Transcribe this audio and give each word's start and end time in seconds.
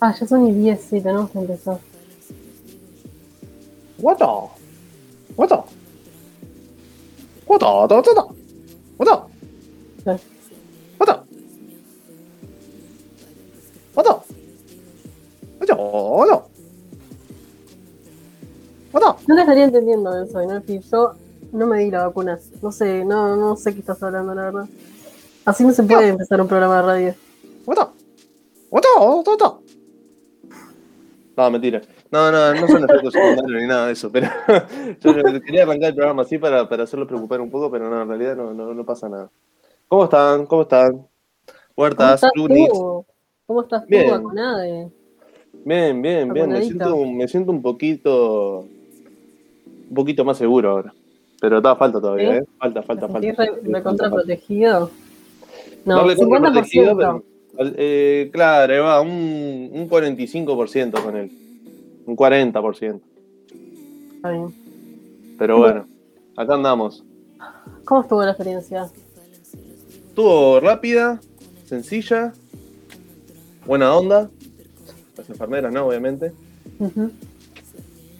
Ah, 0.00 0.14
ya 0.14 0.26
son 0.26 0.46
y 0.46 0.52
10, 0.52 0.80
sí, 0.80 1.00
tenemos 1.00 1.30
que 1.30 1.38
empezar. 1.38 1.78
What 3.98 4.18
the? 4.18 4.26
What 5.36 5.48
the? 5.48 5.56
What 7.46 7.60
the? 7.60 7.66
What 7.66 7.88
the? 7.88 8.22
What 8.98 9.06
the? 9.06 9.22
What 10.98 11.06
the? 11.06 11.22
What 13.94 14.06
the? 15.66 16.42
What 18.92 19.00
the? 19.00 19.26
No 19.26 19.34
te 19.34 19.40
estaría 19.40 19.64
entendiendo 19.64 20.22
eso, 20.22 20.44
¿no? 20.44 20.62
Yo 20.64 21.14
no 21.52 21.66
me 21.66 21.78
di 21.78 21.90
la 21.90 22.06
vacuna. 22.06 22.38
No 22.60 22.70
sé, 22.70 23.04
no, 23.04 23.34
no 23.36 23.56
sé 23.56 23.72
qué 23.72 23.80
estás 23.80 24.02
hablando, 24.02 24.34
la 24.34 24.42
verdad. 24.42 24.68
Así 25.46 25.64
no 25.64 25.72
se 25.72 25.82
puede 25.82 26.08
empezar 26.08 26.40
un 26.40 26.48
programa 26.48 26.76
de 26.76 26.82
radio. 26.82 27.14
What 27.64 27.76
the? 27.76 27.86
What 28.70 28.82
the? 28.82 29.30
What 29.30 29.38
the? 29.38 29.65
No, 31.36 31.50
mentira. 31.50 31.82
No, 32.10 32.32
no, 32.32 32.54
no 32.54 32.66
son 32.66 32.84
efectos 32.84 33.12
secundarios 33.12 33.60
ni 33.62 33.68
nada 33.68 33.86
de 33.88 33.92
eso, 33.92 34.10
pero 34.10 34.28
yo 35.00 35.40
quería 35.42 35.64
arrancar 35.64 35.90
el 35.90 35.94
programa 35.94 36.22
así 36.22 36.38
para, 36.38 36.66
para 36.68 36.84
hacerlo 36.84 37.06
preocupar 37.06 37.40
un 37.42 37.50
poco, 37.50 37.70
pero 37.70 37.90
no, 37.90 38.02
en 38.02 38.08
realidad 38.08 38.36
no, 38.36 38.54
no, 38.54 38.72
no 38.72 38.84
pasa 38.86 39.08
nada. 39.08 39.30
¿Cómo 39.88 40.04
están? 40.04 40.46
¿Cómo 40.46 40.62
están? 40.62 40.92
¿Cómo 40.92 41.06
Huertas, 41.76 42.14
estás 42.14 42.30
Lunis. 42.34 42.68
tú? 42.70 43.04
¿Cómo 43.46 43.62
estás 43.62 43.82
tú, 43.82 43.88
Bien. 43.88 44.92
Bien, 45.64 46.00
bien, 46.02 46.32
bien. 46.32 46.48
Me 46.48 46.62
siento, 46.62 46.96
me 47.04 47.28
siento 47.28 47.52
un 47.52 47.60
poquito. 47.62 48.60
Un 49.88 49.94
poquito 49.94 50.24
más 50.24 50.38
seguro 50.38 50.70
ahora. 50.70 50.94
Pero 51.40 51.58
está, 51.58 51.76
falta 51.76 52.00
todavía, 52.00 52.32
¿Sí? 52.32 52.38
¿eh? 52.38 52.44
Falta, 52.58 52.82
falta, 52.82 53.06
¿Te 53.06 53.12
falta. 53.12 53.28
sentís 53.28 53.38
re, 53.38 53.44
Sí, 53.46 53.52
falta, 53.60 53.78
recontra 53.78 54.04
falta. 54.10 54.16
protegido? 54.22 54.90
No, 55.84 55.96
No, 55.96 56.08
recontra 56.08 56.38
50%. 56.38 56.52
protegido, 56.52 56.96
pero- 56.96 57.22
eh, 57.58 58.30
claro, 58.32 58.84
va, 58.84 59.00
un, 59.00 59.70
un 59.72 59.88
45% 59.88 61.02
con 61.02 61.16
él. 61.16 61.30
Un 62.06 62.16
40%. 62.16 63.00
Está 64.16 64.30
bien. 64.30 64.54
Pero 65.38 65.58
bueno, 65.58 65.86
acá 66.36 66.54
andamos. 66.54 67.04
¿Cómo 67.84 68.02
estuvo 68.02 68.22
la 68.22 68.30
experiencia? 68.30 68.90
Estuvo 70.08 70.60
rápida, 70.60 71.20
sencilla, 71.66 72.32
buena 73.66 73.94
onda. 73.94 74.30
Las 75.16 75.30
enfermeras, 75.30 75.72
¿no? 75.72 75.86
Obviamente. 75.86 76.32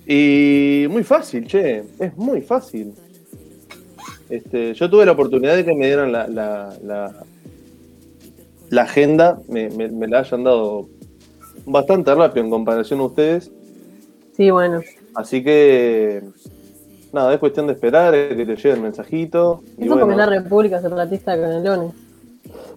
Y 0.07 0.87
muy 0.89 1.03
fácil, 1.03 1.47
che, 1.47 1.85
es 1.99 2.17
muy 2.17 2.43
fácil. 2.43 2.95
Este, 4.29 4.75
yo 4.75 4.91
tuve 4.91 5.07
la 5.07 5.13
oportunidad 5.13 5.57
de 5.57 5.65
que 5.65 5.75
me 5.75 5.87
dieran 5.87 6.13
la, 6.13 6.27
la, 6.29 6.77
la, 6.83 7.15
la 8.71 8.83
agenda, 8.83 9.39
me, 9.49 9.71
me- 9.71 9.89
me 9.89 10.09
la 10.09 10.21
hayan 10.21 10.45
dado 10.45 10.89
bastante 11.67 12.15
rápido 12.15 12.45
en 12.45 12.51
comparación 12.51 13.01
a 13.01 13.05
ustedes. 13.05 13.51
Sí, 14.37 14.51
bueno. 14.51 14.81
Así 15.15 15.43
que, 15.43 16.23
nada, 17.13 17.33
es 17.33 17.39
cuestión 17.41 17.67
de 17.67 17.73
esperar, 17.73 18.13
que 18.13 18.35
te 18.35 18.45
llegue 18.57 18.73
el 18.73 18.81
mensajito. 18.81 19.63
y 19.79 19.83
Eso 19.85 19.91
porque 19.91 20.05
bueno, 20.05 20.19
la 20.19 20.27
República 20.27 20.81
Separatista 20.83 21.37
de 21.37 21.43
Canelones. 21.43 21.93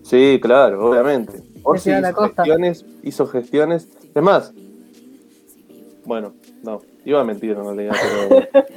Sí, 0.04 0.40
claro, 0.42 0.90
obviamente. 0.90 1.34
Orsi 1.64 1.92
hizo 1.92 2.14
costa. 2.14 2.44
gestiones, 2.44 2.86
hizo 3.04 3.28
gestiones. 3.28 3.90
Es 4.16 4.24
más, 4.24 4.54
bueno, 6.06 6.34
no, 6.64 6.82
iba 7.06 7.20
a 7.22 7.24
mentir 7.24 7.52
en 7.52 7.64
realidad, 7.66 7.96
pero. 8.52 8.66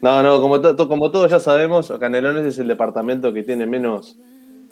No, 0.00 0.20
no, 0.20 0.40
como, 0.40 0.60
to- 0.60 0.88
como 0.88 1.12
todos 1.12 1.30
ya 1.30 1.38
sabemos, 1.38 1.92
Canelones 2.00 2.44
es 2.44 2.58
el 2.58 2.66
departamento 2.66 3.32
que 3.32 3.44
tiene 3.44 3.66
menos 3.66 4.18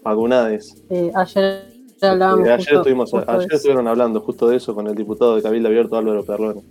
vacunades. 0.03 0.83
Eh, 0.91 1.11
ayer 1.15 1.65
hablábamos. 2.01 2.47
Eh, 2.47 2.51
ayer, 2.53 2.59
justo- 2.59 2.77
estuvimos, 2.77 3.11
justo 3.11 3.31
ayer 3.31 3.53
estuvieron 3.53 3.89
hablando 3.89 4.21
justo 4.21 4.49
de 4.49 4.57
eso 4.57 4.75
con 4.75 4.87
el 4.87 4.95
diputado 4.95 5.37
de 5.37 5.43
Cabildo 5.43 5.69
Abierto 5.69 5.97
Álvaro 5.97 6.25
Perlone. 6.25 6.63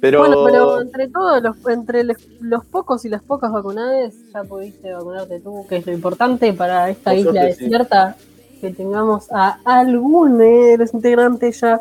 Pero, 0.00 0.18
Bueno, 0.20 0.44
pero 0.44 0.80
entre 0.82 1.08
todos, 1.08 1.42
los, 1.42 1.56
entre 1.66 2.04
los, 2.04 2.16
los 2.40 2.64
pocos 2.66 3.04
y 3.06 3.08
las 3.08 3.22
pocas 3.22 3.50
vacunadas, 3.50 4.12
ya 4.34 4.44
pudiste 4.44 4.92
vacunarte 4.92 5.40
tú, 5.40 5.64
que 5.66 5.76
es 5.76 5.86
lo 5.86 5.92
importante 5.92 6.52
para 6.52 6.90
esta 6.90 7.10
Por 7.12 7.18
isla 7.20 7.32
suerte, 7.32 7.52
sí. 7.54 7.62
desierta, 7.64 8.16
que 8.60 8.70
tengamos 8.70 9.32
a 9.32 9.60
algún 9.64 10.36
de 10.36 10.76
los 10.78 10.92
integrantes 10.92 11.58
ya 11.60 11.80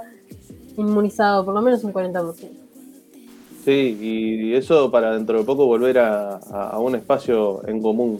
inmunizado, 0.78 1.44
por 1.44 1.54
lo 1.54 1.62
menos 1.62 1.84
un 1.84 1.92
40%. 1.92 2.50
sí, 3.66 3.98
y 4.02 4.54
eso 4.56 4.90
para 4.92 5.12
dentro 5.14 5.40
de 5.40 5.44
poco 5.46 5.66
volver 5.66 6.00
a, 6.00 6.36
a- 6.38 6.70
a 6.72 6.80
un 6.80 6.96
espacio 6.96 7.66
en 7.68 7.82
común. 7.82 8.20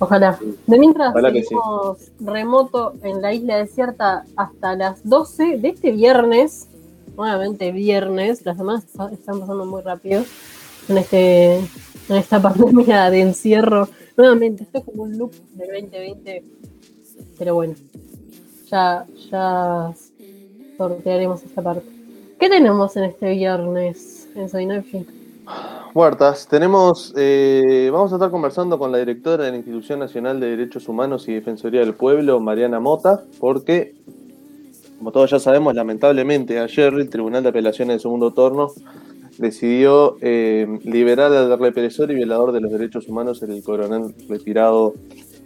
Ojalá. 0.00 0.38
De 0.66 0.78
mientras 0.78 1.10
Ojalá 1.10 1.32
sí. 1.32 1.42
seguimos 1.42 1.98
remoto 2.20 2.94
en 3.02 3.20
la 3.20 3.32
isla 3.34 3.56
desierta 3.56 4.24
hasta 4.36 4.76
las 4.76 5.06
12 5.08 5.58
de 5.58 5.68
este 5.68 5.90
viernes, 5.92 6.68
nuevamente 7.16 7.72
viernes, 7.72 8.44
las 8.46 8.56
pa- 8.96 9.10
están 9.12 9.40
pasando 9.40 9.66
muy 9.66 9.82
rápido 9.82 10.22
en 10.88 10.98
este 10.98 11.56
en 11.56 12.16
esta 12.16 12.40
pandemia 12.42 13.10
de 13.10 13.20
encierro. 13.22 13.88
Nuevamente, 14.16 14.62
esto 14.64 14.78
es 14.78 14.84
como 14.84 15.02
un 15.02 15.18
loop 15.18 15.32
del 15.54 15.68
2020, 15.82 16.44
pero 17.38 17.54
bueno, 17.54 17.74
ya, 18.70 19.04
ya 19.30 19.92
sortearemos 20.76 21.42
esta 21.42 21.60
parte. 21.62 21.84
¿Qué 22.38 22.48
tenemos 22.48 22.96
en 22.96 23.04
este 23.04 23.30
viernes 23.30 24.28
en 24.36 24.48
Soinapsi? 24.48 25.06
Huertas, 25.94 26.46
tenemos, 26.48 27.14
eh, 27.16 27.88
vamos 27.90 28.12
a 28.12 28.16
estar 28.16 28.30
conversando 28.30 28.78
con 28.78 28.92
la 28.92 28.98
directora 28.98 29.44
de 29.44 29.50
la 29.50 29.56
Institución 29.56 29.98
Nacional 29.98 30.38
de 30.38 30.50
Derechos 30.50 30.88
Humanos 30.88 31.26
y 31.28 31.34
Defensoría 31.34 31.80
del 31.80 31.94
Pueblo, 31.94 32.40
Mariana 32.40 32.78
Mota, 32.78 33.22
porque, 33.40 33.94
como 34.98 35.12
todos 35.12 35.30
ya 35.30 35.38
sabemos, 35.38 35.74
lamentablemente 35.74 36.58
ayer 36.58 36.92
el 36.92 37.08
Tribunal 37.08 37.42
de 37.42 37.48
Apelaciones 37.48 37.96
de 37.96 38.00
Segundo 38.00 38.32
Torno 38.32 38.70
decidió 39.38 40.16
eh, 40.20 40.66
liberar 40.84 41.32
al 41.32 41.58
represor 41.58 42.10
y 42.10 42.16
violador 42.16 42.52
de 42.52 42.60
los 42.60 42.70
derechos 42.70 43.08
humanos, 43.08 43.42
el 43.42 43.62
coronel 43.62 44.14
retirado 44.28 44.94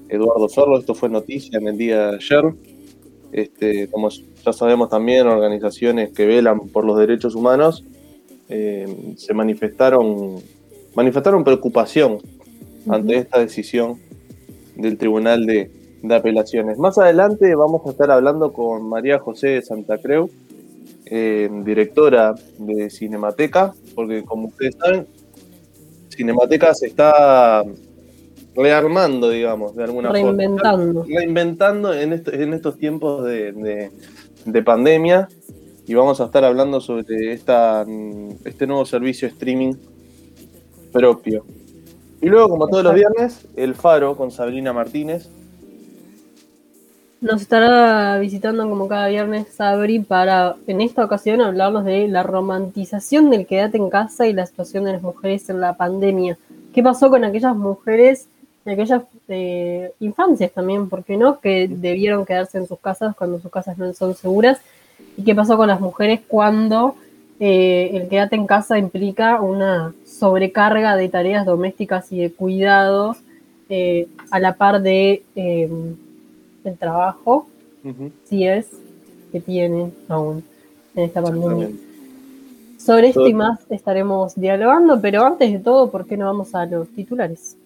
Eduardo 0.08 0.48
Zorro. 0.48 0.78
Esto 0.78 0.94
fue 0.94 1.08
noticia 1.08 1.58
en 1.58 1.68
el 1.68 1.78
día 1.78 2.08
de 2.08 2.16
ayer. 2.16 2.54
Este, 3.30 3.88
como 3.88 4.08
ya 4.10 4.52
sabemos 4.52 4.90
también, 4.90 5.26
organizaciones 5.26 6.12
que 6.12 6.26
velan 6.26 6.68
por 6.68 6.84
los 6.84 6.98
derechos 6.98 7.34
humanos 7.34 7.84
eh, 8.54 9.14
se 9.16 9.32
manifestaron, 9.32 10.36
manifestaron 10.94 11.42
preocupación 11.42 12.18
ante 12.88 13.16
esta 13.16 13.38
decisión 13.38 13.98
del 14.76 14.98
Tribunal 14.98 15.46
de, 15.46 15.70
de 16.02 16.14
Apelaciones. 16.14 16.76
Más 16.78 16.98
adelante 16.98 17.54
vamos 17.54 17.80
a 17.86 17.90
estar 17.90 18.10
hablando 18.10 18.52
con 18.52 18.82
María 18.88 19.18
José 19.18 19.48
de 19.48 19.62
Santa 19.62 19.96
Creu, 19.98 20.28
eh, 21.06 21.48
directora 21.64 22.34
de 22.58 22.90
Cinemateca, 22.90 23.72
porque 23.94 24.22
como 24.22 24.48
ustedes 24.48 24.76
saben, 24.78 25.06
Cinemateca 26.14 26.74
se 26.74 26.86
está 26.88 27.64
rearmando, 28.54 29.30
digamos, 29.30 29.74
de 29.74 29.84
alguna 29.84 30.08
forma 30.10 30.24
Reinventando. 30.26 31.04
reinventando 31.04 31.94
en, 31.94 32.12
esto- 32.12 32.32
en 32.32 32.52
estos 32.52 32.76
tiempos 32.78 33.24
de, 33.24 33.52
de- 33.52 33.90
de 34.44 34.62
pandemia 34.62 35.28
y 35.86 35.94
vamos 35.94 36.20
a 36.20 36.26
estar 36.26 36.44
hablando 36.44 36.80
sobre 36.80 37.32
esta, 37.32 37.84
mm, 37.86 38.30
este 38.44 38.66
nuevo 38.66 38.84
servicio 38.84 39.28
streaming 39.28 39.74
propio. 40.92 41.44
Y 42.20 42.28
luego, 42.28 42.50
como 42.50 42.68
todos 42.68 42.84
los 42.84 42.94
viernes, 42.94 43.46
El 43.56 43.74
Faro 43.74 44.16
con 44.16 44.30
Sabrina 44.30 44.72
Martínez. 44.72 45.28
Nos 47.20 47.42
estará 47.42 48.18
visitando 48.18 48.68
como 48.68 48.88
cada 48.88 49.08
viernes 49.08 49.48
Sabri 49.48 50.00
para, 50.00 50.56
en 50.66 50.80
esta 50.80 51.04
ocasión, 51.04 51.40
hablarnos 51.40 51.84
de 51.84 52.06
la 52.08 52.22
romantización 52.22 53.30
del 53.30 53.46
quédate 53.46 53.76
en 53.76 53.90
casa 53.90 54.26
y 54.26 54.32
la 54.32 54.46
situación 54.46 54.84
de 54.84 54.92
las 54.92 55.02
mujeres 55.02 55.48
en 55.48 55.60
la 55.60 55.76
pandemia. 55.76 56.38
¿Qué 56.72 56.82
pasó 56.82 57.10
con 57.10 57.24
aquellas 57.24 57.56
mujeres, 57.56 58.28
de 58.64 58.72
aquellas 58.72 59.02
eh, 59.28 59.92
infancias 60.00 60.52
también, 60.52 60.88
por 60.88 61.04
qué 61.04 61.16
no, 61.16 61.40
que 61.40 61.68
debieron 61.68 62.24
quedarse 62.24 62.58
en 62.58 62.66
sus 62.68 62.78
casas 62.78 63.16
cuando 63.16 63.40
sus 63.40 63.50
casas 63.50 63.78
no 63.78 63.92
son 63.94 64.14
seguras? 64.14 64.60
¿Y 65.16 65.24
qué 65.24 65.34
pasó 65.34 65.56
con 65.56 65.68
las 65.68 65.80
mujeres 65.80 66.20
cuando 66.26 66.96
eh, 67.40 67.90
el 67.94 68.08
quédate 68.08 68.36
en 68.36 68.46
casa 68.46 68.78
implica 68.78 69.40
una 69.40 69.94
sobrecarga 70.06 70.96
de 70.96 71.08
tareas 71.08 71.44
domésticas 71.44 72.10
y 72.12 72.18
de 72.18 72.32
cuidados 72.32 73.18
eh, 73.68 74.08
a 74.30 74.38
la 74.38 74.54
par 74.54 74.82
de... 74.82 75.22
eh, 75.34 75.68
el 76.64 76.78
trabajo, 76.78 77.46
si 78.24 78.46
es 78.46 78.68
que 79.30 79.40
tienen 79.40 79.92
aún 80.08 80.44
en 80.94 81.04
esta 81.04 81.22
pandemia. 81.22 81.70
Sobre 82.78 83.08
esto 83.08 83.26
y 83.26 83.34
más 83.34 83.60
estaremos 83.70 84.34
dialogando, 84.34 85.00
pero 85.00 85.24
antes 85.24 85.52
de 85.52 85.58
todo, 85.58 85.90
¿por 85.90 86.06
qué 86.06 86.16
no 86.16 86.26
vamos 86.26 86.54
a 86.54 86.66
los 86.66 86.88
titulares? 86.88 87.56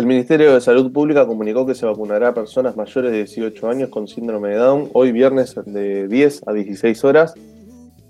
El 0.00 0.06
Ministerio 0.06 0.54
de 0.54 0.60
Salud 0.62 0.90
Pública 0.92 1.26
comunicó 1.26 1.66
que 1.66 1.74
se 1.74 1.84
vacunará 1.84 2.28
a 2.28 2.34
personas 2.34 2.74
mayores 2.74 3.12
de 3.12 3.18
18 3.18 3.68
años 3.68 3.90
con 3.90 4.08
síndrome 4.08 4.48
de 4.48 4.54
Down 4.54 4.88
hoy 4.94 5.12
viernes 5.12 5.54
de 5.66 6.08
10 6.08 6.48
a 6.48 6.54
16 6.54 7.04
horas 7.04 7.34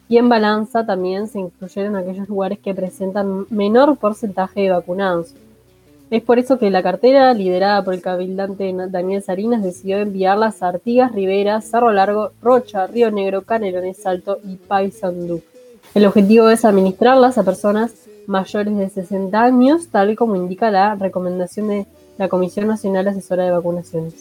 y 0.07 0.17
en 0.17 0.29
balanza 0.29 0.85
también 0.85 1.27
se 1.27 1.39
incluyeron 1.39 1.95
aquellos 1.95 2.29
lugares 2.29 2.59
que 2.59 2.75
presentan 2.75 3.45
menor 3.49 3.97
porcentaje 3.97 4.61
de 4.61 4.69
vacunados. 4.69 5.33
Es 6.11 6.21
por 6.21 6.37
eso 6.37 6.59
que 6.59 6.69
la 6.69 6.83
cartera, 6.83 7.33
liderada 7.33 7.83
por 7.83 7.95
el 7.95 8.01
cabildante 8.01 8.71
Daniel 8.89 9.23
Sarinas, 9.23 9.63
decidió 9.63 9.97
enviarlas 9.97 10.61
a 10.61 10.67
Artigas, 10.69 11.11
Rivera, 11.11 11.59
Cerro 11.61 11.91
Largo, 11.91 12.31
Rocha, 12.41 12.85
Río 12.85 13.09
Negro, 13.09 13.41
Canelones 13.41 14.03
Salto 14.03 14.37
y 14.43 14.57
Paysandú. 14.57 15.41
El 15.95 16.05
objetivo 16.05 16.49
es 16.49 16.63
administrarlas 16.63 17.39
a 17.39 17.43
personas 17.43 17.91
mayores 18.27 18.77
de 18.77 18.89
60 18.89 19.41
años, 19.41 19.87
tal 19.87 20.15
como 20.15 20.35
indica 20.35 20.69
la 20.69 20.93
recomendación 20.93 21.69
de 21.69 21.87
la 22.17 22.29
Comisión 22.29 22.67
Nacional 22.67 23.07
Asesora 23.07 23.45
de 23.45 23.51
Vacunaciones. 23.51 24.13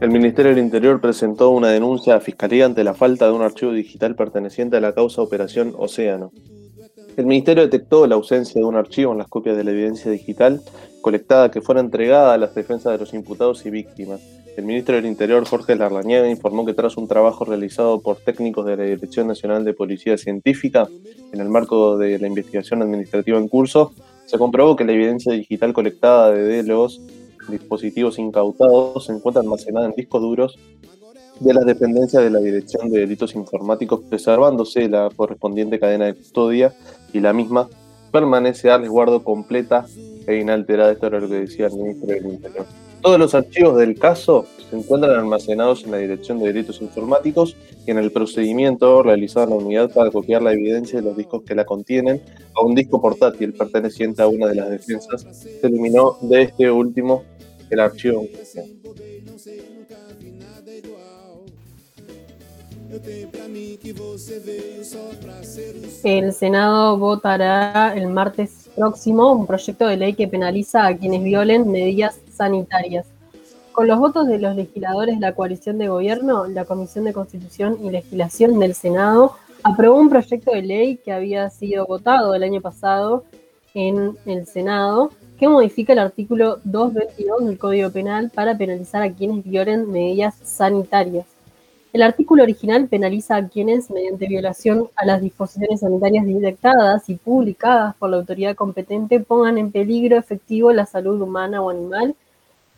El 0.00 0.10
Ministerio 0.10 0.54
del 0.54 0.64
Interior 0.64 0.98
presentó 0.98 1.50
una 1.50 1.68
denuncia 1.68 2.14
a 2.14 2.20
Fiscalía 2.20 2.64
ante 2.64 2.82
la 2.84 2.94
falta 2.94 3.26
de 3.26 3.32
un 3.32 3.42
archivo 3.42 3.72
digital 3.72 4.16
perteneciente 4.16 4.78
a 4.78 4.80
la 4.80 4.94
causa 4.94 5.20
Operación 5.20 5.74
Océano. 5.76 6.32
El 7.18 7.26
Ministerio 7.26 7.64
detectó 7.64 8.06
la 8.06 8.14
ausencia 8.14 8.58
de 8.58 8.64
un 8.64 8.76
archivo 8.76 9.12
en 9.12 9.18
las 9.18 9.28
copias 9.28 9.58
de 9.58 9.64
la 9.64 9.72
evidencia 9.72 10.10
digital 10.10 10.62
colectada 11.02 11.50
que 11.50 11.60
fuera 11.60 11.82
entregada 11.82 12.32
a 12.32 12.38
las 12.38 12.54
defensas 12.54 12.92
de 12.92 12.98
los 12.98 13.12
imputados 13.12 13.66
y 13.66 13.70
víctimas. 13.70 14.20
El 14.56 14.64
ministro 14.64 14.94
del 14.94 15.04
Interior, 15.04 15.44
Jorge 15.44 15.76
Larrañaga, 15.76 16.30
informó 16.30 16.64
que 16.64 16.72
tras 16.72 16.96
un 16.96 17.08
trabajo 17.08 17.44
realizado 17.44 18.00
por 18.00 18.16
técnicos 18.16 18.64
de 18.64 18.76
la 18.78 18.84
Dirección 18.84 19.26
Nacional 19.26 19.64
de 19.64 19.74
Policía 19.74 20.16
Científica 20.16 20.88
en 21.32 21.40
el 21.40 21.50
marco 21.50 21.98
de 21.98 22.18
la 22.18 22.26
investigación 22.26 22.80
administrativa 22.80 23.38
en 23.38 23.48
curso, 23.48 23.92
se 24.32 24.38
comprobó 24.38 24.76
que 24.76 24.84
la 24.84 24.92
evidencia 24.92 25.30
digital 25.34 25.74
colectada 25.74 26.32
de 26.32 26.62
los 26.62 27.02
dispositivos 27.50 28.18
incautados 28.18 29.04
se 29.04 29.12
encuentra 29.12 29.42
almacenada 29.42 29.84
en 29.84 29.92
discos 29.92 30.22
duros 30.22 30.58
de 31.38 31.52
las 31.52 31.66
dependencias 31.66 32.22
de 32.22 32.30
la 32.30 32.38
Dirección 32.38 32.88
de 32.88 33.00
Delitos 33.00 33.34
Informáticos, 33.34 34.00
preservándose 34.08 34.88
la 34.88 35.10
correspondiente 35.14 35.78
cadena 35.78 36.06
de 36.06 36.14
custodia 36.14 36.72
y 37.12 37.20
la 37.20 37.34
misma 37.34 37.68
permanece 38.10 38.70
a 38.70 38.78
resguardo 38.78 39.22
completa 39.22 39.84
e 40.26 40.36
inalterada. 40.36 40.92
Esto 40.92 41.08
era 41.08 41.20
lo 41.20 41.28
que 41.28 41.40
decía 41.40 41.66
el 41.66 41.74
ministro 41.74 42.06
del 42.06 42.24
Interior. 42.24 42.64
Todos 43.02 43.18
los 43.18 43.34
archivos 43.34 43.76
del 43.78 43.98
caso 43.98 44.46
se 44.70 44.76
encuentran 44.76 45.18
almacenados 45.18 45.82
en 45.82 45.90
la 45.90 45.96
Dirección 45.98 46.38
de 46.38 46.46
Delitos 46.52 46.80
Informáticos 46.80 47.56
y 47.84 47.90
en 47.90 47.98
el 47.98 48.12
procedimiento 48.12 49.02
realizado 49.02 49.46
en 49.46 49.50
la 49.50 49.56
unidad 49.56 49.92
para 49.92 50.12
copiar 50.12 50.40
la 50.40 50.52
evidencia 50.52 51.00
de 51.00 51.04
los 51.04 51.16
discos 51.16 51.42
que 51.42 51.56
la 51.56 51.64
contienen 51.64 52.22
a 52.54 52.64
un 52.64 52.76
disco 52.76 53.02
portátil 53.02 53.54
perteneciente 53.54 54.22
a 54.22 54.28
una 54.28 54.46
de 54.46 54.54
las 54.54 54.70
defensas, 54.70 55.26
se 55.32 55.66
eliminó 55.66 56.16
de 56.20 56.42
este 56.42 56.70
último 56.70 57.24
el 57.70 57.80
archivo 57.80 58.24
El 66.04 66.32
Senado 66.32 66.98
votará 66.98 67.94
el 67.96 68.06
martes 68.08 68.70
próximo 68.76 69.32
un 69.32 69.46
proyecto 69.46 69.86
de 69.86 69.96
ley 69.96 70.14
que 70.14 70.28
penaliza 70.28 70.86
a 70.86 70.96
quienes 70.96 71.22
violen 71.22 71.70
medidas 71.70 72.20
sanitarias. 72.42 73.06
Con 73.70 73.86
los 73.86 74.00
votos 74.00 74.26
de 74.26 74.40
los 74.40 74.56
legisladores 74.56 75.14
de 75.14 75.20
la 75.20 75.32
coalición 75.32 75.78
de 75.78 75.86
gobierno, 75.86 76.48
la 76.48 76.64
Comisión 76.64 77.04
de 77.04 77.12
Constitución 77.12 77.78
y 77.80 77.90
Legislación 77.90 78.58
del 78.58 78.74
Senado 78.74 79.36
aprobó 79.62 79.96
un 80.00 80.10
proyecto 80.10 80.50
de 80.50 80.62
ley 80.62 80.96
que 80.96 81.12
había 81.12 81.48
sido 81.50 81.86
votado 81.86 82.34
el 82.34 82.42
año 82.42 82.60
pasado 82.60 83.22
en 83.74 84.18
el 84.26 84.46
Senado, 84.46 85.10
que 85.38 85.48
modifica 85.48 85.92
el 85.92 86.00
artículo 86.00 86.58
222 86.64 87.46
del 87.46 87.58
Código 87.58 87.90
Penal 87.90 88.30
para 88.34 88.58
penalizar 88.58 89.02
a 89.02 89.12
quienes 89.12 89.44
violen 89.44 89.90
medidas 89.90 90.34
sanitarias. 90.42 91.26
El 91.92 92.02
artículo 92.02 92.42
original 92.42 92.88
penaliza 92.88 93.36
a 93.36 93.48
quienes, 93.48 93.88
mediante 93.88 94.26
violación 94.26 94.88
a 94.96 95.06
las 95.06 95.20
disposiciones 95.20 95.80
sanitarias 95.80 96.26
dictadas 96.26 97.08
y 97.08 97.14
publicadas 97.14 97.94
por 97.96 98.10
la 98.10 98.16
autoridad 98.16 98.56
competente, 98.56 99.20
pongan 99.20 99.58
en 99.58 99.70
peligro 99.70 100.16
efectivo 100.16 100.72
la 100.72 100.86
salud 100.86 101.20
humana 101.20 101.62
o 101.62 101.70
animal, 101.70 102.16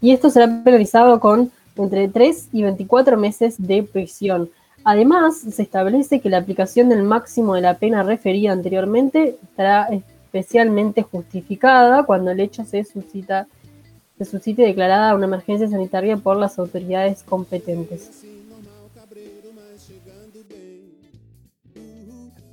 y 0.04 0.12
esto 0.12 0.28
será 0.28 0.62
penalizado 0.62 1.18
con 1.18 1.50
entre 1.76 2.08
3 2.08 2.50
y 2.52 2.62
24 2.62 3.16
meses 3.16 3.54
de 3.56 3.82
prisión. 3.82 4.50
Además, 4.84 5.38
se 5.38 5.62
establece 5.62 6.20
que 6.20 6.28
la 6.28 6.36
aplicación 6.36 6.90
del 6.90 7.04
máximo 7.04 7.54
de 7.54 7.62
la 7.62 7.78
pena 7.78 8.02
referida 8.02 8.52
anteriormente 8.52 9.38
estará 9.42 9.88
especialmente 9.88 11.00
justificada 11.00 12.02
cuando 12.02 12.32
el 12.32 12.40
hecho 12.40 12.66
se 12.66 12.84
suscita 12.84 13.46
se 14.18 14.26
suscite 14.26 14.60
declarada 14.60 15.14
una 15.14 15.24
emergencia 15.24 15.68
sanitaria 15.68 16.18
por 16.18 16.36
las 16.36 16.58
autoridades 16.58 17.22
competentes. 17.22 18.26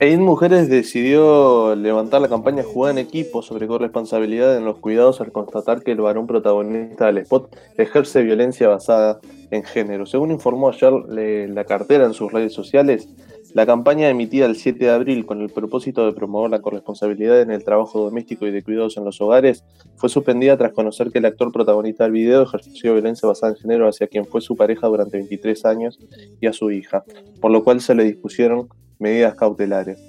EID 0.01 0.17
Mujeres 0.17 0.67
decidió 0.67 1.75
levantar 1.75 2.21
la 2.21 2.27
campaña 2.27 2.63
Jugar 2.63 2.93
en 2.93 2.97
equipo 2.97 3.43
sobre 3.43 3.67
corresponsabilidad 3.67 4.57
en 4.57 4.65
los 4.65 4.79
cuidados 4.79 5.21
al 5.21 5.31
constatar 5.31 5.83
que 5.83 5.91
el 5.91 6.01
varón 6.01 6.25
protagonista 6.25 7.05
del 7.05 7.19
spot 7.19 7.55
ejerce 7.77 8.23
violencia 8.23 8.67
basada 8.67 9.19
en 9.51 9.63
género. 9.63 10.07
Según 10.07 10.31
informó 10.31 10.69
ayer 10.69 10.91
la 10.91 11.65
cartera 11.65 12.05
en 12.05 12.15
sus 12.15 12.31
redes 12.31 12.51
sociales, 12.51 13.09
la 13.53 13.67
campaña 13.67 14.09
emitida 14.09 14.47
el 14.47 14.55
7 14.55 14.85
de 14.85 14.89
abril 14.89 15.27
con 15.27 15.39
el 15.39 15.51
propósito 15.51 16.03
de 16.03 16.13
promover 16.13 16.49
la 16.49 16.61
corresponsabilidad 16.61 17.39
en 17.39 17.51
el 17.51 17.63
trabajo 17.63 17.99
doméstico 17.99 18.47
y 18.47 18.51
de 18.51 18.63
cuidados 18.63 18.97
en 18.97 19.05
los 19.05 19.21
hogares 19.21 19.63
fue 19.97 20.09
suspendida 20.09 20.57
tras 20.57 20.73
conocer 20.73 21.11
que 21.11 21.19
el 21.19 21.25
actor 21.25 21.51
protagonista 21.51 22.05
del 22.05 22.13
video 22.13 22.41
ejerció 22.41 22.93
violencia 22.93 23.29
basada 23.29 23.53
en 23.53 23.59
género 23.59 23.87
hacia 23.87 24.07
quien 24.07 24.25
fue 24.25 24.41
su 24.41 24.55
pareja 24.55 24.87
durante 24.87 25.17
23 25.17 25.63
años 25.65 25.99
y 26.39 26.47
a 26.47 26.53
su 26.53 26.71
hija, 26.71 27.03
por 27.39 27.51
lo 27.51 27.63
cual 27.63 27.81
se 27.81 27.93
le 27.93 28.03
dispusieron 28.03 28.67
medidas 29.01 29.35
cautelares. 29.35 29.99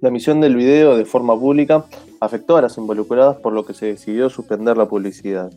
La 0.00 0.08
emisión 0.08 0.40
del 0.40 0.56
video 0.56 0.96
de 0.96 1.04
forma 1.04 1.38
pública 1.38 1.84
afectó 2.20 2.56
a 2.56 2.62
las 2.62 2.76
involucradas 2.78 3.36
por 3.36 3.52
lo 3.52 3.64
que 3.64 3.74
se 3.74 3.86
decidió 3.86 4.28
suspender 4.28 4.76
la 4.76 4.88
publicidad. 4.88 5.50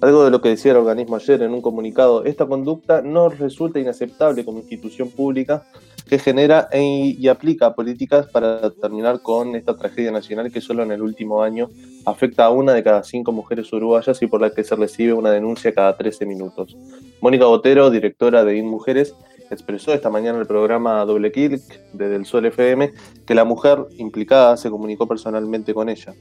Algo 0.00 0.24
de 0.24 0.30
lo 0.30 0.40
que 0.40 0.48
decía 0.48 0.72
el 0.72 0.78
organismo 0.78 1.16
ayer 1.16 1.42
en 1.42 1.52
un 1.52 1.60
comunicado, 1.60 2.24
esta 2.24 2.46
conducta 2.46 3.02
no 3.02 3.28
resulta 3.28 3.78
inaceptable 3.78 4.46
como 4.46 4.60
institución 4.60 5.10
pública 5.10 5.62
que 6.08 6.18
genera 6.18 6.68
e, 6.72 7.14
y 7.18 7.28
aplica 7.28 7.74
políticas 7.74 8.26
para 8.26 8.70
terminar 8.70 9.20
con 9.20 9.54
esta 9.54 9.76
tragedia 9.76 10.10
nacional 10.10 10.50
que 10.50 10.60
solo 10.60 10.82
en 10.82 10.90
el 10.90 11.02
último 11.02 11.42
año 11.42 11.68
afecta 12.06 12.46
a 12.46 12.50
una 12.50 12.72
de 12.72 12.82
cada 12.82 13.04
cinco 13.04 13.30
mujeres 13.30 13.72
uruguayas 13.72 14.20
y 14.22 14.26
por 14.26 14.40
la 14.40 14.50
que 14.50 14.64
se 14.64 14.74
recibe 14.74 15.12
una 15.12 15.30
denuncia 15.30 15.72
cada 15.72 15.96
13 15.96 16.26
minutos. 16.26 16.76
Mónica 17.20 17.44
Botero, 17.44 17.90
directora 17.90 18.42
de 18.42 18.56
InMujeres, 18.56 19.14
expresó 19.50 19.92
esta 19.92 20.10
mañana 20.10 20.36
en 20.36 20.42
el 20.42 20.46
programa 20.46 21.04
Doble 21.04 21.32
Click 21.32 21.62
de 21.92 22.08
Del 22.08 22.24
Sol 22.24 22.46
FM 22.46 22.92
que 23.26 23.34
la 23.34 23.44
mujer 23.44 23.86
implicada 23.98 24.56
se 24.56 24.70
comunicó 24.70 25.06
personalmente 25.06 25.74
con 25.74 25.88
ella. 25.88 26.14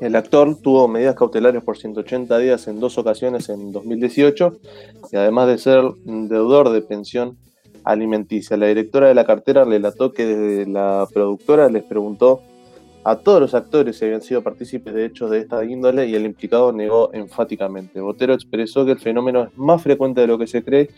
El 0.00 0.16
actor 0.16 0.56
tuvo 0.60 0.88
medidas 0.88 1.14
cautelares 1.14 1.62
por 1.62 1.78
180 1.78 2.36
días 2.38 2.66
en 2.68 2.80
dos 2.80 2.98
ocasiones 2.98 3.48
en 3.48 3.72
2018 3.72 4.58
y 5.12 5.16
además 5.16 5.48
de 5.48 5.58
ser 5.58 5.82
deudor 6.04 6.70
de 6.70 6.82
pensión 6.82 7.38
alimenticia. 7.84 8.56
La 8.56 8.66
directora 8.66 9.08
de 9.08 9.14
la 9.14 9.24
cartera 9.24 9.64
relató 9.64 10.12
que 10.12 10.26
desde 10.26 10.70
la 10.70 11.06
productora 11.12 11.68
les 11.68 11.84
preguntó 11.84 12.40
a 13.04 13.16
todos 13.16 13.40
los 13.40 13.54
actores 13.54 13.98
si 13.98 14.06
habían 14.06 14.22
sido 14.22 14.42
partícipes 14.42 14.94
de 14.94 15.04
hechos 15.04 15.30
de 15.30 15.38
esta 15.38 15.62
índole 15.64 16.06
y 16.06 16.14
el 16.14 16.24
implicado 16.24 16.72
negó 16.72 17.10
enfáticamente. 17.12 18.00
Botero 18.00 18.34
expresó 18.34 18.84
que 18.84 18.92
el 18.92 18.98
fenómeno 18.98 19.44
es 19.44 19.58
más 19.58 19.82
frecuente 19.82 20.22
de 20.22 20.26
lo 20.26 20.38
que 20.38 20.46
se 20.46 20.64
cree 20.64 20.90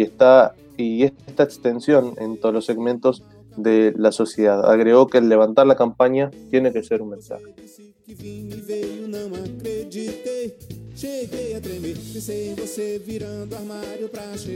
y, 0.00 0.02
está, 0.02 0.54
y 0.78 1.04
esta 1.04 1.42
extensión 1.42 2.14
en 2.16 2.38
todos 2.38 2.54
los 2.54 2.64
segmentos 2.64 3.22
de 3.56 3.92
la 3.98 4.12
sociedad. 4.12 4.64
Agregó 4.70 5.08
que 5.08 5.18
el 5.18 5.28
levantar 5.28 5.66
la 5.66 5.76
campaña 5.76 6.30
tiene 6.50 6.72
que 6.72 6.82
ser 6.82 7.02
un 7.02 7.10
mensaje. 7.10 7.44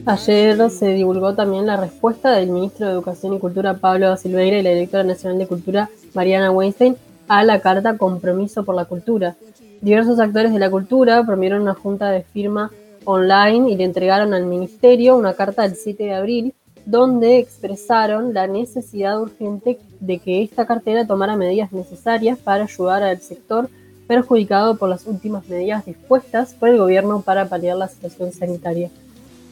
Ayer 0.07 0.71
se 0.71 0.89
divulgó 0.95 1.35
también 1.35 1.67
la 1.67 1.77
respuesta 1.77 2.33
del 2.33 2.49
ministro 2.49 2.87
de 2.87 2.93
Educación 2.93 3.35
y 3.35 3.39
Cultura 3.39 3.75
Pablo 3.75 4.17
Silveira 4.17 4.59
y 4.59 4.63
la 4.63 4.71
directora 4.71 5.05
nacional 5.05 5.39
de 5.39 5.47
Cultura 5.47 5.91
Mariana 6.15 6.51
Weinstein 6.51 6.97
a 7.29 7.45
la 7.45 7.61
carta 7.61 7.99
Compromiso 7.99 8.65
por 8.65 8.75
la 8.75 8.87
Cultura. 8.87 9.37
Diversos 9.83 10.19
actores 10.21 10.55
de 10.55 10.59
la 10.59 10.71
cultura 10.71 11.23
promovieron 11.27 11.61
una 11.61 11.75
junta 11.75 12.11
de 12.11 12.23
firma 12.23 12.71
online 13.05 13.71
y 13.71 13.77
le 13.77 13.85
entregaron 13.85 14.35
al 14.35 14.47
ministerio 14.47 15.17
una 15.17 15.35
carta 15.35 15.63
del 15.63 15.77
7 15.77 16.05
de 16.05 16.15
abril 16.15 16.55
donde 16.87 17.39
expresaron 17.39 18.35
la 18.35 18.47
necesidad 18.47 19.21
urgente 19.21 19.79
de 20.01 20.19
que 20.19 20.43
esta 20.43 20.67
cartera 20.67 21.07
tomara 21.07 21.37
medidas 21.37 21.73
necesarias 21.73 22.39
para 22.39 22.65
ayudar 22.65 23.03
al 23.03 23.21
sector 23.21 23.71
perjudicado 24.07 24.77
por 24.77 24.89
las 24.89 25.07
últimas 25.07 25.49
medidas 25.49 25.87
dispuestas 25.87 26.53
por 26.55 26.69
el 26.69 26.79
gobierno 26.79 27.23
para 27.23 27.49
paliar 27.49 27.77
la 27.77 27.89
situación 27.89 28.33
sanitaria. 28.33 28.91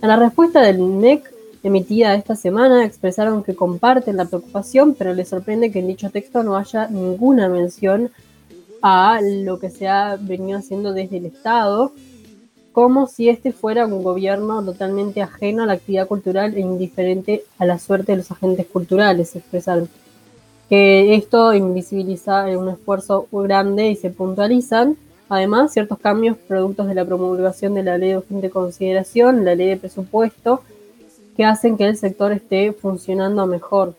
En 0.02 0.08
la 0.08 0.16
respuesta 0.16 0.60
del 0.60 0.78
INEC 0.78 1.32
emitida 1.62 2.14
esta 2.14 2.36
semana 2.36 2.84
expresaron 2.84 3.42
que 3.42 3.54
comparten 3.54 4.16
la 4.16 4.26
preocupación, 4.26 4.94
pero 4.94 5.14
les 5.14 5.28
sorprende 5.28 5.70
que 5.70 5.78
en 5.78 5.86
dicho 5.86 6.10
texto 6.10 6.42
no 6.42 6.56
haya 6.56 6.88
ninguna 6.88 7.48
mención 7.48 8.10
a 8.82 9.20
lo 9.22 9.58
que 9.58 9.70
se 9.70 9.88
ha 9.88 10.16
venido 10.20 10.58
haciendo 10.58 10.92
desde 10.92 11.18
el 11.18 11.26
Estado, 11.26 11.92
como 12.72 13.06
si 13.06 13.28
este 13.28 13.52
fuera 13.52 13.86
un 13.86 14.02
gobierno 14.02 14.64
totalmente 14.64 15.20
ajeno 15.20 15.62
a 15.62 15.66
la 15.66 15.74
actividad 15.74 16.08
cultural 16.08 16.54
e 16.54 16.60
indiferente 16.60 17.44
a 17.58 17.66
la 17.66 17.78
suerte 17.78 18.12
de 18.12 18.18
los 18.18 18.30
agentes 18.30 18.66
culturales, 18.66 19.36
expresaron 19.36 19.88
que 20.68 21.14
esto 21.14 21.52
invisibiliza 21.52 22.46
un 22.58 22.70
esfuerzo 22.70 23.26
grande 23.30 23.90
y 23.90 23.96
se 23.96 24.08
puntualizan. 24.08 24.96
Además, 25.28 25.72
ciertos 25.72 25.98
cambios 25.98 26.36
productos 26.48 26.86
de 26.86 26.94
la 26.94 27.04
promulgación 27.04 27.74
de 27.74 27.82
la 27.82 27.98
ley 27.98 28.10
de 28.10 28.18
urgente 28.18 28.48
consideración, 28.48 29.44
la 29.44 29.54
ley 29.54 29.68
de 29.68 29.76
presupuesto, 29.76 30.62
que 31.36 31.44
hacen 31.44 31.76
que 31.76 31.86
el 31.86 31.96
sector 31.96 32.32
esté 32.32 32.72
funcionando 32.72 33.46
mejor. 33.46 33.94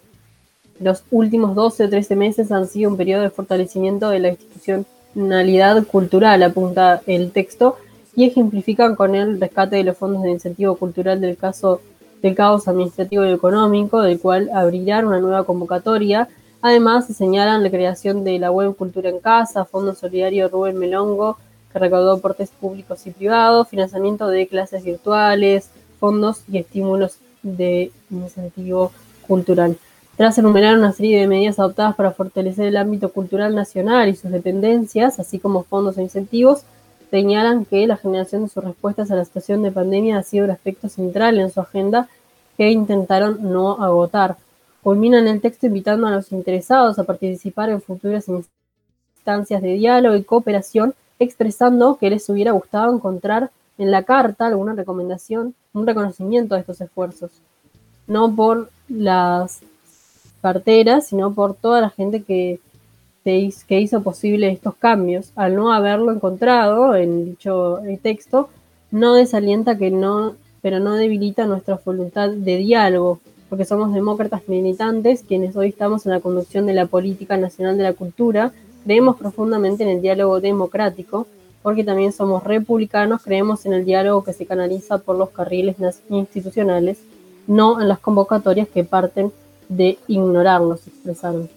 Los 0.79 1.03
últimos 1.11 1.53
12 1.53 1.85
o 1.85 1.89
13 1.89 2.15
meses 2.15 2.51
han 2.51 2.67
sido 2.67 2.89
un 2.89 2.97
periodo 2.97 3.21
de 3.21 3.29
fortalecimiento 3.29 4.09
de 4.09 4.19
la 4.19 4.29
institucionalidad 4.29 5.85
cultural, 5.85 6.41
apunta 6.41 7.01
el 7.05 7.31
texto, 7.31 7.77
y 8.15 8.25
ejemplifican 8.25 8.95
con 8.95 9.15
el 9.15 9.39
rescate 9.39 9.77
de 9.77 9.83
los 9.83 9.97
fondos 9.97 10.23
de 10.23 10.31
incentivo 10.31 10.75
cultural 10.75 11.19
del 11.19 11.37
caso 11.37 11.81
del 12.21 12.35
caos 12.35 12.67
administrativo 12.67 13.25
y 13.25 13.31
económico, 13.31 14.01
del 14.01 14.19
cual 14.19 14.49
abrirán 14.53 15.07
una 15.07 15.19
nueva 15.19 15.43
convocatoria 15.43 16.29
Además, 16.65 17.07
se 17.07 17.13
señalan 17.13 17.61
la 17.61 17.69
creación 17.69 18.23
de 18.23 18.39
la 18.39 18.49
web 18.49 18.73
Cultura 18.77 19.09
en 19.09 19.19
Casa, 19.19 19.65
Fondo 19.65 19.93
Solidario 19.95 20.47
Rubén 20.47 20.79
Melongo, 20.79 21.37
que 21.69 21.77
recaudó 21.77 22.13
aportes 22.13 22.51
públicos 22.51 23.05
y 23.05 23.11
privados, 23.11 23.67
financiamiento 23.67 24.29
de 24.29 24.47
clases 24.47 24.85
virtuales, 24.85 25.69
fondos 25.99 26.43
y 26.47 26.59
estímulos 26.59 27.17
de 27.41 27.91
incentivo 28.09 28.93
cultural. 29.27 29.77
Tras 30.15 30.37
enumerar 30.37 30.77
una 30.77 30.93
serie 30.93 31.19
de 31.19 31.27
medidas 31.27 31.59
adoptadas 31.59 31.95
para 31.95 32.11
fortalecer 32.11 32.67
el 32.67 32.77
ámbito 32.77 33.11
cultural 33.11 33.53
nacional 33.53 34.07
y 34.07 34.15
sus 34.15 34.31
dependencias, 34.31 35.19
así 35.19 35.39
como 35.39 35.63
fondos 35.63 35.97
e 35.97 36.03
incentivos, 36.03 36.63
señalan 37.13 37.65
que 37.65 37.85
la 37.85 37.95
generación 37.95 38.41
de 38.41 38.49
sus 38.49 38.63
respuestas 38.63 39.11
a 39.11 39.15
la 39.15 39.23
situación 39.23 39.61
de 39.61 39.71
pandemia 39.71 40.17
ha 40.17 40.23
sido 40.23 40.45
el 40.45 40.51
aspecto 40.51 40.89
central 40.89 41.39
en 41.39 41.51
su 41.51 41.59
agenda 41.61 42.09
que 42.57 42.71
intentaron 42.71 43.37
no 43.53 43.83
agotar. 43.83 44.37
Culminan 44.81 45.27
el 45.27 45.39
texto 45.39 45.67
invitando 45.67 46.07
a 46.07 46.09
los 46.09 46.31
interesados 46.31 46.97
a 46.97 47.03
participar 47.03 47.69
en 47.69 47.83
futuras 47.83 48.25
instancias 48.27 49.61
de 49.61 49.73
diálogo 49.73 50.15
y 50.15 50.23
cooperación, 50.23 50.95
expresando 51.19 51.97
que 51.97 52.09
les 52.09 52.27
hubiera 52.29 52.51
gustado 52.51 52.91
encontrar 52.91 53.51
en 53.77 53.91
la 53.91 54.01
carta 54.01 54.47
alguna 54.47 54.73
recomendación, 54.73 55.53
un 55.71 55.85
reconocimiento 55.85 56.55
de 56.55 56.61
estos 56.61 56.81
esfuerzos, 56.81 57.29
no 58.07 58.35
por 58.35 58.71
las 58.89 59.59
carteras, 60.41 61.05
sino 61.09 61.31
por 61.31 61.53
toda 61.53 61.79
la 61.79 61.91
gente 61.91 62.23
que, 62.23 62.59
que 63.23 63.79
hizo 63.79 64.03
posible 64.03 64.51
estos 64.51 64.75
cambios. 64.75 65.31
Al 65.35 65.55
no 65.55 65.71
haberlo 65.71 66.11
encontrado 66.11 66.95
en 66.95 67.25
dicho 67.25 67.79
texto, 68.01 68.49
no 68.91 69.13
desalienta 69.13 69.77
que 69.77 69.91
no, 69.91 70.35
pero 70.61 70.79
no 70.79 70.95
debilita 70.95 71.45
nuestra 71.45 71.79
voluntad 71.83 72.29
de 72.29 72.57
diálogo, 72.57 73.19
porque 73.49 73.65
somos 73.65 73.93
demócratas 73.93 74.47
militantes, 74.47 75.23
quienes 75.27 75.55
hoy 75.55 75.69
estamos 75.69 76.05
en 76.05 76.11
la 76.11 76.19
conducción 76.19 76.65
de 76.65 76.73
la 76.73 76.85
política 76.85 77.37
nacional 77.37 77.77
de 77.77 77.83
la 77.83 77.93
cultura, 77.93 78.51
creemos 78.83 79.15
profundamente 79.15 79.83
en 79.83 79.89
el 79.89 80.01
diálogo 80.01 80.41
democrático, 80.41 81.27
porque 81.61 81.83
también 81.83 82.11
somos 82.11 82.43
republicanos, 82.43 83.23
creemos 83.23 83.65
en 83.65 83.73
el 83.73 83.85
diálogo 83.85 84.23
que 84.23 84.33
se 84.33 84.45
canaliza 84.45 84.97
por 84.97 85.17
los 85.17 85.29
carriles 85.29 85.77
institucionales, 86.09 86.99
no 87.47 87.81
en 87.81 87.87
las 87.87 87.99
convocatorias 87.99 88.67
que 88.67 88.83
parten 88.83 89.31
de 89.69 89.97
ignorarnos, 90.07 90.85
expresaron. 90.87 91.49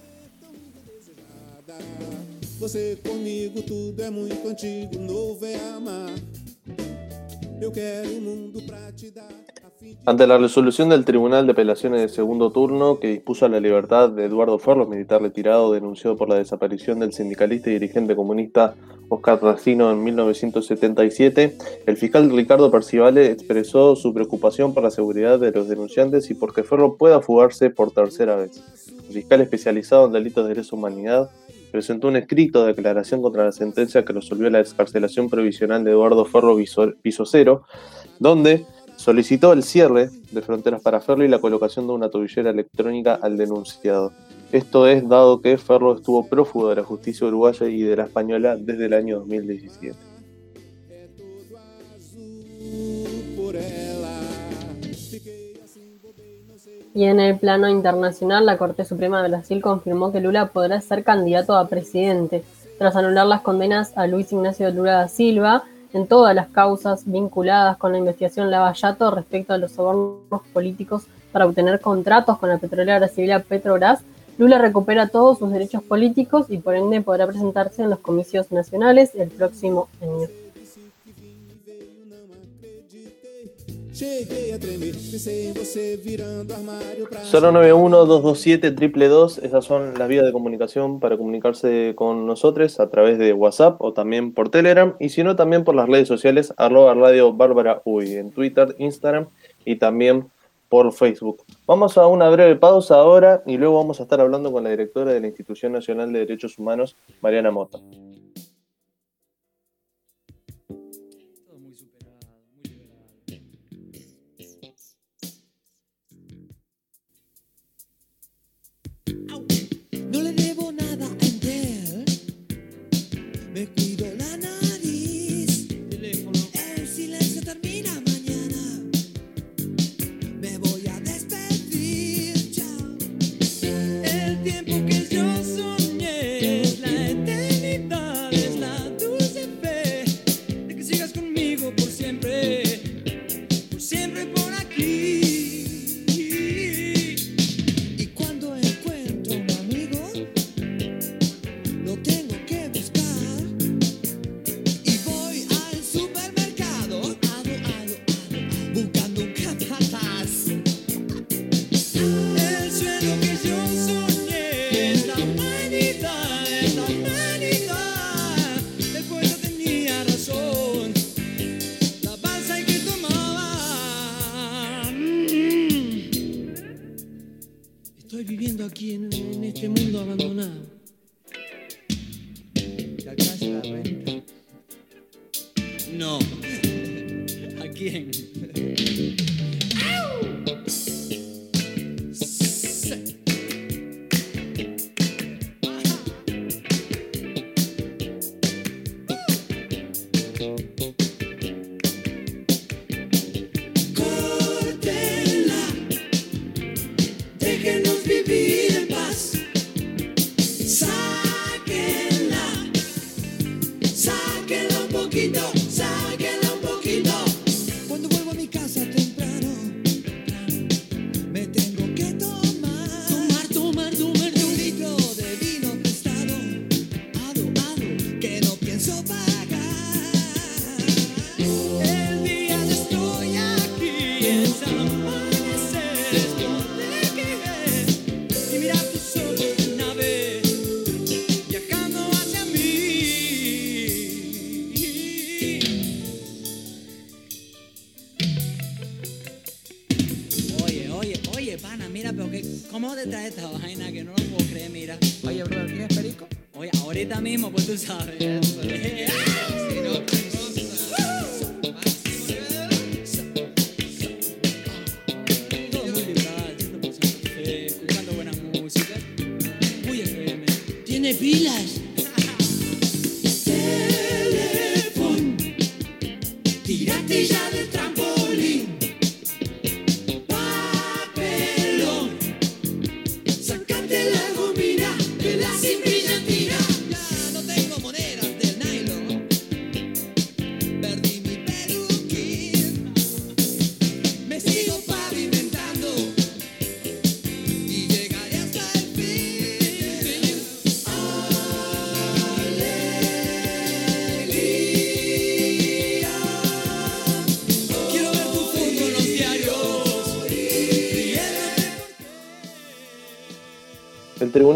Ante 10.04 10.26
la 10.26 10.38
resolución 10.38 10.88
del 10.88 11.04
Tribunal 11.04 11.46
de 11.46 11.52
Apelaciones 11.52 12.00
de 12.00 12.08
Segundo 12.08 12.50
Turno 12.50 12.98
que 12.98 13.08
dispuso 13.08 13.48
la 13.48 13.60
libertad 13.60 14.10
de 14.10 14.24
Eduardo 14.24 14.58
Ferros, 14.58 14.88
militar 14.88 15.22
retirado 15.22 15.72
denunciado 15.72 16.16
por 16.16 16.28
la 16.28 16.36
desaparición 16.36 16.98
del 16.98 17.12
sindicalista 17.12 17.70
y 17.70 17.74
dirigente 17.74 18.16
comunista 18.16 18.74
Oscar 19.08 19.40
Racino 19.42 19.90
en 19.90 20.02
1977, 20.02 21.56
el 21.86 21.96
fiscal 21.96 22.30
Ricardo 22.30 22.70
Percivale 22.70 23.30
expresó 23.30 23.96
su 23.96 24.12
preocupación 24.12 24.74
por 24.74 24.82
la 24.82 24.90
seguridad 24.90 25.38
de 25.38 25.52
los 25.52 25.68
denunciantes 25.68 26.30
y 26.30 26.34
por 26.34 26.52
que 26.54 26.64
Ferro 26.64 26.96
pueda 26.96 27.20
fugarse 27.20 27.70
por 27.70 27.92
tercera 27.92 28.36
vez. 28.36 28.62
El 29.08 29.14
fiscal 29.14 29.40
especializado 29.40 30.06
en 30.06 30.12
delitos 30.12 30.48
de 30.48 30.56
lesa 30.56 30.74
humanidad 30.74 31.30
presentó 31.70 32.08
un 32.08 32.16
escrito 32.16 32.62
de 32.62 32.72
declaración 32.72 33.22
contra 33.22 33.44
la 33.44 33.52
sentencia 33.52 34.04
que 34.04 34.12
resolvió 34.12 34.50
la 34.50 34.58
descarcelación 34.58 35.28
provisional 35.28 35.84
de 35.84 35.90
Eduardo 35.90 36.24
Ferro 36.24 36.56
Pisocero, 37.02 37.64
donde 38.18 38.66
solicitó 38.96 39.52
el 39.52 39.62
cierre 39.62 40.10
de 40.30 40.42
fronteras 40.42 40.82
para 40.82 41.00
Ferro 41.00 41.24
y 41.24 41.28
la 41.28 41.38
colocación 41.38 41.86
de 41.86 41.92
una 41.92 42.08
tobillera 42.08 42.50
electrónica 42.50 43.14
al 43.14 43.36
denunciado. 43.36 44.12
Esto 44.52 44.86
es 44.86 45.06
dado 45.08 45.40
que 45.40 45.58
Ferro 45.58 45.96
estuvo 45.96 46.28
prófugo 46.28 46.70
de 46.70 46.76
la 46.76 46.84
justicia 46.84 47.26
uruguaya 47.26 47.66
y 47.68 47.82
de 47.82 47.96
la 47.96 48.04
española 48.04 48.56
desde 48.56 48.86
el 48.86 48.94
año 48.94 49.18
2017. 49.18 50.15
Y 56.96 57.04
en 57.04 57.20
el 57.20 57.38
plano 57.38 57.68
internacional, 57.68 58.46
la 58.46 58.56
Corte 58.56 58.86
Suprema 58.86 59.22
de 59.22 59.28
Brasil 59.28 59.60
confirmó 59.60 60.12
que 60.12 60.20
Lula 60.22 60.46
podrá 60.46 60.80
ser 60.80 61.04
candidato 61.04 61.54
a 61.54 61.68
presidente, 61.68 62.42
tras 62.78 62.96
anular 62.96 63.26
las 63.26 63.42
condenas 63.42 63.92
a 63.98 64.06
Luis 64.06 64.32
Ignacio 64.32 64.70
Lula 64.70 64.92
da 64.92 65.08
Silva 65.08 65.64
en 65.92 66.06
todas 66.06 66.34
las 66.34 66.48
causas 66.48 67.02
vinculadas 67.04 67.76
con 67.76 67.92
la 67.92 67.98
investigación 67.98 68.50
Lavallato 68.50 69.10
respecto 69.10 69.52
a 69.52 69.58
los 69.58 69.72
sobornos 69.72 70.40
políticos 70.54 71.02
para 71.32 71.44
obtener 71.44 71.80
contratos 71.80 72.38
con 72.38 72.48
la 72.48 72.56
petrolera 72.56 72.98
brasileña 72.98 73.40
Petrobras, 73.40 74.00
Lula 74.38 74.56
recupera 74.56 75.08
todos 75.08 75.36
sus 75.36 75.52
derechos 75.52 75.82
políticos 75.82 76.46
y 76.48 76.56
por 76.56 76.76
ende 76.76 77.02
podrá 77.02 77.26
presentarse 77.26 77.82
en 77.82 77.90
los 77.90 77.98
comicios 77.98 78.50
nacionales 78.52 79.14
el 79.14 79.28
próximo 79.28 79.88
año. 80.00 80.45
091-227-222, 87.32 89.42
esas 89.42 89.64
son 89.64 89.98
las 89.98 90.06
vías 90.06 90.26
de 90.26 90.32
comunicación 90.32 91.00
para 91.00 91.16
comunicarse 91.16 91.94
con 91.96 92.26
nosotros 92.26 92.78
a 92.78 92.90
través 92.90 93.18
de 93.18 93.32
WhatsApp 93.32 93.80
o 93.80 93.94
también 93.94 94.34
por 94.34 94.50
Telegram 94.50 94.94
y 95.00 95.08
si 95.08 95.24
no 95.24 95.34
también 95.34 95.64
por 95.64 95.74
las 95.74 95.88
redes 95.88 96.08
sociales 96.08 96.52
arroba 96.58 96.92
radio 96.92 97.32
Bárbara 97.32 97.80
Uy 97.86 98.16
en 98.16 98.32
Twitter, 98.32 98.76
Instagram 98.78 99.28
y 99.64 99.76
también 99.76 100.26
por 100.68 100.92
Facebook. 100.92 101.44
Vamos 101.66 101.96
a 101.96 102.06
una 102.06 102.28
breve 102.28 102.56
pausa 102.56 102.96
ahora 102.96 103.42
y 103.46 103.56
luego 103.56 103.78
vamos 103.78 104.00
a 104.00 104.02
estar 104.02 104.20
hablando 104.20 104.52
con 104.52 104.64
la 104.64 104.68
directora 104.68 105.14
de 105.14 105.20
la 105.20 105.28
Institución 105.28 105.72
Nacional 105.72 106.12
de 106.12 106.18
Derechos 106.18 106.58
Humanos, 106.58 106.98
Mariana 107.22 107.50
Mota. 107.50 107.78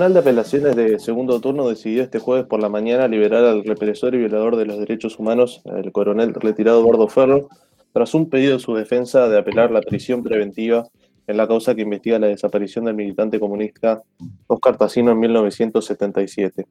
Tribunal 0.00 0.14
de 0.14 0.30
Apelaciones 0.30 0.76
de 0.76 0.98
Segundo 0.98 1.42
Turno 1.42 1.68
decidió 1.68 2.02
este 2.02 2.20
jueves 2.20 2.46
por 2.46 2.58
la 2.58 2.70
mañana 2.70 3.06
liberar 3.06 3.44
al 3.44 3.62
represor 3.64 4.14
y 4.14 4.18
violador 4.18 4.56
de 4.56 4.64
los 4.64 4.78
derechos 4.78 5.18
humanos, 5.18 5.60
el 5.66 5.92
coronel 5.92 6.32
retirado 6.32 6.82
Gordo 6.82 7.06
Ferro, 7.06 7.50
tras 7.92 8.14
un 8.14 8.30
pedido 8.30 8.54
de 8.54 8.60
su 8.60 8.74
defensa 8.74 9.28
de 9.28 9.36
apelar 9.36 9.70
la 9.70 9.82
prisión 9.82 10.22
preventiva 10.22 10.88
en 11.26 11.36
la 11.36 11.46
causa 11.46 11.74
que 11.74 11.82
investiga 11.82 12.18
la 12.18 12.28
desaparición 12.28 12.86
del 12.86 12.94
militante 12.94 13.38
comunista 13.38 14.02
Oscar 14.46 14.78
Tassino 14.78 15.12
en 15.12 15.18
1977. 15.18 16.66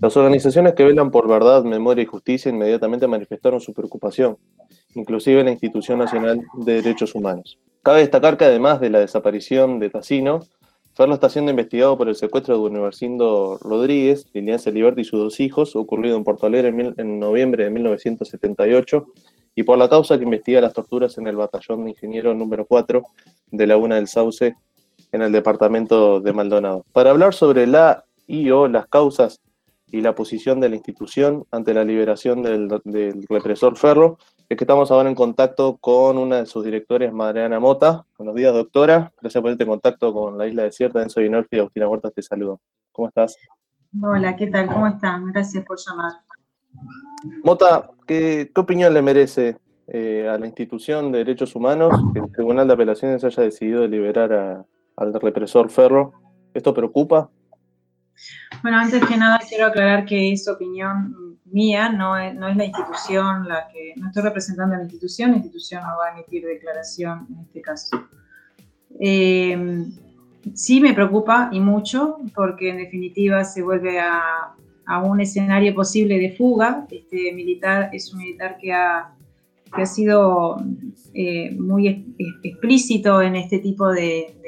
Las 0.00 0.16
organizaciones 0.16 0.74
que 0.74 0.82
velan 0.82 1.12
por 1.12 1.28
verdad, 1.28 1.62
memoria 1.62 2.02
y 2.02 2.06
justicia 2.06 2.50
inmediatamente 2.50 3.06
manifestaron 3.06 3.60
su 3.60 3.72
preocupación, 3.72 4.38
inclusive 4.96 5.44
la 5.44 5.52
Institución 5.52 6.00
Nacional 6.00 6.40
de 6.54 6.82
Derechos 6.82 7.14
Humanos. 7.14 7.60
Cabe 7.84 8.00
destacar 8.00 8.36
que 8.36 8.46
además 8.46 8.80
de 8.80 8.90
la 8.90 8.98
desaparición 8.98 9.78
de 9.78 9.88
Tassino, 9.88 10.40
Ferlo 10.94 11.14
está 11.14 11.30
siendo 11.30 11.50
investigado 11.50 11.96
por 11.96 12.08
el 12.08 12.16
secuestro 12.16 12.54
de 12.54 12.60
Universindo 12.64 13.58
Rodríguez, 13.62 14.26
Lilian 14.34 14.58
Celiberti 14.58 15.00
y 15.00 15.04
sus 15.04 15.20
dos 15.20 15.40
hijos, 15.40 15.74
ocurrido 15.74 16.18
en 16.18 16.24
Porto 16.24 16.46
Alegre 16.46 16.68
en, 16.68 17.18
noviembre 17.18 17.64
de 17.64 17.70
1978, 17.70 19.06
y 19.54 19.62
por 19.62 19.78
la 19.78 19.88
causa 19.88 20.18
que 20.18 20.24
investiga 20.24 20.60
las 20.60 20.74
torturas 20.74 21.16
en 21.16 21.26
el 21.26 21.36
batallón 21.36 21.84
de 21.84 21.90
ingeniero 21.90 22.34
número 22.34 22.66
4 22.66 23.02
de 23.50 23.66
Laguna 23.66 23.96
del 23.96 24.06
Sauce, 24.06 24.54
en 25.12 25.22
el 25.22 25.32
departamento 25.32 26.20
de 26.20 26.32
Maldonado. 26.34 26.84
Para 26.92 27.10
hablar 27.10 27.32
sobre 27.32 27.66
la 27.66 28.04
y 28.26 28.50
o 28.50 28.68
las 28.68 28.86
causas 28.86 29.40
y 29.90 30.02
la 30.02 30.14
posición 30.14 30.60
de 30.60 30.68
la 30.68 30.76
institución 30.76 31.44
ante 31.50 31.72
la 31.74 31.84
liberación 31.84 32.42
del, 32.42 32.68
del 32.84 33.24
represor 33.28 33.78
Ferro, 33.78 34.18
es 34.52 34.58
que 34.58 34.64
estamos 34.64 34.90
ahora 34.90 35.08
en 35.08 35.14
contacto 35.14 35.78
con 35.78 36.18
una 36.18 36.36
de 36.36 36.46
sus 36.46 36.62
directores, 36.62 37.10
Mariana 37.10 37.58
Mota. 37.58 38.04
Buenos 38.18 38.34
días, 38.34 38.52
doctora. 38.52 39.10
Gracias 39.18 39.40
por 39.40 39.50
este 39.50 39.64
contacto 39.64 40.12
con 40.12 40.36
la 40.36 40.46
Isla 40.46 40.64
Desierta. 40.64 41.02
Enzo 41.02 41.20
Dinolfi 41.20 41.56
y 41.56 41.58
Agustina 41.60 41.88
Huertas 41.88 42.12
te 42.12 42.20
saludo. 42.20 42.60
¿Cómo 42.92 43.08
estás? 43.08 43.34
Hola, 44.02 44.36
¿qué 44.36 44.48
tal? 44.48 44.66
¿Cómo 44.66 44.88
están? 44.88 45.32
Gracias 45.32 45.64
por 45.64 45.78
llamar. 45.78 46.12
Mota, 47.42 47.92
¿qué, 48.06 48.52
opinión 48.54 48.92
le 48.92 49.00
merece 49.00 49.56
eh, 49.86 50.28
a 50.28 50.36
la 50.36 50.46
institución 50.46 51.12
de 51.12 51.18
derechos 51.18 51.56
humanos 51.56 51.98
que 52.12 52.18
el 52.18 52.30
Tribunal 52.30 52.68
de 52.68 52.74
Apelaciones 52.74 53.24
haya 53.24 53.42
decidido 53.44 53.86
liberar 53.86 54.66
al 54.96 55.14
represor 55.14 55.70
Ferro. 55.70 56.12
¿Esto 56.52 56.74
preocupa? 56.74 57.30
Bueno, 58.62 58.76
antes 58.76 59.02
que 59.06 59.16
nada 59.16 59.40
quiero 59.48 59.64
aclarar 59.64 60.04
que 60.04 60.32
es 60.32 60.46
opinión 60.46 61.16
mía, 61.52 61.90
no 61.90 62.16
es, 62.16 62.34
no 62.34 62.48
es 62.48 62.56
la 62.56 62.64
institución 62.64 63.48
la 63.48 63.68
que, 63.68 63.94
no 63.96 64.08
estoy 64.08 64.22
representando 64.22 64.74
a 64.74 64.78
la 64.78 64.84
institución, 64.84 65.30
la 65.30 65.36
institución 65.36 65.82
no 65.82 65.98
va 65.98 66.08
a 66.08 66.12
emitir 66.12 66.44
declaración 66.44 67.26
en 67.30 67.40
este 67.40 67.60
caso. 67.60 68.04
Eh, 69.00 69.86
sí 70.54 70.80
me 70.80 70.94
preocupa 70.94 71.48
y 71.52 71.60
mucho, 71.60 72.18
porque 72.34 72.70
en 72.70 72.78
definitiva 72.78 73.44
se 73.44 73.62
vuelve 73.62 74.00
a, 74.00 74.54
a 74.86 75.02
un 75.02 75.20
escenario 75.20 75.74
posible 75.74 76.18
de 76.18 76.32
fuga. 76.32 76.86
Este 76.90 77.32
militar 77.32 77.90
es 77.92 78.12
un 78.12 78.18
militar 78.18 78.58
que 78.60 78.72
ha, 78.72 79.14
que 79.74 79.82
ha 79.82 79.86
sido 79.86 80.56
eh, 81.14 81.50
muy 81.52 82.06
explícito 82.42 83.22
en 83.22 83.36
este 83.36 83.58
tipo 83.58 83.88
de, 83.88 84.38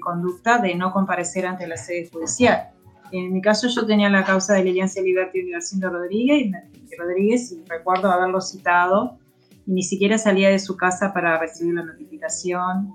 conducta 0.00 0.58
de 0.58 0.74
no 0.74 0.92
comparecer 0.92 1.46
ante 1.46 1.66
la 1.66 1.76
sede 1.76 2.08
judicial. 2.10 2.70
En 3.12 3.32
mi 3.32 3.40
caso 3.40 3.68
yo 3.68 3.86
tenía 3.86 4.08
la 4.08 4.24
causa 4.24 4.54
de 4.54 4.64
Liliancia 4.64 5.02
Liberty 5.02 5.40
Universindo 5.40 5.90
Rodríguez, 5.90 6.46
y 6.46 6.96
Rodríguez, 6.96 7.56
recuerdo 7.68 8.10
haberlo 8.10 8.40
citado, 8.40 9.18
y 9.66 9.72
ni 9.72 9.82
siquiera 9.82 10.18
salía 10.18 10.50
de 10.50 10.58
su 10.58 10.76
casa 10.76 11.12
para 11.12 11.38
recibir 11.38 11.74
la 11.74 11.84
notificación, 11.84 12.94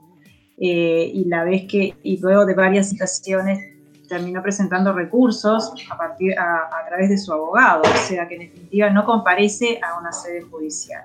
eh, 0.57 1.11
y 1.13 1.25
la 1.25 1.43
vez 1.43 1.65
que, 1.69 1.95
y 2.01 2.17
luego 2.19 2.45
de 2.45 2.53
varias 2.53 2.89
citaciones, 2.89 3.59
terminó 4.07 4.41
presentando 4.41 4.93
recursos 4.93 5.73
a, 5.89 5.97
partir, 5.97 6.37
a, 6.37 6.69
través 6.87 7.09
de 7.09 7.17
su 7.17 7.33
abogado, 7.33 7.81
o 7.81 7.97
sea 8.07 8.27
que 8.27 8.35
en 8.35 8.41
definitiva 8.41 8.89
no 8.89 9.03
comparece 9.03 9.79
a 9.81 9.99
una 9.99 10.11
sede 10.11 10.41
judicial. 10.41 11.03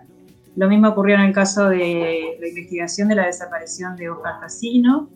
Lo 0.56 0.68
mismo 0.68 0.88
ocurrió 0.88 1.14
en 1.14 1.22
el 1.22 1.32
caso 1.32 1.68
de 1.68 2.36
la 2.38 2.48
investigación 2.48 3.08
de 3.08 3.14
la 3.14 3.26
desaparición 3.26 3.96
de 3.96 4.10
Oscar 4.10 4.40
Casino, 4.40 5.08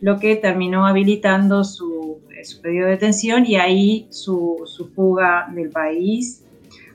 lo 0.00 0.18
que 0.18 0.36
terminó 0.36 0.86
habilitando 0.86 1.64
su, 1.64 2.20
su 2.44 2.60
pedido 2.60 2.86
de 2.86 2.92
detención 2.92 3.46
y 3.46 3.56
ahí 3.56 4.06
su, 4.10 4.62
su, 4.66 4.88
fuga 4.88 5.48
del 5.52 5.70
país. 5.70 6.44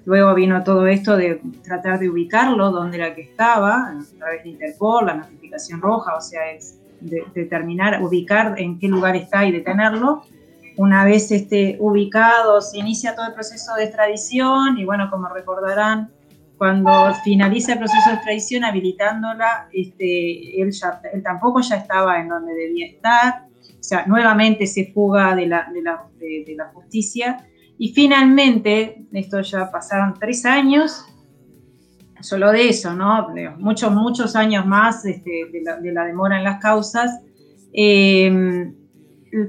Luego 0.06 0.34
vino 0.34 0.64
todo 0.64 0.88
esto 0.88 1.16
de 1.16 1.42
tratar 1.64 2.00
de 2.00 2.10
ubicarlo 2.10 2.72
donde 2.72 2.98
era 2.98 3.14
que 3.14 3.22
estaba, 3.22 3.90
a 3.90 4.18
través 4.18 4.44
de 4.44 4.50
Interpol, 4.50 5.06
la 5.06 5.16
notificación 5.16 5.82
roja, 5.82 6.16
o 6.16 6.22
sea, 6.22 6.52
es 6.52 6.80
determinar, 7.00 8.04
ubicar 8.04 8.56
en 8.58 8.80
qué 8.80 8.88
lugar 8.88 9.16
está 9.16 9.46
y 9.46 9.52
detenerlo. 9.52 10.24
Una 10.78 11.06
vez 11.06 11.32
esté 11.32 11.78
ubicado, 11.80 12.62
se 12.62 12.80
inicia 12.80 13.16
todo 13.16 13.28
el 13.28 13.34
proceso 13.34 13.76
de 13.76 13.86
extradición 13.86 14.78
y 14.78 14.86
bueno, 14.86 15.10
como 15.10 15.28
recordarán, 15.28 16.10
cuando 16.62 16.92
finaliza 17.24 17.74
el 17.74 17.80
proceso 17.80 18.08
de 18.08 18.16
extradición 18.18 18.64
habilitándola, 18.64 19.68
este, 19.74 20.62
él, 20.62 20.70
él 21.12 21.24
tampoco 21.24 21.60
ya 21.60 21.78
estaba 21.78 22.22
en 22.22 22.28
donde 22.28 22.54
debía 22.54 22.86
estar, 22.86 23.48
o 23.48 23.84
sea, 23.84 24.06
nuevamente 24.06 24.68
se 24.68 24.92
fuga 24.94 25.36
de 25.36 25.48
la, 25.48 25.68
de 25.74 25.82
la, 25.82 26.04
de, 26.20 26.54
la 26.56 26.66
justicia 26.66 27.48
y 27.80 27.92
finalmente, 27.94 29.08
esto 29.12 29.42
ya 29.42 29.72
pasaron 29.72 30.14
tres 30.20 30.46
años, 30.46 31.04
solo 32.20 32.52
de 32.52 32.70
eso, 32.70 32.94
¿no? 32.94 33.30
Muchos, 33.58 33.92
muchos 33.92 34.36
años 34.36 34.64
más 34.68 35.04
este, 35.04 35.48
de, 35.52 35.92
la, 35.92 36.06
demora 36.06 36.38
en 36.38 36.44
las 36.44 36.62
causas. 36.62 37.22
Em, 37.74 38.76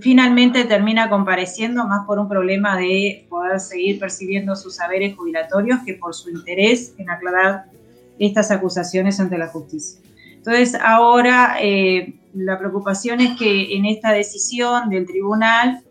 finalmente 0.00 0.64
termina 0.64 1.08
compareciendo 1.08 1.86
más 1.86 2.06
por 2.06 2.18
un 2.18 2.28
problema 2.28 2.76
de 2.76 3.26
poder 3.28 3.58
seguir 3.58 3.98
percibiendo 3.98 4.54
sus 4.54 4.76
saberes 4.76 5.16
jubilatorios 5.16 5.80
que 5.84 5.94
por 5.94 6.14
su 6.14 6.30
interés 6.30 6.94
en 6.98 7.10
aclarar 7.10 7.64
estas 8.18 8.50
acusaciones 8.50 9.18
ante 9.18 9.38
la 9.38 9.48
justicia. 9.48 10.00
Entonces, 10.36 10.74
ahora 10.74 11.56
eh, 11.60 12.14
la 12.34 12.58
preocupación 12.58 13.20
es 13.20 13.36
que 13.38 13.76
en 13.76 13.86
esta 13.86 14.12
decisión 14.12 14.90
del 14.90 15.06
tribunal 15.06 15.82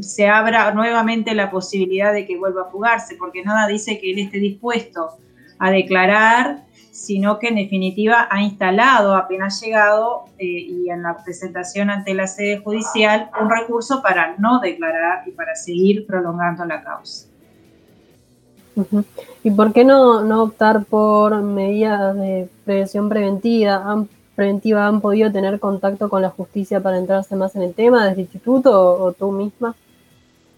se 0.00 0.26
abra 0.28 0.72
nuevamente 0.72 1.34
la 1.34 1.50
posibilidad 1.50 2.12
de 2.12 2.26
que 2.26 2.38
vuelva 2.38 2.62
a 2.62 2.70
fugarse, 2.70 3.16
porque 3.16 3.42
nada 3.42 3.66
dice 3.66 4.00
que 4.00 4.12
él 4.12 4.18
esté 4.20 4.38
dispuesto 4.38 5.10
a 5.58 5.70
declarar, 5.70 6.64
sino 6.92 7.38
que 7.38 7.48
en 7.48 7.54
definitiva 7.54 8.28
ha 8.30 8.42
instalado, 8.42 9.16
apenas 9.16 9.60
llegado, 9.62 10.26
eh, 10.38 10.44
y 10.44 10.90
en 10.90 11.02
la 11.02 11.16
presentación 11.24 11.88
ante 11.88 12.12
la 12.12 12.26
sede 12.26 12.58
judicial, 12.58 13.30
un 13.40 13.50
recurso 13.50 14.02
para 14.02 14.36
no 14.36 14.60
declarar 14.60 15.26
y 15.26 15.30
para 15.30 15.54
seguir 15.56 16.06
prolongando 16.06 16.66
la 16.66 16.84
causa. 16.84 17.26
¿Y 19.42 19.50
por 19.50 19.72
qué 19.72 19.84
no, 19.84 20.22
no 20.22 20.42
optar 20.42 20.84
por 20.84 21.40
medidas 21.40 22.14
de 22.14 22.48
prevención 22.64 23.08
preventiva? 23.08 23.82
¿Han, 23.90 24.08
preventiva? 24.34 24.86
¿Han 24.86 25.00
podido 25.00 25.32
tener 25.32 25.58
contacto 25.60 26.10
con 26.10 26.20
la 26.20 26.28
justicia 26.28 26.82
para 26.82 26.98
entrarse 26.98 27.36
más 27.36 27.56
en 27.56 27.62
el 27.62 27.74
tema 27.74 28.02
desde 28.02 28.14
el 28.14 28.20
instituto 28.20 29.02
o, 29.02 29.12
tú 29.12 29.32
misma? 29.32 29.74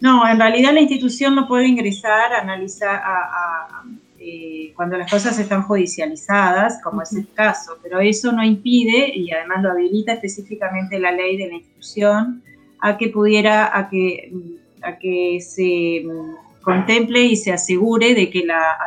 No, 0.01 0.27
en 0.27 0.37
realidad 0.37 0.73
la 0.73 0.81
institución 0.81 1.33
no 1.33 1.47
puede 1.47 1.67
ingresar 1.67 2.33
a 2.33 2.41
analizar, 2.41 3.01
a 3.03 3.83
eh, 4.27 4.73
cuando 4.75 4.97
las 4.97 5.11
cosas 5.11 5.37
están 5.37 5.61
judicializadas, 5.61 6.81
como 6.81 7.03
es 7.03 7.13
el 7.13 7.31
caso, 7.33 7.77
pero 7.83 7.99
eso 7.99 8.31
no 8.31 8.43
impide, 8.43 9.15
y 9.15 9.31
además 9.31 9.61
lo 9.61 9.71
habilita 9.71 10.13
específicamente 10.13 10.99
la 10.99 11.11
ley 11.11 11.37
de 11.37 11.47
la 11.47 11.53
institución, 11.53 12.41
a 12.81 12.97
que 12.97 13.09
pudiera, 13.09 13.77
a 13.77 13.87
que, 13.87 14.33
a 14.81 14.97
que 14.97 15.39
se 15.41 16.03
mm, 16.05 16.61
contemple 16.63 17.21
y 17.21 17.35
se 17.35 17.53
asegure 17.53 18.15
de 18.15 18.31
que 18.31 18.43
la, 18.43 18.77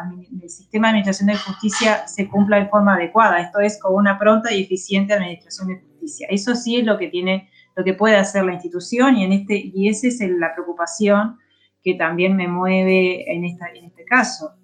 el 0.43 0.51
sistema 0.51 0.89
de 0.89 0.91
administración 0.91 1.29
de 1.29 1.37
justicia 1.37 2.09
se 2.09 2.27
cumpla 2.27 2.59
de 2.59 2.67
forma 2.67 2.95
adecuada, 2.95 3.41
esto 3.41 3.61
es 3.61 3.81
con 3.81 3.95
una 3.95 4.19
pronta 4.19 4.53
y 4.53 4.63
eficiente 4.65 5.15
administración 5.15 5.69
de 5.69 5.81
justicia. 5.81 6.27
Eso 6.31 6.57
sí 6.57 6.79
es 6.79 6.85
lo 6.85 6.99
que 6.99 7.07
tiene, 7.07 7.49
lo 7.77 7.85
que 7.85 7.95
puede 7.95 8.17
hacer 8.17 8.45
la 8.45 8.55
institución 8.55 9.17
y 9.17 9.25
en 9.25 9.33
este 9.33 9.71
y 9.73 9.89
esa 9.89 10.09
es 10.09 10.21
la 10.21 10.53
preocupación 10.53 11.39
que 11.85 11.95
también 11.95 12.37
me 12.37 12.49
mueve 12.49 13.33
en, 13.33 13.45
esta, 13.45 13.67
en 13.69 13.85
este 13.85 14.05
caso. 14.05 14.58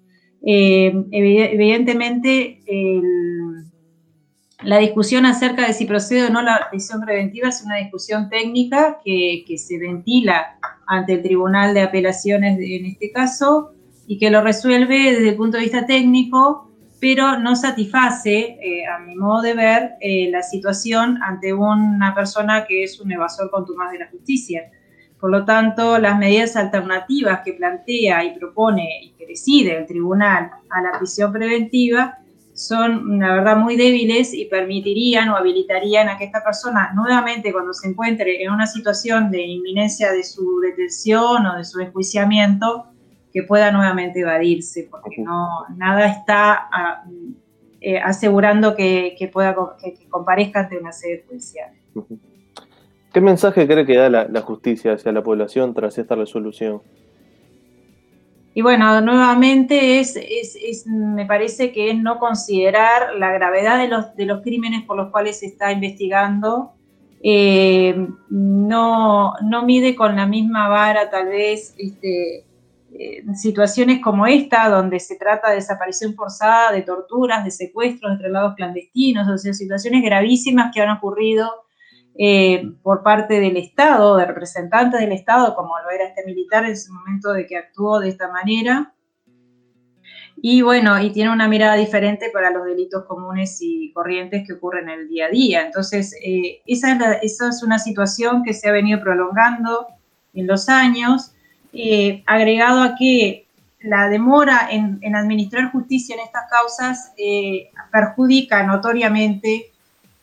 Eh, 0.45 0.93
evidentemente, 1.11 2.61
la 4.65 4.77
discusión 4.77 5.25
acerca 5.25 5.67
de 5.67 5.73
si 5.73 5.85
procede 5.85 6.27
o 6.27 6.29
no 6.29 6.41
la 6.41 6.69
decisión 6.71 7.01
preventiva 7.01 7.49
es 7.49 7.61
una 7.63 7.77
discusión 7.77 8.29
técnica 8.29 8.99
que, 9.03 9.43
se 9.57 9.77
ventila 9.77 10.57
ante 10.87 11.13
el 11.13 11.23
Tribunal 11.23 11.73
de 11.73 11.81
Apelaciones 11.81 12.57
en 12.59 12.85
este 12.85 13.11
caso 13.11 13.71
y 14.07 14.17
que 14.17 14.29
lo 14.29 14.41
resuelve 14.41 15.11
desde 15.11 15.29
el 15.29 15.35
punto 15.35 15.57
de 15.57 15.63
vista 15.63 15.85
técnico, 15.85 16.71
pero 16.99 17.37
no 17.39 17.55
satisface, 17.55 18.57
eh, 18.61 18.85
a 18.85 18.99
mi 18.99 19.15
modo 19.15 19.41
de 19.41 19.53
ver, 19.55 19.91
eh, 19.99 20.29
la 20.31 20.41
situación 20.41 21.19
ante 21.21 21.53
una 21.53 22.13
persona 22.15 22.65
que 22.65 22.83
es 22.83 22.99
un 22.99 23.11
evasor 23.11 23.49
contumaz 23.51 23.91
de 23.91 23.99
la 23.99 24.09
justicia. 24.09 24.71
Por 25.25 25.31
lo 25.31 25.43
tanto, 25.43 25.97
las 25.97 26.19
medidas 26.19 26.55
alternativas 26.55 27.41
que 27.43 27.53
plantea 27.53 28.23
y 28.25 28.37
propone 28.37 28.87
y 29.05 29.09
que 29.13 29.25
decide 29.25 29.75
el 29.75 29.87
tribunal 29.87 30.51
a 30.69 30.81
la 30.83 30.99
prisión 30.99 31.33
preventiva 31.33 32.19
son, 32.53 33.17
la 33.17 33.33
verdad, 33.33 33.57
muy 33.57 33.75
débiles 33.75 34.35
y 34.35 34.45
permitirían 34.45 35.29
o 35.29 35.35
habilitarían 35.35 36.09
a 36.09 36.19
que 36.19 36.25
esta 36.25 36.43
persona 36.43 36.91
nuevamente 36.93 37.51
cuando 37.51 37.73
se 37.73 37.87
encuentre 37.87 38.43
en 38.43 38.51
una 38.51 38.67
situación 38.67 39.31
de 39.31 39.41
inminencia 39.41 40.11
de 40.11 40.23
su 40.23 40.59
detención 40.59 41.43
o 41.47 41.57
de 41.57 41.63
su 41.63 41.79
enjuiciamiento, 41.79 42.85
que 43.33 43.41
pueda 43.41 43.71
nuevamente 43.71 44.19
evadirse, 44.19 44.87
porque 44.91 45.23
no, 45.23 45.65
nada 45.75 46.05
está 46.05 46.69
ah, 46.71 47.03
eh, 47.81 47.97
asegurando 47.97 48.75
que, 48.75 49.17
pueda 49.33 49.55
que 49.83 50.07
comparezca 50.07 50.59
ante 50.59 50.77
una 50.77 50.91
sede 50.91 51.25
judicial. 51.27 51.71
¿Qué 53.15 53.21
mensaje 53.21 53.65
cree 53.65 53.85
que 53.85 53.95
da 53.95 54.09
la, 54.09 54.41
justicia 54.41 54.91
hacia 54.91 55.13
la 55.13 55.23
población 55.23 55.73
tras 55.73 55.97
esta 55.97 56.15
resolución? 56.15 56.81
Y 58.53 58.61
bueno, 58.61 58.99
nuevamente 58.99 60.01
es, 60.01 60.17
me 60.85 61.25
parece 61.25 61.71
que 61.71 61.91
es 61.91 61.97
no 61.97 62.19
considerar 62.19 63.15
la 63.15 63.31
gravedad 63.31 63.77
de 63.77 63.87
los, 63.87 64.13
de 64.17 64.25
los 64.25 64.41
crímenes 64.41 64.83
por 64.83 64.97
los 64.97 65.11
cuales 65.11 65.39
se 65.39 65.45
está 65.45 65.71
investigando. 65.71 66.73
Eh, 67.23 68.05
no, 68.27 69.33
no, 69.41 69.63
mide 69.63 69.95
con 69.95 70.17
la 70.17 70.25
misma 70.25 70.67
vara 70.67 71.09
tal 71.09 71.29
vez 71.29 71.73
este, 71.77 72.43
eh, 72.99 73.23
situaciones 73.33 74.01
como 74.01 74.27
esta, 74.27 74.67
donde 74.67 74.99
se 74.99 75.15
trata 75.15 75.51
de 75.51 75.55
desaparición 75.55 76.15
forzada, 76.15 76.73
de 76.73 76.81
torturas, 76.81 77.45
de 77.45 77.51
secuestros, 77.51 78.11
de 78.11 78.17
traslados 78.17 78.55
clandestinos, 78.55 79.25
o 79.29 79.37
sea, 79.37 79.53
situaciones 79.53 80.03
gravísimas 80.03 80.73
que 80.75 80.81
han 80.81 80.97
ocurrido 80.97 81.64
eh, 82.17 82.71
por 82.81 83.03
parte 83.03 83.41
del 83.41 83.57
Estado, 83.57 84.15
de 84.15 84.25
representantes 84.25 85.01
del 85.01 85.11
Estado, 85.11 85.53
como 85.53 85.77
lo 85.79 85.89
era 85.89 86.05
este 86.05 86.25
militar 86.25 86.63
en 86.63 86.71
ese 86.71 86.89
momento 86.91 87.33
de 87.33 87.45
que 87.45 87.57
actuó 87.57 87.99
de 87.99 88.09
esta 88.09 88.31
manera. 88.31 88.93
Y 90.41 90.61
bueno, 90.61 91.01
y 91.01 91.11
tiene 91.11 91.31
una 91.31 91.49
mirada 91.49 91.75
diferente 91.75 92.29
para 92.31 92.51
los 92.51 92.65
delitos 92.65 93.03
comunes 93.05 93.57
y 93.61 93.91
corrientes 93.91 94.47
que 94.47 94.53
ocurren 94.53 94.89
en 94.89 94.99
el 95.01 95.09
día 95.09 95.25
a 95.25 95.29
día. 95.29 95.65
Entonces, 95.65 96.15
eh, 96.23 96.61
esa, 96.65 97.15
es 97.21 97.63
una 97.63 97.79
situación 97.79 98.43
que 98.43 98.53
se 98.53 98.69
ha 98.69 98.71
venido 98.71 99.01
prolongando 99.01 99.87
en 100.33 100.47
los 100.47 100.69
años, 100.69 101.33
eh, 101.73 102.23
agregado 102.27 102.81
a 102.81 102.95
que 102.95 103.47
la 103.81 104.07
demora 104.07 104.69
en, 104.71 105.15
administrar 105.15 105.71
justicia 105.71 106.15
en 106.15 106.21
estas 106.21 106.49
causas 106.49 107.13
perjudica 107.91 108.63
notoriamente 108.63 109.71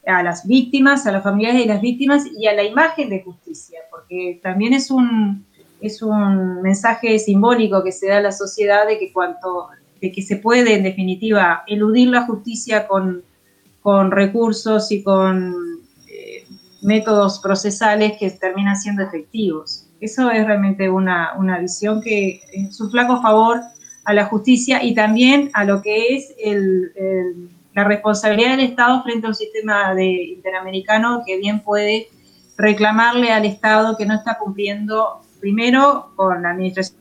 a 0.06 0.22
las 0.22 0.46
víctimas, 0.46 1.06
a 1.06 1.12
las 1.12 1.22
familias 1.22 1.54
de 1.54 1.66
las 1.66 1.80
víctimas 1.80 2.24
y 2.36 2.46
a 2.46 2.54
la 2.54 2.64
imagen 2.64 3.08
de 3.08 3.22
justicia, 3.22 3.80
porque 3.90 4.40
también 4.42 4.72
es 4.72 4.90
un, 4.90 5.46
es 5.80 6.02
un 6.02 6.60
mensaje 6.62 7.18
simbólico 7.18 7.82
que 7.84 7.92
se 7.92 8.08
da 8.08 8.18
a 8.18 8.22
la 8.22 8.32
sociedad 8.32 8.86
de 8.86 8.98
que 8.98 9.12
cuanto 9.12 9.68
de 10.00 10.10
que 10.10 10.20
se 10.20 10.36
puede 10.36 10.74
en 10.74 10.82
definitiva 10.82 11.62
eludir 11.68 12.08
la 12.08 12.26
justicia 12.26 12.88
con, 12.88 13.22
con 13.80 14.10
recursos 14.10 14.90
y 14.90 15.00
con 15.00 15.54
eh, 16.08 16.44
métodos 16.82 17.38
procesales 17.38 18.14
que 18.18 18.28
terminan 18.30 18.76
siendo 18.76 19.04
efectivos. 19.04 19.86
Eso 20.00 20.28
es 20.32 20.44
realmente 20.44 20.90
una, 20.90 21.34
una 21.38 21.60
visión 21.60 22.02
que 22.02 22.40
es 22.52 22.80
un 22.80 22.90
flaco 22.90 23.22
favor 23.22 23.60
a 24.04 24.12
la 24.12 24.24
justicia 24.24 24.82
y 24.82 24.92
también 24.92 25.50
a 25.54 25.62
lo 25.62 25.80
que 25.80 26.16
es 26.16 26.34
el 26.42 26.92
la 27.74 27.85
responsabilidad 27.85 28.50
del 28.50 28.66
Estado 28.66 29.02
frente 29.02 29.26
a 29.26 29.30
un 29.30 29.35
sistema 29.35 29.94
de, 29.94 30.04
interamericano 30.06 31.22
que 31.26 31.38
bien 31.38 31.61
puede 31.61 32.08
reclamarle 32.56 33.32
al 33.32 33.44
Estado 33.44 33.96
que 33.96 34.06
no 34.06 34.14
está 34.14 34.38
cumpliendo, 34.38 35.22
primero, 35.40 36.12
con 36.16 36.42
la 36.42 36.50
Administración 36.50 36.98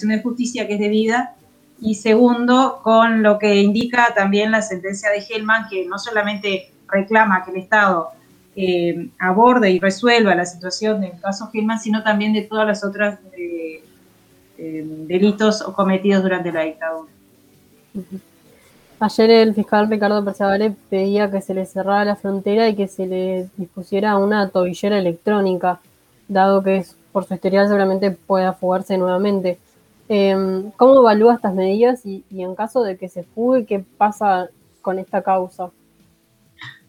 de 0.00 0.22
Justicia 0.22 0.66
que 0.66 0.74
es 0.74 0.80
debida, 0.80 1.34
y 1.80 1.96
segundo, 1.96 2.80
con 2.82 3.22
lo 3.22 3.38
que 3.38 3.56
indica 3.56 4.14
también 4.14 4.50
la 4.50 4.62
sentencia 4.62 5.10
de 5.10 5.18
Hellman, 5.18 5.68
que 5.68 5.84
no 5.86 5.98
solamente 5.98 6.70
reclama 6.88 7.44
que 7.44 7.50
el 7.50 7.56
Estado 7.58 8.10
eh, 8.54 9.10
aborde 9.18 9.70
y 9.70 9.78
resuelva 9.78 10.34
la 10.34 10.46
situación 10.46 11.02
del 11.02 11.20
caso 11.20 11.50
Hellman, 11.52 11.78
sino 11.78 12.02
también 12.02 12.32
de 12.32 12.42
todas 12.42 12.66
las 12.66 12.82
otras 12.82 13.18
eh, 13.36 13.84
eh, 14.56 14.84
delitos 15.06 15.62
cometidos 15.74 16.22
durante 16.22 16.50
la 16.50 16.62
dictadura. 16.62 17.12
Ayer 18.98 19.30
el 19.30 19.54
fiscal 19.54 19.90
Ricardo 19.90 20.24
Perciavale 20.24 20.74
pedía 20.88 21.30
que 21.30 21.42
se 21.42 21.52
le 21.52 21.66
cerrara 21.66 22.06
la 22.06 22.16
frontera 22.16 22.66
y 22.68 22.74
que 22.74 22.88
se 22.88 23.06
le 23.06 23.50
dispusiera 23.58 24.16
una 24.16 24.48
tobillera 24.48 24.98
electrónica, 24.98 25.80
dado 26.28 26.62
que 26.62 26.82
por 27.12 27.24
su 27.24 27.34
historial 27.34 27.66
seguramente 27.66 28.10
pueda 28.10 28.54
fugarse 28.54 28.96
nuevamente. 28.96 29.58
Em, 30.08 30.70
¿Cómo 30.72 31.00
evalúa 31.00 31.34
estas 31.34 31.52
medidas 31.52 32.06
y, 32.06 32.24
en 32.30 32.54
caso 32.54 32.82
de 32.82 32.96
que 32.96 33.10
se 33.10 33.22
fugue, 33.22 33.66
qué 33.66 33.84
pasa 33.98 34.48
con 34.80 34.98
esta 34.98 35.20
causa? 35.22 35.70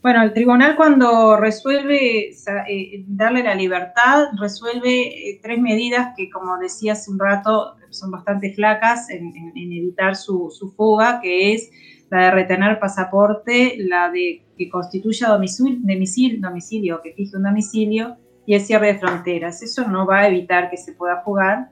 Bueno, 0.01 0.23
el 0.23 0.31
tribunal 0.31 0.77
cuando 0.77 1.35
resuelve 1.35 2.29
eh, 2.69 3.03
darle 3.07 3.43
la 3.43 3.55
libertad, 3.55 4.27
resuelve 4.39 5.29
eh, 5.29 5.39
tres 5.41 5.59
medidas 5.59 6.13
que, 6.15 6.29
como 6.29 6.57
decía 6.57 6.93
hace 6.93 7.11
un 7.11 7.19
rato, 7.19 7.75
son 7.89 8.11
bastante 8.11 8.53
flacas 8.53 9.09
en, 9.09 9.33
evitar 9.55 10.15
su, 10.15 10.49
su, 10.57 10.71
fuga, 10.71 11.19
que 11.21 11.53
es 11.53 11.69
la 12.09 12.25
de 12.25 12.31
retener 12.31 12.79
pasaporte, 12.79 13.75
la 13.79 14.09
de 14.09 14.43
que 14.57 14.69
constituya 14.69 15.27
domicilio, 15.29 15.79
domicilio, 16.39 17.01
que 17.01 17.13
fije 17.13 17.35
un 17.35 17.43
domicilio 17.43 18.17
y 18.45 18.53
el 18.55 18.61
cierre 18.61 18.93
de 18.93 18.99
fronteras. 18.99 19.61
Eso 19.61 19.87
no 19.87 20.05
va 20.05 20.19
a 20.21 20.27
evitar 20.27 20.69
que 20.69 20.77
se 20.77 20.93
pueda 20.93 21.21
fugar. 21.21 21.69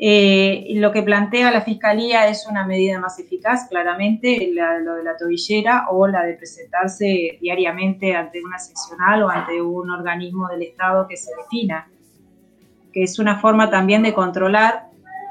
Eh, 0.00 0.74
lo 0.76 0.92
que 0.92 1.02
plantea 1.02 1.50
la 1.50 1.62
Fiscalía 1.62 2.28
es 2.28 2.46
una 2.48 2.64
medida 2.64 3.00
más 3.00 3.18
eficaz, 3.18 3.66
claramente, 3.68 4.52
lo 4.54 4.94
de 4.94 5.02
la 5.02 5.16
tobillera 5.16 5.86
o 5.90 6.06
la 6.06 6.22
de 6.22 6.34
presentarse 6.34 7.38
diariamente 7.40 8.14
ante 8.14 8.40
una 8.44 8.60
seccional 8.60 9.24
o 9.24 9.28
ante 9.28 9.60
un 9.60 9.90
organismo 9.90 10.46
del 10.48 10.62
Estado 10.62 11.08
que 11.08 11.16
se 11.16 11.32
defina, 11.36 11.88
que 12.92 13.02
es 13.02 13.18
una 13.18 13.40
forma 13.40 13.70
también 13.70 14.04
de 14.04 14.14
controlar. 14.14 14.86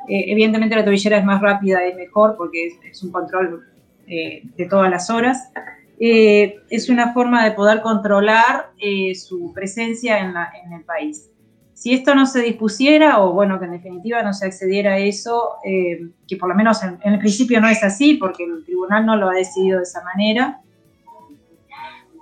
Eh, 0.09 0.25
evidentemente 0.27 0.75
la 0.75 0.83
tobillera 0.83 1.17
es 1.17 1.23
más 1.23 1.41
rápida 1.41 1.87
y 1.87 1.95
mejor 1.95 2.35
porque 2.35 2.67
es 2.91 3.03
un 3.03 3.11
control 3.13 3.63
eh, 4.07 4.43
de 4.55 4.65
todas 4.65 4.89
las 4.89 5.09
horas. 5.09 5.51
Eh, 5.99 6.55
es 6.69 6.89
una 6.89 7.13
forma 7.13 7.43
de 7.43 7.51
poder 7.51 7.81
controlar 7.81 8.71
eh, 8.79 9.15
su 9.15 9.51
presencia 9.53 10.19
en, 10.19 10.73
el 10.73 10.83
país. 10.83 11.29
Si 11.73 11.93
esto 11.93 12.15
no 12.15 12.25
se 12.25 12.41
dispusiera, 12.41 13.21
o 13.21 13.33
bueno, 13.33 13.59
que 13.59 13.65
en 13.65 13.71
definitiva 13.71 14.23
no 14.23 14.33
se 14.33 14.47
accediera 14.47 14.93
a 14.93 14.97
eso, 14.97 15.57
que 15.63 16.37
por 16.37 16.49
lo 16.49 16.55
menos 16.55 16.81
en, 16.81 16.97
el 17.03 17.19
principio 17.19 17.61
no 17.61 17.67
es 17.67 17.83
así, 17.83 18.15
porque 18.15 18.45
el 18.45 18.65
tribunal 18.65 19.05
no 19.05 19.15
lo 19.15 19.29
ha 19.29 19.33
decidido 19.33 19.77
de 19.77 19.83
esa 19.83 20.01
manera, 20.03 20.61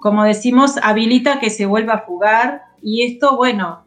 como 0.05 0.23
decimos, 0.23 0.75
habilita 0.83 1.39
que 1.39 1.49
se 1.49 1.65
vuelva 1.65 1.93
a 1.93 1.97
jugar 1.99 2.63
y 2.81 3.03
esto, 3.03 3.35
bueno, 3.37 3.85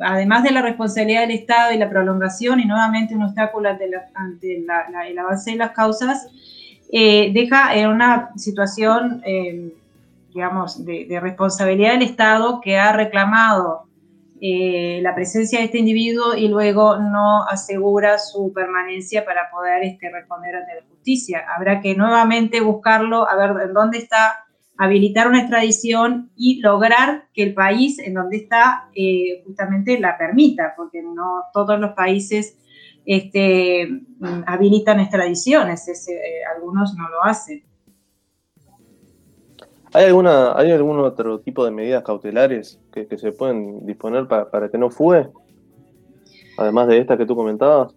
además 0.00 0.42
de 0.42 0.50
la 0.50 0.62
responsabilidad 0.62 1.22
del 1.22 1.32
Estado 1.32 1.72
y 1.72 1.78
la 1.78 1.90
prolongación 1.90 2.60
y 2.60 2.64
nuevamente 2.64 3.14
un 3.14 3.24
obstáculo 3.24 3.68
ante, 3.68 4.56
el 4.56 5.18
avance 5.18 5.50
de 5.50 5.56
las 5.56 5.72
causas, 5.72 6.28
eh, 6.90 7.32
deja 7.34 7.74
en 7.76 7.88
una 7.88 8.30
situación, 8.36 9.22
eh, 9.24 9.74
digamos, 10.32 10.84
de, 10.84 11.18
responsabilidad 11.20 11.92
del 11.92 12.02
Estado 12.02 12.60
que 12.62 12.78
ha 12.78 12.92
reclamado 12.92 13.84
eh, 14.40 15.00
la 15.02 15.14
presencia 15.14 15.58
de 15.58 15.66
este 15.66 15.78
individuo 15.78 16.34
y 16.34 16.48
luego 16.48 16.96
no 16.96 17.44
asegura 17.44 18.18
su 18.18 18.52
permanencia 18.54 19.24
para 19.24 19.50
poder 19.50 19.82
este, 19.82 20.10
responder 20.10 20.56
ante 20.56 20.76
la 20.76 20.88
justicia. 20.88 21.44
Habrá 21.54 21.80
que 21.80 21.94
nuevamente 21.94 22.60
buscarlo, 22.60 23.28
a 23.28 23.36
ver 23.36 23.68
en 23.68 23.74
dónde 23.74 23.98
está, 23.98 24.44
habilitar 24.78 25.26
una 25.26 25.40
extradición 25.40 26.30
y 26.36 26.60
lograr 26.60 27.24
que 27.34 27.42
el 27.42 27.52
país 27.52 27.98
en 27.98 28.14
donde 28.14 28.36
está 28.36 28.88
justamente 29.44 29.98
la 29.98 30.16
permita, 30.16 30.74
porque 30.76 31.02
no 31.02 31.42
todos 31.52 31.80
los 31.80 31.94
países 31.94 32.56
este, 33.08 33.88
habilitan 34.46 35.00
extradiciones, 35.00 35.88
eh, 35.88 36.20
algunos 36.54 36.94
no 36.94 37.08
lo 37.08 37.24
hacen. 37.24 37.64
¿Hay, 39.94 40.04
alguna, 40.04 40.52
¿Hay 40.52 40.70
algún 40.70 40.98
otro 41.00 41.40
tipo 41.40 41.64
de 41.64 41.70
medidas 41.70 42.04
cautelares 42.04 42.78
que, 42.92 43.06
se 43.16 43.32
pueden 43.32 43.86
disponer 43.86 44.28
para, 44.28 44.68
que 44.68 44.76
no 44.76 44.90
fugue? 44.90 45.26
Además 46.58 46.88
de 46.88 46.98
esta 46.98 47.16
que 47.16 47.24
tú 47.24 47.34
comentabas. 47.34 47.94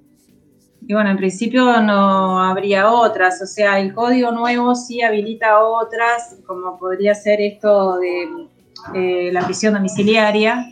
Y 0.88 0.94
bueno, 0.94 1.10
en 1.10 1.18
principio 1.18 1.82
no 1.82 2.42
habría 2.42 2.90
otras, 2.90 3.42
o 3.42 3.46
sea, 3.46 3.82
el 3.82 3.94
código 3.94 4.32
nuevo 4.32 4.76
sí 4.76 5.02
habilita 5.02 5.62
otras, 5.62 6.38
como 6.48 6.80
podría 6.80 7.14
ser 7.16 7.42
esto 7.42 8.00
de 8.00 8.48
eh, 8.96 9.30
la 9.34 9.44
prisión 9.44 9.74
domiciliaria, 9.74 10.66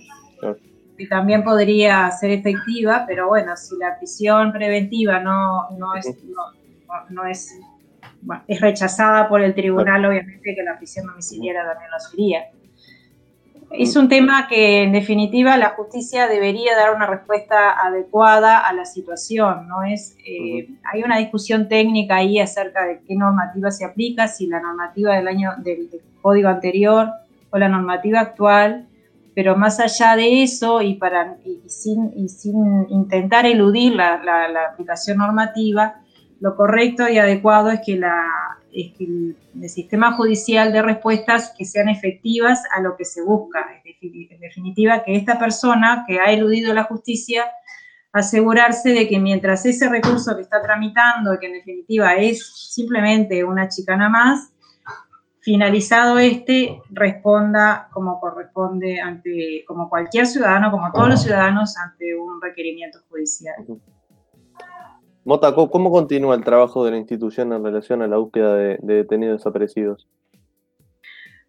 que 1.00 1.08
también 1.08 1.46
podría 1.46 2.12
ser 2.12 2.32
efectiva, 2.32 3.06
pero 3.08 3.30
bueno, 3.30 3.56
si 3.56 3.78
la 3.78 3.98
prisión 3.98 4.52
preventiva 4.52 5.22
no, 5.22 5.70
no 5.78 5.96
es, 5.96 6.14
no, 7.10 7.26
es, 7.26 7.58
es 8.48 8.60
rechazada 8.60 9.30
por 9.30 9.42
el 9.42 9.56
tribunal, 9.56 10.04
obviamente 10.04 10.54
que 10.54 10.62
la 10.62 10.78
prisión 10.78 11.08
domiciliaria 11.08 11.64
también 11.64 11.90
lo 11.90 12.00
sería. 12.00 12.42
Es 13.72 13.96
un 13.96 14.10
tema 14.10 14.48
que 14.50 14.84
en 14.84 14.92
definitiva 14.92 15.56
la 15.56 15.70
justicia 15.70 16.28
debería 16.28 16.76
dar 16.76 16.94
una 16.94 17.06
respuesta 17.06 17.80
adecuada 17.80 18.60
a 18.60 18.74
la 18.74 18.84
situación, 18.84 19.70
¿no? 19.70 19.84
Es, 19.84 20.18
eh, 20.26 20.68
hay 20.92 21.04
una 21.04 21.18
discusión 21.18 21.70
técnica 21.70 22.18
ahí 22.18 22.40
acerca 22.40 22.86
de 22.86 23.00
qué 23.08 23.16
normativa 23.16 23.72
se 23.72 23.86
aplica, 23.86 24.28
si 24.28 24.48
la 24.48 24.60
normativa 24.60 25.16
del 25.16 25.30
año 25.30 25.52
del 25.60 25.90
código 26.22 26.50
anterior 26.50 27.10
o 27.52 27.58
la 27.58 27.70
normativa 27.70 28.20
actual, 28.20 28.88
pero 29.39 29.56
más 29.56 29.80
allá 29.80 30.17
de 30.17 30.43
eso 30.43 30.82
y, 30.82 30.95
para, 30.95 31.38
sin, 31.65 32.12
intentar 32.89 33.45
eludir 33.45 33.93
la, 33.93 34.19
aplicación 34.69 35.19
normativa, 35.19 36.02
lo 36.41 36.58
correcto 36.58 37.08
y 37.08 37.19
adecuado 37.19 37.69
es 37.71 37.80
que, 37.86 37.95
la, 37.95 38.21
el, 38.73 39.38
sistema 39.69 40.12
judicial 40.12 40.73
de 40.73 40.82
respuestas 40.82 41.54
que 41.58 41.63
sean 41.63 41.88
efectivas 41.88 42.63
a 42.75 42.82
lo 42.82 42.97
que 42.97 43.06
se 43.06 43.21
busca. 43.21 43.65
En 44.02 44.41
definitiva, 44.41 45.06
que 45.06 45.15
esta 45.15 45.39
persona 45.39 46.04
que 46.06 46.19
ha 46.19 46.34
eludido 46.34 46.73
la 46.73 46.84
justicia, 46.84 47.45
asegurarse 48.12 48.89
de 48.89 49.08
que 49.08 49.19
mientras 49.19 49.65
ese 49.65 49.88
recurso 49.88 50.36
que 50.36 50.41
está 50.41 50.62
tramitando, 50.62 51.39
que 51.39 51.47
en 51.47 51.54
definitiva 51.54 52.15
es 52.15 52.73
simplemente 52.73 53.45
una 53.45 53.69
chicana 53.69 54.10
más, 54.10 54.52
finalizado 55.41 56.17
este, 56.17 56.82
responda 56.89 57.89
como 57.93 58.19
corresponde 58.19 58.99
ante, 58.99 59.63
como 59.67 59.89
cualquier 59.89 60.28
ciudadano, 60.28 60.71
como 60.71 60.91
todos 60.91 61.10
los 61.10 61.21
ciudadanos, 61.23 61.78
ante 61.78 62.15
un 62.15 62.41
requerimiento 62.41 62.99
judicial. 63.10 63.56
Mota, 65.23 65.54
¿cómo 65.54 65.91
continúa 65.91 66.36
el 66.36 66.43
trabajo 66.43 66.84
de 66.84 66.91
la 66.91 66.97
institución 66.97 67.54
en 67.54 67.63
relación 67.63 68.02
a 68.02 68.08
la 68.08 68.17
búsqueda 68.17 68.56
de, 68.56 68.80
detenidos 68.82 69.38
desaparecidos? 69.38 70.08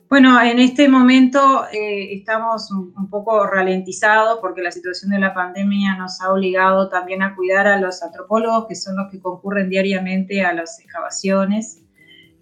Bueno, 0.09 0.41
en 0.43 0.59
este 0.59 0.89
momento 0.89 1.65
eh, 1.73 2.13
estamos 2.15 2.71
un, 2.73 3.09
poco 3.09 3.47
ralentizados 3.47 4.39
porque 4.41 4.61
la 4.61 4.73
situación 4.73 5.13
de 5.13 5.21
la 5.21 5.33
pandemia 5.33 5.97
nos 5.97 6.21
ha 6.21 6.33
obligado 6.33 6.89
también 6.89 7.23
a 7.23 7.37
cuidar 7.37 7.69
a 7.69 7.81
los 7.81 8.03
antropólogos, 8.03 8.67
que 8.67 8.75
son 8.75 8.97
los 8.97 9.11
que 9.11 9.21
concurren 9.21 9.71
diariamente 9.71 10.45
a 10.45 10.53
las 10.53 10.81
excavaciones. 10.81 11.81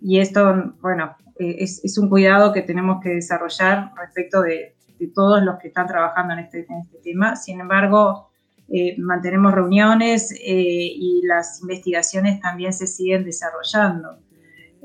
Y 0.01 0.21
esto, 0.21 0.73
bueno, 0.81 1.15
eh, 1.39 1.57
es, 1.61 1.99
un 1.99 2.09
cuidado 2.09 2.53
que 2.53 2.63
tenemos 2.63 3.01
que 3.01 3.11
desarrollar 3.11 3.93
respecto 3.97 4.43
de, 4.43 4.75
todos 5.15 5.41
los 5.45 5.61
que 5.61 5.69
están 5.69 5.87
trabajando 5.87 6.35
en 6.35 6.41
este, 6.41 6.61
este 6.61 6.99
tema. 7.05 7.37
Sin 7.37 7.61
embargo, 7.61 8.31
eh, 8.69 8.97
mantenemos 8.99 9.55
reuniones 9.55 10.33
eh, 10.33 10.39
y 10.45 11.23
las 11.25 11.61
investigaciones 11.61 12.41
también 12.41 12.73
se 12.73 12.89
siguen 12.89 13.25
desarrollando. 13.25 14.19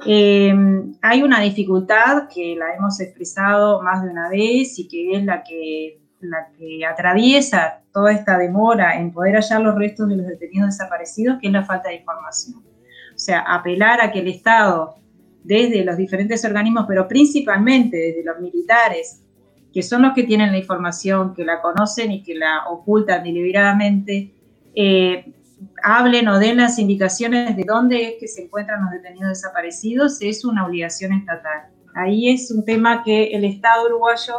hay 0.05 1.23
una 1.23 1.39
dificultad 1.41 2.27
que 2.27 2.55
la 2.55 2.75
hemos 2.75 2.99
expresado 2.99 3.81
más 3.81 4.03
de 4.03 4.09
una 4.11 4.29
vez 4.29 4.77
y 4.77 4.87
que 4.87 5.17
es 5.17 5.25
la 5.25 5.43
que, 5.43 5.99
la 6.19 6.49
que 6.55 6.85
atraviesa 6.85 7.81
toda 7.91 8.11
esta 8.11 8.37
demora 8.37 8.99
en 8.99 9.11
poder 9.11 9.35
hallar 9.35 9.61
los 9.61 9.75
restos 9.75 10.09
de 10.09 10.17
los 10.17 10.27
detenidos 10.27 10.77
desaparecidos, 10.77 11.39
que 11.41 11.47
es 11.47 11.53
la 11.53 11.63
falta 11.63 11.89
de 11.89 11.95
información. 11.95 12.57
O 13.15 13.19
sea, 13.19 13.39
apelar 13.39 13.99
a 14.01 14.11
que 14.11 14.19
el 14.19 14.27
Estado, 14.27 14.95
desde 15.43 15.83
los 15.83 15.97
diferentes 15.97 16.43
organismos, 16.45 16.85
pero 16.87 17.07
principalmente 17.07 17.97
desde 17.97 18.23
los 18.23 18.39
militares, 18.39 19.21
que 19.73 19.83
son 19.83 20.03
los 20.03 20.13
que 20.13 20.23
tienen 20.23 20.51
la 20.51 20.57
información, 20.57 21.33
que 21.33 21.43
la 21.43 21.61
conocen 21.61 22.11
y 22.11 22.23
que 22.23 22.35
la 22.35 22.67
ocultan 22.69 23.23
deliberadamente, 23.23 24.31
eh, 24.75 25.33
hablen 25.81 26.27
o 26.27 26.39
den 26.39 26.57
las 26.57 26.79
indicaciones 26.79 27.55
de 27.55 27.63
dónde 27.65 28.03
es 28.03 28.13
que 28.19 28.27
se 28.27 28.43
encuentran 28.43 28.83
los 28.83 28.91
detenidos 28.91 29.29
desaparecidos, 29.29 30.21
es 30.21 30.45
una 30.45 30.65
obligación 30.65 31.13
estatal. 31.13 31.69
Ahí 31.95 32.29
es 32.29 32.51
un 32.51 32.63
tema 32.65 33.03
que 33.03 33.25
el 33.35 33.43
Estado 33.45 33.85
uruguayo 33.85 34.33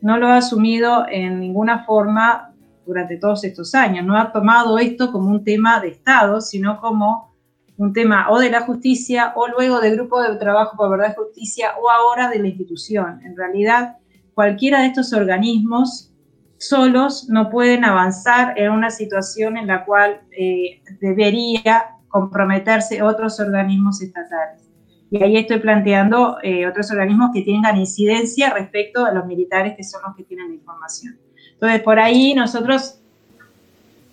no 0.00 0.18
lo 0.18 0.28
ha 0.28 0.36
asumido 0.36 1.06
en 1.08 1.40
ninguna 1.40 1.84
forma 1.84 2.52
durante 2.86 3.16
todos 3.16 3.42
estos 3.44 3.74
años, 3.74 4.06
no 4.06 4.16
ha 4.16 4.30
tomado 4.30 4.78
esto 4.78 5.10
como 5.10 5.30
un 5.30 5.42
tema 5.42 5.80
de 5.80 5.88
Estado, 5.88 6.40
sino 6.40 6.80
como 6.80 7.34
un 7.78 7.92
tema 7.92 8.30
o 8.30 8.38
de 8.38 8.50
la 8.50 8.62
justicia 8.62 9.32
o 9.36 9.48
luego 9.48 9.80
del 9.80 9.96
grupo 9.96 10.22
de 10.22 10.36
trabajo 10.36 10.76
por 10.76 10.90
verdad 10.90 11.12
y 11.12 11.20
justicia 11.20 11.72
o 11.80 11.90
ahora 11.90 12.30
de 12.30 12.38
la 12.38 12.48
institución. 12.48 13.20
En 13.24 13.36
realidad, 13.36 13.96
cualquiera 14.34 14.80
de 14.80 14.86
estos 14.86 15.12
organismos 15.12 16.12
solos 16.58 17.28
no 17.28 17.50
pueden 17.50 17.84
avanzar 17.84 18.58
en 18.58 18.70
una 18.72 18.90
situación 18.90 19.56
en 19.56 19.66
la 19.66 19.84
cual 19.84 20.22
eh, 20.36 20.80
debería 21.00 21.84
comprometerse 22.08 23.02
otros 23.02 23.38
organismos 23.40 24.00
estatales. 24.00 24.62
Y 25.10 25.22
ahí 25.22 25.36
estoy 25.36 25.58
planteando 25.58 26.38
eh, 26.42 26.66
otros 26.66 26.90
organismos 26.90 27.30
que 27.32 27.42
tengan 27.42 27.76
incidencia 27.76 28.52
respecto 28.54 29.04
a 29.04 29.12
los 29.12 29.26
militares 29.26 29.74
que 29.76 29.84
son 29.84 30.00
los 30.06 30.16
que 30.16 30.24
tienen 30.24 30.48
la 30.48 30.54
información. 30.54 31.18
Entonces, 31.52 31.82
por 31.82 31.98
ahí 31.98 32.34
nosotros, 32.34 33.02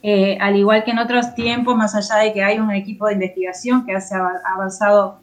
eh, 0.06 0.38
al 0.42 0.58
igual 0.58 0.84
que 0.84 0.92
en 0.92 1.00
otros 1.00 1.34
tiempos, 1.34 1.78
más 1.78 1.96
allá 1.96 2.24
de 2.24 2.34
que 2.34 2.44
hay 2.44 2.60
un 2.60 2.70
equipo 2.72 3.08
de 3.08 3.14
investigación 3.14 3.86
que 3.86 3.96
ha 3.96 4.02
avanzado 4.54 5.22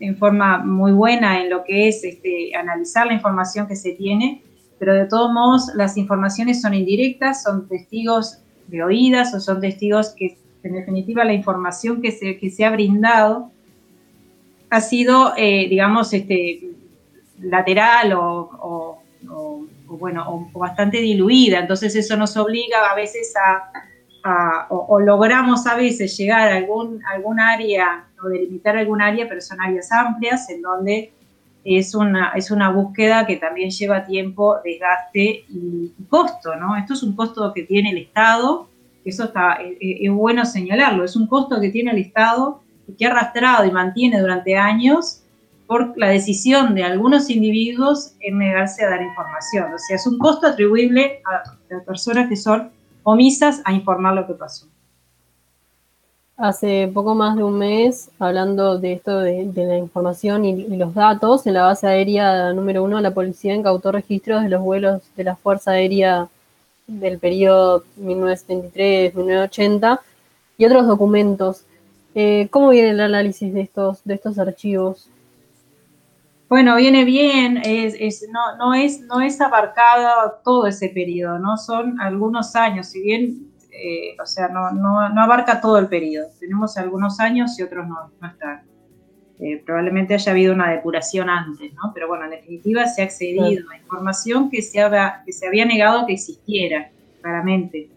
en 0.00 0.16
forma 0.16 0.58
muy 0.58 0.92
buena 0.92 1.42
en 1.42 1.50
lo 1.50 1.64
que 1.64 1.88
es 1.88 2.02
este, 2.02 2.56
analizar 2.56 3.06
la 3.06 3.12
información 3.12 3.66
que 3.66 3.76
se 3.76 3.92
tiene, 3.92 4.42
pero 4.78 4.94
de 4.94 5.04
todos 5.04 5.30
modos 5.30 5.70
las 5.74 5.98
informaciones 5.98 6.62
son 6.62 6.72
indirectas, 6.72 7.42
son 7.42 7.68
testigos 7.68 8.38
de 8.68 8.82
oídas 8.82 9.34
o 9.34 9.40
son 9.40 9.60
testigos 9.60 10.14
que 10.16 10.38
en 10.62 10.72
definitiva 10.72 11.22
la 11.24 11.34
información 11.34 12.00
que 12.00 12.10
se, 12.10 12.38
que 12.38 12.48
se 12.48 12.64
ha 12.64 12.70
brindado 12.70 13.50
ha 14.70 14.80
sido, 14.80 15.34
eh, 15.36 15.66
digamos, 15.68 16.14
este, 16.14 16.70
lateral 17.38 18.14
o, 18.14 18.98
bueno, 19.84 20.48
o, 20.54 20.58
bastante 20.58 20.98
diluida. 21.02 21.58
Entonces 21.58 21.94
eso 21.96 22.16
nos 22.16 22.36
obliga 22.38 22.90
a 22.90 22.94
veces 22.94 23.34
a, 23.36 23.89
o, 24.68 25.00
logramos 25.00 25.66
a 25.66 25.76
veces 25.76 26.16
llegar 26.16 26.48
a 26.48 26.56
algún, 26.56 27.02
algún 27.06 27.40
área 27.40 28.06
o 28.22 28.28
delimitar 28.28 28.76
algún 28.76 29.00
área, 29.00 29.26
pero 29.28 29.40
son 29.40 29.60
áreas 29.60 29.90
amplias 29.92 30.50
en 30.50 30.62
donde 30.62 31.12
es 31.64 31.94
una, 31.94 32.32
es 32.34 32.50
una 32.50 32.70
búsqueda 32.70 33.26
que 33.26 33.36
también 33.36 33.70
lleva 33.70 34.04
tiempo, 34.04 34.56
desgaste 34.64 35.44
y, 35.48 35.92
costo, 36.08 36.56
¿no? 36.56 36.76
Esto 36.76 36.94
es 36.94 37.02
un 37.02 37.14
costo 37.14 37.52
que 37.52 37.62
tiene 37.62 37.90
el 37.90 37.98
Estado, 37.98 38.68
eso 39.04 39.24
está, 39.24 39.54
es, 39.54 39.76
es 39.80 40.10
bueno 40.10 40.44
señalarlo, 40.44 41.04
es 41.04 41.16
un 41.16 41.26
costo 41.26 41.60
que 41.60 41.70
tiene 41.70 41.92
el 41.92 41.98
Estado 41.98 42.60
y 42.88 42.92
que 42.92 43.06
ha 43.06 43.10
arrastrado 43.10 43.64
y 43.66 43.70
mantiene 43.70 44.20
durante 44.20 44.56
años 44.56 45.22
por 45.66 45.96
la 45.96 46.08
decisión 46.08 46.74
de 46.74 46.82
algunos 46.82 47.30
individuos 47.30 48.14
en 48.18 48.38
negarse 48.38 48.84
a 48.84 48.90
dar 48.90 49.02
información. 49.02 49.72
O 49.72 49.78
sea, 49.78 49.96
es 49.96 50.06
un 50.06 50.18
costo 50.18 50.48
atribuible 50.48 51.22
a 51.24 51.48
las 51.72 51.84
personas 51.84 52.28
que 52.28 52.36
son 52.36 52.72
omisas 53.02 53.62
a 53.64 53.72
informar 53.72 54.14
lo 54.14 54.26
que 54.26 54.34
pasó 54.34 54.66
hace 56.40 56.90
poco 56.92 57.14
más 57.14 57.36
de 57.36 57.44
un 57.44 57.58
mes 57.58 58.10
hablando 58.18 58.78
de 58.78 58.94
esto 58.94 59.20
de, 59.20 59.52
la 59.54 59.76
información 59.76 60.46
y, 60.46 60.76
los 60.76 60.94
datos. 60.94 61.46
En 61.46 61.54
la 61.54 61.62
base 61.64 61.86
aérea 61.86 62.52
número 62.54 62.82
uno, 62.82 62.98
la 63.00 63.12
policía 63.12 63.54
incautó 63.54 63.92
registros 63.92 64.42
de 64.42 64.48
los 64.48 64.62
vuelos 64.62 65.02
de 65.16 65.24
la 65.24 65.36
Fuerza 65.36 65.72
Aérea 65.72 66.28
del 66.86 67.18
periodo 67.18 67.84
1973-1980 68.00 70.00
y 70.56 70.64
otros 70.64 70.86
documentos. 70.86 71.64
Eh, 72.14 72.48
¿Cómo 72.50 72.70
viene 72.70 72.88
el 72.90 73.00
análisis 73.00 73.52
de 73.52 73.60
estos, 73.60 74.02
de 74.04 74.14
estos 74.14 74.38
archivos? 74.38 75.10
Bueno, 76.50 76.76
viene 76.76 77.04
bien, 77.04 77.62
es, 77.64 78.28
no, 78.30 78.56
no, 78.58 78.74
es, 78.74 79.00
no 79.00 79.22
es 79.22 79.40
abarcado 79.40 80.40
todo 80.44 80.66
ese 80.66 80.90
periodo, 80.90 81.38
¿no? 81.38 81.56
Son 81.56 81.98
algunos 82.00 82.54
años, 82.56 82.88
si 82.88 83.00
bien 83.00 83.50
eh, 83.72 84.16
o 84.22 84.26
sea, 84.26 84.48
no, 84.48 84.70
no, 84.72 85.08
no, 85.08 85.22
abarca 85.22 85.60
todo 85.60 85.78
el 85.78 85.88
periodo. 85.88 86.28
Tenemos 86.38 86.76
algunos 86.76 87.18
años 87.20 87.58
y 87.58 87.62
otros 87.62 87.86
no, 87.86 88.10
no 88.20 88.28
están. 88.28 88.62
Eh, 89.38 89.62
probablemente 89.64 90.12
haya 90.12 90.32
habido 90.32 90.52
una 90.52 90.70
depuración 90.70 91.30
antes, 91.30 91.72
¿no? 91.72 91.92
Pero 91.94 92.08
bueno, 92.08 92.24
en 92.24 92.32
definitiva 92.32 92.86
se 92.86 93.00
ha 93.00 93.04
accedido 93.06 93.70
a 93.70 93.76
información 93.78 94.50
que 94.50 94.60
se, 94.60 94.80
había, 94.80 95.22
que 95.24 95.32
se 95.32 95.46
había 95.46 95.64
negado 95.64 96.04
que 96.06 96.12
existiera, 96.14 96.90
claramente. 97.22 97.88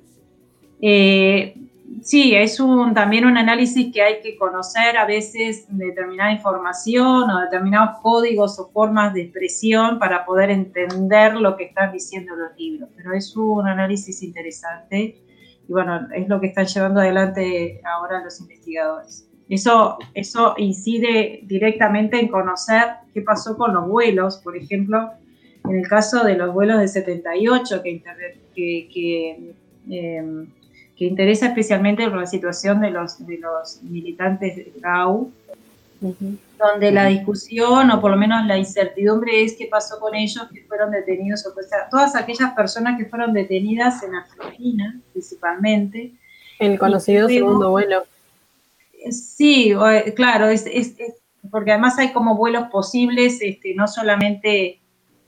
Eh, 0.82 1.56
sí, 2.02 2.36
es 2.36 2.60
un, 2.60 2.94
también 2.94 3.26
un 3.26 3.38
análisis 3.38 3.94
que 3.94 4.02
hay 4.02 4.22
que 4.22 4.38
conocer 4.38 4.98
a 4.98 5.06
veces 5.06 5.66
determinada 5.70 6.32
información 6.32 7.30
o 7.30 7.42
determinados 7.42 8.00
códigos 8.02 8.58
o 8.60 8.70
formas 8.70 9.14
de 9.14 9.24
expresión 9.24 10.00
para 10.00 10.26
poder 10.26 10.50
entender 10.50 11.36
lo 11.36 11.56
que 11.56 11.66
están 11.66 11.92
diciendo 11.92 12.36
los 12.36 12.58
libros. 12.58 12.90
Pero 12.96 13.14
es 13.14 13.36
un 13.36 13.68
análisis 13.68 14.24
interesante 14.24 15.22
y 15.68 15.72
bueno, 15.72 16.08
es 16.14 16.28
lo 16.28 16.40
que 16.40 16.48
están 16.48 16.66
llevando 16.66 17.00
adelante 17.00 17.82
ahora 17.86 18.24
los 18.24 18.40
investigadores. 18.40 19.28
Eso, 19.50 19.98
eso 20.14 20.56
incide 20.58 21.42
directamente 21.44 22.20
en 22.20 22.28
conocer 22.28 22.96
qué 23.14 23.22
pasó 23.22 23.58
con 23.58 23.74
los 23.74 23.88
vuelos, 23.88 24.38
por 24.38 24.56
ejemplo, 24.56 25.12
en 25.66 25.76
el 25.78 25.88
caso 25.88 26.24
de 26.24 26.36
los 26.36 26.54
vuelos 26.54 26.80
de 26.80 26.88
78, 26.88 27.84
que, 27.84 28.02
que, 28.54 28.90
que, 28.94 29.54
em, 29.90 30.48
que 31.04 31.10
interesa 31.10 31.48
especialmente 31.48 32.10
por 32.10 32.20
la 32.20 32.26
situación 32.26 32.80
de 32.80 32.90
los, 32.90 33.26
de 33.28 33.38
los 33.38 33.84
militantes 33.84 34.56
de 34.56 34.72
GAU, 34.78 35.34
donde 36.00 36.92
la 36.92 37.08
discusión 37.08 37.92
o 37.92 38.00
por 38.00 38.12
lo 38.12 38.16
menos 38.16 38.46
la 38.46 38.58
incertidumbre 38.58 39.44
es 39.44 39.56
qué 39.58 39.68
pasó 39.68 40.00
con 40.00 40.16
ellos 40.16 40.48
que 40.54 40.62
fueron 40.62 40.92
detenidos, 40.92 41.46
o 41.46 41.54
sea, 41.62 41.90
todas 41.92 42.16
aquellas 42.16 42.54
personas 42.54 42.98
que 42.98 43.06
fueron 43.06 43.34
detenidas 43.34 44.02
en 44.04 44.16
Argentina 44.16 44.98
principalmente. 45.12 46.14
El 46.58 46.80
conocido 46.80 47.28
segundo 47.28 47.72
vuelo. 47.72 48.04
Sí, 49.12 49.74
claro, 50.16 50.48
es, 50.48 50.66
porque 51.52 51.72
además 51.72 52.00
hay 52.00 52.14
como 52.14 52.38
vuelos 52.38 52.70
posibles, 52.70 53.40
este, 53.42 53.76
no 53.76 53.90
solamente 53.90 54.80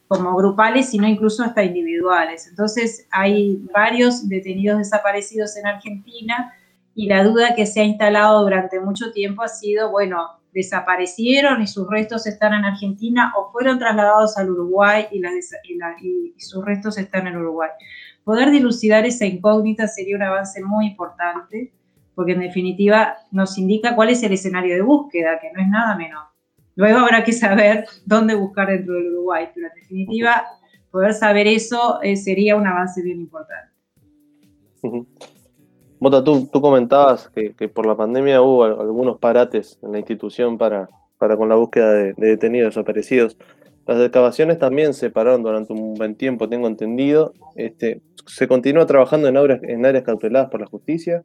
como 0.07 0.35
grupales, 0.35 0.89
sino 0.89 1.07
incluso 1.07 1.43
hasta 1.43 1.63
individuales. 1.63 2.47
Entonces 2.47 3.07
hay 3.11 3.57
varios 3.73 4.27
detenidos 4.27 4.77
desaparecidos 4.77 5.57
en 5.57 5.67
Argentina 5.67 6.53
y 6.93 7.07
la 7.07 7.23
duda 7.23 7.55
que 7.55 7.65
se 7.65 7.81
ha 7.81 7.83
instalado 7.83 8.43
durante 8.43 8.79
mucho 8.79 9.11
tiempo 9.11 9.43
ha 9.43 9.47
sido, 9.47 9.91
bueno, 9.91 10.39
desaparecieron 10.53 11.61
y 11.61 11.67
sus 11.67 11.87
restos 11.89 12.25
están 12.25 12.53
en 12.53 12.63
Argentina 12.63 13.33
o 13.37 13.51
fueron 13.51 13.77
trasladados 13.77 14.37
al 14.37 14.49
Uruguay 14.49 15.07
y, 15.11 15.21
sus 16.37 16.63
restos 16.63 16.97
están 16.97 17.27
en 17.27 17.35
Uruguay. 17.35 17.69
Poder 18.23 18.49
dilucidar 18.51 19.05
esa 19.05 19.25
incógnita 19.25 19.87
sería 19.87 20.15
un 20.15 20.23
avance 20.23 20.63
muy 20.63 20.87
importante 20.87 21.73
porque 22.15 22.31
en 22.31 22.39
definitiva 22.39 23.17
nos 23.31 23.57
indica 23.57 23.95
cuál 23.95 24.09
es 24.09 24.23
el 24.23 24.31
escenario 24.31 24.75
de 24.75 24.81
búsqueda, 24.81 25.39
que 25.41 25.51
no 25.51 25.61
es 25.61 25.67
nada 25.67 25.95
menor. 25.97 26.34
Luego 26.75 26.99
habrá 26.99 27.23
que 27.23 27.31
saber 27.31 27.85
dónde 28.05 28.35
buscar 28.35 28.67
dentro 28.67 28.95
del 28.95 29.13
Uruguay, 29.13 29.47
pero 29.53 29.67
en 29.67 29.73
definitiva 29.75 30.45
poder 30.91 31.13
saber 31.13 31.47
eso 31.47 31.99
eh, 32.01 32.15
sería 32.15 32.55
un 32.55 32.67
avance 32.67 33.01
bien 33.01 33.19
importante. 33.19 33.73
Mota, 35.99 36.23
tú, 36.23 36.49
comentabas 36.51 37.29
que, 37.29 37.67
por 37.69 37.85
la 37.85 37.95
pandemia 37.95 38.41
hubo 38.41 38.63
algunos 38.63 39.17
parates 39.17 39.79
en 39.81 39.93
la 39.93 39.99
institución 39.99 40.57
para, 40.57 40.89
para 41.17 41.37
con 41.37 41.49
la 41.49 41.55
búsqueda 41.55 41.91
de, 41.93 42.13
detenidos 42.17 42.75
desaparecidos. 42.75 43.37
Las 43.87 43.99
excavaciones 43.99 44.59
también 44.59 44.93
se 44.93 45.09
pararon 45.09 45.43
durante 45.43 45.73
un 45.73 45.95
buen 45.95 46.15
tiempo, 46.15 46.49
tengo 46.49 46.67
entendido. 46.67 47.33
Este, 47.55 48.01
¿Se 48.25 48.47
continúa 48.47 48.85
trabajando 48.85 49.27
en, 49.27 49.37
áreas, 49.37 49.63
en 49.63 49.85
áreas 49.85 50.03
cauteladas 50.03 50.49
por 50.49 50.59
la 50.59 50.67
justicia? 50.67 51.23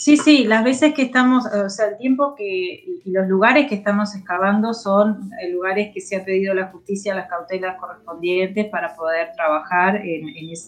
Sí, 0.00 0.16
sí, 0.16 0.44
las 0.44 0.64
veces 0.64 0.94
que 0.94 1.02
estamos, 1.02 1.44
o 1.44 1.68
sea, 1.68 1.88
el 1.88 1.98
tiempo 1.98 2.34
que 2.34 2.86
y 3.04 3.10
los 3.10 3.28
lugares 3.28 3.68
que 3.68 3.74
estamos 3.74 4.14
excavando 4.16 4.72
son 4.72 5.30
eh, 5.42 5.50
lugares 5.50 5.90
que 5.92 6.00
se 6.00 6.16
ha 6.16 6.24
pedido 6.24 6.54
la 6.54 6.68
justicia 6.68 7.14
las 7.14 7.28
cautelas 7.28 7.76
correspondientes 7.78 8.64
para 8.70 8.96
poder 8.96 9.32
trabajar 9.36 9.96
en, 9.96 10.24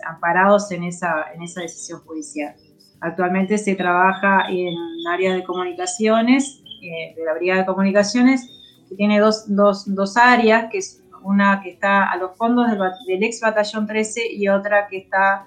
amparados 0.07 0.71
en 0.71 0.85
esa, 0.85 1.33
en 1.35 1.41
esa 1.41 1.63
decisión 1.63 2.01
judicial. 2.01 2.55
Actualmente 3.01 3.57
se 3.57 3.75
trabaja 3.75 4.51
en 4.51 4.75
área 5.11 5.35
de 5.35 5.43
comunicaciones, 5.45 6.63
eh, 6.83 7.15
de 7.17 7.25
la 7.25 7.33
Brigada 7.33 7.61
de 7.61 7.67
Comunicaciones, 7.67 8.85
que 8.87 8.97
tiene 8.97 9.19
dos, 9.19 9.45
dos, 9.47 9.85
dos, 9.87 10.19
áreas, 10.19 10.67
que 10.71 10.77
es 10.77 11.03
una 11.23 11.63
que 11.63 11.71
está 11.71 12.05
a 12.11 12.19
los 12.19 12.37
fondos 12.37 12.71
del, 12.71 12.79
del 13.07 13.23
ex 13.23 13.41
batallón 13.41 13.87
13 13.87 14.31
y 14.31 14.49
otra 14.49 14.89
que 14.89 14.99
está 14.99 15.47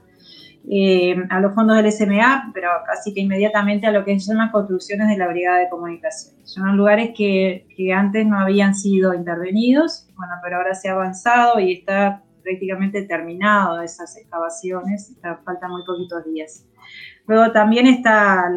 eh, 0.68 1.16
a 1.30 1.40
los 1.40 1.54
fondos 1.54 1.78
del 1.78 1.92
SMA, 1.92 2.52
pero 2.54 2.70
casi 2.86 3.14
que 3.14 3.22
inmediatamente 3.22 3.86
a 3.86 3.92
lo 3.92 4.04
que 4.04 4.20
se 4.20 4.32
llaman 4.32 4.52
construcciones 4.52 5.10
de 5.10 5.18
la 5.18 5.28
Brigada 5.28 5.60
de 5.60 5.70
Comunicación. 5.70 6.36
Son 6.44 6.76
lugares 6.76 7.12
que, 7.16 7.68
que, 7.76 7.94
antes 7.94 8.26
no 8.26 8.40
habían 8.40 8.74
sido 8.74 9.14
intervenidos, 9.14 10.08
bueno, 10.16 10.34
pero 10.44 10.58
ahora 10.58 10.74
se 10.74 10.90
ha 10.90 10.94
avanzado 10.94 11.60
y 11.60 11.74
está 11.74 12.24
prácticamente 12.42 13.04
terminado 13.04 13.82
esas 13.82 14.18
excavaciones, 14.18 15.12
está, 15.12 15.38
faltan 15.44 15.72
muy 15.72 15.84
poquitos 15.86 16.24
días. 16.26 16.66
Luego 17.28 17.52
también 17.52 17.88
está 17.88 18.52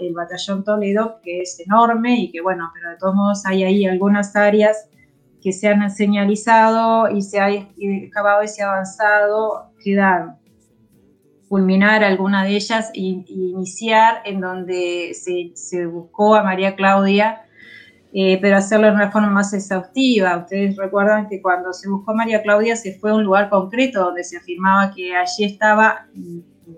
el 0.00 0.14
batallón 0.14 0.64
Toledo, 0.64 1.20
que 1.22 1.40
es 1.40 1.60
enorme 1.60 2.18
y 2.18 2.30
que 2.30 2.40
bueno, 2.40 2.70
pero 2.74 2.90
de 2.90 2.96
todos 2.96 3.14
modos 3.14 3.44
hay 3.46 3.64
ahí 3.64 3.86
algunas 3.86 4.34
áreas 4.34 4.88
que 5.42 5.52
se 5.52 5.68
han 5.68 5.90
señalizado 5.90 7.10
y 7.10 7.20
se 7.20 7.38
ha 7.38 7.50
excavado 7.50 8.42
y 8.42 8.48
se 8.48 8.62
ha 8.62 8.72
avanzado, 8.72 9.72
quedan 9.82 10.38
culminar 11.54 12.02
alguna 12.02 12.42
de 12.42 12.56
ellas 12.56 12.90
e, 12.94 13.22
iniciar 13.28 14.22
en 14.24 14.40
donde 14.40 15.14
se, 15.14 15.86
buscó 15.86 16.34
a 16.34 16.42
María 16.42 16.74
Claudia, 16.74 17.42
eh, 18.12 18.40
pero 18.42 18.56
hacerlo 18.56 18.88
de 18.88 18.94
una 18.94 19.12
forma 19.12 19.30
más 19.30 19.54
exhaustiva. 19.54 20.36
Ustedes 20.36 20.76
recuerdan 20.76 21.28
que 21.28 21.40
cuando 21.40 21.72
se 21.72 21.88
buscó 21.88 22.10
a 22.10 22.14
María 22.14 22.42
Claudia 22.42 22.74
se 22.74 22.98
fue 22.98 23.12
a 23.12 23.14
un 23.14 23.22
lugar 23.22 23.50
concreto 23.50 24.00
donde 24.00 24.24
se 24.24 24.36
afirmaba 24.36 24.92
que 24.92 25.14
allí 25.14 25.44
estaba 25.44 26.08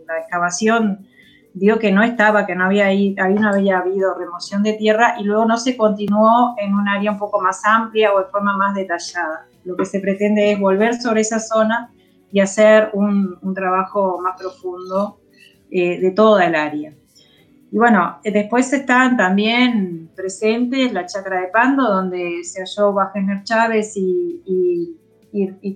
la 0.06 0.18
excavación 0.18 1.06
dio 1.54 1.78
que 1.78 1.90
no 1.90 2.02
estaba, 2.02 2.44
que 2.44 2.54
no 2.54 2.66
había, 2.66 2.84
ahí, 2.84 3.14
no 3.14 3.48
había 3.48 3.78
habido 3.78 4.12
remoción 4.12 4.62
de 4.62 4.74
tierra 4.74 5.14
y 5.18 5.24
luego 5.24 5.46
no 5.46 5.56
se 5.56 5.74
continuó 5.74 6.54
en 6.58 6.74
un 6.74 6.86
área 6.86 7.12
un 7.12 7.18
poco 7.18 7.40
más 7.40 7.64
amplia 7.64 8.12
o 8.12 8.18
de 8.18 8.26
forma 8.26 8.58
más 8.58 8.74
detallada. 8.74 9.46
Lo 9.64 9.74
que 9.74 9.86
se 9.86 10.00
pretende 10.00 10.52
es 10.52 10.60
volver 10.60 11.00
sobre 11.00 11.22
esa 11.22 11.40
zona 11.40 11.94
y 12.32 12.40
hacer 12.40 12.90
un, 12.92 13.38
trabajo 13.54 14.20
más 14.20 14.40
profundo 14.40 15.20
eh, 15.70 16.00
de 16.00 16.10
toda 16.10 16.44
el 16.46 16.54
área. 16.54 16.92
Y 17.70 17.78
bueno, 17.78 18.20
después 18.22 18.72
están 18.72 19.16
también 19.16 20.10
presentes 20.14 20.92
la 20.92 21.06
chacra 21.06 21.40
de 21.40 21.48
Pando, 21.48 21.82
donde 21.82 22.44
se 22.44 22.60
halló 22.60 22.92
Bajener 22.92 23.42
Chávez 23.42 23.96
y, 23.96 24.42
y, 24.46 24.96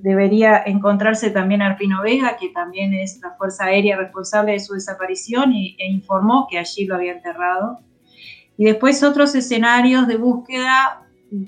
debería 0.02 0.62
encontrarse 0.64 1.30
también 1.30 1.60
Arpino 1.60 2.00
Vega, 2.02 2.36
que 2.38 2.48
también 2.48 2.94
es 2.94 3.20
la 3.20 3.32
Fuerza 3.32 3.66
Aérea 3.66 3.98
responsable 3.98 4.52
de 4.52 4.60
su 4.60 4.72
desaparición 4.72 5.52
y, 5.52 5.76
e 5.78 5.90
informó 5.90 6.46
que 6.50 6.58
allí 6.58 6.86
lo 6.86 6.94
había 6.94 7.12
enterrado. 7.12 7.80
Y 8.56 8.64
después 8.64 9.02
otros 9.02 9.34
escenarios 9.34 10.06
de 10.06 10.16
búsqueda, 10.16 11.06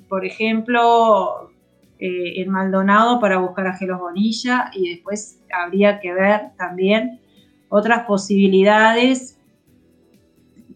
por 0.08 0.26
ejemplo, 0.26 1.51
eh, 2.04 2.42
en 2.42 2.50
Maldonado 2.50 3.20
para 3.20 3.38
buscar 3.38 3.68
a 3.68 3.74
Gelos 3.74 4.00
Bonilla 4.00 4.72
y 4.74 4.90
después 4.90 5.38
habría 5.52 6.00
que 6.00 6.12
ver 6.12 6.50
también 6.58 7.20
otras 7.68 8.06
posibilidades, 8.06 9.38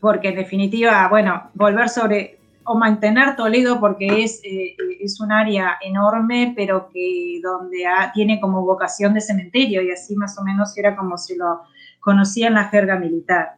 porque 0.00 0.28
en 0.28 0.36
definitiva, 0.36 1.08
bueno, 1.08 1.50
volver 1.54 1.88
sobre 1.88 2.38
o 2.62 2.76
mantener 2.76 3.34
Toledo 3.34 3.80
porque 3.80 4.22
es, 4.22 4.40
eh, 4.44 4.76
es 5.00 5.20
un 5.20 5.32
área 5.32 5.78
enorme, 5.82 6.52
pero 6.54 6.90
que 6.94 7.40
donde 7.42 7.78
tiene 8.14 8.38
como 8.38 8.64
vocación 8.64 9.12
de 9.12 9.20
cementerio 9.20 9.82
y 9.82 9.90
así 9.90 10.14
más 10.14 10.38
o 10.38 10.44
menos 10.44 10.78
era 10.78 10.94
como 10.94 11.18
se 11.18 11.36
lo 11.36 11.62
conocía 11.98 12.46
en 12.46 12.54
la 12.54 12.68
jerga 12.68 13.00
militar. 13.00 13.56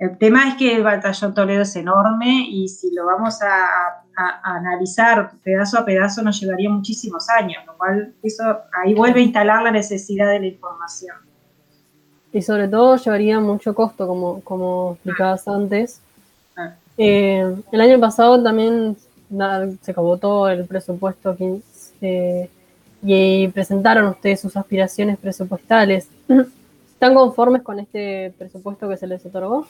El 0.00 0.16
tema 0.16 0.48
es 0.48 0.54
que 0.54 0.74
el 0.74 0.82
batallón 0.82 1.34
Toledo 1.34 1.60
es 1.60 1.76
enorme 1.76 2.46
y 2.48 2.68
si 2.68 2.90
lo 2.90 3.04
vamos 3.04 3.42
a, 3.42 4.02
analizar 4.42 5.32
pedazo 5.42 5.78
a 5.78 5.84
pedazo 5.84 6.20
nos 6.22 6.38
llevaría 6.38 6.68
muchísimos 6.68 7.26
años, 7.30 7.64
lo 7.66 7.74
cual 7.78 8.12
eso 8.22 8.42
ahí 8.72 8.92
vuelve 8.92 9.20
a 9.20 9.22
instalar 9.22 9.62
la 9.62 9.70
necesidad 9.70 10.30
de 10.30 10.40
la 10.40 10.46
información. 10.46 11.16
Y 12.32 12.42
sobre 12.42 12.68
todo 12.68 12.96
llevaría 12.96 13.40
mucho 13.40 13.74
costo, 13.74 14.06
como, 14.06 14.40
como 14.42 14.92
explicabas 14.94 15.46
antes. 15.48 16.00
Ah. 16.56 16.74
Eh, 16.98 17.56
el 17.72 17.80
año 17.80 17.98
pasado 17.98 18.42
también 18.42 18.96
se 19.80 19.92
votó 19.92 20.48
el 20.48 20.66
presupuesto 20.66 21.36
y 23.02 23.48
presentaron 23.48 24.06
ustedes 24.06 24.40
sus 24.40 24.56
aspiraciones 24.56 25.18
presupuestales. 25.18 26.08
¿Están 26.92 27.14
conformes 27.14 27.62
con 27.62 27.80
este 27.80 28.34
presupuesto 28.38 28.88
que 28.88 28.96
se 28.96 29.06
les 29.06 29.24
otorgó? 29.24 29.66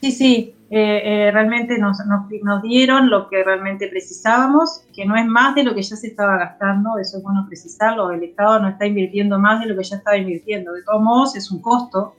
Sí, 0.00 0.12
sí, 0.12 0.54
eh, 0.70 1.02
eh, 1.04 1.30
realmente 1.30 1.76
nos, 1.78 1.98
nos, 2.06 2.62
dieron 2.62 3.10
lo 3.10 3.28
que 3.28 3.44
realmente 3.44 3.86
precisábamos, 3.88 4.84
que 4.94 5.04
no 5.04 5.14
es 5.16 5.26
más 5.26 5.54
de 5.54 5.62
lo 5.62 5.74
que 5.74 5.82
ya 5.82 5.94
se 5.94 6.06
estaba 6.06 6.38
gastando, 6.38 6.96
eso 6.98 7.18
es 7.18 7.22
bueno 7.22 7.44
precisarlo, 7.46 8.10
el 8.10 8.22
Estado 8.22 8.60
no 8.60 8.68
está 8.68 8.86
invirtiendo 8.86 9.38
más 9.38 9.60
de 9.60 9.66
lo 9.66 9.76
que 9.76 9.84
ya 9.84 9.96
estaba 9.96 10.16
invirtiendo, 10.16 10.72
de 10.72 10.82
todos 10.84 11.02
modos 11.02 11.36
es 11.36 11.50
un 11.50 11.60
costo, 11.60 12.14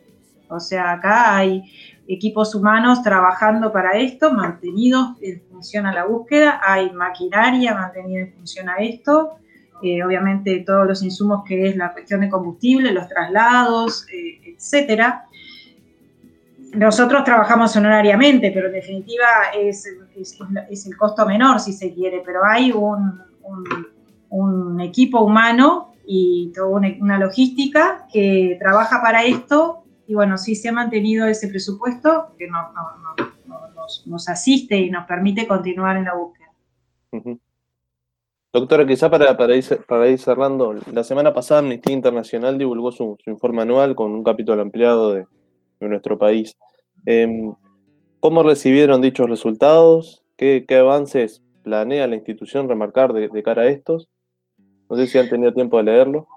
o 0.47 0.59
sea, 0.59 0.91
acá 0.91 1.35
hay 1.37 1.63
equipos 2.07 2.53
humanos 2.53 3.01
trabajando 3.01 3.71
para 3.71 3.97
esto, 3.97 4.31
mantenidos 4.31 5.15
en 5.21 5.41
función 5.49 5.87
a 5.87 5.93
la 5.93 6.05
búsqueda, 6.05 6.61
hay 6.63 6.91
maquinaria 6.91 7.73
mantenida 7.73 8.19
en 8.19 8.33
función 8.33 8.69
a 8.69 8.75
esto, 8.75 9.37
eh, 9.81 10.03
obviamente 10.03 10.63
todos 10.67 10.85
los 10.85 11.01
insumos 11.01 11.43
que 11.47 11.67
es 11.67 11.75
la 11.77 11.93
cuestión 11.93 12.19
de 12.19 12.29
combustible, 12.29 12.91
los 12.91 13.07
traslados, 13.07 14.05
etcétera 14.11 15.25
nosotros 16.73 17.23
trabajamos 17.23 17.75
honorariamente, 17.75 18.51
pero 18.51 18.67
en 18.67 18.73
definitiva 18.73 19.25
es, 19.55 19.85
el 20.85 20.97
costo 20.97 21.25
menor 21.25 21.59
si 21.59 21.73
se 21.73 21.93
quiere, 21.93 22.21
pero 22.25 22.41
hay 22.45 22.71
un, 22.71 23.21
equipo 24.81 25.21
humano 25.21 25.93
y 26.05 26.51
toda 26.55 26.79
una, 26.99 27.19
logística 27.19 28.07
que 28.11 28.57
trabaja 28.59 29.01
para 29.01 29.23
esto 29.23 29.83
y 30.07 30.15
bueno, 30.15 30.37
sí 30.37 30.55
se 30.55 30.69
ha 30.69 30.71
mantenido 30.71 31.27
ese 31.27 31.47
presupuesto 31.47 32.33
que 32.37 32.47
nos, 32.47 34.29
asiste 34.29 34.77
y 34.77 34.89
nos 34.89 35.05
permite 35.05 35.47
continuar 35.47 35.97
en 35.97 36.05
la 36.05 36.15
búsqueda. 36.15 36.47
Doctora, 38.53 38.85
quizá 38.85 39.09
para, 39.09 39.37
para, 39.37 39.55
ir, 39.55 39.65
para 39.87 40.07
ir 40.09 40.19
cerrando, 40.19 40.73
la 40.91 41.03
semana 41.03 41.33
pasada 41.33 41.59
Amnistía 41.59 41.93
Internacional 41.93 42.57
divulgó 42.57 42.91
su 42.91 43.17
informe 43.27 43.61
anual 43.61 43.95
con 43.95 44.11
un 44.11 44.23
capítulo 44.23 44.61
ampliado 44.61 45.13
de, 45.13 45.25
en 45.85 45.91
nuestro 45.91 46.17
país. 46.17 46.55
Em, 47.05 47.53
¿Cómo 48.21 48.43
recibieron 48.43 49.01
dichos 49.01 49.27
resultados? 49.27 50.23
¿Qué, 50.37 50.63
avances 50.79 51.41
planea 51.63 52.05
la 52.07 52.15
institución 52.15 52.69
remarcar 52.69 53.13
de, 53.13 53.43
cara 53.43 53.63
a 53.63 53.67
estos? 53.67 54.09
No 54.89 54.95
sé 54.95 55.07
si 55.07 55.17
han 55.17 55.27
tenido 55.27 55.53
tiempo 55.53 55.77
de 55.77 55.83
leerlo. 55.83 56.27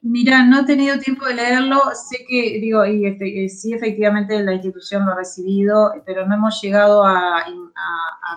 Mira, 0.00 0.44
no 0.44 0.60
he 0.60 0.64
tenido 0.64 0.98
tiempo 0.98 1.24
de 1.24 1.34
leerlo, 1.34 1.80
sé 1.94 2.24
que, 2.28 2.60
digo, 2.60 2.84
y 2.84 3.06
eh, 3.06 3.48
sí, 3.48 3.72
efectivamente 3.72 4.40
la 4.44 4.52
institución 4.52 5.06
lo 5.06 5.12
ha 5.12 5.16
recibido, 5.16 5.92
pero 6.04 6.26
no 6.26 6.34
hemos 6.34 6.60
llegado 6.60 7.04
a, 7.04 7.44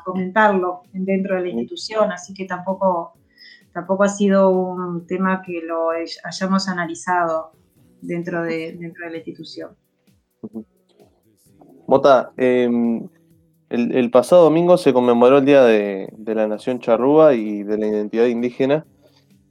comentarlo 0.05 0.84
dentro 0.93 1.36
de 1.36 1.41
la 1.41 1.47
institución, 1.49 2.12
así 2.12 2.34
que 2.34 2.45
tampoco, 2.45 3.20
tampoco 3.74 4.05
ha 4.05 4.10
sido 4.10 4.49
un 4.49 5.05
tema 5.05 5.41
que 5.41 5.62
lo 5.62 5.89
hayamos 6.24 6.70
analizado 6.70 7.51
dentro 8.01 8.43
de, 8.43 8.78
dentro 8.80 9.05
de 9.05 9.12
la 9.12 9.18
institución. 9.18 9.76
Mota, 11.88 12.31
em, 12.38 13.07
el, 13.69 14.11
pasado 14.11 14.43
domingo 14.43 14.77
se 14.77 14.93
conmemoró 14.93 15.39
el 15.39 15.45
Día 15.45 15.63
de, 15.63 16.09
la 16.25 16.47
Nación 16.47 16.79
Charrúa 16.79 17.33
y 17.33 17.63
de 17.63 17.77
la 17.77 17.88
Identidad 17.88 18.25
Indígena 18.25 18.85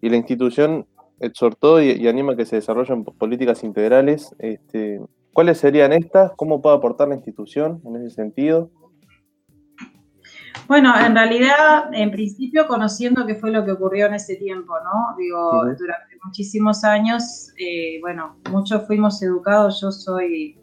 y 0.01 0.11
la 0.11 0.16
institución 0.16 0.87
exhortó 1.20 1.82
y, 1.82 2.07
anima 2.09 2.32
a 2.32 2.37
que 2.37 2.47
se 2.47 2.57
desarrollen 2.57 3.05
políticas 3.05 3.64
integrales. 3.64 4.34
Este, 4.39 5.01
¿Cuáles 5.32 5.59
serían 5.59 5.93
estas? 5.93 6.32
¿Cómo 6.37 6.62
puede 6.62 6.76
aportar 6.76 7.09
la 7.09 7.14
institución 7.14 7.80
en 7.84 7.97
ese 7.97 8.11
sentido? 8.11 8.70
Bueno, 10.68 10.93
en 10.99 11.14
realidad, 11.14 11.93
en 11.93 12.11
principio, 12.11 12.66
conociendo 12.66 13.24
qué 13.24 13.37
fue 13.37 13.51
lo 13.51 13.64
que 13.64 13.72
ocurrió 13.72 14.07
en 14.07 14.14
ese 14.14 14.37
tiempo, 14.37 14.74
¿no? 14.82 15.16
Digo, 15.16 15.64
durante 15.78 16.16
muchísimos 16.24 16.82
años, 16.82 17.53
eh, 17.59 18.01
bueno, 18.01 18.37
muchos 18.51 18.84
fuimos 18.87 19.22
educados, 19.22 19.80
yo 19.80 19.93
soy, 19.93 20.59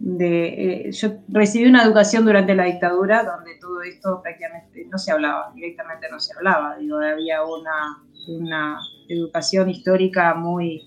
de, 0.00 0.46
eh, 0.88 0.92
yo 0.92 1.08
recibí 1.28 1.68
una 1.68 1.82
educación 1.82 2.24
durante 2.24 2.54
la 2.54 2.64
dictadura 2.64 3.24
donde 3.24 3.56
todo 3.60 3.82
esto 3.82 4.20
prácticamente 4.22 4.86
no 4.90 4.98
se 4.98 5.10
hablaba, 5.10 5.52
directamente 5.54 6.08
no 6.10 6.20
se 6.20 6.34
hablaba, 6.36 6.76
digo, 6.76 6.98
había 6.98 7.42
una, 7.42 8.04
una 8.28 8.78
educación 9.08 9.68
histórica 9.70 10.34
muy, 10.34 10.86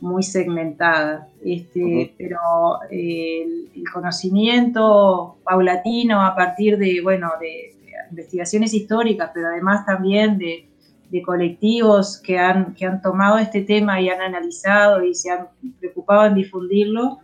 muy 0.00 0.22
segmentada. 0.22 1.28
Este, 1.44 2.14
Pero 2.16 2.38
el, 2.90 3.56
conocimiento 3.92 5.38
paulatino 5.44 6.20
a 6.22 6.34
partir 6.34 6.76
de, 6.78 7.00
bueno, 7.02 7.30
de, 7.40 7.74
investigaciones 8.10 8.74
históricas, 8.74 9.30
pero 9.34 9.48
además 9.48 9.84
también 9.86 10.38
de, 10.38 10.64
colectivos 11.24 12.18
que 12.18 12.38
han, 12.38 12.74
que 12.74 12.84
han 12.84 13.00
tomado 13.00 13.38
este 13.38 13.62
tema 13.62 13.98
y 14.00 14.10
han 14.10 14.20
analizado 14.20 15.02
y 15.02 15.14
se 15.14 15.30
han 15.30 15.48
preocupado 15.80 15.97
en 16.26 16.34
difundirlo, 16.34 17.18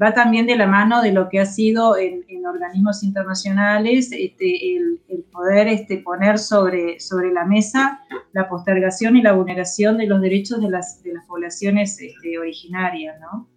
va 0.00 0.12
también 0.12 0.46
de 0.46 0.56
la 0.56 0.66
mano 0.66 1.02
de 1.02 1.12
lo 1.12 1.28
que 1.28 1.40
ha 1.40 1.46
sido 1.46 1.96
en, 1.96 2.24
organismos 2.46 3.02
internacionales 3.02 4.12
este, 4.12 4.76
el, 4.76 5.00
poder 5.32 5.66
este, 5.66 5.98
poner 5.98 6.38
sobre, 6.38 7.00
sobre 7.00 7.32
la 7.32 7.44
mesa 7.44 8.00
la 8.32 8.48
postergación 8.48 9.16
y 9.16 9.22
la 9.22 9.32
vulneración 9.32 9.98
de 9.98 10.06
los 10.06 10.20
derechos 10.20 10.60
de 10.60 10.70
las, 10.70 11.02
de 11.02 11.12
las 11.12 11.26
poblaciones 11.26 12.00
este, 12.00 12.38
originarias. 12.38 13.16
¿no? 13.20 13.48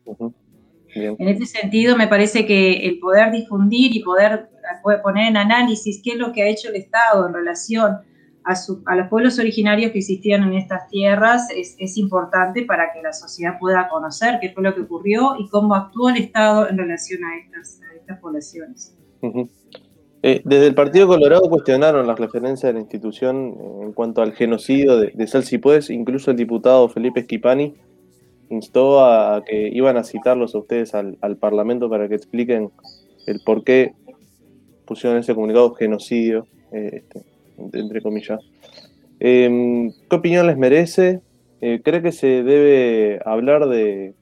En 0.96 1.28
este 1.28 1.46
sentido, 1.46 1.96
me 1.96 2.08
parece 2.08 2.46
que 2.46 2.88
el 2.88 3.00
poder 3.00 3.32
difundir 3.32 3.96
y 3.96 4.00
poder, 4.02 4.50
poder 4.82 5.02
poner 5.02 5.28
en 5.28 5.38
análisis 5.38 6.02
qué 6.04 6.12
es 6.12 6.18
lo 6.18 6.32
que 6.32 6.44
ha 6.44 6.48
hecho 6.48 6.70
el 6.70 6.76
Estado 6.78 7.28
en 7.28 7.34
relación 7.34 8.00
a, 8.86 8.96
los 8.96 9.08
pueblos 9.08 9.40
originarios 9.40 9.92
que 9.92 10.00
existían 10.00 10.44
en 10.44 10.54
estas 10.54 10.88
tierras 10.90 11.48
es, 11.56 11.98
importante 11.98 12.64
para 12.64 12.92
que 12.94 13.02
la 13.02 13.14
sociedad 13.14 13.60
pueda 13.60 13.88
conocer 13.90 14.40
qué 14.42 14.52
fue 14.52 14.64
lo 14.64 14.74
que 14.74 14.82
ocurrió 14.82 15.36
y 15.38 15.48
cómo 15.50 15.76
actuó 15.76 16.10
el 16.10 16.18
Estado 16.18 16.68
en 16.68 16.78
relación 16.78 17.22
a 17.24 17.38
estas, 17.38 17.82
poblaciones. 18.22 18.96
Eh, 20.24 20.42
desde 20.44 20.68
el 20.68 20.74
Partido 20.74 21.08
Colorado 21.08 21.48
cuestionaron 21.48 22.08
las 22.08 22.18
referencias 22.20 22.70
de 22.70 22.74
la 22.74 22.80
institución 22.80 23.56
en 23.84 23.94
cuanto 23.94 24.24
al 24.24 24.34
genocidio 24.34 24.98
de, 24.98 25.12
de 25.14 25.28
Salsipuez, 25.28 25.92
incluso 25.92 26.32
el 26.32 26.38
diputado 26.38 26.90
Felipe 26.90 27.20
Esquipani 27.20 27.76
instó 28.50 29.06
a 29.06 29.44
que 29.46 29.70
iban 29.72 29.98
a 29.98 30.04
citarlos 30.04 30.56
a 30.56 30.58
ustedes 30.58 30.96
al, 30.96 31.38
Parlamento 31.40 31.88
para 31.90 32.10
que 32.10 32.16
expliquen 32.16 32.72
el 33.28 33.42
por 33.46 33.64
qué 33.64 33.94
pusieron 34.86 35.20
ese 35.20 35.36
comunicado 35.36 35.74
genocidio. 35.76 36.48
Eh, 36.72 37.04
este, 37.04 37.24
entre 37.74 38.02
comillas. 38.02 38.40
Em, 39.20 39.92
¿Qué 40.10 40.16
opinión 40.16 40.48
les 40.48 40.58
merece? 40.58 41.22
Eh, 41.62 41.82
¿Cree 41.84 42.02
que 42.02 42.12
se 42.12 42.44
debe 42.44 43.20
hablar 43.26 43.68
de... 43.68 44.16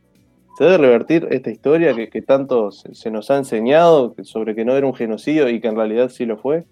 ¿Se 0.58 0.64
debe 0.64 0.78
revertir 0.80 1.28
esta 1.30 1.52
historia 1.52 1.94
que, 1.94 2.22
tanto 2.24 2.72
se, 2.72 3.12
nos 3.12 3.30
ha 3.30 3.38
enseñado 3.38 4.16
sobre 4.24 4.56
que 4.56 4.66
no 4.66 4.76
era 4.76 4.88
un 4.88 4.96
genocidio 4.96 5.48
y 5.50 5.62
que 5.62 5.68
en 5.68 5.76
realidad 5.76 6.10
sí 6.10 6.26
lo 6.26 6.38
fue? 6.38 6.66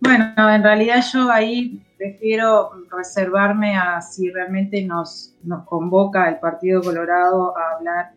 Bueno, 0.00 0.26
en 0.36 0.62
realidad 0.62 1.02
yo 1.10 1.30
ahí 1.30 1.80
prefiero 1.96 2.68
reservarme 2.94 3.76
a 3.76 4.02
si 4.02 4.30
realmente 4.30 4.84
nos, 4.84 5.34
nos 5.42 5.64
convoca 5.64 6.28
el 6.28 6.38
Partido 6.38 6.82
Colorado 6.82 7.56
a 7.56 7.76
hablar 7.76 8.12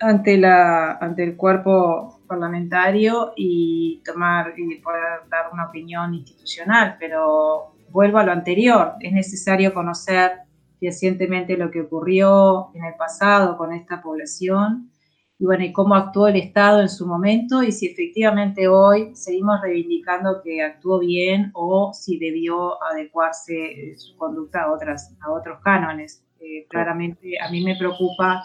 ante, 0.00 0.38
la, 0.38 0.92
ante 0.92 1.24
el 1.24 1.36
cuerpo 1.36 2.13
parlamentario 2.26 3.32
y 3.36 4.02
tomar 4.04 4.54
y 4.56 4.76
poder 4.80 5.28
dar 5.30 5.52
una 5.52 5.66
opinión 5.66 6.14
institucional, 6.14 6.96
pero 6.98 7.74
vuelvo 7.90 8.18
a 8.18 8.24
lo 8.24 8.32
anterior, 8.32 8.94
es 9.00 9.12
necesario 9.12 9.72
conocer 9.72 10.32
recientemente 10.80 11.56
lo 11.56 11.70
que 11.70 11.82
ocurrió 11.82 12.70
en 12.74 12.84
el 12.84 12.94
pasado 12.94 13.56
con 13.56 13.72
esta 13.72 14.02
población 14.02 14.90
y 15.38 15.46
bueno, 15.46 15.64
y 15.64 15.72
cómo 15.72 15.94
actuó 15.96 16.28
el 16.28 16.36
Estado 16.36 16.80
en 16.80 16.88
su 16.88 17.06
momento 17.06 17.62
y 17.62 17.72
si 17.72 17.86
efectivamente 17.86 18.68
hoy 18.68 19.14
seguimos 19.16 19.60
reivindicando 19.62 20.40
que 20.42 20.62
actuó 20.62 21.00
bien 21.00 21.50
o 21.54 21.92
si 21.92 22.18
debió 22.18 22.82
adecuarse 22.82 23.94
su 23.96 24.16
conducta 24.16 24.62
a 24.62 24.72
otros 24.72 25.58
cánones. 25.62 26.24
Eh, 26.40 26.66
claramente 26.68 27.40
a 27.40 27.50
mí 27.50 27.64
me 27.64 27.76
preocupa 27.76 28.44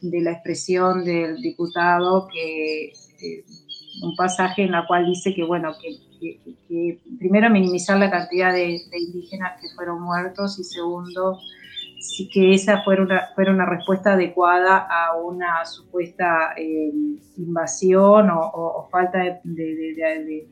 de 0.00 0.20
la 0.20 0.32
expresión 0.32 1.04
del 1.04 1.40
diputado 1.40 2.28
que 2.32 2.92
un 4.02 4.16
pasaje 4.16 4.62
en 4.62 4.72
la 4.72 4.86
cual 4.86 5.06
dice 5.06 5.34
que, 5.34 5.44
bueno, 5.44 5.72
que, 5.80 7.00
primero 7.18 7.50
minimizar 7.50 7.98
la 7.98 8.10
cantidad 8.10 8.52
de, 8.52 8.80
indígenas 8.92 9.60
que 9.60 9.68
fueron 9.74 10.02
muertos 10.02 10.58
y 10.58 10.64
segundo, 10.64 11.38
sí 11.98 12.28
que 12.32 12.54
esa 12.54 12.82
fuera 12.82 13.02
una, 13.02 13.28
fuera 13.34 13.52
una 13.52 13.66
respuesta 13.66 14.12
adecuada 14.14 14.86
a 14.88 15.16
una 15.16 15.64
supuesta 15.64 16.52
eh, 16.56 16.92
invasión 17.36 18.30
o, 18.30 18.88
falta 18.90 19.40
de, 19.42 20.46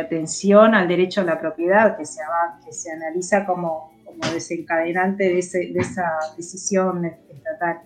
atención 0.00 0.74
al 0.74 0.88
derecho 0.88 1.20
a 1.20 1.24
la 1.24 1.40
propiedad 1.40 1.96
que 1.96 2.04
se, 2.04 2.20
que 2.64 2.72
se 2.72 2.92
analiza 2.92 3.46
como 3.46 3.93
como 4.04 4.32
desencadenante 4.32 5.24
de, 5.24 5.38
esa 5.38 6.10
decisión 6.36 7.04
estatal. 7.04 7.80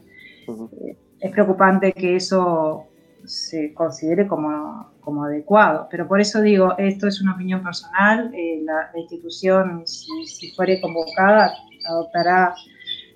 Eh, 0.80 0.96
es 1.20 1.32
preocupante 1.32 1.92
que 1.92 2.16
eso 2.16 2.84
se 3.24 3.74
considere 3.74 4.26
como, 4.26 4.90
como, 5.00 5.24
adecuado, 5.24 5.88
pero 5.90 6.06
por 6.06 6.20
eso 6.20 6.40
digo, 6.40 6.74
esto 6.78 7.06
es 7.08 7.20
una 7.20 7.34
opinión 7.34 7.62
personal, 7.62 8.32
eh, 8.34 8.62
la, 8.64 8.90
institución, 8.94 9.82
si, 9.86 10.26
si 10.26 10.52
fuere 10.52 10.80
convocada, 10.80 11.52
adoptará 11.86 12.54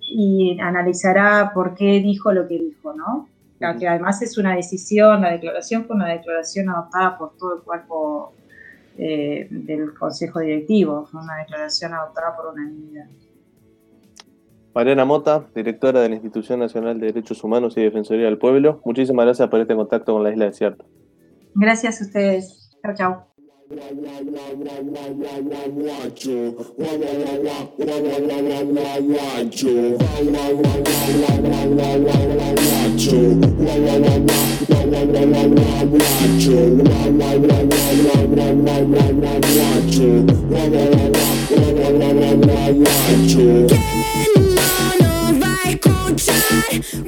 y 0.00 0.58
analizará 0.60 1.52
por 1.54 1.74
qué 1.74 2.00
dijo 2.00 2.32
lo 2.32 2.46
que 2.46 2.58
dijo, 2.58 2.92
¿no? 2.92 3.28
Que 3.78 3.86
además 3.86 4.20
es 4.22 4.36
una 4.38 4.56
decisión, 4.56 5.20
la 5.20 5.30
declaración 5.30 5.84
fue 5.84 5.94
una 5.94 6.08
declaración 6.08 6.68
adoptada 6.68 7.16
por 7.16 7.36
todo 7.36 7.58
el 7.58 7.62
cuerpo 7.62 8.34
eh, 8.98 9.48
del 9.50 9.94
Consejo 9.94 10.40
Directivo. 10.40 11.06
Fue 11.06 11.22
una 11.22 11.36
declaración 11.36 11.94
adoptada 11.94 12.36
por 12.36 12.52
unanimidad. 12.54 13.06
Mariana 14.74 15.04
Mota, 15.04 15.46
directora 15.54 16.00
de 16.00 16.08
la 16.08 16.14
Institución 16.14 16.60
Nacional 16.60 16.98
de 16.98 17.06
Derechos 17.06 17.44
Humanos 17.44 17.76
y 17.76 17.82
Defensoría 17.82 18.24
del 18.24 18.38
Pueblo, 18.38 18.80
muchísimas 18.84 19.26
gracias 19.26 19.48
por 19.48 19.60
este 19.60 19.74
contacto 19.74 20.14
con 20.14 20.22
la 20.22 20.30
Isla 20.30 20.46
Desierta. 20.46 20.84
Gracias 21.54 22.00
a 22.00 22.04
ustedes. 22.04 22.70
Chao, 22.82 22.94
chao. 22.94 23.31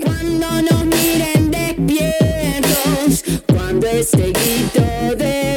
Cuando 0.02 0.46
nos 0.62 0.84
miren 0.86 1.50
despiertos, 1.50 3.24
cuando 3.46 3.86
este 3.86 4.32
grito 4.32 5.16
de 5.16 5.53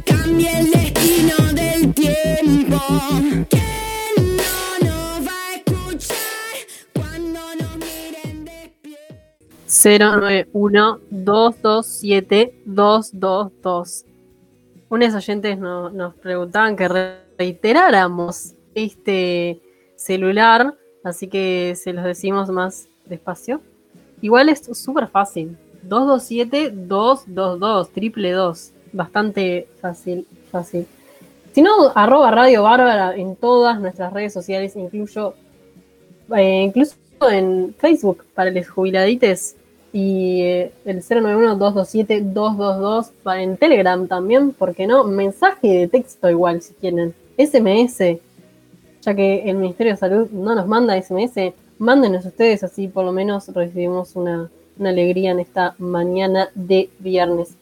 cambie 0.00 0.58
el 0.58 0.70
destino 0.70 1.36
del 1.52 1.92
tiempo. 1.92 2.80
¿Quién 3.50 4.36
no 4.36 4.78
nos 4.80 5.26
va 5.26 5.48
a 5.48 5.54
escuchar 5.56 6.56
cuando 6.94 7.40
nos 7.60 7.76
miren 7.76 8.44
despiertos? 8.44 9.84
091 9.84 11.00
227 11.10 12.54
222 12.64 14.06
Unos 14.88 15.14
oyentes 15.14 15.58
nos 15.58 16.14
preguntaban 16.14 16.76
que 16.76 16.88
reiteráramos 17.36 18.54
este 18.74 19.60
celular 19.96 20.74
Así 21.04 21.28
que 21.28 21.74
se 21.76 21.92
los 21.92 22.04
decimos 22.04 22.48
más 22.50 22.88
despacio. 23.06 23.60
Igual 24.20 24.48
es 24.48 24.62
súper 24.78 25.08
fácil. 25.08 25.56
227-222, 25.88 27.90
triple 27.90 28.30
2. 28.30 28.71
Bastante 28.92 29.66
fácil, 29.80 30.26
fácil. 30.50 30.86
Si 31.52 31.62
no, 31.62 31.90
arroba 31.94 32.30
Radio 32.30 32.62
Bárbara 32.62 33.16
en 33.16 33.34
todas 33.36 33.80
nuestras 33.80 34.12
redes 34.12 34.32
sociales, 34.32 34.76
incluyo, 34.76 35.34
eh, 36.36 36.62
incluso 36.62 36.94
en 37.30 37.74
Facebook 37.78 38.24
para 38.34 38.50
los 38.50 38.68
jubiladites 38.68 39.56
y 39.92 40.42
eh, 40.42 40.72
el 40.84 41.02
091-227-222 41.02 43.10
en 43.36 43.56
Telegram 43.56 44.08
también, 44.08 44.52
porque 44.52 44.86
no? 44.86 45.04
Mensaje 45.04 45.68
de 45.68 45.88
texto 45.88 46.30
igual 46.30 46.62
si 46.62 46.74
quieren. 46.74 47.14
SMS 47.36 48.20
ya 49.02 49.14
que 49.14 49.50
el 49.50 49.56
Ministerio 49.56 49.92
de 49.92 49.98
Salud 49.98 50.30
no 50.30 50.54
nos 50.54 50.66
manda 50.66 51.00
SMS, 51.00 51.52
mándenos 51.78 52.24
ustedes, 52.24 52.62
así 52.62 52.88
por 52.88 53.04
lo 53.04 53.12
menos 53.12 53.48
recibimos 53.48 54.16
una, 54.16 54.50
alegría 54.80 55.32
en 55.32 55.40
esta 55.40 55.74
mañana 55.78 56.48
de 56.54 56.88
viernes. 56.98 57.54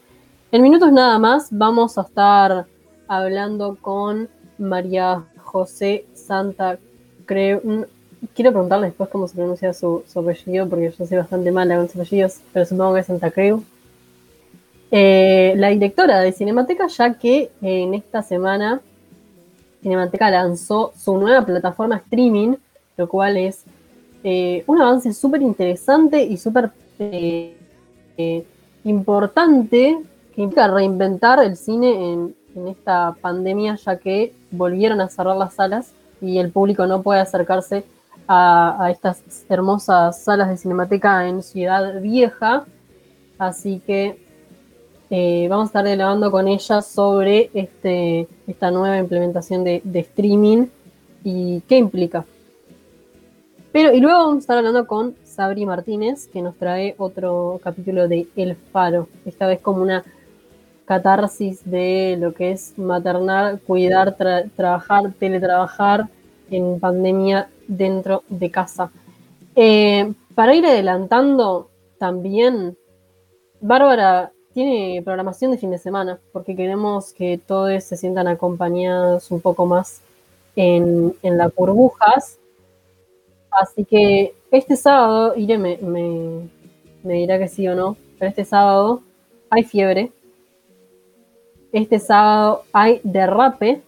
En 0.53 0.62
minutos 0.62 0.90
nada 0.90 1.16
más 1.20 1.46
vamos 1.53 1.96
a 1.96 2.03
estar 2.03 2.66
hablando 3.07 3.78
con 3.80 4.28
María 4.59 5.24
José 5.36 6.07
Santa 6.12 6.76
Creu. 7.24 7.86
Quiero 8.34 8.51
preguntarle 8.51 8.88
después 8.88 9.09
cómo 9.11 9.28
se 9.28 9.36
pronuncia 9.36 9.72
su, 9.72 10.03
apellido, 10.12 10.68
porque 10.68 10.92
yo 10.98 11.07
soy 11.07 11.18
bastante 11.18 11.53
mala 11.53 11.76
con 11.76 11.86
sus 11.86 12.01
apellidos, 12.01 12.40
pero 12.53 12.66
supongo 12.66 12.94
que 12.94 13.01
es 13.01 13.07
Santa 13.07 13.30
Creu. 13.30 13.62
Eh, 14.90 15.55
la 15.57 15.68
directora 15.68 16.18
de 16.18 16.32
Cinemateca, 16.32 16.88
ya 16.88 17.14
que 17.14 17.53
en 17.62 17.94
esta 17.94 18.22
semana 18.22 18.80
Cinemateca 19.82 20.30
lanzó 20.30 20.92
su 20.96 21.16
nueva 21.16 21.46
plataforma 21.46 21.98
streaming, 21.98 22.57
lo 22.96 23.09
cual 23.09 23.36
es 23.36 23.62
eh, 24.24 24.64
un 24.66 24.82
avance 24.82 25.14
súper 25.14 25.42
interesante 25.42 26.24
y 26.24 26.36
súper 26.36 26.72
eh, 26.98 27.57
eh, 28.16 28.44
importante 28.82 29.98
implica 30.43 30.68
reinventar 30.68 31.43
el 31.43 31.57
cine 31.57 32.12
en, 32.12 32.34
esta 32.66 33.16
pandemia, 33.20 33.76
ya 33.76 33.97
que 33.97 34.34
volvieron 34.51 35.01
a 35.01 35.09
cerrar 35.09 35.36
las 35.36 35.55
salas 35.55 35.93
y 36.20 36.38
el 36.38 36.51
público 36.51 36.84
no 36.84 37.01
puede 37.01 37.20
acercarse 37.20 37.84
a, 38.26 38.88
estas 38.91 39.22
hermosas 39.49 40.20
salas 40.20 40.49
de 40.49 40.57
cinemateca 40.57 41.28
en 41.28 41.45
Ciudad 41.45 42.01
Vieja. 42.01 42.64
Así 43.38 43.80
que 43.86 44.18
eh, 45.11 45.47
vamos 45.49 45.66
a 45.66 45.68
estar 45.68 45.84
dialogando 45.84 46.32
con 46.32 46.49
ella 46.49 46.82
sobre 46.82 47.51
este, 47.55 48.26
esta 48.49 48.72
nueva 48.72 48.99
implementación 48.99 49.62
de, 49.62 49.80
de 49.84 50.01
streaming 50.01 50.66
y 51.22 51.61
qué 51.62 51.76
implica. 51.76 52.24
Pero, 53.72 53.93
y 53.93 54.01
luego 54.01 54.18
vamos 54.18 54.36
a 54.36 54.38
estar 54.41 54.59
hablando 54.59 54.86
con 54.88 55.14
Sabri 55.22 55.64
Martínez, 55.64 56.26
que 56.26 56.43
nos 56.43 56.57
trae 56.57 56.97
otro 56.99 57.61
capítulo 57.62 58.09
de 58.09 58.26
El 58.34 58.57
Faro, 58.57 59.09
esta 59.24 59.47
vez 59.47 59.61
como 59.61 59.82
una 59.82 60.05
catarsis 60.91 61.61
de 61.70 62.16
lo 62.18 62.34
que 62.34 62.51
es 62.51 62.76
maternar, 62.76 63.61
cuidar, 63.61 64.16
tra- 64.16 64.51
trabajar, 64.57 65.12
teletrabajar 65.20 66.09
en 66.51 66.80
pandemia 66.80 67.49
dentro 67.68 68.24
de 68.28 68.51
casa. 68.51 68.91
Eh, 69.55 70.12
para 70.34 70.53
ir 70.53 70.66
adelantando, 70.66 71.70
también 71.97 72.76
Bárbara 73.61 74.32
tiene 74.53 75.01
programación 75.05 75.53
de 75.53 75.59
fin 75.59 75.70
de 75.70 75.78
semana, 75.78 76.18
porque 76.32 76.57
queremos 76.57 77.12
que 77.12 77.38
todos 77.38 77.84
se 77.84 77.97
sientan 77.97 78.26
acompañados 78.26 79.30
un 79.30 79.41
poco 79.41 79.66
más 79.66 80.01
en, 80.57 81.14
las 81.22 81.55
burbujas. 81.55 82.36
Así 83.49 83.84
que 83.84 84.34
este 84.51 84.74
sábado, 84.74 85.36
Ire 85.36 85.57
me, 85.57 85.76
me, 85.76 86.49
me 87.05 87.14
dirá 87.14 87.38
que 87.38 87.47
sí 87.47 87.68
o 87.68 87.76
no, 87.76 87.97
pero 88.18 88.30
este 88.30 88.45
sábado 88.45 89.03
hay 89.51 89.62
fiebre. 89.62 90.11
Este 91.73 91.99
sábado 91.99 92.62
hay 92.73 93.01
derrape, 93.05 93.83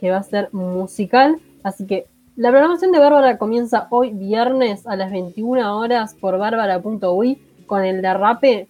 que 0.00 0.10
va 0.10 0.18
a 0.18 0.22
ser 0.22 0.48
musical. 0.52 1.40
Así 1.62 1.86
que 1.86 2.06
la 2.36 2.50
programación 2.50 2.92
de 2.92 2.98
Bárbara 2.98 3.38
comienza 3.38 3.86
hoy 3.90 4.10
viernes 4.10 4.86
a 4.86 4.96
las 4.96 5.10
21 5.10 5.78
horas 5.78 6.14
por 6.14 6.36
bárbara.ui 6.38 7.38
con 7.66 7.82
el 7.84 8.02
derrape 8.02 8.68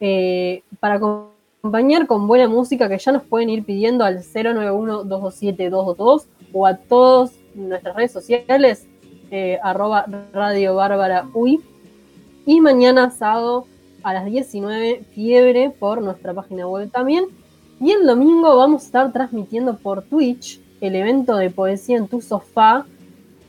eh, 0.00 0.62
para 0.80 0.96
acompañar 0.96 2.06
con 2.06 2.26
buena 2.26 2.48
música 2.48 2.88
que 2.88 2.98
ya 2.98 3.12
nos 3.12 3.22
pueden 3.24 3.50
ir 3.50 3.64
pidiendo 3.64 4.04
al 4.04 4.22
091-227-222 4.22 6.24
o 6.52 6.66
a 6.66 6.76
todas 6.76 7.32
nuestras 7.54 7.96
redes 7.96 8.12
sociales, 8.12 8.86
eh, 9.30 9.58
arroba 9.62 10.04
Radio 10.32 10.74
Bárbara 10.74 11.28
UI. 11.34 11.60
Y 12.46 12.60
mañana 12.60 13.10
sábado 13.10 13.66
a 14.02 14.14
las 14.14 14.24
19, 14.24 15.04
fiebre 15.14 15.70
por 15.70 16.00
nuestra 16.00 16.32
página 16.32 16.66
web 16.66 16.90
también. 16.90 17.26
Y 17.80 17.92
el 17.92 18.06
domingo 18.06 18.56
vamos 18.56 18.82
a 18.82 18.86
estar 18.86 19.12
transmitiendo 19.12 19.76
por 19.76 20.02
Twitch 20.02 20.60
el 20.82 20.94
evento 20.94 21.36
de 21.36 21.48
poesía 21.48 21.96
en 21.96 22.08
tu 22.08 22.20
sofá, 22.20 22.84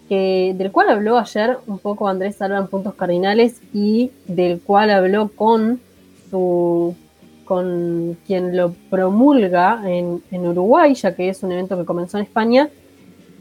que, 0.08 0.54
del 0.58 0.72
cual 0.72 0.90
habló 0.90 1.18
ayer 1.18 1.58
un 1.68 1.80
poco 1.80 2.08
Andrés 2.08 2.42
Alba 2.42 2.58
en 2.58 2.68
Puntos 2.68 2.94
Cardinales 2.96 3.62
y 3.74 4.12
del 4.28 4.62
cual 4.62 4.90
habló 4.90 5.30
con 5.30 5.82
su 6.30 6.96
con 7.44 8.18
quien 8.26 8.56
lo 8.56 8.74
promulga 8.90 9.82
en, 9.84 10.24
en 10.32 10.48
Uruguay, 10.48 10.94
ya 10.94 11.14
que 11.14 11.28
es 11.28 11.44
un 11.44 11.52
evento 11.52 11.78
que 11.78 11.84
comenzó 11.84 12.18
en 12.18 12.24
España. 12.24 12.70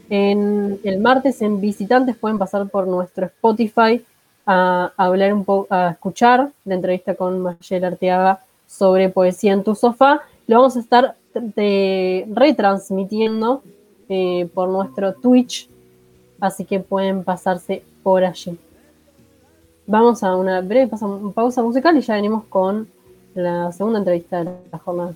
En, 0.09 0.77
el 0.83 0.99
martes 0.99 1.41
en 1.41 1.61
Visitantes 1.61 2.17
pueden 2.17 2.37
pasar 2.37 2.67
por 2.67 2.87
nuestro 2.87 3.27
Spotify 3.27 4.03
a, 4.45 4.91
a 4.97 5.05
hablar 5.05 5.33
un 5.33 5.45
poco, 5.45 5.73
a 5.73 5.91
escuchar 5.91 6.51
la 6.65 6.75
entrevista 6.75 7.15
con 7.15 7.39
Mayel 7.39 7.85
Arteaga 7.85 8.41
sobre 8.67 9.07
poesía 9.07 9.53
en 9.53 9.63
tu 9.63 9.75
sofá. 9.75 10.23
Lo 10.51 10.57
vamos 10.57 10.75
a 10.75 10.81
estar 10.81 11.15
retransmitiendo 12.35 13.63
eh, 14.09 14.49
por 14.53 14.67
nuestro 14.67 15.13
Twitch, 15.13 15.69
así 16.41 16.65
que 16.65 16.81
pueden 16.81 17.23
pasarse 17.23 17.85
por 18.03 18.25
allí. 18.25 18.59
Vamos 19.87 20.23
a 20.23 20.35
una 20.35 20.59
breve 20.59 20.91
pausa 21.33 21.63
musical 21.63 21.95
y 21.95 22.01
ya 22.01 22.15
venimos 22.15 22.43
con 22.49 22.89
la 23.33 23.71
segunda 23.71 23.99
entrevista 23.99 24.43
de 24.43 24.51
la 24.69 24.77
jornada. 24.77 25.13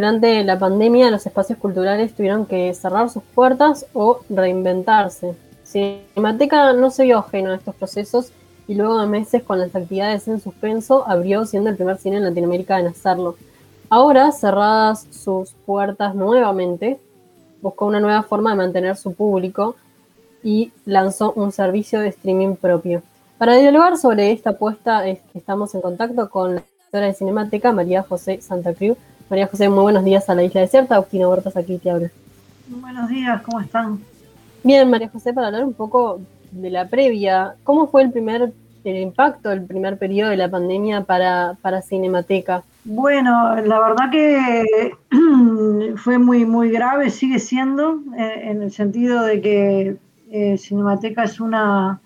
Durante 0.00 0.42
la 0.44 0.58
pandemia, 0.58 1.10
los 1.10 1.26
espacios 1.26 1.58
culturales 1.58 2.14
tuvieron 2.14 2.46
que 2.46 2.72
cerrar 2.72 3.10
sus 3.10 3.22
puertas 3.22 3.84
o 3.92 4.20
reinventarse. 4.30 5.34
Cinemateca 5.62 6.72
no 6.72 6.90
se 6.90 7.04
vio 7.04 7.18
ajeno 7.18 7.50
a 7.50 7.56
estos 7.56 7.74
procesos 7.74 8.32
y 8.66 8.76
luego 8.76 8.98
de 8.98 9.06
meses 9.06 9.42
con 9.42 9.58
las 9.58 9.76
actividades 9.76 10.26
en 10.26 10.40
suspenso, 10.40 11.06
abrió 11.06 11.44
siendo 11.44 11.68
el 11.68 11.76
primer 11.76 11.98
cine 11.98 12.16
en 12.16 12.24
Latinoamérica 12.24 12.80
en 12.80 12.86
hacerlo. 12.86 13.36
Ahora, 13.90 14.32
cerradas 14.32 15.06
sus 15.10 15.52
puertas 15.66 16.14
nuevamente, 16.14 16.98
buscó 17.60 17.84
una 17.84 18.00
nueva 18.00 18.22
forma 18.22 18.52
de 18.52 18.56
mantener 18.56 18.96
su 18.96 19.12
público 19.12 19.76
y 20.42 20.72
lanzó 20.86 21.34
un 21.36 21.52
servicio 21.52 22.00
de 22.00 22.08
streaming 22.08 22.56
propio. 22.56 23.02
Para 23.36 23.56
dialogar 23.56 23.98
sobre 23.98 24.32
esta 24.32 24.50
apuesta 24.50 25.06
estamos 25.06 25.74
en 25.74 25.82
contacto 25.82 26.30
con 26.30 26.54
la 26.54 26.62
directora 26.62 27.06
de 27.08 27.12
Cinemateca, 27.12 27.72
María 27.72 28.02
José 28.02 28.40
Santa 28.40 28.72
Cruz. 28.72 28.96
María 29.30 29.46
José, 29.46 29.68
muy 29.68 29.82
buenos 29.82 30.04
días 30.04 30.28
a 30.28 30.34
la 30.34 30.42
isla 30.42 30.62
desierta. 30.62 30.96
Agustina 30.96 31.28
Huertas 31.28 31.56
aquí 31.56 31.78
te 31.78 31.88
habla. 31.88 32.10
Buenos 32.66 33.08
días, 33.08 33.40
¿cómo 33.42 33.60
están? 33.60 34.00
Bien, 34.64 34.90
María 34.90 35.08
José, 35.08 35.32
para 35.32 35.46
hablar 35.46 35.64
un 35.64 35.72
poco 35.72 36.20
de 36.50 36.68
la 36.68 36.88
previa, 36.88 37.54
¿cómo 37.62 37.86
fue 37.86 38.02
el 38.02 38.10
primer 38.10 38.52
el 38.82 38.96
impacto, 38.96 39.52
el 39.52 39.62
primer 39.66 39.98
periodo 39.98 40.30
de 40.30 40.36
la 40.36 40.50
pandemia 40.50 41.02
para, 41.02 41.56
para 41.62 41.80
Cinemateca? 41.80 42.64
Bueno, 42.82 43.54
la 43.54 43.78
verdad 43.78 44.10
que 44.10 44.96
fue 45.96 46.18
muy, 46.18 46.44
muy 46.44 46.70
grave, 46.70 47.10
sigue 47.10 47.38
siendo, 47.38 48.00
eh, 48.18 48.50
en 48.50 48.62
el 48.62 48.72
sentido 48.72 49.22
de 49.22 49.40
que 49.40 49.96
eh, 50.32 50.58
Cinemateca 50.58 51.22
es 51.22 51.38
una 51.38 52.00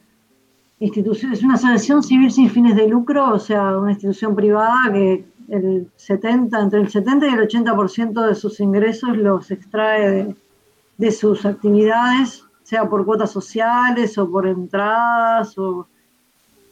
institución, 0.78 1.32
es 1.32 1.42
una 1.42 1.54
asociación 1.54 2.02
civil 2.02 2.30
sin 2.30 2.50
fines 2.50 2.76
de 2.76 2.86
lucro, 2.86 3.32
o 3.32 3.38
sea, 3.38 3.78
una 3.78 3.92
institución 3.92 4.34
privada 4.34 4.92
que 4.92 5.24
el 5.48 5.90
70, 5.96 6.60
entre 6.60 6.80
el 6.80 6.88
70 6.90 7.26
y 7.28 7.34
el 7.34 7.40
80% 7.40 8.26
de 8.26 8.34
sus 8.34 8.60
ingresos 8.60 9.16
los 9.16 9.50
extrae 9.50 10.10
de, 10.10 10.36
de 10.98 11.10
sus 11.12 11.44
actividades, 11.46 12.44
sea 12.62 12.88
por 12.88 13.04
cuotas 13.04 13.30
sociales 13.30 14.16
o 14.18 14.30
por 14.30 14.46
entradas 14.46 15.56
o 15.58 15.86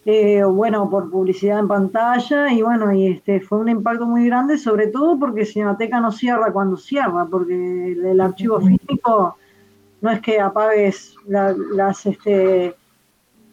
eh, 0.05 0.43
o 0.43 0.53
bueno, 0.53 0.91
por 0.91 1.09
publicidad 1.11 1.61
en 1.61 1.69
pantalla, 1.69 2.53
y 2.53 2.61
bueno, 2.61 2.93
y 2.93 3.07
este 3.07 3.41
fue 3.41 3.59
un 3.59 3.69
impacto 3.69 4.05
muy 4.05 4.27
grande, 4.27 4.59
sobre 4.59 4.89
todo 4.89 5.17
porque 5.17 5.45
Cinemateca 5.47 6.01
no 6.01 6.11
cierra 6.11 6.53
cuando 6.53 6.77
cierra, 6.77 7.25
porque 7.31 7.93
el, 7.93 8.05
el 8.07 8.21
archivo 8.21 8.61
físico 8.61 9.37
no 10.01 10.11
es 10.11 10.21
que 10.21 10.41
apagues 10.41 11.15
la- 11.29 11.55
las 11.75 12.05
este 12.07 12.75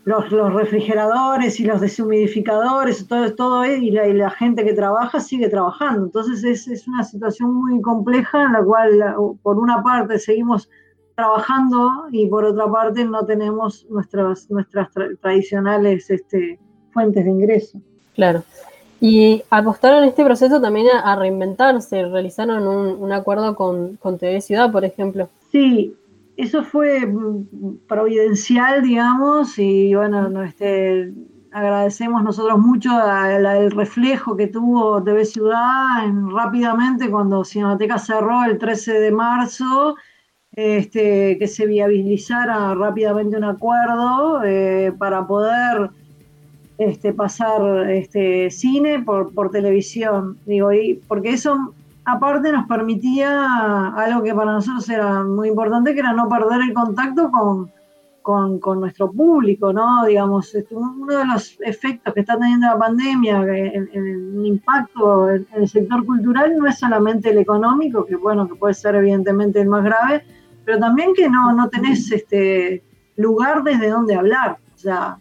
los, 0.10 0.32
los 0.32 0.52
refrigeradores 0.54 1.60
y 1.60 1.66
los 1.66 1.80
deshumidificadores, 1.82 3.08
todo, 3.08 3.32
todo 3.36 3.64
y, 3.66 3.92
la, 3.92 4.08
y 4.08 4.14
la 4.14 4.32
gente 4.32 4.66
que 4.66 4.74
trabaja 4.74 5.20
sigue 5.20 5.50
trabajando. 5.50 6.06
Entonces 6.06 6.44
es, 6.44 6.68
es 6.68 6.88
una 6.88 7.04
situación 7.04 7.54
muy 7.54 7.80
compleja 7.82 8.38
en 8.44 8.54
la 8.54 8.64
cual, 8.64 8.90
por 9.44 9.60
una 9.60 9.84
parte, 9.84 10.18
seguimos 10.18 10.68
trabajando 11.16 12.08
y 12.12 12.26
por 12.26 12.44
otra 12.44 12.68
parte 12.72 13.06
no 13.06 13.24
tenemos 13.24 13.86
nuestras, 13.90 14.50
nuestras 14.50 14.90
tra- 14.96 15.16
tradicionales 15.22 16.10
este, 16.10 16.58
fuentes 16.92 17.24
de 17.26 17.30
ingreso. 17.30 17.80
Claro. 18.16 18.44
Y 19.02 19.44
apostaron 19.52 20.04
este 20.06 20.26
proceso 20.26 20.60
también 20.60 20.88
a, 20.92 21.12
a 21.12 21.16
reinventarse, 21.18 22.04
realizaron 22.08 22.68
un, 22.68 23.02
un 23.04 23.12
acuerdo 23.12 23.54
con, 23.56 23.96
con 23.98 24.18
TV 24.18 24.42
Ciudad, 24.42 24.72
por 24.72 24.84
ejemplo. 24.84 25.30
Sí, 25.52 25.96
eso 26.40 26.64
fue 26.64 27.06
mm, 27.06 27.88
providencial, 27.88 28.82
digamos, 28.82 29.60
y 29.60 29.94
bueno, 29.94 30.30
no, 30.30 30.44
este, 30.44 31.14
agradecemos 31.52 32.24
nosotros 32.24 32.58
mucho 32.60 32.90
el 33.28 33.72
reflejo 33.72 34.38
que 34.38 34.48
tuvo 34.48 35.04
TV 35.04 35.26
Ciudad 35.26 36.06
en, 36.06 36.30
rápidamente 36.30 37.10
cuando 37.10 37.44
Cinemateca 37.44 37.98
cerró 37.98 38.46
el 38.46 38.58
13 38.58 39.00
de 39.00 39.12
marzo, 39.12 39.96
este, 40.54 41.38
que 41.38 41.48
se 41.48 41.66
viabilizara 41.66 42.74
rápidamente 42.74 43.38
un 43.38 43.44
acuerdo 43.44 44.44
eh, 44.44 44.94
para 44.98 45.28
poder 45.28 45.90
este, 46.78 47.14
pasar 47.14 47.90
este, 47.90 48.50
cine 48.50 49.02
por, 49.02 49.34
por 49.34 49.52
televisión. 49.52 50.38
Digo, 50.46 50.72
y 50.72 51.02
porque 51.08 51.32
eso 51.32 51.74
aparte 52.14 52.52
nos 52.52 52.68
permitía 52.68 53.88
algo 53.96 54.24
que 54.24 54.34
para 54.34 54.54
nosotros 54.54 54.90
era 54.90 55.24
muy 55.24 55.50
importante, 55.50 55.94
que 55.94 56.00
era 56.00 56.14
no 56.14 56.28
perder 56.28 56.62
el 56.62 56.74
contacto 56.74 57.32
con, 57.32 57.72
con, 58.60 58.80
nuestro 58.80 59.12
público, 59.12 59.74
¿no? 59.74 60.06
Digamos, 60.06 60.54
este, 60.54 60.76
uno 60.76 61.18
de 61.18 61.26
los 61.26 61.58
efectos 61.62 62.14
que 62.14 62.20
está 62.20 62.38
teniendo 62.38 62.68
la 62.68 62.78
pandemia, 62.78 63.42
el, 63.42 64.46
impacto 64.46 65.30
en, 65.30 65.48
el 65.54 65.68
sector 65.68 66.06
cultural 66.06 66.56
no 66.58 66.68
es 66.68 66.78
solamente 66.78 67.32
el 67.32 67.40
económico, 67.40 68.06
que 68.06 68.16
bueno, 68.16 68.48
que 68.48 68.56
puede 68.56 68.74
ser 68.74 68.96
evidentemente 68.96 69.62
el 69.62 69.68
más 69.68 69.84
grave, 69.84 70.24
pero 70.66 70.80
también 70.80 71.14
que 71.16 71.30
no, 71.30 71.54
no 71.54 71.70
tenés 71.70 72.12
este 72.12 72.84
lugar 73.16 73.64
desde 73.64 73.90
donde 73.90 74.16
hablar. 74.16 74.58
O 74.76 74.78
sea, 74.78 75.18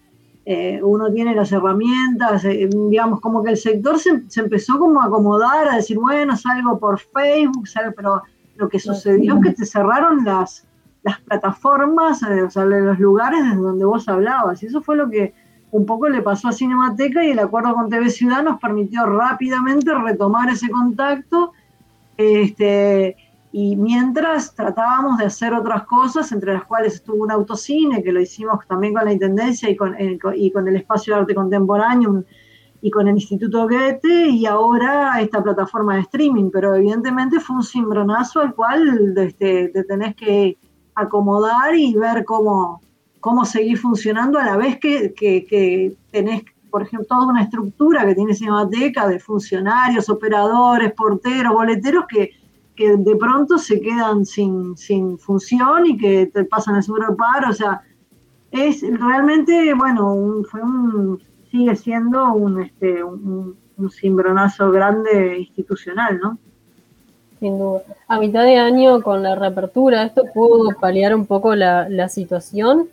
eh, 0.50 0.80
uno 0.82 1.12
tiene 1.12 1.34
las 1.34 1.52
herramientas, 1.52 2.42
eh, 2.46 2.70
digamos, 2.72 3.20
como 3.20 3.42
que 3.42 3.50
el 3.50 3.58
sector 3.58 3.98
se, 3.98 4.40
empezó 4.40 4.78
como 4.78 5.02
a 5.02 5.04
acomodar, 5.04 5.68
a 5.68 5.76
decir, 5.76 5.98
bueno, 5.98 6.38
salgo 6.38 6.78
por 6.78 6.98
Facebook, 6.98 7.68
pero 7.94 8.22
lo 8.56 8.66
que 8.66 8.78
sucedió 8.78 9.36
es 9.36 9.42
que 9.42 9.52
te 9.52 9.66
cerraron 9.66 10.24
las, 10.24 10.66
las 11.02 11.20
plataformas, 11.20 12.22
eh, 12.22 12.44
o 12.44 12.48
sea, 12.48 12.64
los 12.64 12.98
lugares 12.98 13.44
desde 13.44 13.56
donde 13.60 13.84
vos 13.84 14.08
hablabas. 14.08 14.62
Y 14.62 14.68
eso 14.68 14.80
fue 14.80 14.96
lo 14.96 15.10
que 15.10 15.34
un 15.70 15.84
poco 15.84 16.08
le 16.08 16.22
pasó 16.22 16.48
a 16.48 16.52
Cinemateca 16.52 17.22
y 17.22 17.32
el 17.32 17.40
acuerdo 17.40 17.74
con 17.74 17.90
TV 17.90 18.08
Ciudad 18.08 18.42
nos 18.42 18.58
permitió 18.58 19.04
rápidamente 19.04 19.92
retomar 19.94 20.48
ese 20.48 20.70
contacto. 20.70 21.52
Este, 22.16 23.18
y 23.50 23.76
mientras 23.76 24.54
tratábamos 24.54 25.18
de 25.18 25.24
hacer 25.24 25.54
otras 25.54 25.84
cosas, 25.84 26.30
entre 26.32 26.52
las 26.52 26.64
cuales 26.64 26.94
estuvo 26.94 27.22
un 27.22 27.30
autocine, 27.30 28.02
que 28.02 28.12
lo 28.12 28.20
hicimos 28.20 28.66
también 28.66 28.92
con 28.92 29.04
la 29.04 29.12
Intendencia 29.12 29.70
y 29.70 29.76
con, 29.76 29.94
eh, 29.94 30.18
y 30.36 30.50
con 30.50 30.68
el 30.68 30.76
Espacio 30.76 31.14
de 31.14 31.20
Arte 31.20 31.34
Contemporáneo 31.34 32.24
y 32.82 32.90
con 32.90 33.08
el 33.08 33.14
Instituto 33.14 33.66
Goethe, 33.66 34.28
y 34.28 34.46
ahora 34.46 35.20
esta 35.20 35.42
plataforma 35.42 35.96
de 35.96 36.02
streaming, 36.02 36.50
pero 36.52 36.74
evidentemente 36.74 37.40
fue 37.40 37.56
un 37.56 37.64
cimbronazo 37.64 38.40
al 38.40 38.54
cual 38.54 39.14
este, 39.16 39.68
te 39.70 39.84
tenés 39.84 40.14
que 40.14 40.58
acomodar 40.94 41.74
y 41.74 41.94
ver 41.94 42.24
cómo, 42.24 42.80
cómo 43.20 43.44
seguir 43.44 43.78
funcionando 43.78 44.38
a 44.38 44.44
la 44.44 44.56
vez 44.56 44.78
que, 44.78 45.14
que, 45.14 45.96
tenés, 46.10 46.42
por 46.70 46.82
ejemplo, 46.82 47.06
toda 47.08 47.26
una 47.26 47.42
estructura 47.42 48.04
que 48.04 48.14
tiene 48.14 48.34
Cinemateca 48.34 49.08
de 49.08 49.18
funcionarios, 49.18 50.08
operadores, 50.08 50.92
porteros, 50.92 51.54
boleteros 51.54 52.04
que, 52.06 52.30
que 52.78 52.96
de 52.96 53.16
pronto 53.16 53.58
se 53.58 53.80
quedan 53.80 54.24
sin, 54.24 54.76
sin 54.76 55.18
función 55.18 55.84
y 55.84 55.98
que 55.98 56.26
te 56.26 56.44
pasan 56.44 56.76
el 56.76 56.84
seguro 56.84 57.08
de 57.10 57.16
paro. 57.16 57.50
O 57.50 57.52
sea, 57.52 57.82
es 58.52 58.82
realmente, 58.82 59.74
bueno, 59.74 60.44
fue 60.48 60.62
un, 60.62 61.20
sigue 61.50 61.74
siendo 61.74 62.32
un, 62.34 62.62
este, 62.62 63.02
un, 63.02 63.56
un 63.78 63.90
cimbronazo 63.90 64.70
grande 64.70 65.38
institucional, 65.40 66.20
¿no? 66.22 66.38
Sin 67.40 67.58
duda. 67.58 67.82
A 68.06 68.20
mitad 68.20 68.44
de 68.44 68.58
año, 68.58 69.02
con 69.02 69.24
la 69.24 69.34
reapertura, 69.34 70.04
¿esto 70.04 70.22
pudo 70.32 70.70
paliar 70.80 71.16
un 71.16 71.26
poco 71.26 71.56
la, 71.56 72.08
situación? 72.08 72.88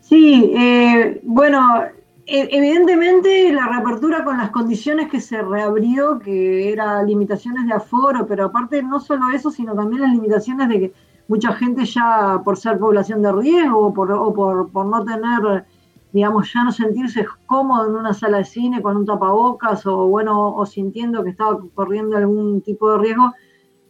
Sí, 0.00 0.52
eh, 0.56 1.20
bueno, 1.24 1.82
evidentemente 2.26 3.52
la 3.52 3.68
reapertura 3.68 4.24
con 4.24 4.38
las 4.38 4.50
condiciones 4.50 5.10
que 5.10 5.20
se 5.20 5.42
reabrió, 5.42 6.18
que 6.18 6.72
eran 6.72 7.06
limitaciones 7.06 7.66
de 7.66 7.74
aforo, 7.74 8.26
pero 8.26 8.46
aparte 8.46 8.82
no 8.82 9.00
solo 9.00 9.28
eso, 9.34 9.50
sino 9.50 9.74
también 9.74 10.02
las 10.02 10.12
limitaciones 10.12 10.68
de 10.68 10.80
que 10.80 10.92
mucha 11.28 11.52
gente 11.52 11.84
ya 11.84 12.40
por 12.44 12.56
ser 12.56 12.78
población 12.78 13.22
de 13.22 13.32
riesgo 13.32 13.92
por, 13.92 14.12
o 14.12 14.32
por, 14.32 14.86
no 14.86 15.04
tener 15.04 15.64
digamos, 16.12 16.52
ya 16.52 16.62
no 16.62 16.70
sentirse 16.70 17.26
cómodo 17.46 17.88
en 17.88 17.96
una 17.96 18.14
sala 18.14 18.38
de 18.38 18.44
cine 18.44 18.80
con 18.80 18.96
un 18.96 19.04
tapabocas 19.04 19.84
o, 19.84 20.06
bueno, 20.06 20.54
o 20.54 20.64
sintiendo 20.64 21.24
que 21.24 21.30
estaba 21.30 21.58
corriendo 21.74 22.16
algún 22.16 22.62
tipo 22.62 22.92
de 22.92 22.98
riesgo, 22.98 23.32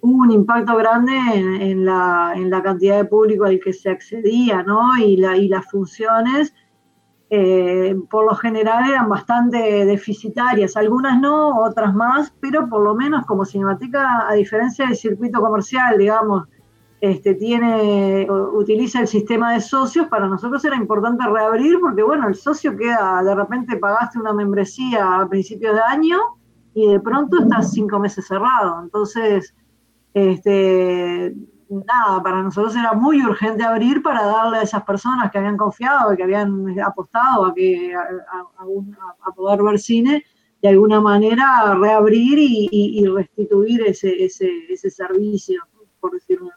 hubo 0.00 0.22
un 0.22 0.30
impacto 0.30 0.74
grande 0.74 1.12
en, 1.34 1.84
la, 1.84 2.32
en 2.34 2.48
la, 2.48 2.62
cantidad 2.62 2.96
de 2.96 3.04
público 3.04 3.44
al 3.44 3.60
que 3.60 3.74
se 3.74 3.90
accedía, 3.90 4.62
¿no? 4.62 4.96
Y, 4.98 5.18
la, 5.18 5.36
y 5.36 5.48
las 5.48 5.70
funciones, 5.70 6.54
eh, 7.36 7.96
por 8.08 8.26
lo 8.26 8.34
general, 8.36 8.88
eran 8.88 9.08
bastante 9.08 9.84
deficitarias, 9.84 10.76
algunas 10.76 11.20
no, 11.20 11.64
otras 11.64 11.92
más, 11.92 12.32
pero 12.38 12.68
por 12.68 12.82
lo 12.82 12.94
menos 12.94 13.26
como 13.26 13.44
Cinemateca, 13.44 14.28
a 14.28 14.34
diferencia 14.34 14.86
del 14.86 14.94
circuito 14.94 15.40
comercial, 15.40 15.98
digamos, 15.98 16.44
este, 17.00 17.34
tiene, 17.34 18.28
utiliza 18.30 19.00
el 19.00 19.08
sistema 19.08 19.52
de 19.52 19.60
socios, 19.60 20.06
para 20.06 20.28
nosotros 20.28 20.64
era 20.64 20.76
importante 20.76 21.26
reabrir 21.26 21.80
porque, 21.80 22.04
bueno, 22.04 22.28
el 22.28 22.36
socio 22.36 22.76
queda, 22.76 23.20
de 23.24 23.34
repente 23.34 23.78
pagaste 23.78 24.20
una 24.20 24.32
membresía 24.32 25.20
a 25.20 25.28
principios 25.28 25.74
de 25.74 25.80
año 25.80 26.18
y 26.72 26.86
de 26.86 27.00
pronto 27.00 27.40
estás 27.40 27.72
cinco 27.72 27.98
meses 27.98 28.28
cerrado. 28.28 28.80
Entonces, 28.80 29.54
este, 30.14 31.34
nada, 31.68 32.22
para 32.22 32.42
nosotros 32.42 32.74
era 32.76 32.92
muy 32.92 33.24
urgente 33.24 33.62
abrir 33.64 34.02
para 34.02 34.24
darle 34.24 34.58
a 34.58 34.62
esas 34.62 34.84
personas 34.84 35.30
que 35.30 35.38
habían 35.38 35.56
confiado 35.56 36.12
y 36.12 36.16
que 36.16 36.22
habían 36.22 36.78
apostado 36.80 37.46
a, 37.46 37.54
que, 37.54 37.94
a, 37.94 39.32
poder 39.32 39.62
ver 39.62 39.78
cine, 39.78 40.24
de 40.62 40.68
alguna 40.68 41.00
manera 41.00 41.74
reabrir 41.74 42.38
y, 42.38 43.06
restituir 43.06 43.82
ese, 43.82 44.24
ese, 44.24 44.50
ese 44.68 44.90
servicio, 44.90 45.62
por 46.00 46.12
decirlo 46.12 46.50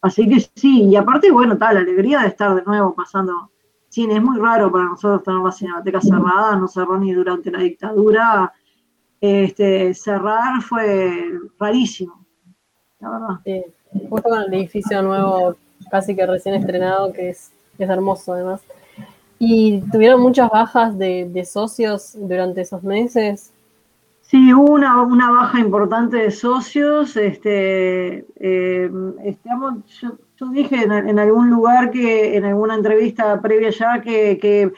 Así 0.00 0.28
que 0.28 0.40
sí, 0.54 0.84
y 0.84 0.96
aparte, 0.96 1.30
bueno, 1.30 1.58
tal, 1.58 1.74
la 1.74 1.80
alegría 1.80 2.20
de 2.20 2.28
estar 2.28 2.54
de 2.54 2.62
nuevo 2.62 2.94
pasando 2.94 3.50
cine. 3.88 4.16
Es 4.16 4.22
muy 4.22 4.38
raro 4.38 4.70
para 4.70 4.84
nosotros 4.84 5.22
tener 5.24 5.40
la 5.40 5.52
cinemateca 5.52 6.00
cerrada, 6.00 6.56
no 6.56 6.68
cerró 6.68 6.98
ni 6.98 7.12
durante 7.12 7.50
la 7.50 7.58
dictadura. 7.58 8.52
Este, 9.20 9.92
cerrar 9.94 10.62
fue 10.62 11.32
rarísimo, 11.58 12.26
la 13.00 13.10
verdad. 13.10 13.40
Sí, 13.44 13.64
justo 14.08 14.28
con 14.28 14.42
el 14.42 14.54
edificio 14.54 15.02
nuevo, 15.02 15.56
casi 15.90 16.14
que 16.14 16.26
recién 16.26 16.54
estrenado, 16.54 17.12
que 17.12 17.30
es, 17.30 17.50
es 17.78 17.88
hermoso 17.88 18.32
además. 18.32 18.60
¿Y 19.38 19.80
tuvieron 19.92 20.20
muchas 20.20 20.50
bajas 20.50 20.98
de, 20.98 21.28
de 21.30 21.44
socios 21.44 22.12
durante 22.16 22.62
esos 22.62 22.82
meses? 22.82 23.52
Sí, 24.30 24.52
hubo 24.52 24.72
una, 24.72 25.00
una, 25.00 25.30
baja 25.30 25.58
importante 25.58 26.18
de 26.18 26.30
socios. 26.30 27.16
Este, 27.16 28.26
eh, 28.36 28.90
yo, 30.36 30.48
dije 30.50 30.82
en, 30.82 31.18
algún 31.18 31.48
lugar 31.48 31.90
que, 31.90 32.36
en 32.36 32.44
alguna 32.44 32.74
entrevista 32.74 33.40
previa 33.40 33.70
ya, 33.70 34.02
que, 34.02 34.70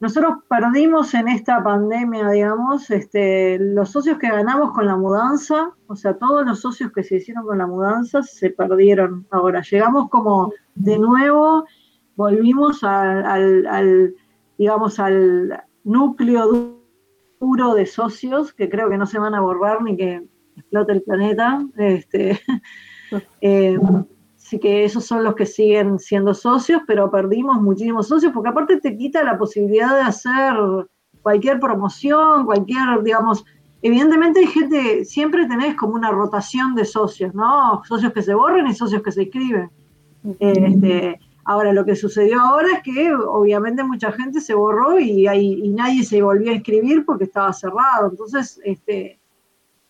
nosotros 0.00 0.38
perdimos 0.48 1.12
en 1.14 1.26
esta 1.26 1.62
pandemia, 1.62 2.30
digamos, 2.30 2.88
este, 2.90 3.58
los 3.58 3.90
socios 3.90 4.18
que 4.18 4.28
ganamos 4.28 4.72
con 4.72 4.86
la 4.86 4.96
mudanza, 4.96 5.72
o 5.88 5.96
sea, 5.96 6.16
todos 6.16 6.46
los 6.46 6.60
socios 6.60 6.92
que 6.92 7.02
se 7.02 7.16
hicieron 7.16 7.44
con 7.44 7.58
la 7.58 7.66
mudanza 7.66 8.22
se 8.22 8.50
perdieron. 8.50 9.26
Ahora, 9.30 9.62
llegamos 9.62 10.08
como 10.08 10.52
de 10.76 10.98
nuevo, 11.00 11.66
volvimos 12.14 12.84
al, 12.84 14.14
digamos, 14.56 15.00
al 15.00 15.64
núcleo 15.82 16.78
puro 17.40 17.74
de 17.74 17.86
socios 17.86 18.52
que 18.52 18.68
creo 18.68 18.88
que 18.88 18.98
no 18.98 19.06
se 19.06 19.18
van 19.18 19.34
a 19.34 19.40
borrar 19.40 19.82
ni 19.82 19.96
que 19.96 20.24
explote 20.56 20.92
el 20.92 21.02
planeta. 21.02 21.66
Este, 21.76 22.40
eh, 23.40 23.78
así 24.48 24.58
que 24.58 24.82
esos 24.82 25.04
son 25.04 25.24
los 25.24 25.34
que 25.34 25.44
siguen 25.44 25.98
siendo 25.98 26.32
socios, 26.32 26.80
pero 26.86 27.10
perdimos 27.10 27.60
muchísimos 27.60 28.08
socios 28.08 28.32
porque 28.32 28.48
aparte 28.48 28.80
te 28.80 28.96
quita 28.96 29.22
la 29.22 29.36
posibilidad 29.36 29.94
de 29.94 30.00
hacer 30.00 30.54
cualquier 31.20 31.60
promoción, 31.60 32.46
cualquier, 32.46 33.02
digamos, 33.02 33.44
evidentemente 33.82 34.40
hay 34.40 34.46
gente, 34.46 35.04
siempre 35.04 35.46
tenés 35.46 35.76
como 35.76 35.96
una 35.96 36.10
rotación 36.10 36.74
de 36.74 36.86
socios, 36.86 37.34
¿no? 37.34 37.82
Socios 37.84 38.10
que 38.14 38.22
se 38.22 38.32
borren 38.32 38.66
y 38.66 38.74
socios 38.74 39.02
que 39.02 39.12
se 39.12 39.24
inscriben. 39.24 39.70
Este, 40.40 41.20
Ahora, 41.44 41.72
lo 41.72 41.84
que 41.86 41.96
sucedió 41.96 42.42
ahora 42.42 42.68
es 42.76 42.82
que 42.82 43.10
obviamente 43.14 43.82
mucha 43.82 44.12
gente 44.12 44.38
se 44.38 44.52
borró 44.52 45.00
y, 45.00 45.24
nadie 45.70 46.04
se 46.04 46.20
volvió 46.20 46.50
a 46.50 46.54
inscribir 46.54 47.06
porque 47.06 47.24
estaba 47.24 47.54
cerrado. 47.54 48.10
Entonces, 48.10 48.60
este, 48.64 49.18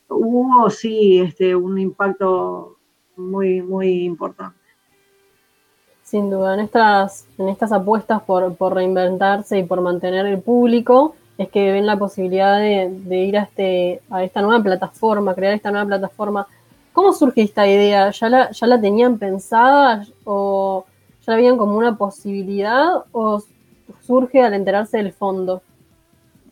hubo 0.09 0.71
sí 0.71 1.21
este, 1.21 1.57
un 1.57 1.79
impacto 1.79 2.78
muy, 3.19 3.61
muy 3.63 4.05
importante. 4.05 4.57
Sin 6.03 6.31
duda, 6.31 6.55
en 6.55 6.61
estas, 6.61 7.27
en 7.37 7.49
estas 7.49 7.71
apuestas 7.73 8.23
por, 8.23 8.75
reinventarse 8.75 9.59
y 9.59 9.65
por 9.65 9.81
mantener 9.81 10.25
el 10.27 10.41
público, 10.41 11.15
es 11.37 11.49
que 11.51 11.73
ven 11.73 11.87
la 11.87 11.99
posibilidad 11.99 12.59
de, 12.59 13.17
ir 13.25 13.37
a, 13.37 13.43
este, 13.43 14.01
a 14.11 14.25
esta 14.25 14.41
nueva 14.41 14.63
plataforma, 14.63 15.35
crear 15.35 15.55
esta 15.55 15.71
nueva 15.71 15.87
plataforma. 15.87 16.47
¿Cómo 16.93 17.13
surge 17.13 17.43
esta 17.43 17.67
idea? 17.67 18.11
¿Ya 18.11 18.29
la, 18.29 18.51
ya 18.51 18.67
la 18.67 18.81
tenían 18.81 19.19
pensada 19.19 20.07
o, 20.25 20.87
¿Ya 21.29 21.37
veían 21.37 21.59
como 21.59 21.77
una 21.77 21.95
posibilidad 21.95 23.05
o 23.13 23.43
surge 24.01 24.43
al 24.43 24.55
enterarse 24.55 24.97
del 24.97 25.13
fondo? 25.13 25.61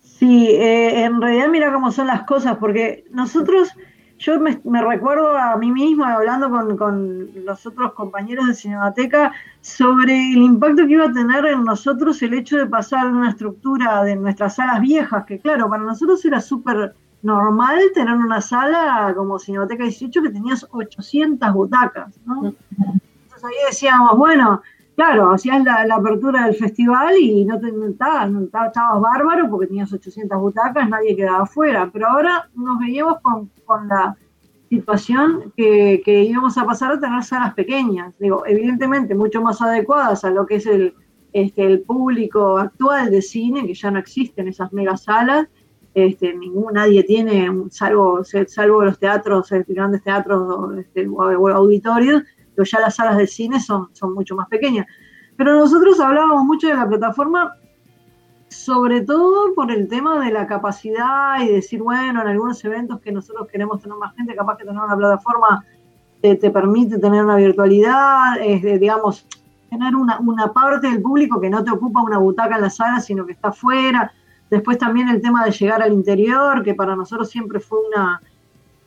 Sí, 0.03 0.49
eh, 0.51 1.05
en 1.05 1.19
realidad 1.19 1.49
mira 1.49 1.73
cómo 1.73 1.91
son 1.93 2.09
las 2.09 2.25
cosas, 2.25 2.59
porque 2.59 3.05
nosotros, 3.11 3.71
yo 4.19 4.41
me, 4.41 4.83
recuerdo 4.83 5.37
a 5.37 5.57
mí 5.57 5.71
misma 5.71 6.15
hablando 6.15 6.49
con, 6.49 6.77
con, 6.77 7.31
los 7.45 7.67
otros 7.67 7.93
compañeros 7.93 8.47
de 8.47 8.55
Cinemateca 8.55 9.33
sobre 9.61 10.15
el 10.33 10.39
impacto 10.39 10.87
que 10.87 10.93
iba 10.93 11.05
a 11.05 11.13
tener 11.13 11.45
en 11.47 11.65
nosotros 11.65 12.23
el 12.23 12.35
hecho 12.35 12.57
de 12.57 12.67
pasar 12.67 13.07
una 13.07 13.31
estructura 13.31 14.03
de 14.05 14.17
nuestras 14.17 14.57
salas 14.57 14.81
viejas, 14.81 15.25
que 15.27 15.39
claro, 15.39 15.69
para 15.69 15.83
nosotros 15.83 16.25
era 16.25 16.41
súper 16.41 16.95
normal 17.23 17.79
tener 17.95 18.15
una 18.15 18.41
sala 18.41 19.13
como 19.15 19.39
Cinemateca 19.39 19.85
18 19.85 20.23
que 20.23 20.31
tenías 20.31 20.67
800 20.71 21.53
butacas, 21.53 22.19
¿no? 22.25 22.55
Entonces 22.79 23.45
ahí 23.45 23.67
decíamos, 23.69 24.17
bueno, 24.17 24.63
claro, 24.97 25.31
hacías 25.31 25.63
la, 25.63 25.95
apertura 25.95 26.47
del 26.47 26.57
festival 26.57 27.17
y 27.21 27.45
no 27.45 27.61
te 27.61 27.69
estabas, 27.89 28.33
bárbaro 29.01 29.49
porque 29.49 29.69
tenías 29.69 29.93
800 29.93 30.41
butacas, 30.41 30.89
nadie 30.89 31.15
quedaba 31.15 31.45
afuera, 31.45 31.89
pero 31.93 32.09
ahora 32.09 32.49
nos 32.55 32.81
veíamos 32.81 33.21
con, 33.21 33.51
la 33.89 34.17
situación 34.69 35.53
que, 35.57 36.03
íbamos 36.07 36.59
a 36.59 36.65
pasar 36.65 36.93
a 36.93 37.01
tener 37.01 37.23
salas 37.23 37.55
pequeñas, 37.55 38.15
digo, 38.19 38.45
evidentemente 38.47 39.15
mucho 39.15 39.41
más 39.41 39.61
adecuadas 39.63 40.25
a 40.25 40.31
lo 40.31 40.47
que 40.47 40.57
es 40.57 40.67
el, 40.67 40.95
este, 41.33 41.65
el 41.65 41.83
público 41.83 42.59
actual 42.59 43.11
de 43.11 43.23
cine, 43.23 43.67
que 43.67 43.75
ya 43.75 43.91
no 43.91 43.99
existen 43.99 44.49
esas 44.49 44.73
mega 44.73 44.97
salas, 44.97 45.47
este, 45.95 46.35
ningún, 46.35 46.75
nadie 46.75 47.05
tiene, 47.05 47.51
salvo, 47.71 48.23
salvo 48.23 48.85
los 48.85 48.99
teatros, 48.99 49.51
eh, 49.53 49.65
grandes 49.67 50.03
teatros 50.03 50.77
este, 50.79 51.09
o, 51.09 51.49
auditorios, 51.49 52.23
pero 52.57 52.65
ya 52.65 52.81
las 52.81 52.97
salas 52.97 53.19
de 53.19 53.27
cine 53.27 53.61
son, 53.61 53.89
son 53.93 54.15
mucho 54.15 54.35
más 54.35 54.49
pequeñas. 54.49 54.87
Pero 55.37 55.55
nosotros 55.55 56.01
hablábamos 56.01 56.45
mucho 56.45 56.67
de 56.69 56.75
la 56.75 56.89
plataforma, 56.89 57.55
sobre 58.49 59.03
todo 59.03 59.55
por 59.55 59.71
el 59.71 59.87
tema 59.87 60.25
de 60.25 60.33
la 60.33 60.47
capacidad 60.47 61.41
y 61.43 61.49
decir, 61.49 61.83
bueno, 61.83 62.23
en 62.23 62.29
algunos 62.29 62.65
eventos 62.65 63.01
que 63.01 63.13
nosotros 63.13 63.47
queremos 63.49 63.83
tener 63.83 63.99
más 63.99 64.15
gente, 64.17 64.35
capaz 64.35 64.57
que 64.57 64.65
tener 64.65 64.81
una 64.81 64.97
plataforma 64.97 65.65
te, 66.23 66.37
te 66.37 66.51
permite 66.51 66.99
tener 66.99 67.23
una 67.23 67.37
virtualidad, 67.37 68.41
digamos, 68.41 69.27
tener 69.69 69.95
una, 69.95 70.19
una 70.21 70.53
parte 70.53 70.89
del 70.89 71.03
público 71.03 71.41
que 71.41 71.51
no 71.51 71.63
te 71.63 71.71
ocupa 71.71 72.03
una 72.03 72.19
butaca 72.19 72.57
en 72.57 72.63
la 72.63 72.71
sala, 72.71 73.01
sino 73.01 73.27
que 73.27 73.33
está 73.33 73.49
afuera. 73.49 74.13
Después 74.51 74.79
también 74.79 75.09
el 75.09 75.21
tema 75.21 75.45
de 75.45 75.51
llegar 75.51 75.83
al 75.83 75.93
interior, 75.93 76.63
que 76.63 76.75
para 76.75 76.97
nosotros 76.97 77.29
siempre 77.29 77.61
fue 77.61 77.79
una, 77.89 78.23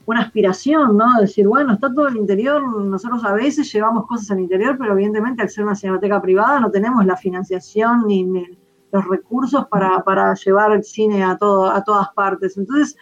una 0.10 0.22
aspiración, 0.22 0.98
¿no? 0.98 1.22
Decir, 1.22 1.48
bueno, 1.48 1.74
está 1.74 1.94
todo 1.94 2.08
el 2.08 2.18
interior, 2.18 2.64
nosotros 2.84 3.24
a 3.24 3.34
veces 3.34 3.72
llevamos 3.72 4.08
cosas 4.08 4.32
al 4.32 4.40
interior, 4.40 4.76
pero 4.76 4.94
evidentemente 4.94 5.44
al 5.44 5.50
ser 5.50 5.66
una 5.66 5.76
cinemateca 5.76 6.20
privada 6.20 6.60
no 6.60 6.72
tenemos 6.72 7.06
la 7.06 7.16
financiación 7.16 8.08
ni, 8.08 8.24
ni 8.24 8.58
los 8.92 9.08
recursos 9.08 9.68
para, 9.68 10.04
para, 10.04 10.34
llevar 10.34 10.72
el 10.72 10.84
cine 10.84 11.24
a, 11.24 11.38
todo, 11.38 11.70
a 11.70 11.84
todas 11.84 12.08
partes. 12.16 12.58
Entonces, 12.58 12.96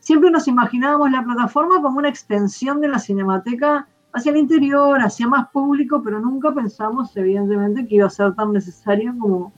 siempre 0.00 0.30
nos 0.30 0.48
imaginábamos 0.48 1.10
la 1.10 1.22
plataforma 1.22 1.82
como 1.82 1.98
una 1.98 2.08
extensión 2.08 2.80
de 2.80 2.88
la 2.88 2.98
cinemateca 2.98 3.86
hacia 4.14 4.32
el 4.32 4.38
interior, 4.38 4.98
hacia 5.02 5.28
más 5.28 5.50
público, 5.50 6.00
pero 6.02 6.18
nunca 6.18 6.50
pensamos, 6.50 7.14
evidentemente, 7.14 7.86
que 7.86 7.96
iba 7.96 8.06
a 8.06 8.10
ser 8.10 8.34
tan 8.36 8.54
necesario 8.54 9.14
como 9.18 9.52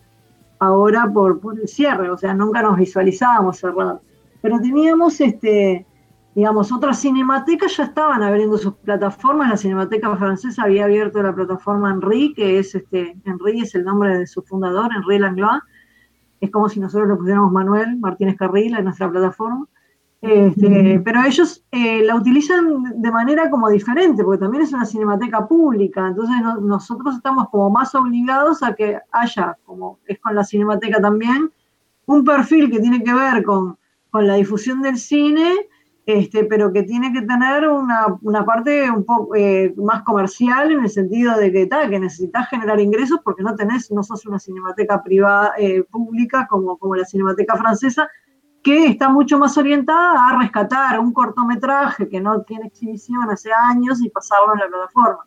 ahora 0.59 1.09
por, 1.15 1.39
por 1.39 1.61
el 1.61 1.69
cierre, 1.69 2.11
o 2.11 2.19
sea, 2.19 2.35
nunca 2.35 2.63
nos 2.63 2.77
visualizábamos 2.77 3.59
cerrados. 3.59 4.01
Pero 4.43 4.59
teníamos 4.59 5.21
este 5.21 5.87
digamos, 6.37 6.71
otras 6.71 7.01
cinematecas 7.01 7.79
ya 7.79 7.85
estaban 7.85 8.23
abriendo 8.23 8.59
sus 8.59 8.75
plataformas. 8.75 9.49
La 9.49 9.57
Cinemateca 9.57 10.15
Francesa 10.17 10.65
había 10.65 10.85
abierto 10.85 11.23
la 11.23 11.35
plataforma 11.35 11.91
Henri, 11.91 12.35
que 12.35 12.59
es 12.59 12.75
este, 12.75 13.17
Henri 13.25 13.63
es 13.63 13.75
el 13.75 13.85
nombre 13.85 14.19
de 14.19 14.27
su 14.27 14.43
fundador, 14.43 14.91
Henri 14.95 15.19
Langlois. 15.19 15.63
Es 16.39 16.51
como 16.51 16.69
si 16.69 16.79
nosotros 16.79 17.09
le 17.09 17.17
pusiéramos 17.17 17.51
Manuel 17.51 17.97
Martínez 17.97 18.37
Carril 18.37 18.77
en 18.77 18.85
nuestra 18.85 19.11
plataforma. 19.11 19.67
Este, 20.21 21.01
pero 21.03 21.23
ellos 21.25 21.65
eh, 21.71 22.03
la 22.05 22.15
utilizan 22.15 23.01
de 23.01 23.11
manera 23.11 23.49
como 23.49 23.71
diferente, 23.71 24.23
porque 24.23 24.41
también 24.41 24.65
es 24.65 24.75
una 24.75 24.85
cinemateca 24.85 25.49
pública, 25.49 26.07
entonces 26.07 26.37
no, 26.43 26.61
nosotros 26.61 27.17
estamos 27.17 27.49
como 27.49 27.71
más 27.71 27.95
obligados 27.95 28.63
a 28.63 28.75
que 28.75 28.99
haya, 29.13 29.57
como 29.65 30.01
es 30.07 30.19
con 30.19 30.35
la 30.35 30.45
cinemateca 30.45 31.01
también, 31.01 31.51
un 32.05 32.25
perfil 32.25 32.71
que 32.71 32.81
tiene 32.81 33.03
que 33.03 33.15
ver 33.15 33.43
con, 33.43 33.79
con 34.11 34.27
la 34.27 34.35
difusión 34.35 34.83
del 34.83 34.99
cine, 34.99 35.55
este, 36.07 36.45
pero 36.45 36.73
que 36.73 36.85
tiene 36.85 37.13
que 37.13 37.23
tener 37.23 37.69
una, 37.69 38.07
una 38.23 38.45
parte 38.45 38.89
un 38.89 39.05
poco 39.05 39.35
eh, 39.35 39.75
más 39.77 40.05
comercial 40.05 40.71
en 40.71 40.85
el 40.85 40.89
sentido 40.89 41.37
de 41.37 41.51
que, 41.51 41.67
tal, 41.67 41.91
que 41.91 41.99
necesitas 41.99 42.49
generar 42.49 42.79
ingresos 42.79 43.19
porque 43.25 43.43
no 43.43 43.57
tenés, 43.57 43.91
no 43.91 44.05
sos 44.05 44.25
una 44.25 44.39
cinemateca 44.39 45.03
privada 45.03 45.55
eh, 45.59 45.83
pública 45.83 46.47
como, 46.49 46.79
como 46.79 46.95
la 46.95 47.05
cinemateca 47.05 47.57
francesa, 47.57 48.09
que 48.63 48.87
está 48.87 49.09
mucho 49.09 49.37
más 49.37 49.59
orientada 49.59 50.29
a 50.29 50.39
rescatar 50.39 51.01
un 51.01 51.13
cortometraje 51.13 52.09
que 52.09 52.21
no 52.21 52.43
tiene 52.43 52.69
exhibición 52.69 53.29
hace 53.29 53.51
años 53.53 54.01
y 54.01 54.09
pasarlo 54.09 54.55
en 54.55 54.61
la 54.61 54.69
plataforma. 54.69 55.25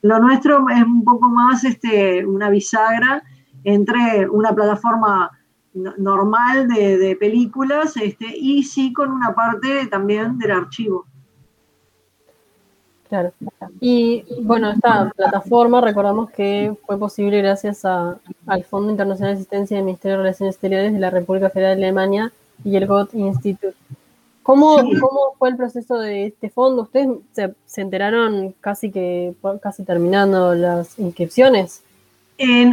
Lo 0.00 0.18
nuestro 0.18 0.66
es 0.70 0.82
un 0.82 1.04
poco 1.04 1.28
más 1.28 1.62
este, 1.64 2.24
una 2.24 2.48
bisagra 2.48 3.22
entre 3.64 4.28
una 4.30 4.54
plataforma 4.54 5.30
normal 5.74 6.68
de, 6.68 6.98
de, 6.98 7.16
películas 7.16 7.96
este, 7.96 8.26
y 8.36 8.62
sí 8.64 8.92
con 8.92 9.10
una 9.10 9.34
parte 9.34 9.86
también 9.86 10.38
del 10.38 10.50
archivo. 10.50 11.06
Claro. 13.08 13.32
Y 13.78 14.24
bueno, 14.40 14.70
esta 14.70 15.10
plataforma 15.14 15.82
recordamos 15.82 16.30
que 16.30 16.74
fue 16.86 16.98
posible 16.98 17.42
gracias 17.42 17.84
a, 17.84 18.18
al 18.46 18.64
Fondo 18.64 18.90
Internacional 18.90 19.34
de 19.34 19.40
Asistencia 19.40 19.76
del 19.76 19.84
Ministerio 19.84 20.16
de 20.16 20.22
Relaciones 20.22 20.54
Exteriores 20.54 20.94
de 20.94 20.98
la 20.98 21.10
República 21.10 21.50
Federal 21.50 21.76
de 21.76 21.84
Alemania 21.84 22.32
y 22.64 22.76
el 22.76 22.86
Goethe 22.86 23.18
Institute. 23.18 23.76
¿Cómo, 24.42 24.80
sí. 24.80 24.98
¿Cómo, 24.98 25.34
fue 25.38 25.50
el 25.50 25.56
proceso 25.56 25.98
de 25.98 26.26
este 26.28 26.48
fondo? 26.48 26.82
¿Ustedes 26.82 27.08
se, 27.32 27.54
se 27.66 27.82
enteraron 27.82 28.54
casi 28.60 28.90
que 28.90 29.34
casi 29.60 29.84
terminando 29.84 30.54
las 30.54 30.98
inscripciones? 30.98 31.82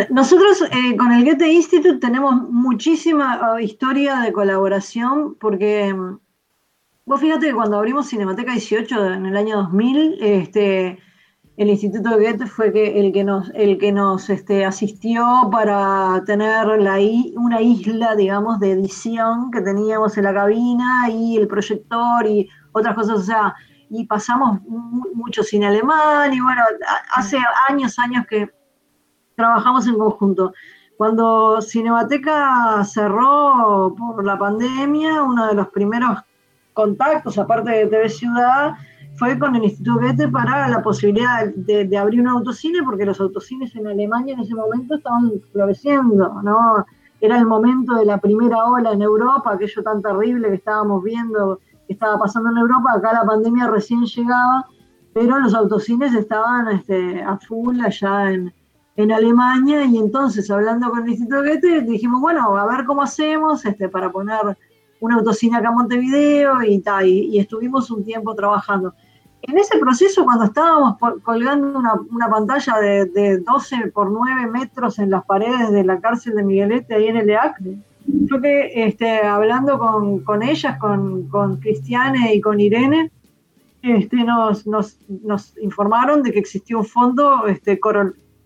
Nosotros 0.09 0.63
eh, 0.71 0.95
con 0.97 1.11
el 1.11 1.25
Goethe 1.25 1.51
Institute 1.51 1.99
tenemos 1.99 2.49
muchísima 2.49 3.53
uh, 3.53 3.59
historia 3.59 4.19
de 4.21 4.31
colaboración 4.31 5.35
porque 5.35 5.93
um, 5.93 6.17
vos 7.05 7.19
fíjate 7.19 7.47
que 7.47 7.53
cuando 7.53 7.77
abrimos 7.77 8.09
Cinemateca 8.09 8.53
18 8.53 9.13
en 9.13 9.25
el 9.27 9.37
año 9.37 9.57
2000, 9.57 10.17
este, 10.21 10.97
el 11.57 11.69
Instituto 11.69 12.11
Goethe 12.11 12.47
fue 12.47 12.71
que, 12.71 12.99
el 12.99 13.11
que 13.11 13.23
nos, 13.23 13.51
el 13.53 13.77
que 13.77 13.91
nos 13.91 14.29
este, 14.29 14.65
asistió 14.65 15.49
para 15.51 16.23
tener 16.25 16.65
la, 16.81 16.97
una 17.35 17.61
isla, 17.61 18.15
digamos, 18.15 18.59
de 18.59 18.71
edición 18.71 19.51
que 19.51 19.61
teníamos 19.61 20.17
en 20.17 20.23
la 20.23 20.33
cabina 20.33 21.09
y 21.11 21.37
el 21.37 21.47
proyector 21.47 22.25
y 22.25 22.49
otras 22.71 22.95
cosas, 22.95 23.17
o 23.17 23.23
sea, 23.23 23.55
y 23.89 24.05
pasamos 24.05 24.61
mucho 25.13 25.43
cine 25.43 25.67
alemán 25.67 26.33
y 26.33 26.39
bueno, 26.39 26.61
hace 27.13 27.37
años, 27.67 27.99
años 27.99 28.25
que 28.27 28.49
trabajamos 29.39 29.87
en 29.87 29.97
conjunto. 29.97 30.53
Cuando 30.97 31.61
Cinemateca 31.61 32.83
cerró 32.83 33.95
por 33.97 34.25
la 34.25 34.37
pandemia, 34.37 35.23
uno 35.23 35.47
de 35.47 35.53
los 35.53 35.69
primeros 35.69 36.19
contactos, 36.73 37.37
aparte 37.37 37.71
de 37.71 37.87
TV 37.87 38.09
Ciudad, 38.09 38.73
fue 39.15 39.39
con 39.39 39.55
el 39.55 39.63
Instituto 39.63 39.99
Goethe 40.01 40.27
para 40.27 40.67
la 40.67 40.81
posibilidad 40.81 41.45
de, 41.55 41.97
abrir 41.97 42.19
un 42.19 42.27
autocine, 42.27 42.83
porque 42.83 43.05
los 43.05 43.19
autocines 43.21 43.73
en 43.77 43.87
Alemania 43.87 44.33
en 44.33 44.41
ese 44.41 44.55
momento 44.55 44.95
estaban 44.95 45.31
floreciendo, 45.53 46.41
¿no? 46.43 46.85
Era 47.21 47.37
el 47.37 47.45
momento 47.45 47.95
de 47.95 48.05
la 48.05 48.17
primera 48.17 48.65
ola 48.65 48.91
en 48.91 49.01
Europa, 49.01 49.53
aquello 49.53 49.81
tan 49.83 50.01
terrible 50.01 50.49
que 50.49 50.55
estábamos 50.55 51.01
viendo 51.01 51.59
que 51.87 51.93
estaba 51.93 52.19
pasando 52.19 52.49
en 52.49 52.57
Europa, 52.57 52.93
acá 52.93 53.13
la 53.13 53.25
pandemia 53.25 53.67
recién 53.67 54.03
llegaba, 54.03 54.65
pero 55.13 55.39
los 55.39 55.53
autocines 55.53 56.13
estaban 56.13 56.67
este, 56.69 57.23
a 57.23 57.37
full 57.37 57.79
allá 57.81 58.31
en, 58.31 58.53
en 59.03 59.13
Alemania 59.13 59.85
y 59.85 59.97
entonces 59.97 60.51
hablando 60.51 60.89
con 60.89 61.03
el 61.03 61.09
Instituto 61.09 61.41
Goethe 61.41 61.81
dijimos, 61.83 62.19
bueno, 62.19 62.57
a 62.57 62.65
ver 62.65 62.85
cómo 62.85 63.01
hacemos 63.01 63.65
este, 63.65 63.87
para 63.87 64.11
poner 64.11 64.57
una 64.99 65.15
autocine 65.15 65.55
acá 65.55 65.69
en 65.69 65.75
Montevideo 65.75 66.61
y, 66.63 66.79
tal, 66.79 67.07
y, 67.07 67.27
y, 67.27 67.39
estuvimos 67.39 67.89
un 67.91 68.03
tiempo 68.03 68.35
trabajando. 68.35 68.93
En 69.41 69.57
ese 69.57 69.77
proceso, 69.79 70.25
cuando 70.25 70.43
estábamos 70.43 70.97
colgando 71.23 71.79
una, 71.79 71.93
una 72.11 72.29
pantalla 72.29 72.77
de, 72.79 73.05
de, 73.05 73.37
12 73.37 73.87
por 73.93 74.11
9 74.11 74.47
metros 74.47 74.99
en 74.99 75.11
las 75.11 75.23
paredes 75.23 75.71
de 75.71 75.85
la 75.85 76.01
cárcel 76.01 76.35
de 76.35 76.43
Miguelete, 76.43 76.93
ahí 76.93 77.07
en 77.07 77.15
el 77.15 77.29
EAC, 77.29 77.55
creo 78.27 78.41
que 78.41 78.83
este, 78.83 79.21
hablando 79.21 79.79
con, 79.79 80.25
con 80.25 80.43
ellas, 80.43 80.77
con, 80.77 81.29
con, 81.29 81.55
Cristiane 81.61 82.35
y 82.35 82.41
con 82.41 82.59
Irene, 82.59 83.11
este, 83.81 84.17
nos, 84.25 84.67
nos, 84.67 84.97
nos, 85.07 85.57
informaron 85.59 86.21
de 86.21 86.33
que 86.33 86.39
existía 86.39 86.77
un 86.77 86.83
fondo 86.83 87.47
este, 87.47 87.79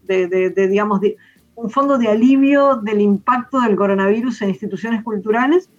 de, 0.05 0.27
de, 0.27 0.49
de 0.49 0.67
digamos, 0.67 1.01
de, 1.01 1.17
un 1.55 1.69
fondo 1.69 1.97
de 1.97 2.07
alivio 2.07 2.77
del 2.77 3.01
impacto 3.01 3.61
del 3.61 3.75
coronavirus 3.75 4.41
en 4.41 4.49
instituciones 4.49 5.03
culturales. 5.03 5.69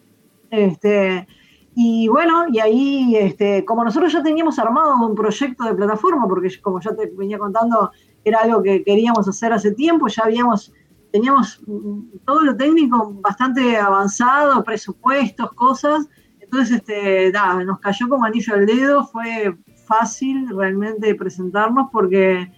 Este, 0.50 1.26
y 1.74 2.06
bueno, 2.08 2.46
y 2.48 2.60
ahí, 2.60 3.16
este, 3.16 3.64
como 3.64 3.82
nosotros 3.82 4.12
ya 4.12 4.22
teníamos 4.22 4.58
armado 4.58 5.04
un 5.04 5.14
proyecto 5.14 5.64
de 5.64 5.74
plataforma, 5.74 6.28
porque 6.28 6.48
como 6.62 6.80
ya 6.80 6.94
te 6.94 7.10
venía 7.16 7.38
contando, 7.38 7.90
era 8.24 8.40
algo 8.40 8.62
que 8.62 8.84
queríamos 8.84 9.28
hacer 9.28 9.52
hace 9.52 9.72
tiempo, 9.72 10.06
ya 10.06 10.24
habíamos 10.24 10.72
teníamos 11.14 11.62
todo 12.26 12.40
lo 12.40 12.56
técnico 12.56 13.12
bastante 13.20 13.76
avanzado, 13.76 14.64
presupuestos, 14.64 15.52
cosas. 15.52 16.08
Entonces, 16.40 16.78
este, 16.78 17.30
da, 17.30 17.62
nos 17.62 17.78
cayó 17.78 18.08
como 18.08 18.24
anillo 18.24 18.52
al 18.52 18.66
dedo, 18.66 19.06
fue 19.06 19.56
fácil 19.86 20.48
realmente 20.48 21.14
presentarnos 21.14 21.88
porque, 21.92 22.50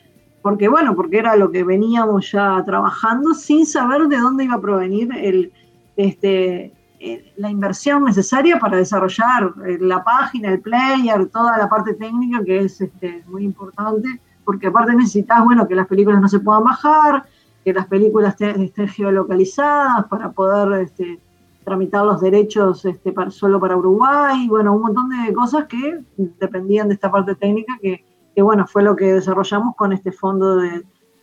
porque, 0.47 0.68
bueno, 0.68 0.94
porque 0.94 1.18
era 1.18 1.34
lo 1.34 1.51
que 1.51 1.64
veníamos 1.64 2.30
ya 2.30 2.62
trabajando 2.64 3.34
sin 3.34 3.66
saber 3.66 4.03
de 4.03 4.18
dónde 4.18 4.44
iba 4.44 4.55
a 4.55 4.61
provenir 4.61 5.09
el, 5.16 5.53
este, 5.97 6.72
eh, 7.01 7.32
la 7.36 7.51
inversión 7.51 8.05
necesaria 8.05 8.57
para 8.61 8.76
desarrollar 8.76 9.53
eh, 9.66 9.76
la 9.80 10.05
página, 10.05 10.53
el 10.53 10.61
player, 10.61 11.26
toda 11.30 11.59
la 11.59 11.68
parte 11.68 11.94
técnica 11.94 12.44
que 12.44 12.61
es 12.61 12.80
este, 12.80 13.24
muy 13.26 13.42
importante, 13.42 14.20
porque 14.44 14.68
aparte 14.68 14.94
necesitas, 14.94 15.42
bueno, 15.42 15.66
que 15.66 15.74
las 15.74 15.88
películas 15.88 16.20
no 16.20 16.28
se 16.28 16.38
puedan 16.38 16.62
bajar, 16.62 17.24
que 17.64 17.72
las 17.72 17.86
películas 17.88 18.40
estén 18.40 18.86
geolocalizadas 18.86 20.07
para 20.07 20.30
poder 20.30 20.82
este, 20.82 21.18
tramitar 21.64 22.05
los 22.05 22.20
derechos 22.20 22.84
este, 22.84 23.12
solo 23.30 23.59
para 23.59 23.76
Uruguay, 23.76 24.47
bueno, 24.47 24.76
un 24.76 24.82
montón 24.82 25.09
de 25.09 25.34
cosas 25.34 25.64
que 25.64 26.05
dependían 26.38 26.86
de 26.86 26.94
esta 26.94 27.11
parte 27.11 27.34
técnica 27.34 27.76
que, 27.82 28.05
bueno, 28.43 28.66
fue 28.66 28.82
lo 28.82 28.95
que 28.97 29.14
desarrollamos 29.14 29.74
con 29.76 29.93
este 29.93 30.12
fondo 30.12 30.57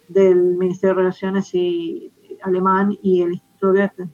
del 0.08 0.44
Ministerio 0.58 0.96
de 0.96 1.02
Relaciones 1.02 1.54
y, 1.54 2.12
alemán 2.42 2.98
y 3.02 3.22
el 3.22 3.34
Instituto 3.34 3.72
Goethe. 3.74 4.08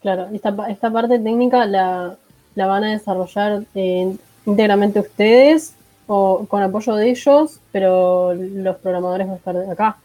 Claro, 0.00 0.28
esta, 0.32 0.54
esta 0.68 0.90
parte 0.90 1.18
técnica 1.18 1.64
la, 1.66 2.16
van 2.56 2.84
a 2.84 2.90
desarrollar 2.90 3.62
eh, 3.74 4.16
íntegramente 4.46 5.00
ustedes 5.00 5.76
o 6.06 6.44
con 6.48 6.62
apoyo 6.62 6.96
de 6.96 7.10
ellos, 7.10 7.60
pero 7.70 8.34
los 8.34 8.76
programadores 8.76 9.26
van 9.26 9.34
a 9.34 9.38
estar 9.38 9.56
acá. 9.70 9.96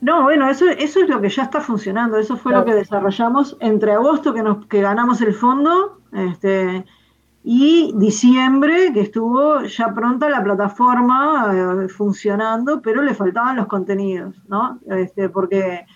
No, 0.00 0.24
bueno, 0.24 0.50
eso, 0.50 0.68
eso 0.68 1.00
es 1.00 1.08
lo 1.08 1.20
que 1.20 1.30
ya 1.30 1.44
está 1.44 1.60
funcionando, 1.60 2.18
eso 2.18 2.36
fue 2.36 2.52
lo 2.52 2.64
que 2.64 2.74
desarrollamos 2.74 3.56
entre 3.60 3.92
agosto 3.92 4.34
que, 4.34 4.42
nos, 4.42 4.66
que 4.66 4.82
ganamos 4.82 5.20
el 5.22 5.32
fondo 5.32 6.00
este, 6.12 6.84
y 7.48 7.92
diciembre 7.94 8.92
que 8.92 9.02
estuvo 9.02 9.62
ya 9.62 9.94
pronta 9.94 10.28
la 10.28 10.42
plataforma 10.42 11.84
eh, 11.84 11.88
funcionando, 11.88 12.82
pero 12.82 13.02
le 13.02 13.14
faltaban 13.14 13.54
los 13.54 13.68
contenidos, 13.68 14.34
¿no? 14.48 14.80
Este, 14.88 15.28
porque 15.28 15.86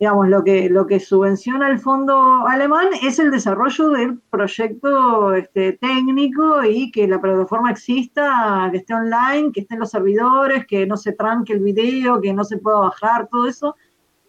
digamos, 0.00 0.28
lo 0.28 0.42
que, 0.42 0.70
lo 0.70 0.86
que 0.86 1.00
subvenciona 1.00 1.68
el 1.68 1.78
fondo 1.78 2.46
alemán 2.46 2.86
es 3.02 3.18
el 3.18 3.30
desarrollo 3.30 3.90
del 3.90 4.18
proyecto 4.30 5.34
este, 5.34 5.74
técnico 5.74 6.64
y 6.64 6.90
que 6.90 7.06
la 7.06 7.20
plataforma 7.20 7.70
exista, 7.70 8.70
que 8.72 8.78
esté 8.78 8.94
online, 8.94 9.52
que 9.52 9.60
estén 9.60 9.80
los 9.80 9.90
servidores, 9.90 10.66
que 10.66 10.86
no 10.86 10.96
se 10.96 11.12
tranque 11.12 11.52
el 11.52 11.60
video, 11.60 12.18
que 12.22 12.32
no 12.32 12.44
se 12.44 12.56
pueda 12.56 12.78
bajar, 12.78 13.28
todo 13.30 13.46
eso 13.46 13.76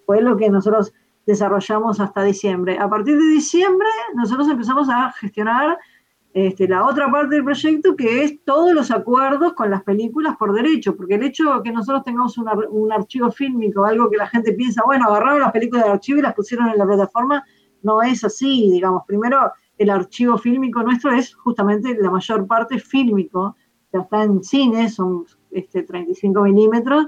fue 0.05 0.21
lo 0.21 0.35
que 0.35 0.49
nosotros 0.49 0.91
desarrollamos 1.25 2.01
hasta 2.01 2.21
diciembre. 2.23 2.77
A 2.77 2.89
partir 2.89 3.17
de 3.17 3.27
diciembre 3.27 3.87
nosotros 4.13 4.49
empezamos 4.49 4.89
a 4.89 5.13
gestionar 5.13 5.77
este, 6.35 6.67
la 6.67 6.85
otra 6.85 7.09
parte 7.09 7.35
del 7.35 7.45
proyecto, 7.45 7.95
que 7.95 8.25
es 8.25 8.43
todos 8.43 8.73
los 8.73 8.91
acuerdos 8.91 9.53
con 9.53 9.69
las 9.69 9.83
películas 9.83 10.35
por 10.35 10.51
derecho, 10.51 10.93
porque 10.93 11.15
el 11.15 11.23
hecho 11.23 11.45
de 11.45 11.63
que 11.63 11.71
nosotros 11.71 12.03
tengamos 12.03 12.37
un 12.37 12.91
archivo 12.91 13.31
fílmico, 13.31 13.85
algo 13.85 14.09
que 14.09 14.17
la 14.17 14.27
gente 14.27 14.51
piensa, 14.51 14.83
bueno, 14.85 15.05
agarraron 15.05 15.39
las 15.39 15.53
películas 15.53 15.85
de 15.85 15.91
archivo 15.91 16.19
y 16.19 16.23
las 16.23 16.33
pusieron 16.33 16.67
en 16.67 16.77
la 16.77 16.85
plataforma, 16.85 17.41
no 17.83 18.01
es 18.01 18.21
así, 18.25 18.69
digamos. 18.69 19.03
Primero, 19.07 19.49
el 19.77 19.89
archivo 19.89 20.37
fílmico 20.37 20.83
nuestro 20.83 21.11
es 21.13 21.33
justamente 21.35 21.97
la 21.97 22.11
mayor 22.11 22.45
parte 22.45 22.79
fílmico, 22.79 23.55
ya 23.93 24.01
está 24.01 24.23
en 24.25 24.43
cine, 24.43 24.89
son 24.89 25.23
este, 25.51 25.83
35 25.83 26.41
milímetros, 26.41 27.07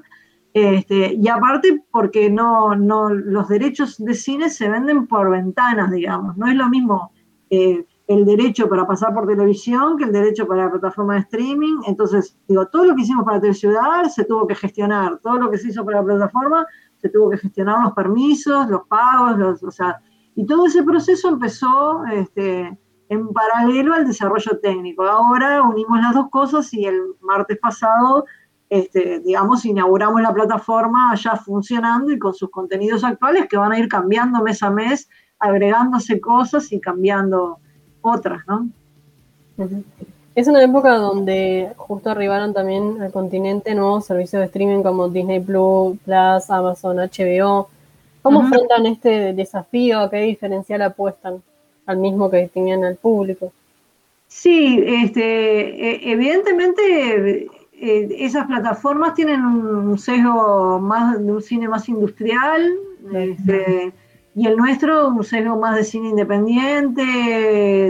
este, 0.53 1.15
y 1.15 1.27
aparte 1.27 1.83
porque 1.91 2.29
no, 2.29 2.77
no, 2.77 3.09
los 3.09 3.49
derechos 3.49 3.97
de 3.97 4.13
cine 4.13 4.49
se 4.49 4.69
venden 4.69 5.05
por 5.05 5.29
ventanas, 5.29 5.91
digamos, 5.91 6.37
no 6.37 6.47
es 6.47 6.55
lo 6.55 6.69
mismo. 6.69 7.11
Eh, 7.49 7.85
el 8.07 8.25
derecho 8.25 8.69
para 8.69 8.87
pasar 8.87 9.13
por 9.13 9.27
televisión 9.27 9.97
que 9.97 10.05
el 10.05 10.13
derecho 10.13 10.47
para 10.47 10.65
la 10.65 10.71
plataforma 10.71 11.15
de 11.15 11.19
streaming. 11.21 11.81
Entonces, 11.85 12.37
digo, 12.47 12.65
todo 12.67 12.85
lo 12.85 12.95
que 12.95 13.01
hicimos 13.01 13.25
para 13.25 13.41
Teleciudad 13.41 14.05
se 14.05 14.23
tuvo 14.23 14.47
que 14.47 14.55
gestionar, 14.55 15.19
todo 15.19 15.37
lo 15.37 15.51
que 15.51 15.57
se 15.57 15.69
hizo 15.69 15.83
para 15.83 15.97
la 15.97 16.05
plataforma 16.05 16.65
se 16.97 17.09
tuvo 17.09 17.29
que 17.29 17.37
gestionar 17.37 17.83
los 17.83 17.93
permisos, 17.93 18.69
los 18.69 18.87
pagos, 18.87 19.37
los, 19.37 19.63
o 19.63 19.71
sea, 19.71 19.99
y 20.35 20.45
todo 20.45 20.67
ese 20.67 20.83
proceso 20.83 21.27
empezó 21.29 22.05
este, 22.05 22.79
en 23.09 23.27
paralelo 23.33 23.93
al 23.93 24.07
desarrollo 24.07 24.57
técnico. 24.61 25.03
Ahora 25.03 25.61
unimos 25.61 25.99
las 25.99 26.13
dos 26.13 26.29
cosas 26.29 26.73
y 26.73 26.85
el 26.85 27.01
martes 27.21 27.57
pasado, 27.59 28.25
este, 28.69 29.19
digamos, 29.19 29.65
inauguramos 29.65 30.21
la 30.21 30.33
plataforma 30.33 31.13
ya 31.15 31.35
funcionando 31.35 32.11
y 32.11 32.19
con 32.19 32.33
sus 32.33 32.49
contenidos 32.49 33.03
actuales 33.03 33.47
que 33.49 33.57
van 33.57 33.73
a 33.73 33.79
ir 33.79 33.89
cambiando 33.89 34.41
mes 34.41 34.63
a 34.63 34.71
mes, 34.71 35.09
agregándose 35.39 36.21
cosas 36.21 36.71
y 36.71 36.79
cambiando 36.79 37.59
otras, 38.01 38.41
¿no? 38.47 38.69
Es 40.35 40.47
una 40.47 40.63
época 40.63 40.97
donde 40.97 41.71
justo 41.77 42.11
arribaron 42.11 42.53
también 42.53 43.01
al 43.01 43.11
continente 43.11 43.73
nuevos 43.73 44.05
servicios 44.05 44.39
de 44.39 44.45
streaming 44.45 44.83
como 44.83 45.09
Disney 45.09 45.39
Plus, 45.39 45.97
Plus, 46.05 46.49
Amazon, 46.49 46.97
HBO. 46.97 47.69
¿Cómo 48.21 48.41
enfrentan 48.41 48.85
este 48.85 49.33
desafío? 49.33 49.99
¿A 49.99 50.11
qué 50.11 50.17
diferencial 50.17 50.83
apuestan? 50.83 51.41
Al 51.87 51.97
mismo 51.97 52.29
que 52.29 52.49
tenían 52.49 52.83
al 52.83 52.97
público. 52.97 53.51
Sí, 54.27 54.83
este, 54.85 55.21
e, 55.21 56.11
evidentemente 56.11 57.47
eh, 57.73 58.07
esas 58.19 58.45
plataformas 58.45 59.15
tienen 59.15 59.43
un 59.43 59.97
sesgo 59.97 60.79
más 60.79 61.17
de 61.17 61.31
un 61.31 61.41
cine 61.41 61.67
más 61.67 61.89
industrial. 61.89 62.73
Este, 63.11 63.93
y 64.37 64.45
el 64.45 64.55
nuestro, 64.55 65.07
un 65.07 65.23
sesgo 65.23 65.57
más 65.57 65.75
de 65.75 65.83
cine 65.83 66.09
independiente, 66.09 67.01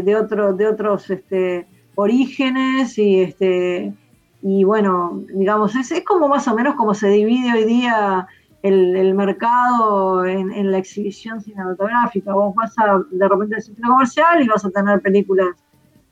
de, 0.02 0.16
otro, 0.16 0.54
de 0.54 0.66
otros 0.66 1.10
este, 1.10 1.68
orígenes, 1.96 2.98
y, 2.98 3.20
este, 3.20 3.94
y 4.42 4.64
bueno, 4.64 5.26
digamos, 5.28 5.76
es, 5.76 5.92
es 5.92 6.06
como 6.06 6.30
más 6.30 6.48
o 6.48 6.56
menos 6.56 6.76
como 6.76 6.94
se 6.94 7.10
divide 7.10 7.52
hoy 7.52 7.66
día 7.66 8.28
el, 8.64 9.14
mercado 9.14 10.26
en, 10.26 10.72
la 10.72 10.78
exhibición 10.78 11.42
cinematográfica. 11.42 12.34
Vos 12.34 12.56
vas 12.56 12.74
a, 12.80 12.98
de 13.12 13.28
repente 13.28 13.56
al 13.56 13.62
centro 13.62 13.90
comercial 13.90 14.42
y 14.42 14.48
vas 14.48 14.64
a 14.64 14.70
tener 14.70 15.02
películas 15.02 15.50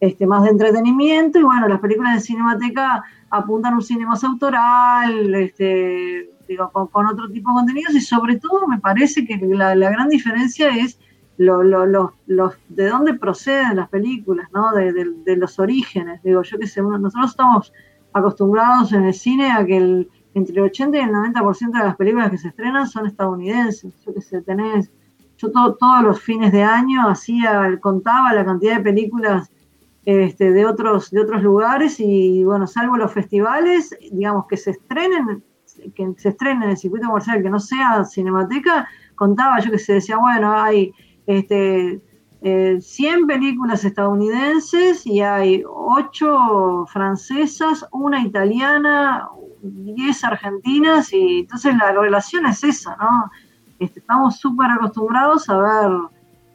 este, 0.02 0.28
más 0.28 0.44
de 0.44 0.50
entretenimiento, 0.50 1.40
y 1.40 1.44
bueno, 1.44 1.70
las 1.70 1.80
películas 1.80 2.16
de 2.16 2.20
cinemateca 2.20 3.06
apuntan 3.30 3.72
a 3.72 3.78
un 3.78 3.82
cine 3.82 4.06
más 4.06 4.22
autoral, 4.26 5.34
este, 5.34 6.30
con, 6.72 7.06
otro 7.08 7.30
tipo 7.30 7.52
de 7.52 7.56
contenidos 7.56 7.96
y 7.96 8.02
sobre 8.02 8.38
todo 8.38 8.68
me 8.68 8.80
parece 8.80 9.26
que 9.26 9.38
la, 9.38 9.76
gran 9.76 10.10
diferencia 10.10 10.70
es 10.70 11.00
lo, 11.38 12.14
de 12.28 12.90
dónde 12.90 13.14
proceden 13.16 13.78
las 13.78 13.90
películas, 13.90 14.48
¿no? 14.54 14.72
De, 14.74 15.36
los 15.36 15.60
orígenes. 15.60 16.22
Digo, 16.24 16.42
yo 16.44 16.58
qué 16.58 16.68
sé, 16.68 16.82
nosotros 16.82 17.32
estamos 17.32 17.74
acostumbrados 18.14 18.94
en 18.94 19.06
el 19.06 19.14
cine 19.14 19.52
a 19.52 19.66
que 19.66 20.08
entre 20.34 20.56
el 20.56 20.64
80 20.64 20.98
y 20.98 21.02
el 21.02 21.12
90% 21.12 21.72
de 21.72 21.80
las 21.80 21.96
películas 21.96 22.32
que 22.32 22.38
se 22.38 22.50
estrenan 22.50 22.88
son 22.88 23.08
estadounidenses. 23.08 23.94
Yo 24.06 24.14
qué 24.14 24.22
sé, 24.22 24.42
tenés, 24.42 24.92
yo 25.38 25.52
todos 25.52 26.04
los 26.04 26.22
fines 26.22 26.52
de 26.52 26.64
año 26.64 27.10
hacía, 27.10 27.78
contaba 27.82 28.34
la 28.34 28.46
cantidad 28.46 28.78
de 28.78 28.84
películas 28.84 29.52
este, 30.06 30.52
de, 30.52 30.66
otros, 30.66 31.10
de 31.10 31.22
otros 31.22 31.42
lugares 31.42 32.00
y 32.00 32.44
bueno, 32.44 32.68
salvo 32.68 32.96
los 32.96 33.12
festivales, 33.12 33.98
digamos 34.12 34.46
que 34.48 34.56
se 34.56 34.72
estrenen 34.72 35.44
que 35.94 36.14
se 36.18 36.30
estrene 36.30 36.66
en 36.66 36.72
el 36.72 36.78
circuito 36.78 37.08
comercial 37.08 37.42
que 37.42 37.50
no 37.50 37.60
sea 37.60 38.04
cinemateca, 38.06 38.88
contaba 39.16 39.60
yo 39.60 39.72
que 39.72 39.80
se 39.80 39.94
decía, 39.94 40.18
bueno, 40.18 40.54
hay 40.54 40.94
este, 41.26 42.02
100 42.42 42.84
eh, 42.84 43.26
películas 43.28 43.84
estadounidenses 43.84 45.06
y 45.08 45.22
hay 45.22 45.64
8 45.66 46.86
francesas, 46.88 47.86
una 47.92 48.22
italiana, 48.22 49.28
10 49.62 50.24
argentinas, 50.24 51.12
y 51.12 51.40
entonces 51.40 51.76
la 51.76 51.92
relación 51.92 52.46
es 52.46 52.64
esa, 52.64 52.96
¿no? 52.98 53.32
Este, 53.80 54.00
estamos 54.00 54.38
súper 54.38 54.70
acostumbrados 54.72 55.50
a 55.50 55.58
ver 55.58 55.92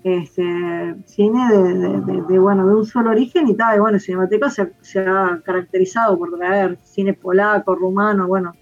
este, 0.05 0.95
cine 1.07 1.53
de, 1.53 2.39
bueno, 2.39 2.67
de 2.67 2.75
un 2.75 2.87
solo 2.87 3.11
origen 3.11 3.49
y 3.49 3.55
tal, 3.55 3.77
y 3.77 3.81
bueno, 3.81 3.99
Cinemateca 3.99 4.49
se, 4.49 4.73
se, 4.81 5.01
ha 5.01 5.41
caracterizado 5.45 6.17
por 6.19 6.37
traer 6.39 6.79
cine 6.85 7.15
polaco, 7.15 7.75
rumano, 7.75 8.27
bueno, 8.27 8.53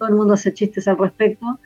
todo 0.00 0.08
el 0.08 0.14
mundo 0.14 0.32
hace 0.32 0.54
chistes 0.54 0.88
al 0.88 0.96
respecto, 0.96 1.58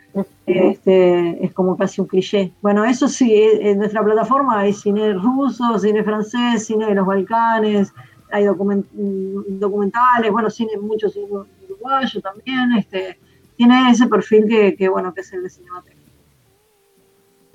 este, 0.44 1.44
es 1.44 1.52
como 1.52 1.76
casi 1.76 2.00
un 2.00 2.08
cliché. 2.08 2.50
Bueno, 2.60 2.84
eso 2.84 3.06
sí, 3.06 3.32
en 3.32 3.78
nuestra 3.78 4.02
plataforma 4.02 4.58
hay 4.58 4.72
cine 4.72 5.12
ruso, 5.12 5.78
cine 5.78 6.02
francés, 6.02 6.66
cine 6.66 6.86
de 6.86 6.96
los 6.96 7.06
Balcanes, 7.06 7.92
hay 8.32 8.46
documentales, 8.46 10.32
bueno, 10.32 10.50
cine, 10.50 10.72
mucho 10.78 11.08
cine 11.08 11.28
uruguayo 11.68 12.20
también, 12.20 12.72
este, 12.76 13.20
tiene 13.56 13.92
ese 13.92 14.08
perfil 14.08 14.48
que, 14.48 14.74
que 14.74 14.88
bueno, 14.88 15.14
que 15.14 15.20
es 15.20 15.32
el 15.32 15.44
de 15.44 15.50
Cinemateca. 15.50 15.93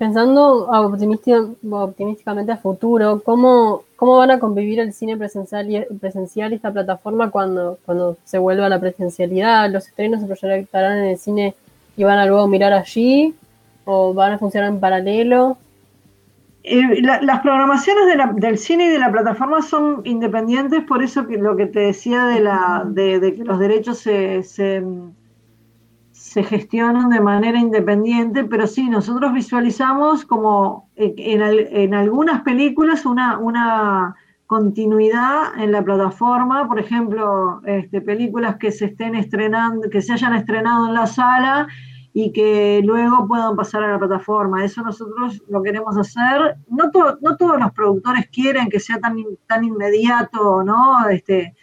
Pensando 0.00 0.66
optimísticamente 0.66 2.52
a 2.52 2.56
futuro, 2.56 3.20
¿cómo, 3.22 3.82
¿cómo 3.96 4.16
van 4.16 4.30
a 4.30 4.38
convivir 4.38 4.80
el 4.80 4.94
cine 4.94 5.14
presencial 5.18 5.70
y, 5.70 5.84
presencial 6.00 6.54
esta 6.54 6.72
plataforma 6.72 7.30
cuando, 7.30 7.78
cuando 7.84 8.16
se 8.24 8.38
vuelva 8.38 8.64
a 8.64 8.70
la 8.70 8.80
presencialidad? 8.80 9.70
¿Los 9.70 9.88
estrenos 9.88 10.22
se 10.22 10.26
proyectarán 10.26 11.00
en 11.00 11.04
el 11.04 11.18
cine 11.18 11.54
y 11.98 12.04
van 12.04 12.18
a 12.18 12.24
luego 12.24 12.48
mirar 12.48 12.72
allí? 12.72 13.34
¿O 13.84 14.14
van 14.14 14.32
a 14.32 14.38
funcionar 14.38 14.70
en 14.70 14.80
paralelo? 14.80 15.58
Eh, 16.62 17.02
la- 17.02 17.20
las 17.20 17.40
programaciones 17.42 18.04
del 18.36 18.56
cine 18.56 18.86
y 18.86 18.88
de 18.88 18.98
la 19.00 19.12
plataforma 19.12 19.60
son 19.60 20.00
independientes, 20.04 20.82
por 20.82 21.02
eso 21.02 21.26
que 21.26 21.36
lo 21.36 21.56
que 21.56 21.66
te 21.66 21.80
decía 21.80 22.24
de, 22.24 22.40
la, 22.40 22.84
de, 22.86 23.34
que 23.36 23.44
los 23.44 23.58
derechos 23.58 23.98
se, 23.98 24.42
se 26.32 26.42
gestionan 26.44 27.08
de 27.10 27.20
manera 27.20 27.58
independiente, 27.58 28.44
pero 28.44 28.64
sí, 28.74 28.88
nosotros 28.88 29.32
visualizamos 29.40 30.24
como 30.24 30.88
en, 30.94 31.12
en 31.16 31.40
en 31.84 31.92
algunas 32.02 32.38
películas 32.42 33.04
una, 33.04 33.38
una 33.38 34.14
continuidad 34.46 35.38
en 35.62 35.72
la 35.72 35.82
plataforma, 35.82 36.68
por 36.68 36.78
ejemplo, 36.78 37.60
este, 37.64 38.00
películas 38.00 38.52
que 38.60 38.70
se 38.70 38.84
estén 38.90 39.14
estrenando, 39.16 39.90
que 39.90 40.02
se 40.02 40.12
hayan 40.12 40.34
estrenado 40.34 40.86
en 40.88 40.94
la 40.94 41.06
sala 41.08 41.66
y 42.12 42.32
que 42.32 42.80
luego 42.84 43.26
puedan 43.26 43.56
pasar 43.56 43.82
a 43.82 43.92
la 43.92 43.98
plataforma. 43.98 44.64
Eso 44.64 44.82
nosotros 44.82 45.42
lo 45.48 45.62
queremos 45.64 45.96
hacer. 45.96 46.38
No, 46.68 46.90
to- 46.92 47.18
no 47.22 47.36
todos 47.36 47.58
los 47.58 47.72
productores 47.72 48.28
quieren 48.36 48.68
que 48.68 48.78
sea 48.78 48.98
tan, 49.00 49.16
tan 49.48 49.64
inmediato, 49.64 50.62
¿no? 50.62 51.08
Este, 51.08 51.54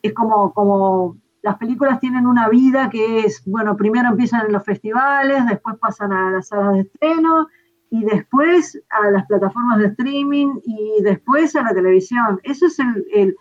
es 0.00 0.12
como, 0.14 0.52
como 0.54 1.16
las 1.46 1.58
películas 1.58 2.00
tienen 2.00 2.26
una 2.26 2.48
vida 2.48 2.90
que 2.90 3.20
es, 3.20 3.40
bueno, 3.46 3.76
primero 3.76 4.08
empiezan 4.08 4.46
en 4.46 4.52
los 4.52 4.64
festivales, 4.64 5.46
después 5.46 5.76
pasan 5.78 6.12
a 6.12 6.32
las 6.32 6.48
salas 6.48 6.74
de 6.74 6.80
estreno 6.80 7.46
y 7.88 8.02
después 8.02 8.82
a 8.90 9.12
las 9.12 9.26
plataformas 9.26 9.78
de 9.78 9.86
streaming 9.86 10.54
y 10.64 11.00
después 11.04 11.54
a 11.54 11.62
la 11.62 11.72
televisión. 11.72 12.40
Eso 12.42 12.66
es 12.66 12.80
el, 12.80 13.06
el- 13.14 13.36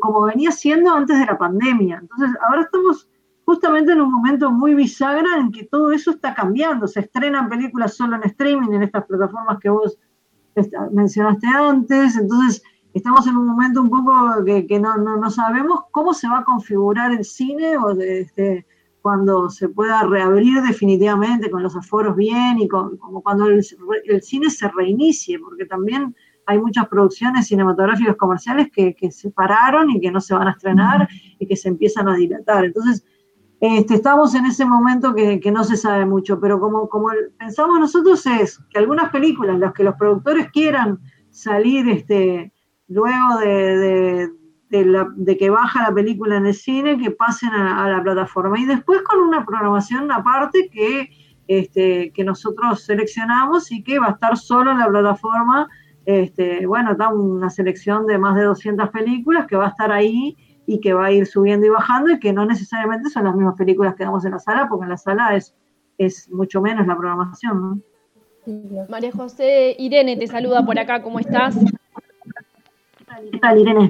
como 0.00 0.22
venía 0.22 0.50
siendo 0.52 0.90
antes 0.94 1.18
de 1.18 1.26
la 1.26 1.36
pandemia. 1.36 1.98
Entonces, 2.00 2.30
ahora 2.48 2.62
estamos 2.62 3.10
justamente 3.44 3.92
en 3.92 4.00
un 4.00 4.10
momento 4.10 4.50
muy 4.50 4.74
bisagra 4.74 5.36
en 5.36 5.52
que 5.52 5.64
todo 5.64 5.92
eso 5.92 6.12
está 6.12 6.32
cambiando. 6.32 6.86
Se 6.86 7.00
estrenan 7.00 7.50
películas 7.50 7.94
solo 7.94 8.16
en 8.16 8.22
streaming, 8.22 8.72
en 8.72 8.84
estas 8.84 9.04
plataformas 9.04 9.58
que 9.60 9.68
vos 9.68 9.98
mencionaste 10.92 11.46
antes. 11.46 12.16
Entonces, 12.16 12.62
estamos 12.92 13.26
en 13.26 13.36
un 13.36 13.46
momento 13.46 13.80
un 13.82 13.90
poco 13.90 14.44
que, 14.44 14.80
no, 14.80 14.96
no, 14.96 15.30
sabemos 15.30 15.82
cómo 15.90 16.12
se 16.14 16.28
va 16.28 16.40
a 16.40 16.44
configurar 16.44 17.12
el 17.12 17.24
cine 17.24 17.76
o 17.78 17.94
de- 17.94 18.20
este, 18.20 18.66
cuando 19.02 19.48
se 19.48 19.68
pueda 19.68 20.02
reabrir 20.02 20.60
definitivamente 20.62 21.50
con 21.50 21.62
los 21.62 21.76
aforos 21.76 22.16
bien 22.16 22.58
y 22.58 22.68
con, 22.68 22.96
como 22.98 23.22
cuando 23.22 23.46
el, 23.46 23.64
el 24.04 24.22
cine 24.22 24.50
se 24.50 24.68
reinicie, 24.68 25.38
porque 25.38 25.64
también 25.64 26.14
hay 26.46 26.58
muchas 26.58 26.88
producciones 26.88 27.46
cinematográficas 27.46 28.16
comerciales 28.16 28.70
que, 28.72 28.94
que 28.94 29.10
se 29.10 29.30
pararon 29.30 29.90
y 29.90 30.00
que 30.00 30.10
no 30.10 30.20
se 30.20 30.34
van 30.34 30.48
a 30.48 30.52
estrenar 30.52 31.08
y 31.38 31.46
que 31.46 31.56
se 31.56 31.68
empiezan 31.68 32.08
a 32.08 32.16
dilatar. 32.16 32.64
Entonces, 32.64 33.04
este, 33.60 33.94
estamos 33.94 34.34
en 34.34 34.46
ese 34.46 34.64
momento 34.64 35.14
que, 35.14 35.38
que 35.38 35.52
no 35.52 35.64
se 35.64 35.76
sabe 35.76 36.06
mucho, 36.06 36.40
pero 36.40 36.58
como, 36.58 36.88
como 36.88 37.08
pensamos 37.38 37.78
nosotros 37.78 38.26
es 38.26 38.58
que 38.70 38.78
algunas 38.78 39.10
películas, 39.10 39.58
las 39.58 39.72
que 39.72 39.84
los 39.84 39.94
productores 39.94 40.50
quieran 40.50 40.98
salir 41.30 41.88
este, 41.88 42.52
luego 42.90 43.38
de, 43.40 43.78
de- 43.78 44.30
de 44.68 44.84
la- 44.84 45.08
de 45.16 45.36
que 45.36 45.50
baja 45.50 45.88
la 45.88 45.92
película 45.94 46.36
en 46.36 46.46
el 46.46 46.54
cine, 46.54 46.96
que 46.98 47.10
pasen 47.10 47.50
a, 47.50 47.88
la 47.88 48.02
plataforma. 48.02 48.56
Y 48.60 48.66
después 48.66 49.02
con 49.02 49.18
una 49.20 49.44
programación 49.44 50.12
aparte 50.12 50.68
que, 50.70 51.08
este, 51.48 52.12
que 52.12 52.22
nosotros 52.22 52.84
seleccionamos 52.84 53.72
y 53.72 53.82
que 53.82 53.98
va 53.98 54.06
a 54.06 54.10
estar 54.10 54.36
solo 54.36 54.70
en 54.70 54.78
la 54.78 54.86
plataforma. 54.88 55.68
Este, 56.06 56.66
bueno, 56.66 56.92
está 56.92 57.08
una 57.08 57.50
selección 57.50 58.06
de 58.06 58.18
más 58.18 58.36
de 58.36 58.44
200 58.44 58.90
películas 58.90 59.46
que 59.48 59.56
va 59.56 59.66
a 59.66 59.70
estar 59.70 59.90
ahí 59.90 60.36
y 60.66 60.80
que 60.80 60.92
va 60.92 61.06
a 61.06 61.10
ir 61.12 61.26
subiendo 61.26 61.66
y 61.66 61.70
bajando 61.70 62.12
y 62.12 62.20
que 62.20 62.32
no 62.32 62.46
necesariamente 62.46 63.10
son 63.10 63.24
las 63.24 63.34
mismas 63.34 63.56
películas 63.56 63.96
que 63.96 64.04
damos 64.04 64.24
en 64.24 64.30
la 64.32 64.38
sala, 64.38 64.68
porque 64.68 64.84
en 64.84 64.90
la 64.90 64.96
sala 64.96 65.34
es, 65.34 65.54
es 65.98 66.30
mucho 66.30 66.60
menos 66.60 66.86
la 66.86 66.96
programación, 66.96 67.60
¿no? 68.46 68.86
María 68.88 69.10
José 69.12 69.74
Irene 69.78 70.16
te 70.16 70.26
saluda 70.28 70.64
por 70.64 70.78
acá, 70.78 71.02
¿cómo 71.02 71.18
estás? 71.18 71.56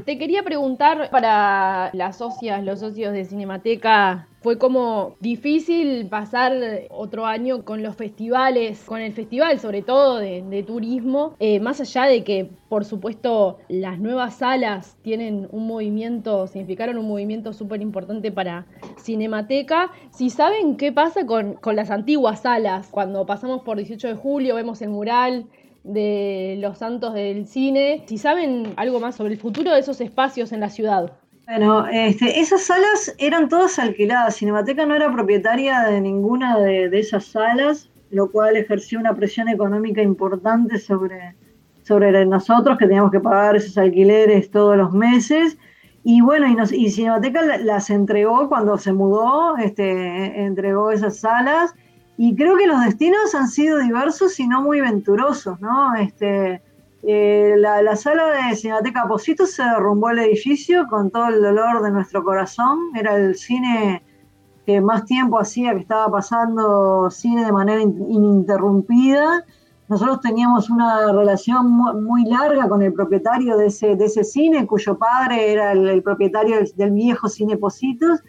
Te 0.05 0.19
quería 0.19 0.43
preguntar 0.43 1.11
para 1.11 1.91
las 1.93 2.17
socias, 2.17 2.65
los 2.65 2.81
socios 2.81 3.13
de 3.13 3.25
Cinemateca, 3.25 4.27
¿fue 4.43 4.59
como 4.59 5.17
difícil 5.21 6.07
pasar 6.09 6.53
otro 6.91 7.27
año 7.27 7.65
con 7.65 7.83
los 7.83 7.97
festivales, 7.97 8.83
con 8.85 9.01
el 9.01 9.13
festival 9.13 9.59
sobre 9.59 9.83
todo 9.83 10.19
de, 10.19 10.43
de 10.43 10.63
turismo, 10.63 11.35
eh, 11.39 11.61
más 11.61 11.81
allá 11.81 12.05
de 12.05 12.25
que 12.25 12.49
por 12.69 12.85
supuesto 12.85 13.59
las 13.69 13.99
nuevas 13.99 14.37
salas 14.37 14.97
tienen 15.03 15.49
un 15.51 15.67
movimiento, 15.67 16.47
significaron 16.47 16.99
un 16.99 17.09
movimiento 17.09 17.53
súper 17.53 17.83
importante 17.83 18.33
para 18.33 18.67
Cinemateca, 18.99 19.91
si 20.11 20.31
saben 20.31 20.77
qué 20.77 20.93
pasa 20.93 21.27
con, 21.27 21.55
con 21.55 21.77
las 21.77 21.91
antiguas 21.91 22.41
salas, 22.43 22.89
cuando 22.91 23.27
pasamos 23.27 23.63
por 23.63 23.77
18 23.77 24.09
de 24.09 24.15
julio, 24.15 24.55
vemos 24.55 24.81
el 24.83 24.91
mural, 24.91 25.47
de 25.85 26.59
los 26.61 26.79
santos 26.79 27.15
del 27.15 27.47
cine, 27.47 28.05
si 28.07 28.19
saben 28.19 28.75
algo 28.77 29.01
más 29.01 29.17
sobre 29.17 29.33
el 29.35 29.41
futuro 29.41 29.73
de 29.73 29.81
esos 29.81 30.01
espacios 30.01 30.53
en 30.53 30.61
la 30.61 30.69
ciudad. 30.71 31.13
Bueno, 31.47 31.87
este, 31.89 32.39
esas 32.39 32.63
salas 32.63 33.15
eran 33.19 33.49
todas 33.49 33.79
alquiladas. 33.79 34.37
Cinemateca 34.37 34.87
no 34.87 34.95
era 34.95 35.11
propietaria 35.13 35.81
de 35.81 36.01
ninguna 36.01 36.59
de, 36.59 36.97
esas 36.99 37.25
salas, 37.25 37.89
lo 38.11 38.31
cual 38.31 38.57
ejerció 38.57 39.01
una 39.01 39.15
presión 39.17 39.49
económica 39.49 40.01
importante 40.01 40.79
sobre, 40.79 41.35
sobre 41.83 42.25
nosotros, 42.25 42.79
que 42.79 42.87
teníamos 42.87 43.11
que 43.11 43.19
pagar 43.21 43.57
esos 43.57 43.77
alquileres 43.79 44.51
todos 44.51 44.77
los 44.77 44.93
meses. 44.93 45.59
Y 46.05 46.21
bueno, 46.21 46.47
y, 46.47 46.55
nos, 46.55 46.73
y 46.73 46.89
Cinemateca 46.91 47.43
la- 47.43 47.59
las 47.59 47.91
entregó 47.91 48.49
cuando 48.49 48.79
se 48.79 48.93
mudó, 48.93 49.57
este, 49.57 50.45
entregó 50.45 50.93
esas 50.93 51.19
salas. 51.19 51.75
Y 52.23 52.37
creo 52.37 52.55
que 52.59 52.67
los 52.67 52.85
destinos 52.85 53.35
han 53.35 53.49
sido 53.49 53.79
diversos 53.79 54.39
y 54.41 54.47
no 54.47 54.61
muy 54.61 54.79
venturosos, 54.83 55.59
¿no? 55.63 55.95
Este, 55.95 56.61
eh, 57.03 57.55
la, 57.57 57.81
la 57.81 57.97
sala 57.97 58.25
de 58.27 58.57
Cinemateca 58.57 59.09
Posito 59.09 59.47
se 59.47 59.63
derrumbó 59.63 60.11
el 60.11 60.19
edificio 60.19 60.87
con 60.87 61.11
todo 61.11 61.29
el 61.29 61.41
dolor 61.41 61.83
de 61.83 61.91
nuestro 61.91 62.23
corazón. 62.23 62.77
Era 62.95 63.17
el 63.17 63.37
cine 63.37 64.03
que 64.67 64.83
más 64.83 65.07
tiempo 65.07 65.41
hacía 65.41 65.73
que 65.73 65.81
estaba 65.81 66.11
pasando 66.11 67.09
cine 67.11 67.43
de 67.47 67.53
manera 67.53 67.81
in- 67.81 68.05
ininterrumpida. 68.11 69.43
Nosotros 69.89 70.21
teníamos 70.21 70.69
una 70.69 71.11
relación 71.13 71.71
mu- 71.71 71.95
muy, 72.03 72.27
larga 72.27 72.69
con 72.69 72.83
el 72.83 72.93
propietario 72.93 73.57
de 73.57 73.69
ese, 73.69 73.97
de 73.97 74.05
ese 74.05 74.25
cine, 74.25 74.67
cuyo 74.67 74.99
padre 74.99 75.53
era 75.53 75.73
el, 75.73 75.89
el 75.89 76.03
propietario 76.03 76.57
del, 76.57 76.71
del 76.77 76.91
viejo 76.91 77.29
cine 77.31 77.57
Positos. 77.57 78.21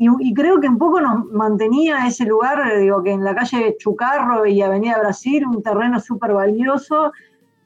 Y, 0.00 0.32
creo 0.32 0.60
que 0.60 0.68
un 0.68 0.78
poco 0.78 1.00
nos 1.00 1.26
mantenía 1.32 2.06
ese 2.06 2.24
lugar, 2.24 2.78
digo, 2.78 3.02
que 3.02 3.10
en 3.10 3.24
la 3.24 3.34
calle 3.34 3.76
Chucarro 3.78 4.46
y 4.46 4.62
Avenida 4.62 5.00
Brasil, 5.00 5.44
un 5.44 5.60
terreno 5.60 5.98
súper 5.98 6.32
valioso, 6.32 7.12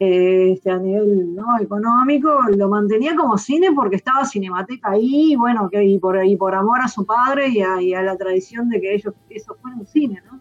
eh, 0.01 0.53
este, 0.53 0.70
a 0.70 0.78
nivel 0.78 1.35
¿no? 1.35 1.61
económico, 1.61 2.41
lo 2.57 2.70
mantenía 2.70 3.14
como 3.14 3.37
cine 3.37 3.68
porque 3.74 3.97
estaba 3.97 4.24
Cinemateca 4.24 4.93
ahí, 4.93 5.33
y 5.33 5.37
bueno, 5.37 5.68
que, 5.68 5.85
y, 5.85 5.99
por, 5.99 6.24
y 6.24 6.35
por 6.37 6.55
amor 6.55 6.80
a 6.80 6.89
su 6.89 7.05
padre 7.05 7.49
y 7.51 7.93
a, 7.93 8.03
la 8.03 8.16
tradición 8.16 8.70
de 8.70 8.80
que 8.80 8.95
ellos, 8.95 9.12
eso 9.28 9.55
fuera 9.61 9.76
un 9.76 9.87
cine, 9.87 10.22
¿no? 10.30 10.41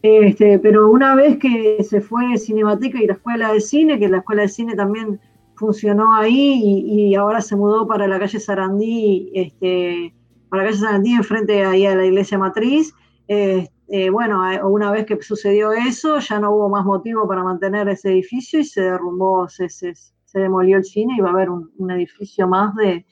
Este, 0.00 0.58
pero 0.60 0.90
una 0.90 1.14
vez 1.14 1.38
que 1.38 1.84
se 1.84 2.00
fue 2.00 2.38
Cinemateca 2.38 3.02
y 3.02 3.06
la 3.06 3.14
Escuela 3.14 3.52
de 3.52 3.60
Cine, 3.60 3.98
que 3.98 4.08
la 4.08 4.18
Escuela 4.18 4.42
de 4.42 4.48
Cine 4.48 4.74
también 4.74 5.20
funcionó 5.56 6.14
ahí 6.14 6.84
y 6.86 7.14
ahora 7.16 7.42
se 7.42 7.54
mudó 7.54 7.86
para 7.86 8.06
la 8.06 8.18
calle 8.18 8.40
Sarandí, 8.40 9.30
este, 9.34 10.14
para 10.48 10.62
la 10.62 10.68
calle 10.68 10.80
Sarandí 10.80 11.12
enfrente 11.14 11.64
ahí 11.64 11.86
a 11.86 11.94
la 11.94 12.04
iglesia 12.04 12.38
matriz, 12.38 12.94
eh, 13.28 13.68
eh, 13.88 14.10
bueno, 14.10 14.50
eh, 14.50 14.62
una 14.62 14.90
vez 14.90 15.06
que 15.06 15.20
sucedió 15.22 15.72
eso, 15.72 16.18
ya 16.18 16.38
no 16.40 16.50
hubo 16.52 16.68
más 16.68 16.84
motivo 16.84 17.26
para 17.26 17.42
mantener 17.42 17.88
ese 17.88 18.10
edificio 18.10 18.60
y 18.60 18.64
se 18.64 18.82
derrumbó, 18.82 19.48
se, 19.48 19.68
se, 19.68 19.94
se 19.94 20.38
demolió 20.38 20.76
el 20.76 20.84
cine 20.84 21.14
y 21.16 21.20
va 21.20 21.30
a 21.30 21.32
haber 21.32 21.50
un, 21.50 21.90
edificio 21.90 22.46
más 22.46 22.74
de, 22.74 23.06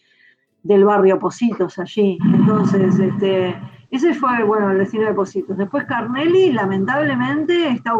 del 0.63 0.85
barrio 0.85 1.19
Positos 1.19 1.79
allí. 1.79 2.19
Entonces, 2.35 2.99
este, 2.99 3.57
ese 3.91 4.15
fue, 4.15 4.43
bueno, 4.45 4.71
el 4.71 4.79
destino 4.79 5.07
de 5.07 5.15
Positos. 5.15 5.57
Después 5.57 5.85
Carnelli, 5.85 6.53
lamentablemente, 6.53 7.69
está, 7.69 7.95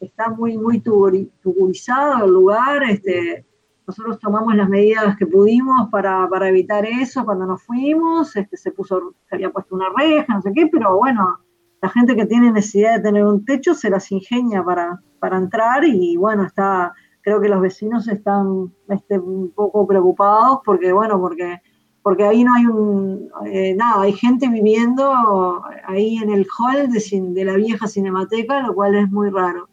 está 0.00 0.30
muy, 0.30 0.56
muy 0.56 0.80
tuburi- 0.80 1.30
tuburizado 1.42 2.24
el 2.24 2.32
lugar. 2.32 2.82
Este, 2.84 3.44
nosotros 3.86 4.18
tomamos 4.18 4.54
las 4.54 4.68
medidas 4.68 5.16
que 5.16 5.26
pudimos 5.26 5.88
para, 5.90 6.28
para 6.28 6.48
evitar 6.48 6.84
eso 6.86 7.24
cuando 7.24 7.46
nos 7.46 7.62
fuimos. 7.62 8.34
Este, 8.36 8.56
se 8.56 8.70
puso, 8.70 9.14
se 9.28 9.34
había 9.34 9.50
puesto 9.50 9.74
una 9.74 9.86
reja, 9.96 10.34
no 10.34 10.42
sé 10.42 10.52
qué, 10.54 10.66
pero 10.68 10.96
bueno, 10.96 11.38
la 11.80 11.88
gente 11.88 12.14
que 12.14 12.26
tiene 12.26 12.52
necesidad 12.52 12.96
de 12.96 13.02
tener 13.02 13.24
un 13.24 13.44
techo 13.44 13.74
se 13.74 13.90
las 13.90 14.10
ingenia 14.12 14.62
para, 14.62 15.02
para 15.18 15.36
entrar 15.36 15.84
y 15.84 16.16
bueno, 16.16 16.44
está, 16.44 16.92
creo 17.22 17.40
que 17.40 17.48
los 17.48 17.60
vecinos 17.60 18.06
están 18.08 18.72
este, 18.88 19.18
un 19.18 19.50
poco 19.50 19.86
preocupados 19.86 20.60
porque, 20.64 20.92
bueno, 20.92 21.20
porque, 21.20 21.60
porque 22.02 22.24
ahí 22.24 22.44
no 22.44 22.54
hay 22.54 22.66
un, 22.66 23.28
eh, 23.46 23.74
nada, 23.74 24.02
hay 24.02 24.12
gente 24.12 24.48
viviendo 24.48 25.62
ahí 25.84 26.18
en 26.18 26.30
el 26.30 26.46
hall 26.56 26.88
de, 26.92 27.00
de 27.34 27.44
la 27.44 27.54
vieja 27.54 27.88
cinemateca, 27.88 28.62
lo 28.62 28.74
cual 28.74 28.94
es 28.94 29.10
muy 29.10 29.30
raro. 29.30 29.68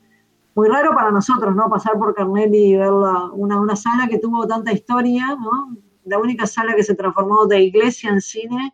Muy 0.55 0.67
raro 0.67 0.93
para 0.93 1.11
nosotros, 1.11 1.55
¿no? 1.55 1.69
Pasar 1.69 1.97
por 1.97 2.13
Carnelli 2.13 2.73
y 2.73 2.77
ver 2.77 2.91
una, 2.91 3.31
una 3.33 3.75
sala 3.75 4.07
que 4.07 4.19
tuvo 4.19 4.47
tanta 4.47 4.71
historia, 4.73 5.37
¿no? 5.39 5.77
La 6.05 6.17
única 6.17 6.45
sala 6.47 6.75
que 6.75 6.83
se 6.83 6.95
transformó 6.95 7.45
de 7.45 7.61
iglesia 7.61 8.09
en 8.09 8.21
cine 8.21 8.73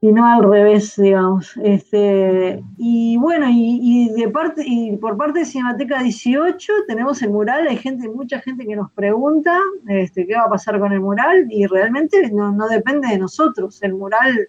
y 0.00 0.12
no 0.12 0.24
al 0.26 0.44
revés, 0.44 0.94
digamos. 0.96 1.56
Este, 1.62 2.62
y 2.76 3.16
bueno, 3.16 3.46
y, 3.50 4.10
de 4.10 4.28
parte, 4.28 4.62
y 4.64 4.96
por 4.96 5.16
parte 5.16 5.40
de 5.40 5.44
Cinemateca 5.44 6.02
18 6.02 6.72
tenemos 6.86 7.20
el 7.22 7.30
mural, 7.30 7.66
hay 7.66 7.76
gente, 7.76 8.08
mucha 8.08 8.40
gente 8.40 8.64
que 8.66 8.76
nos 8.76 8.92
pregunta 8.92 9.58
este, 9.88 10.26
qué 10.26 10.34
va 10.34 10.44
a 10.44 10.50
pasar 10.50 10.78
con 10.78 10.92
el 10.92 11.00
mural, 11.00 11.46
y 11.50 11.66
realmente 11.66 12.30
no, 12.30 12.52
no 12.52 12.68
depende 12.68 13.08
de 13.08 13.18
nosotros. 13.18 13.82
El 13.82 13.94
mural 13.94 14.48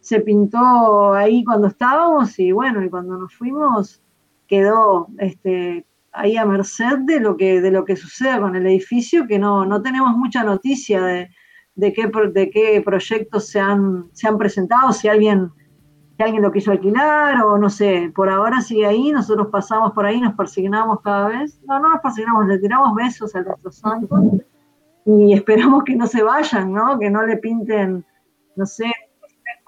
se 0.00 0.20
pintó 0.20 1.12
ahí 1.14 1.42
cuando 1.44 1.68
estábamos, 1.68 2.38
y 2.38 2.52
bueno, 2.52 2.84
y 2.84 2.90
cuando 2.90 3.16
nos 3.18 3.34
fuimos 3.34 4.00
quedó 4.46 5.08
este, 5.18 5.86
ahí 6.12 6.36
a 6.36 6.44
merced 6.44 6.98
de 7.06 7.20
lo 7.20 7.36
que, 7.36 7.60
de 7.60 7.70
lo 7.70 7.84
que 7.84 7.96
suceda 7.96 8.40
con 8.40 8.56
el 8.56 8.66
edificio, 8.66 9.26
que 9.26 9.38
no, 9.38 9.64
no 9.64 9.82
tenemos 9.82 10.16
mucha 10.16 10.44
noticia 10.44 11.02
de 11.02 11.30
de 11.74 11.92
qué, 11.92 12.10
de 12.32 12.50
qué 12.50 12.82
proyectos 12.84 13.48
se 13.48 13.60
han, 13.60 14.08
se 14.12 14.28
han 14.28 14.38
presentado, 14.38 14.92
si 14.92 15.08
alguien, 15.08 15.50
si 16.16 16.22
alguien 16.22 16.42
lo 16.42 16.52
quiso 16.52 16.70
alquilar 16.70 17.42
o 17.42 17.58
no 17.58 17.68
sé, 17.68 18.12
por 18.14 18.28
ahora 18.28 18.60
sigue 18.60 18.86
ahí, 18.86 19.10
nosotros 19.10 19.48
pasamos 19.50 19.92
por 19.92 20.06
ahí, 20.06 20.20
nos 20.20 20.34
persignamos 20.34 21.00
cada 21.00 21.28
vez, 21.28 21.60
no, 21.66 21.80
no 21.80 21.90
nos 21.90 22.00
persignamos, 22.00 22.46
le 22.46 22.58
tiramos 22.58 22.94
besos 22.94 23.34
a 23.34 23.42
nuestros 23.42 23.76
santos 23.76 24.20
y 25.04 25.34
esperamos 25.34 25.84
que 25.84 25.96
no 25.96 26.06
se 26.06 26.22
vayan, 26.22 26.72
¿no? 26.72 26.98
Que 26.98 27.10
no 27.10 27.26
le 27.26 27.36
pinten, 27.36 28.04
no 28.56 28.66
sé, 28.66 28.90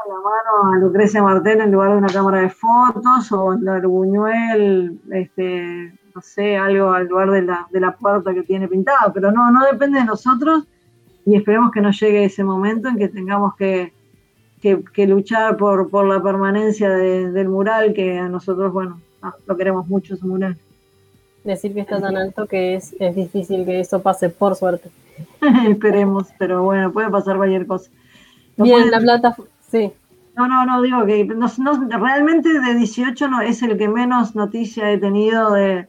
la 0.09 0.15
mano 0.15 0.73
a 0.73 0.79
Lucrecia 0.79 1.23
Martel 1.23 1.61
en 1.61 1.73
lugar 1.73 1.93
de 1.93 1.99
una 1.99 2.09
cámara 2.09 2.41
de 2.41 2.51
fotos 2.51 3.33
o 3.33 3.53
el 3.53 3.87
Buñuel, 3.87 5.01
este, 5.11 5.93
no 6.15 6.21
sé, 6.21 6.57
algo 6.57 6.93
al 6.93 7.07
lugar 7.07 7.31
de 7.31 7.43
la, 7.43 7.67
de 7.71 7.81
la 7.81 7.93
puerta 7.93 8.33
que 8.33 8.43
tiene 8.43 8.69
pintada, 8.69 9.13
pero 9.13 9.33
no, 9.33 9.51
no 9.51 9.65
depende 9.65 9.99
de 9.99 10.05
nosotros 10.05 10.65
y 11.25 11.37
esperemos 11.37 11.73
que 11.73 11.81
no 11.81 11.91
llegue 11.91 12.25
ese 12.25 12.45
momento 12.45 12.89
en 12.89 12.97
que 12.97 13.09
tengamos 13.09 13.55
que, 13.57 13.93
luchar 14.97 15.57
por, 15.57 15.91
por 15.91 16.07
la 16.07 16.23
permanencia 16.23 16.89
del 16.91 17.49
mural, 17.49 17.93
que 17.95 18.19
a 18.19 18.29
nosotros, 18.29 18.73
bueno, 18.73 19.01
ah, 19.23 19.35
lo 19.47 19.57
queremos 19.57 19.89
mucho 19.89 20.15
ese 20.15 20.25
mural. 20.25 20.57
Decir 21.45 21.75
que 21.75 21.81
está 21.81 22.01
tan 22.01 22.17
alto 22.17 22.47
que 22.47 22.75
es, 22.75 22.95
es 22.99 23.15
difícil 23.15 23.65
que 23.65 23.81
eso 23.81 24.03
pase, 24.03 24.31
por 24.31 24.57
suerte. 24.57 24.91
esperemos, 25.69 26.29
pero 26.39 26.63
bueno, 26.63 26.93
puede 26.93 27.11
pasar 27.11 27.37
cualquier 27.37 27.67
cosa. 27.67 27.91
Bien, 28.57 28.91
la 28.91 29.01
plata, 29.01 29.37
sí. 29.69 29.93
No, 30.37 30.49
no, 30.49 30.67
no, 30.67 30.83
digo 30.83 31.07
que 31.07 31.25
no, 31.25 31.49
realmente 31.99 32.61
de 32.61 32.75
18 32.75 33.29
no 33.29 33.41
es 33.41 33.63
el 33.63 33.79
que 33.79 33.89
menos 33.89 34.35
noticia 34.35 34.93
he 34.93 34.99
tenido 34.99 35.53
de, 35.53 35.89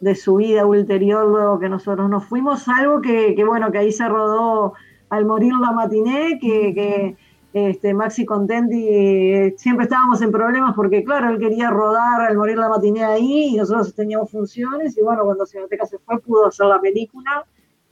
de 0.00 0.14
su 0.14 0.36
vida 0.36 0.66
ulterior 0.66 1.26
luego 1.26 1.58
que 1.58 1.68
nosotros 1.68 2.08
nos 2.08 2.24
fuimos, 2.24 2.68
algo 2.68 3.00
que, 3.00 3.34
bueno, 3.44 3.72
que 3.72 3.78
ahí 3.78 3.92
se 3.92 4.08
rodó 4.08 4.74
al 5.10 5.26
morir 5.26 5.52
la 5.60 5.72
matiné, 5.72 6.38
que, 6.40 7.16
este, 7.52 7.94
Maxi 7.94 8.24
Contenti 8.24 8.86
eh, 8.88 9.54
siempre 9.56 9.84
estábamos 9.84 10.20
en 10.22 10.30
problemas 10.30 10.74
porque, 10.76 11.02
claro, 11.02 11.30
él 11.30 11.38
quería 11.38 11.70
rodar 11.70 12.20
al 12.20 12.36
morir 12.36 12.58
la 12.58 12.68
matiné 12.68 13.02
ahí 13.02 13.54
y 13.54 13.56
nosotros 13.56 13.94
teníamos 13.94 14.30
funciones 14.30 14.96
y 14.96 15.02
bueno, 15.02 15.24
cuando 15.24 15.46
Cineteca 15.46 15.86
se 15.86 15.98
fue 15.98 16.20
pudo 16.20 16.46
hacer 16.46 16.66
la 16.66 16.78
película, 16.78 17.44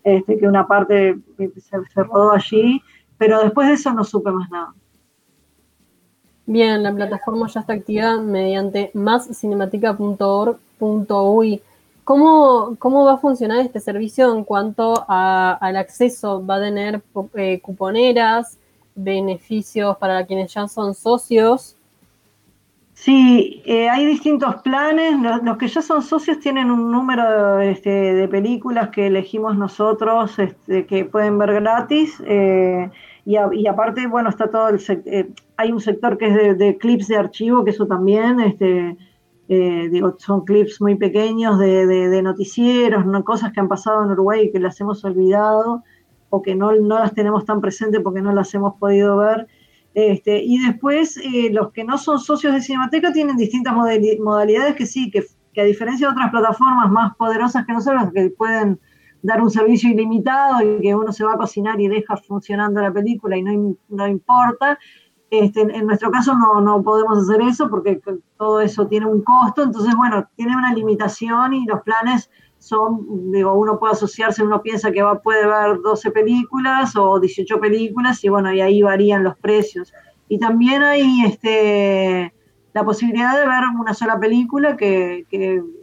este, 0.05 0.37
que 0.37 0.47
una 0.47 0.69
parte 0.69 1.17
se, 1.39 1.59
se 1.59 2.03
rodó 2.05 2.33
allí, 2.33 2.81
pero 3.19 3.41
después 3.41 3.67
de 3.67 3.75
eso 3.75 3.93
no 3.93 4.05
supe 4.05 4.31
más 4.31 4.49
nada. 4.51 4.75
Bien, 6.47 6.83
la 6.83 6.95
plataforma 6.95 7.49
ya 7.49 7.61
está 7.61 7.73
activa 7.73 8.19
mediante 8.19 8.91
máscinematica.org.uy. 8.95 11.63
¿Cómo, 12.05 12.77
¿Cómo 12.79 13.05
va 13.05 13.15
a 13.15 13.19
funcionar 13.19 13.59
este 13.59 13.81
servicio 13.81 14.33
en 14.33 14.45
cuanto 14.45 15.05
al 15.09 15.77
acceso? 15.77 16.47
¿Va 16.47 16.55
a 16.55 16.61
tener 16.61 17.03
eh, 17.35 17.59
cuponeras, 17.61 18.59
beneficios 18.95 19.97
para 19.97 20.25
quienes 20.25 20.55
ya 20.55 20.69
son 20.69 20.95
socios? 20.95 21.75
Sí, 22.95 23.61
eh, 23.67 23.89
hay 23.89 24.07
distintos 24.07 24.55
planes. 24.63 25.17
Los, 25.43 25.59
que 25.59 25.67
ya 25.69 25.83
son 25.83 26.01
socios 26.01 26.39
tienen 26.39 26.71
un 26.71 26.91
número 26.91 27.61
este, 27.61 27.91
de 27.91 28.29
películas 28.29 28.91
que 28.91 29.09
elegimos 29.09 29.57
nosotros 29.57 30.39
este, 30.39 30.87
que 30.87 31.05
pueden 31.05 31.39
ver 31.39 31.55
gratis. 31.55 32.23
Eh, 32.25 32.89
y, 33.27 33.67
aparte, 33.67 34.07
bueno, 34.07 34.31
está 34.31 34.49
todo 34.49 34.69
el 34.69 34.79
hay 35.57 35.73
un 35.73 35.81
sector 35.81 36.19
que 36.19 36.29
es 36.29 36.35
de, 36.35 36.55
de, 36.55 36.79
clips 36.79 37.09
de 37.09 37.17
archivo, 37.17 37.65
que 37.65 37.71
eso 37.71 37.87
también 37.87 38.41
este, 38.41 38.97
eh, 39.49 39.89
digo, 39.91 40.17
son 40.19 40.45
clips 40.45 40.81
muy 40.81 40.97
pequeños 40.97 41.59
de, 41.59 42.21
noticieros, 42.23 43.07
¿no? 43.07 43.23
cosas 43.23 43.53
que 43.53 43.61
han 43.61 43.69
pasado 43.69 44.03
en 44.05 44.11
Uruguay 44.11 44.47
y 44.47 44.53
que 44.53 44.59
las 44.59 44.81
hemos 44.81 45.05
olvidado 45.05 45.85
o 46.31 46.43
que 46.43 46.57
no, 46.57 46.73
no 46.73 46.99
las 46.99 47.15
tenemos 47.15 47.45
tan 47.45 47.61
presentes 47.61 48.01
porque 48.03 48.23
no 48.23 48.33
las 48.33 48.53
hemos 48.55 48.75
podido 48.75 49.17
ver. 49.19 49.47
Este, 49.95 50.43
y 50.43 50.59
después, 50.59 51.17
eh, 51.19 51.51
los 51.53 51.71
que 51.73 51.85
no 51.85 51.97
son 51.97 52.19
socios 52.19 52.55
de 52.55 52.61
Cinemateca 52.61 53.13
tienen 53.13 53.37
distintas 53.37 53.73
modalidades 53.75 54.75
que 54.75 54.85
sí, 54.85 55.11
que, 55.11 55.25
a 55.59 55.65
diferencia 55.65 56.09
de 56.09 56.13
otras 56.13 56.31
plataformas 56.31 56.91
más 56.91 57.17
poderosas 57.17 57.65
que 57.65 57.73
nosotros, 57.73 58.13
que 58.13 58.31
pueden 58.31 58.81
dar 59.23 59.41
un 59.41 59.51
servicio 59.51 59.89
ilimitado 59.89 60.61
y 60.61 60.83
que 60.83 60.95
uno 60.95 61.13
se 61.13 61.25
va 61.25 61.35
a 61.35 61.39
cocinar 61.39 61.81
y 61.81 61.89
deja 61.89 62.17
funcionando 62.17 62.81
la 62.83 62.93
película 62.93 63.37
y 63.37 63.43
no, 63.43 63.77
no 63.89 64.07
importa, 64.07 64.79
este, 65.31 65.63
en 65.63 65.87
nuestro 65.87 66.11
caso 66.11 66.35
no, 66.35 66.83
podemos 66.83 67.19
hacer 67.19 67.43
eso 67.43 67.69
porque 67.69 68.01
todo 68.37 68.61
eso 68.61 68.87
tiene 68.87 69.07
un 69.07 69.23
costo, 69.23 69.63
entonces 69.63 69.95
bueno, 69.97 70.29
tiene 70.37 70.57
una 70.57 70.73
limitación 70.73 71.55
y 71.55 71.67
los 71.67 71.83
planes 71.83 72.31
son, 72.59 73.33
digo, 73.33 73.55
uno 73.55 73.79
puede 73.79 73.95
asociarse, 73.95 74.43
uno 74.43 74.63
piensa 74.63 74.93
que 74.93 75.03
va, 75.03 75.21
puede 75.21 75.47
ver 75.47 75.81
12 75.83 76.11
películas 76.11 76.97
o 76.97 77.21
18 77.21 77.61
películas 77.61 78.23
y 78.25 78.29
bueno, 78.29 78.53
y 78.53 78.61
ahí 78.61 78.83
varían 78.83 79.25
los 79.25 79.37
precios. 79.37 79.93
Y 80.29 80.39
también 80.39 80.83
hay 80.83 81.25
este, 81.25 82.33
la 82.73 82.85
posibilidad 82.85 83.39
de 83.39 83.47
ver 83.47 83.63
una 83.79 83.95
sola 83.95 84.19
película 84.19 84.77
que, 84.77 85.25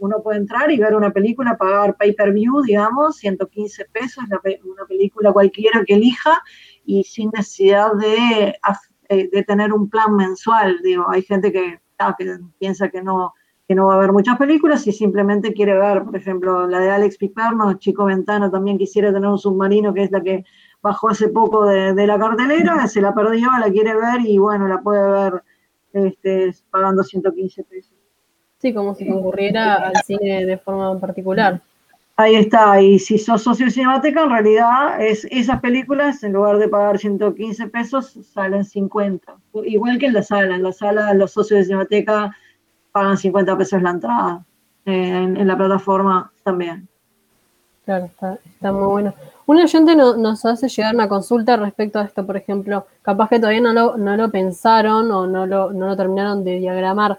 uno 0.00 0.22
puede 0.22 0.38
entrar 0.38 0.70
y 0.70 0.78
ver 0.78 0.94
una 0.94 1.10
película, 1.10 1.56
pagar 1.56 1.96
pay-per-view, 1.96 2.62
digamos, 2.62 3.16
115 3.16 3.86
pesos, 3.86 4.24
una 4.64 4.86
película 4.86 5.32
cualquiera 5.32 5.84
que 5.84 5.94
elija 5.94 6.42
y 6.84 7.04
sin 7.04 7.30
necesidad 7.34 7.92
de 7.94 8.56
de 9.16 9.42
tener 9.44 9.72
un 9.72 9.88
plan 9.88 10.14
mensual. 10.14 10.80
Digo, 10.82 11.06
hay 11.08 11.22
gente 11.22 11.52
que, 11.52 11.80
que 12.18 12.38
piensa 12.58 12.88
que 12.88 13.02
no, 13.02 13.32
que 13.66 13.74
no 13.74 13.86
va 13.86 13.94
a 13.94 13.96
haber 13.96 14.12
muchas 14.12 14.36
películas 14.36 14.86
y 14.86 14.92
simplemente 14.92 15.54
quiere 15.54 15.78
ver, 15.78 16.04
por 16.04 16.16
ejemplo, 16.16 16.66
la 16.66 16.80
de 16.80 16.90
Alex 16.90 17.16
Piperno, 17.16 17.74
Chico 17.74 18.04
Ventana 18.04 18.50
también 18.50 18.76
quisiera 18.76 19.12
tener 19.12 19.28
un 19.28 19.38
submarino, 19.38 19.94
que 19.94 20.02
es 20.02 20.10
la 20.10 20.20
que 20.20 20.44
bajó 20.82 21.08
hace 21.08 21.28
poco 21.28 21.64
de, 21.64 22.06
la 22.06 22.18
cartelera, 22.18 22.86
se 22.86 23.00
la 23.00 23.14
perdió, 23.14 23.48
la 23.58 23.70
quiere 23.70 23.94
ver 23.94 24.20
y 24.20 24.36
bueno, 24.36 24.68
la 24.68 24.82
puede 24.82 25.10
ver 25.10 25.42
este, 25.94 26.54
pagando 26.70 27.02
115 27.02 27.64
pesos. 27.64 27.94
Sí, 28.58 28.74
como 28.74 28.94
si 28.94 29.08
concurriera 29.08 29.74
al 29.76 29.94
cine 30.04 30.44
de 30.44 30.58
forma 30.58 30.98
particular. 31.00 31.60
Ahí 32.16 32.36
está, 32.36 32.80
y 32.80 33.00
si 33.00 33.18
sos 33.18 33.42
socio 33.42 33.66
de 33.66 33.72
Cinemateca, 33.72 34.22
en 34.22 34.30
realidad 34.30 35.04
es 35.04 35.26
esas 35.32 35.60
películas, 35.60 36.22
en 36.22 36.32
lugar 36.32 36.58
de 36.58 36.68
pagar 36.68 36.96
115 36.96 37.66
pesos, 37.68 38.16
salen 38.32 38.64
50. 38.64 39.34
Igual 39.64 39.98
que 39.98 40.06
en 40.06 40.12
la 40.12 40.22
sala, 40.22 40.54
en 40.54 40.62
la 40.62 40.72
sala 40.72 41.12
los 41.14 41.32
socios 41.32 41.58
de 41.58 41.64
Cinemateca 41.64 42.30
pagan 42.92 43.16
50 43.16 43.58
pesos 43.58 43.82
la 43.82 43.90
entrada, 43.90 44.44
eh, 44.86 44.92
en, 44.92 45.46
la 45.48 45.56
plataforma 45.56 46.30
también. 46.44 46.86
Claro, 47.84 48.04
está, 48.04 48.72
muy 48.72 48.86
bueno. 48.86 49.14
Un 49.46 49.60
oyente 49.60 49.96
nos 49.96 50.44
hace 50.44 50.68
llegar 50.68 50.94
una 50.94 51.08
consulta 51.08 51.56
respecto 51.56 51.98
a 51.98 52.04
esto, 52.04 52.24
por 52.24 52.36
ejemplo, 52.36 52.86
capaz 53.02 53.28
que 53.28 53.40
todavía 53.40 53.60
no 53.60 53.72
lo, 53.72 53.96
no 53.96 54.16
lo 54.16 54.30
pensaron 54.30 55.10
o 55.10 55.26
no 55.26 55.46
lo, 55.46 55.72
no 55.72 55.88
lo 55.88 55.96
terminaron 55.96 56.44
de 56.44 56.60
diagramar 56.60 57.18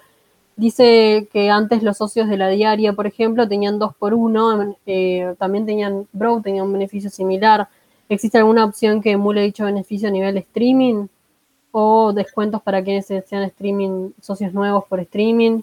Dice 0.57 1.27
que 1.33 1.49
antes 1.49 1.83
los 1.83 1.97
socios 1.97 2.29
de 2.29 2.37
la 2.37 2.47
diaria, 2.47 2.93
por 2.93 3.07
ejemplo, 3.07 3.47
tenían 3.47 3.77
dos 3.77 3.93
por 3.95 4.13
uno, 4.13 4.75
eh, 4.85 5.35
también 5.37 5.65
tenían, 5.65 6.07
Bro 6.13 6.41
tenía 6.41 6.63
un 6.63 6.71
beneficio 6.71 7.09
similar. 7.09 7.67
¿Existe 8.07 8.37
alguna 8.37 8.63
opción 8.63 9.01
que 9.01 9.11
emule 9.11 9.41
dicho 9.41 9.65
beneficio 9.65 10.07
a 10.07 10.11
nivel 10.11 10.37
streaming? 10.37 11.07
¿O 11.71 12.13
descuentos 12.13 12.61
para 12.61 12.81
quienes 12.81 13.05
sean 13.05 13.43
streaming, 13.43 14.11
socios 14.21 14.53
nuevos 14.53 14.85
por 14.85 15.01
streaming? 15.01 15.61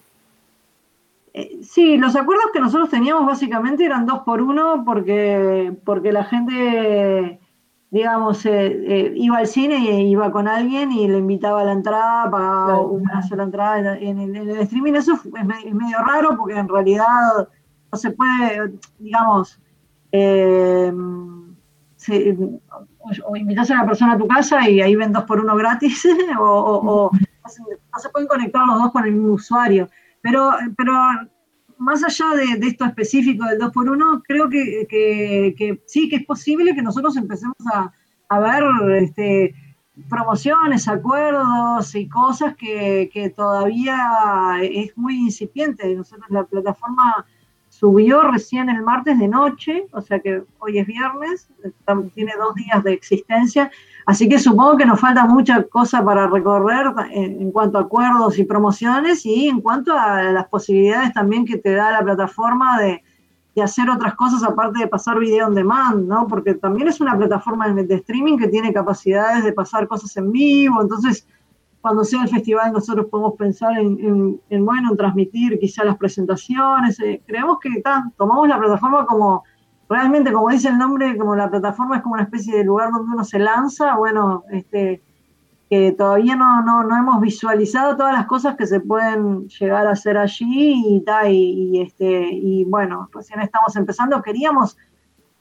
Eh, 1.33 1.59
sí, 1.63 1.97
los 1.97 2.15
acuerdos 2.15 2.51
que 2.53 2.59
nosotros 2.59 2.91
teníamos 2.91 3.25
básicamente 3.25 3.85
eran 3.85 4.05
dos 4.05 4.19
por 4.19 4.43
uno 4.43 4.83
porque, 4.85 5.73
porque 5.83 6.11
la 6.11 6.25
gente 6.25 7.39
digamos, 7.93 8.43
eh, 8.47 8.51
eh, 8.87 9.13
iba 9.15 9.37
al 9.37 9.45
cine 9.45 9.77
y 9.77 10.09
iba 10.09 10.31
con 10.31 10.47
alguien 10.47 10.91
y 10.91 11.07
le 11.07 11.19
invitaba 11.19 11.61
a 11.61 11.63
la 11.63 11.73
entrada, 11.73 12.31
pagaba 12.31 12.81
una 12.81 13.21
sola 13.21 13.43
entrada 13.43 13.95
en, 13.99 14.17
el, 14.35 14.49
streaming. 14.61 14.93
Eso 14.93 15.13
es, 15.13 15.45
medio 15.45 15.99
raro 15.99 16.35
porque 16.35 16.57
en 16.57 16.67
realidad 16.67 17.47
no 17.91 17.97
se 17.97 18.09
puede, 18.09 18.73
digamos, 18.97 19.59
eh, 20.11 20.91
o, 23.25 23.35
invitas 23.35 23.69
a 23.69 23.75
la 23.75 23.85
persona 23.85 24.13
a 24.13 24.17
tu 24.17 24.27
casa 24.27 24.67
y 24.67 24.81
ahí 24.81 24.95
ven 24.95 25.13
dos 25.13 25.25
por 25.25 25.39
uno 25.39 25.55
gratis, 25.55 26.03
o, 26.39 27.11
no 27.13 27.99
se 27.99 28.09
pueden 28.09 28.27
conectar 28.27 28.65
los 28.65 28.79
dos 28.79 28.91
con 28.91 29.05
el 29.05 29.11
mismo 29.11 29.33
usuario. 29.33 29.87
Pero, 30.19 30.49
pero 30.75 30.95
más 31.83 32.03
allá 32.03 32.25
de, 32.57 32.67
esto 32.67 32.85
específico 32.85 33.45
del 33.45 33.59
2x1, 33.59 34.23
creo 34.25 34.49
que, 34.49 35.81
sí, 35.85 36.09
que 36.09 36.15
es 36.15 36.25
posible 36.25 36.73
que 36.73 36.81
nosotros 36.81 37.15
empecemos 37.17 37.57
a, 37.73 37.91
ver 38.39 38.63
este, 38.99 39.53
promociones, 40.09 40.87
acuerdos 40.87 41.93
y 41.93 42.07
cosas 42.07 42.55
que, 42.55 43.11
que 43.13 43.29
todavía 43.29 44.57
es 44.61 44.97
muy 44.97 45.17
incipiente. 45.17 45.93
Nosotros 45.95 46.25
la 46.31 46.43
plataforma 46.45 47.25
subió 47.69 48.21
recién 48.23 48.69
el 48.69 48.81
martes 48.81 49.19
de 49.19 49.27
noche, 49.27 49.87
o 49.91 50.01
sea 50.01 50.19
que 50.19 50.43
hoy 50.59 50.79
es 50.79 50.87
viernes, 50.87 51.49
tiene 52.13 52.33
dos 52.39 52.55
días 52.55 52.83
de 52.83 52.93
existencia, 52.93 53.71
así 54.05 54.27
que 54.29 54.39
supongo 54.39 54.77
que 54.77 54.85
nos 54.85 54.99
falta 54.99 55.25
mucha 55.25 55.63
cosa 55.63 56.03
para 56.03 56.27
recorrer 56.27 56.87
en, 57.11 57.51
cuanto 57.51 57.77
a 57.77 57.81
acuerdos 57.81 58.37
y 58.37 58.43
promociones 58.43 59.25
y 59.25 59.47
en 59.47 59.61
cuanto 59.61 59.97
a 59.97 60.23
las 60.23 60.47
posibilidades 60.47 61.13
también 61.13 61.45
que 61.45 61.57
te 61.57 61.73
da 61.73 61.91
la 61.91 62.03
plataforma 62.03 62.79
de, 62.79 63.03
hacer 63.61 63.87
otras 63.87 64.15
cosas 64.15 64.43
aparte 64.43 64.79
de 64.79 64.87
pasar 64.87 65.19
video 65.19 65.45
on 65.45 65.53
demand, 65.53 66.07
¿no? 66.07 66.25
Porque 66.27 66.55
también 66.55 66.87
es 66.87 66.99
una 66.99 67.15
plataforma 67.15 67.69
de 67.69 67.95
streaming 67.95 68.35
que 68.35 68.47
tiene 68.47 68.73
capacidades 68.73 69.43
de 69.43 69.53
pasar 69.53 69.87
cosas 69.87 70.17
en 70.17 70.31
vivo, 70.31 70.81
entonces 70.81 71.27
cuando 71.83 72.05
sea 72.05 72.23
el 72.23 72.29
festival 72.29 72.71
nosotros 72.71 73.07
podemos 73.11 73.33
pensar 73.35 73.77
en, 73.77 74.39
bueno, 74.65 74.91
en 74.91 74.97
transmitir 74.97 75.59
quizá 75.59 75.83
las 75.83 75.97
presentaciones. 75.97 76.97
Eh, 77.01 77.21
creemos 77.27 77.59
que 77.59 77.83
tomamos 78.15 78.47
la 78.47 78.57
plataforma 78.57 79.05
como, 79.05 79.43
realmente 79.93 80.33
como 80.33 80.49
dice 80.49 80.69
el 80.69 80.77
nombre, 80.77 81.17
como 81.17 81.35
la 81.35 81.49
plataforma 81.49 81.97
es 81.97 82.01
como 82.01 82.15
una 82.15 82.23
especie 82.23 82.57
de 82.57 82.63
lugar 82.63 82.91
donde 82.91 83.13
uno 83.13 83.23
se 83.23 83.39
lanza, 83.39 83.95
bueno, 83.95 84.43
este, 84.51 85.03
que 85.69 85.91
todavía 85.91 86.35
no, 86.35 86.63
no, 86.63 86.83
no 86.83 86.97
hemos 86.97 87.21
visualizado 87.21 87.95
todas 87.95 88.13
las 88.13 88.25
cosas 88.25 88.55
que 88.55 88.65
se 88.65 88.79
pueden 88.79 89.47
llegar 89.47 89.85
a 89.85 89.91
hacer 89.91 90.17
allí 90.17 90.73
y, 90.87 91.05
y, 91.27 91.81
este, 91.81 92.29
y 92.31 92.65
bueno, 92.65 93.07
recién 93.13 93.39
estamos 93.39 93.75
empezando, 93.75 94.21
queríamos 94.21 94.77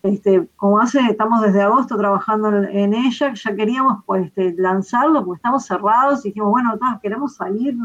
este, 0.03 0.49
como 0.57 0.81
hace, 0.81 0.99
estamos 1.01 1.43
desde 1.43 1.63
agosto 1.63 1.97
trabajando 1.97 2.49
en 2.49 2.93
ella, 2.93 3.33
ya 3.35 3.55
queríamos 3.55 4.03
pues, 4.05 4.27
este, 4.27 4.55
lanzarlo, 4.59 5.25
porque 5.25 5.39
estamos 5.39 5.65
cerrados 5.65 6.25
y 6.25 6.29
dijimos, 6.29 6.51
bueno, 6.51 6.77
todos 6.77 7.01
queremos 7.01 7.37
salir, 7.37 7.77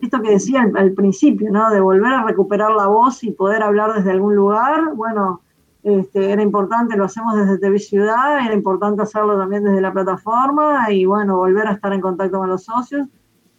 esto 0.00 0.20
que 0.20 0.30
decía 0.30 0.68
al, 0.74 0.92
principio, 0.92 1.50
¿no? 1.52 1.70
de 1.70 1.80
volver 1.80 2.12
a 2.12 2.24
recuperar 2.24 2.72
la 2.72 2.86
voz 2.86 3.22
y 3.22 3.30
poder 3.30 3.62
hablar 3.62 3.92
desde 3.92 4.10
algún 4.10 4.34
lugar, 4.34 4.94
bueno, 4.94 5.42
este, 5.82 6.30
era 6.30 6.42
importante, 6.42 6.96
lo 6.96 7.04
hacemos 7.04 7.34
desde 7.34 7.58
TV 7.58 7.78
Ciudad, 7.78 8.44
era 8.44 8.54
importante 8.54 9.02
hacerlo 9.02 9.38
también 9.38 9.64
desde 9.64 9.80
la 9.80 9.92
plataforma 9.92 10.90
y 10.90 11.04
bueno, 11.06 11.36
volver 11.36 11.66
a 11.66 11.72
estar 11.72 11.92
en 11.92 12.00
contacto 12.00 12.38
con 12.38 12.48
los 12.48 12.64
socios. 12.64 13.08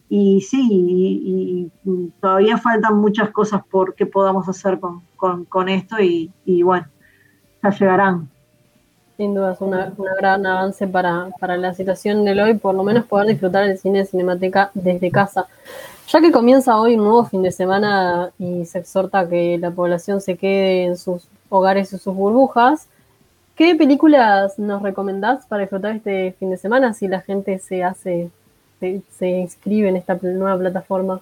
Y 0.09 0.41
sí, 0.41 0.67
y, 0.71 1.71
todavía 2.19 2.57
faltan 2.57 2.97
muchas 2.97 3.31
cosas 3.31 3.61
por 3.65 3.95
que 3.95 4.05
podamos 4.05 4.47
hacer 4.47 4.79
con, 4.79 5.69
esto 5.69 5.97
y 5.99 6.61
bueno, 6.63 6.87
llegarán. 7.71 8.29
Sin 9.17 9.35
duda, 9.35 9.53
es 9.53 9.61
un 9.61 9.71
gran 10.17 10.45
avance 10.45 10.87
para, 10.87 11.29
la 11.57 11.73
situación 11.75 12.25
del 12.25 12.39
hoy, 12.39 12.55
por 12.55 12.73
lo 12.73 12.83
menos 12.83 13.05
poder 13.05 13.27
disfrutar 13.27 13.63
el 13.63 13.77
cine 13.77 13.99
de 13.99 14.05
Cinemateca 14.05 14.71
desde 14.73 15.11
casa. 15.11 15.45
Ya 16.07 16.19
que 16.19 16.31
comienza 16.31 16.79
hoy 16.79 16.95
un 16.95 17.03
nuevo 17.03 17.23
fin 17.25 17.43
de 17.43 17.51
semana 17.51 18.31
y 18.39 18.65
se 18.65 18.79
exhorta 18.79 19.19
a 19.19 19.29
que 19.29 19.57
la 19.59 19.69
población 19.69 20.19
se 20.19 20.35
quede 20.35 20.85
en 20.85 20.97
sus 20.97 21.27
hogares 21.53 21.93
y 21.93 21.97
sus 21.97 22.15
burbujas, 22.15 22.87
¿qué 23.55 23.75
películas 23.75 24.57
nos 24.57 24.81
recomendás 24.81 25.45
para 25.45 25.61
disfrutar 25.61 25.95
este 25.95 26.35
fin 26.39 26.49
de 26.49 26.57
semana 26.57 26.93
si 26.93 27.07
la 27.07 27.21
gente 27.21 27.59
se 27.59 27.83
hace, 27.83 28.31
se, 28.79 29.01
se 29.11 29.27
inscribe 29.27 29.89
en 29.89 29.97
esta 29.97 30.17
nueva 30.21 30.57
plataforma? 30.57 31.21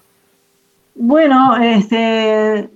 Bueno, 0.95 1.58
este, 1.58 2.70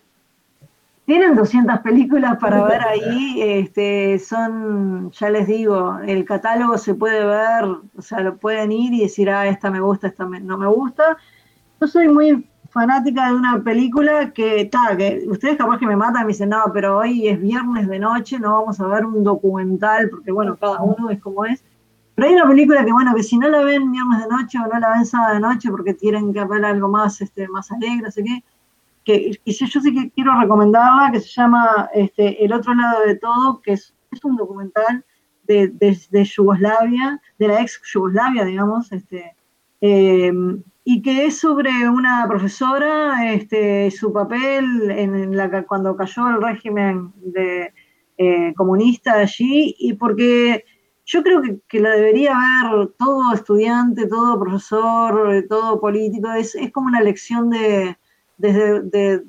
tienen 1.06 1.36
200 1.36 1.80
películas 1.80 2.38
para 2.40 2.64
ver 2.64 2.82
ahí, 2.88 3.42
este, 3.42 4.20
son, 4.20 5.12
ya 5.12 5.30
les 5.30 5.48
digo, 5.48 6.00
el 6.06 6.26
catálogo 6.26 6.78
se 6.78 6.96
puede 6.96 7.26
ver, 7.26 7.66
o 7.98 8.02
sea, 8.02 8.20
lo 8.22 8.38
pueden 8.38 8.72
ir 8.72 8.94
y 8.94 9.02
decir, 9.02 9.30
ah, 9.30 9.48
esta 9.48 9.70
me 9.70 9.80
gusta, 9.80 10.08
esta 10.08 10.26
no 10.26 10.58
me 10.58 10.68
gusta. 10.68 11.18
Yo 11.80 11.88
soy 11.88 12.08
muy 12.08 12.46
fanática 12.76 13.30
de 13.30 13.36
una 13.36 13.64
película 13.64 14.34
que, 14.34 14.64
está, 14.64 14.98
que 14.98 15.24
ustedes 15.30 15.56
capaz 15.56 15.80
que 15.80 15.88
me 15.88 15.96
matan 15.96 16.24
y 16.24 16.26
me 16.26 16.34
dicen, 16.34 16.50
no, 16.50 16.62
pero 16.74 16.98
hoy 16.98 17.26
es 17.30 17.40
viernes 17.40 17.88
de 17.88 18.00
noche, 18.00 18.38
no 18.38 18.52
vamos 18.52 18.82
a 18.82 18.88
ver 18.88 19.06
un 19.06 19.24
documental, 19.24 20.10
porque 20.10 20.30
bueno, 20.30 20.58
cada 20.58 20.82
uno 20.82 21.10
es 21.10 21.22
como 21.22 21.46
es. 21.46 21.64
Pero 22.16 22.28
hay 22.28 22.34
una 22.34 22.50
película 22.50 22.84
que, 22.84 22.92
bueno, 22.92 23.16
que 23.16 23.24
si 23.24 23.38
no 23.38 23.48
la 23.48 23.64
ven 23.64 23.90
viernes 23.94 24.20
de 24.20 24.28
noche 24.28 24.58
o 24.60 24.68
no 24.68 24.78
la 24.78 24.90
ven 24.90 25.06
sábado 25.06 25.36
de 25.36 25.40
noche 25.40 25.70
porque 25.72 25.94
tienen 25.94 26.34
que 26.34 26.44
ver 26.44 26.66
algo 26.66 26.90
más, 26.90 27.22
este, 27.22 27.48
más 27.48 27.72
alegre, 27.72 28.02
no 28.02 28.12
sé 28.12 28.26
qué, 28.26 28.44
que, 29.06 29.40
yo 29.46 29.82
sí 29.82 29.94
que 29.94 30.12
quiero 30.12 30.38
recomendarla, 30.38 31.12
que 31.14 31.22
se 31.22 31.30
llama 31.30 31.90
este, 31.94 32.44
El 32.44 32.52
otro 32.52 32.74
lado 32.76 33.06
de 33.06 33.16
todo, 33.16 33.62
que 33.62 33.72
es, 33.72 33.94
un 34.22 34.36
documental 34.36 35.06
de, 35.44 35.70
de, 35.70 36.24
Yugoslavia, 36.26 37.22
de 37.40 37.48
la 37.48 37.62
ex 37.62 37.82
Yugoslavia, 37.94 38.44
digamos, 38.44 38.92
este, 38.92 39.34
em, 39.80 40.62
y 40.88 41.02
que 41.02 41.26
es 41.26 41.40
sobre 41.40 41.90
una 41.90 42.26
profesora, 42.30 43.34
este, 43.34 43.90
su 43.90 44.14
papel 44.14 44.92
en 44.92 45.36
la, 45.36 45.64
cuando 45.64 45.96
cayó 45.98 46.30
el 46.30 46.42
régimen 46.42 47.12
de, 47.18 47.74
eh, 48.18 48.54
comunista 48.56 49.14
allí, 49.14 49.76
y 49.80 49.94
porque 49.94 50.64
yo 51.04 51.24
creo 51.24 51.42
que, 51.42 51.60
que, 51.68 51.80
la 51.80 51.90
debería 51.90 52.34
ver 52.38 52.90
todo 53.00 53.34
estudiante, 53.34 54.08
todo 54.08 54.40
profesor, 54.40 55.46
todo 55.50 55.82
político, 55.82 56.32
es, 56.32 56.54
es 56.56 56.72
como 56.72 56.88
una 56.88 57.02
lección 57.02 57.50
de, 57.50 57.98
desde 58.38 58.82
de, 58.84 59.24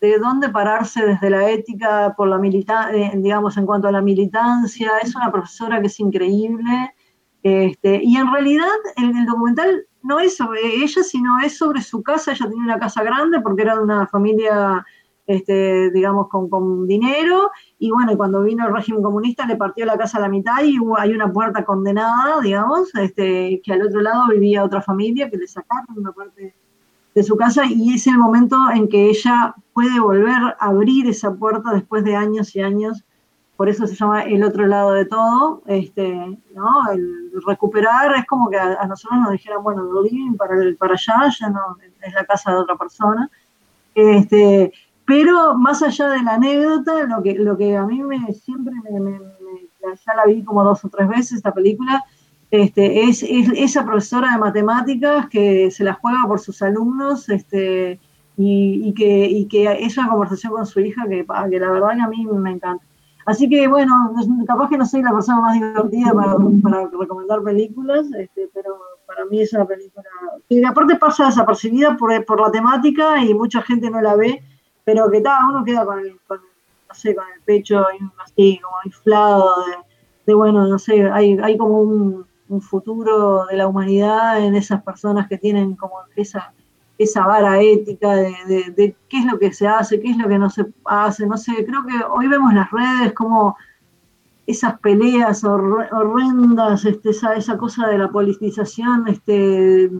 de, 0.00 0.18
dónde 0.18 0.48
pararse 0.48 1.06
desde 1.06 1.30
la 1.30 1.50
ética 1.50 2.14
por 2.16 2.28
la 2.28 2.38
militancia, 2.38 2.96
eh, 2.96 3.12
digamos, 3.16 3.56
en 3.56 3.66
cuanto 3.66 3.88
a 3.88 3.92
la 3.92 4.02
militancia. 4.02 4.90
Es 5.02 5.14
una 5.14 5.30
profesora 5.30 5.80
que 5.80 5.86
es 5.86 6.00
increíble. 6.00 6.94
Este, 7.42 8.00
y 8.02 8.16
en 8.16 8.30
realidad 8.32 8.66
el, 8.96 9.24
documental 9.24 9.86
no 10.02 10.20
es 10.20 10.36
sobre 10.36 10.60
ella, 10.82 11.02
sino 11.02 11.38
es 11.40 11.56
sobre 11.56 11.82
su 11.82 12.02
casa. 12.02 12.32
Ella 12.32 12.48
tenía 12.48 12.64
una 12.64 12.78
casa 12.78 13.02
grande 13.02 13.40
porque 13.40 13.62
era 13.62 13.76
de 13.76 13.82
una 13.82 14.06
familia, 14.06 14.84
este, 15.26 15.90
digamos, 15.90 16.28
con, 16.28 16.48
con 16.48 16.86
dinero. 16.86 17.50
Y 17.78 17.90
bueno, 17.90 18.16
cuando 18.16 18.42
vino 18.42 18.66
el 18.66 18.74
régimen 18.74 19.02
comunista 19.02 19.46
le 19.46 19.56
partió 19.56 19.84
la 19.86 19.98
casa 19.98 20.18
a 20.18 20.22
la 20.22 20.28
mitad 20.28 20.62
y 20.62 20.78
hay 20.98 21.12
una 21.12 21.32
puerta 21.32 21.64
condenada, 21.64 22.40
digamos, 22.40 22.94
este, 22.94 23.60
que 23.62 23.72
al 23.72 23.82
otro 23.82 24.00
lado 24.00 24.28
vivía 24.28 24.64
otra 24.64 24.82
familia 24.82 25.30
que 25.30 25.36
le 25.36 25.46
sacaron 25.46 25.98
una 25.98 26.12
parte 26.12 26.54
de 27.14 27.22
su 27.22 27.36
casa 27.36 27.64
y 27.66 27.94
es 27.94 28.06
el 28.06 28.18
momento 28.18 28.56
en 28.72 28.88
que 28.88 29.10
ella 29.10 29.54
puede 29.72 29.98
volver 29.98 30.36
a 30.36 30.56
abrir 30.60 31.08
esa 31.08 31.34
puerta 31.34 31.72
después 31.72 32.04
de 32.04 32.16
años 32.16 32.54
y 32.54 32.60
años. 32.60 33.04
Por 33.60 33.68
eso 33.68 33.86
se 33.86 33.94
llama 33.94 34.22
el 34.22 34.42
otro 34.42 34.66
lado 34.66 34.92
de 34.92 35.04
todo, 35.04 35.62
este, 35.66 36.14
¿no? 36.54 36.90
El 36.90 37.30
recuperar 37.46 38.16
es 38.16 38.24
como 38.24 38.48
que 38.48 38.56
a, 38.56 38.86
nosotros 38.86 39.20
nos 39.20 39.32
dijeran, 39.32 39.62
bueno, 39.62 39.82
el 39.82 40.04
living 40.04 40.34
para, 40.34 40.54
el, 40.54 40.78
para 40.78 40.94
allá 40.94 41.30
ya 41.38 41.50
no 41.50 41.76
es 42.00 42.14
la 42.14 42.24
casa 42.24 42.52
de 42.52 42.56
otra 42.56 42.76
persona. 42.76 43.30
Este, 43.94 44.72
pero 45.04 45.58
más 45.58 45.82
allá 45.82 46.08
de 46.08 46.22
la 46.22 46.36
anécdota, 46.36 47.04
lo 47.04 47.22
que, 47.22 47.34
lo 47.34 47.54
que 47.58 47.76
a 47.76 47.84
mí 47.84 48.02
me, 48.02 48.32
siempre 48.32 48.72
me, 48.98 49.20
ya 49.82 50.14
la 50.14 50.24
vi 50.24 50.42
como 50.42 50.64
dos 50.64 50.82
o 50.86 50.88
tres 50.88 51.06
veces 51.08 51.32
esta 51.32 51.52
película, 51.52 52.02
este, 52.50 53.02
es, 53.02 53.22
esa 53.22 53.84
profesora 53.84 54.32
de 54.32 54.38
matemáticas 54.38 55.28
que 55.28 55.70
se 55.70 55.84
la 55.84 55.92
juega 55.92 56.26
por 56.26 56.40
sus 56.40 56.62
alumnos 56.62 57.28
este, 57.28 58.00
y, 58.38 58.94
que, 58.94 59.46
que 59.50 59.84
es 59.84 59.98
una 59.98 60.08
conversación 60.08 60.54
con 60.54 60.64
su 60.64 60.80
hija 60.80 61.06
que, 61.06 61.26
que 61.50 61.60
la 61.60 61.70
verdad 61.70 61.90
que 61.94 62.00
a 62.00 62.08
mí 62.08 62.24
me 62.24 62.52
encanta. 62.52 62.86
Así 63.26 63.48
que 63.48 63.68
bueno, 63.68 64.14
capaz 64.46 64.68
que 64.68 64.78
no 64.78 64.86
soy 64.86 65.02
la 65.02 65.12
persona 65.12 65.40
más 65.40 65.54
divertida 65.54 66.12
para, 66.12 66.36
recomendar 66.98 67.42
películas, 67.42 68.06
este, 68.18 68.50
pero 68.54 68.78
para 69.06 69.24
mí 69.26 69.40
es 69.40 69.52
una 69.52 69.64
película 69.66 70.04
que 70.48 70.64
aparte 70.64 70.96
pasa 70.96 71.26
desapercibida 71.26 71.96
por, 71.96 72.24
por 72.24 72.40
la 72.40 72.50
temática 72.50 73.22
y 73.22 73.34
mucha 73.34 73.62
gente 73.62 73.90
no 73.90 74.00
la 74.00 74.16
ve, 74.16 74.42
pero 74.84 75.10
que 75.10 75.20
tal, 75.20 75.50
uno 75.50 75.64
queda 75.64 75.84
con 75.84 75.98
el, 75.98 76.18
con, 76.26 76.38
no 76.38 76.94
sé, 76.94 77.14
con 77.14 77.24
el 77.34 77.40
pecho 77.42 77.84
así 78.24 78.58
como 78.62 78.76
inflado 78.84 79.54
de, 80.26 80.34
bueno, 80.34 80.66
no 80.66 80.78
sé, 80.78 81.10
hay, 81.10 81.38
hay 81.42 81.56
como 81.56 81.80
un 81.80 82.62
futuro 82.62 83.46
de 83.46 83.56
la 83.56 83.68
humanidad 83.68 84.40
en 84.40 84.54
esas 84.54 84.82
personas 84.82 85.28
que 85.28 85.38
tienen 85.38 85.76
como 85.76 85.94
esa, 86.16 86.52
esa 87.02 87.26
vara 87.26 87.60
ética 87.62 88.14
de, 88.14 88.94
qué 89.08 89.18
es 89.18 89.24
lo 89.24 89.38
que 89.38 89.52
se 89.52 89.66
hace, 89.66 90.00
qué 90.00 90.10
es 90.10 90.18
lo 90.18 90.28
que 90.28 90.38
no 90.38 90.50
se 90.50 90.66
hace, 90.84 91.26
no 91.26 91.38
sé, 91.38 91.64
creo 91.64 91.84
que 91.86 92.04
hoy 92.04 92.28
vemos 92.28 92.52
las 92.52 92.70
redes 92.70 93.14
como 93.14 93.56
esas 94.46 94.78
peleas 94.80 95.42
horrendas, 95.42 96.84
este, 96.84 97.10
esa, 97.10 97.34
esa 97.34 97.56
cosa 97.56 97.86
de 97.86 97.96
la 97.96 98.08
politización 98.08 99.08
este, 99.08 99.90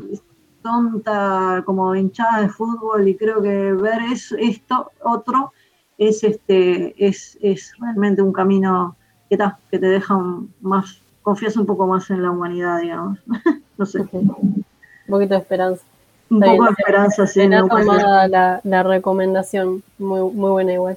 tonta, 0.63 1.63
como 1.65 1.95
hinchada 1.95 2.43
de 2.43 2.51
fútbol, 2.51 3.09
y 3.09 3.17
creo 3.17 3.41
que 3.41 3.73
ver 3.73 4.03
eso, 4.13 4.37
esto 4.39 4.91
otro 5.03 5.53
es, 5.97 6.23
este, 6.23 6.95
es, 7.03 7.39
es 7.41 7.73
realmente 7.79 8.21
un 8.21 8.33
camino 8.33 8.95
que, 9.31 9.39
que 9.71 9.79
te 9.79 9.87
deja 9.87 10.19
más 10.61 11.01
confías 11.23 11.57
un 11.57 11.67
poco 11.67 11.87
más 11.87 12.11
en 12.11 12.23
la 12.23 12.31
humanidad, 12.31 12.81
digamos. 12.81 13.19
no 13.79 13.87
sé. 13.87 14.01
Un 14.13 14.65
poquito 15.09 15.35
de 15.35 15.41
esperanza. 15.41 15.85
Un 16.31 16.41
poco 16.41 16.65
de 16.65 16.71
esperanza, 16.71 17.27
sí. 17.27 17.47
la, 17.49 18.61
la, 18.63 18.83
recomendación, 18.85 19.83
muy, 19.99 20.21
muy 20.33 20.51
buena 20.51 20.73
igual. 20.73 20.97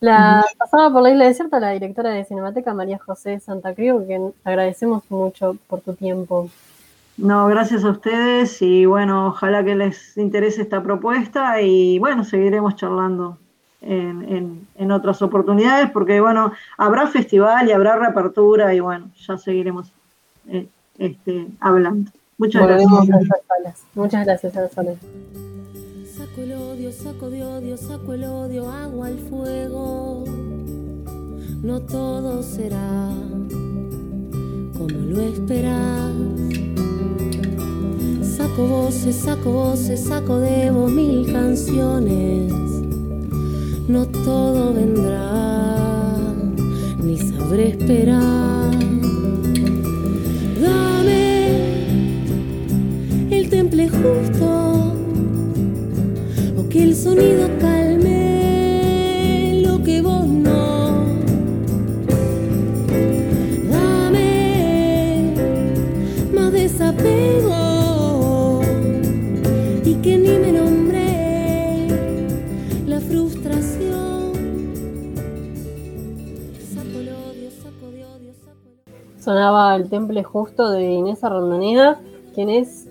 La 0.00 0.44
Pasaba 0.56 0.92
por 0.92 1.02
la 1.02 1.10
isla 1.10 1.24
desierta 1.24 1.58
la 1.58 1.70
directora 1.70 2.10
de 2.10 2.24
Cinemateca, 2.24 2.72
María 2.72 2.98
José 2.98 3.40
Santa 3.40 3.74
Cruz, 3.74 4.04
que 4.06 4.20
agradecemos 4.44 5.02
mucho 5.10 5.56
por 5.66 5.80
tu 5.80 5.94
tiempo. 5.94 6.48
No, 7.16 7.46
gracias 7.46 7.82
a 7.84 7.90
ustedes 7.90 8.60
y 8.60 8.84
bueno, 8.84 9.28
ojalá 9.28 9.64
que 9.64 9.74
les 9.74 10.16
interese 10.18 10.62
esta 10.62 10.82
propuesta 10.82 11.60
y 11.62 11.98
bueno, 11.98 12.24
seguiremos 12.24 12.76
charlando 12.76 13.38
en, 13.80 14.66
en, 14.76 14.90
otras 14.90 15.22
oportunidades 15.22 15.90
porque 15.90 16.20
bueno, 16.20 16.52
habrá 16.76 17.06
festival 17.06 17.68
y 17.68 17.72
habrá 17.72 17.96
reapertura 17.96 18.74
y 18.74 18.80
bueno, 18.80 19.10
ya 19.26 19.38
seguiremos 19.38 19.90
eh, 20.48 20.68
este, 20.98 21.46
hablando. 21.60 22.10
Muchas 22.38 22.66
gracias. 22.66 23.86
Muchas 23.94 24.26
gracias, 24.26 24.52
Saco 24.52 26.42
el 26.42 26.52
odio, 26.52 26.92
saco 26.92 27.30
de 27.30 27.42
odio, 27.42 27.76
saco 27.78 28.12
el 28.12 28.24
odio, 28.24 28.70
agua 28.70 29.06
al 29.06 29.18
fuego. 29.18 30.24
No 31.62 31.80
todo 31.80 32.42
será 32.42 33.10
como 34.76 34.98
lo 34.98 35.20
esperas. 35.22 36.12
Saco 38.20 38.66
voces, 38.66 39.16
saco 39.16 39.50
voces, 39.50 40.04
saco 40.04 40.38
de 40.38 40.70
vos 40.70 40.92
mil 40.92 41.32
canciones. 41.32 42.52
No 43.88 44.06
todo 44.06 44.74
vendrá, 44.74 46.16
ni 46.98 47.16
sabré 47.16 47.68
esperar. 47.68 48.74
Dame 50.60 51.25
el 53.80 53.90
justo 53.90 54.92
que 56.70 56.82
el 56.82 56.94
sonido 56.94 57.48
calme 57.60 59.62
lo 59.64 59.82
que 59.82 60.00
vos 60.02 60.26
no. 60.26 61.04
Dame 63.70 65.32
más 66.34 66.52
desapego 66.52 68.60
y 69.84 69.94
que 69.96 70.16
ni 70.18 70.38
me 70.38 70.52
nombre 70.52 71.88
la 72.86 73.00
frustración. 73.00 74.32
Saco 76.74 76.98
el 76.98 77.08
odio, 77.08 77.50
saco 77.50 77.90
de 77.90 78.04
odio, 78.04 78.32
saco 78.32 78.68
el 78.74 78.82
odio. 78.82 79.22
Sonaba 79.22 79.74
el 79.76 79.88
temple 79.88 80.22
justo 80.24 80.70
de 80.70 80.92
Inés 80.92 81.22
Arrondoneda, 81.22 82.00
quien 82.34 82.50
es 82.50 82.88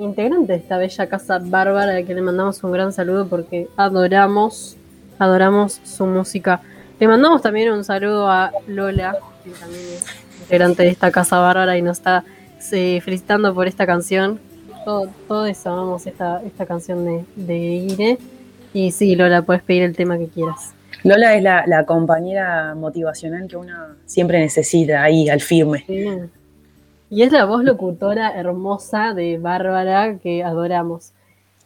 integrante 0.00 0.52
de 0.52 0.58
esta 0.58 0.78
bella 0.78 1.06
casa 1.08 1.38
bárbara, 1.38 1.96
a 1.96 2.02
que 2.02 2.14
le 2.14 2.22
mandamos 2.22 2.62
un 2.64 2.72
gran 2.72 2.92
saludo 2.92 3.28
porque 3.28 3.68
adoramos, 3.76 4.76
adoramos 5.18 5.80
su 5.84 6.06
música. 6.06 6.60
Le 6.98 7.08
mandamos 7.08 7.42
también 7.42 7.70
un 7.72 7.84
saludo 7.84 8.28
a 8.28 8.52
Lola, 8.66 9.16
que 9.44 9.50
también 9.50 9.82
es 9.82 10.04
integrante 10.40 10.82
de 10.82 10.88
esta 10.88 11.10
casa 11.10 11.38
bárbara 11.38 11.76
y 11.76 11.82
nos 11.82 11.98
está 11.98 12.24
eh, 12.72 13.00
felicitando 13.00 13.54
por 13.54 13.66
esta 13.66 13.86
canción. 13.86 14.40
Todo, 14.84 15.08
todo 15.28 15.46
eso, 15.46 15.70
amamos 15.70 16.06
esta, 16.06 16.42
esta 16.44 16.66
canción 16.66 17.04
de, 17.04 17.24
de. 17.36 18.18
Y 18.72 18.92
sí, 18.92 19.14
Lola, 19.16 19.42
puedes 19.42 19.62
pedir 19.62 19.82
el 19.82 19.94
tema 19.94 20.18
que 20.18 20.28
quieras. 20.28 20.74
Lola 21.02 21.34
es 21.34 21.42
la, 21.42 21.64
la 21.66 21.84
compañera 21.84 22.74
motivacional 22.74 23.48
que 23.48 23.56
uno 23.56 23.74
siempre 24.06 24.38
necesita 24.38 25.02
ahí, 25.02 25.28
al 25.28 25.40
firme. 25.40 25.84
Sí. 25.86 26.06
Y 27.10 27.22
es 27.22 27.32
la 27.32 27.44
voz 27.44 27.64
locutora 27.64 28.32
hermosa 28.38 29.14
de 29.14 29.38
Bárbara 29.38 30.18
que 30.18 30.44
adoramos. 30.44 31.12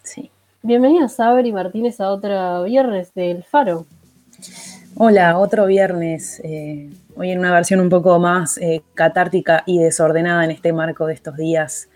Sí. 0.03 0.31
Bienvenida 0.63 1.09
Sabri 1.09 1.53
Martínez 1.53 2.01
a 2.01 2.11
otro 2.11 2.65
viernes 2.65 3.13
del 3.15 3.45
Faro. 3.45 3.85
Hola, 4.97 5.39
otro 5.39 5.67
viernes. 5.67 6.41
eh, 6.45 6.91
hoy 7.17 7.31
en 7.31 7.39
una 7.41 7.53
versión 7.53 7.81
un 7.81 7.91
poco 7.91 8.19
más 8.19 8.57
eh, 8.59 8.83
catártica 8.95 9.63
y 9.67 9.79
desordenada 9.79 10.45
en 10.45 10.51
este 10.51 10.73
marco 10.73 11.07
de 11.07 11.15
estos 11.15 11.37
días 11.37 11.89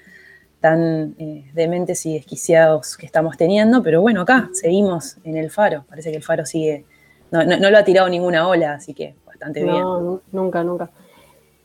tan 0.61 1.15
eh, 1.19 1.49
dementes 1.55 2.05
y 2.05 2.15
desquiciados 2.15 2.97
que 2.99 3.07
estamos 3.07 3.37
teniendo. 3.39 3.83
Pero 3.83 4.03
bueno, 4.03 4.23
acá 4.23 4.51
seguimos 4.53 5.17
en 5.25 5.37
el 5.39 5.51
Faro. 5.51 5.85
Parece 5.89 6.11
que 6.11 6.17
el 6.19 6.23
Faro 6.23 6.45
sigue. 6.45 6.85
No, 7.31 7.45
no- 7.45 7.57
no 7.59 7.71
lo 7.71 7.79
ha 7.79 7.85
tirado 7.85 8.09
ninguna 8.11 8.47
ola, 8.47 8.75
así 8.75 8.93
que 8.93 9.15
bastante 9.25 9.63
bien. 9.63 9.81
No, 9.81 10.01
nu- 10.01 10.21
nunca, 10.33 10.63
nunca. 10.65 10.91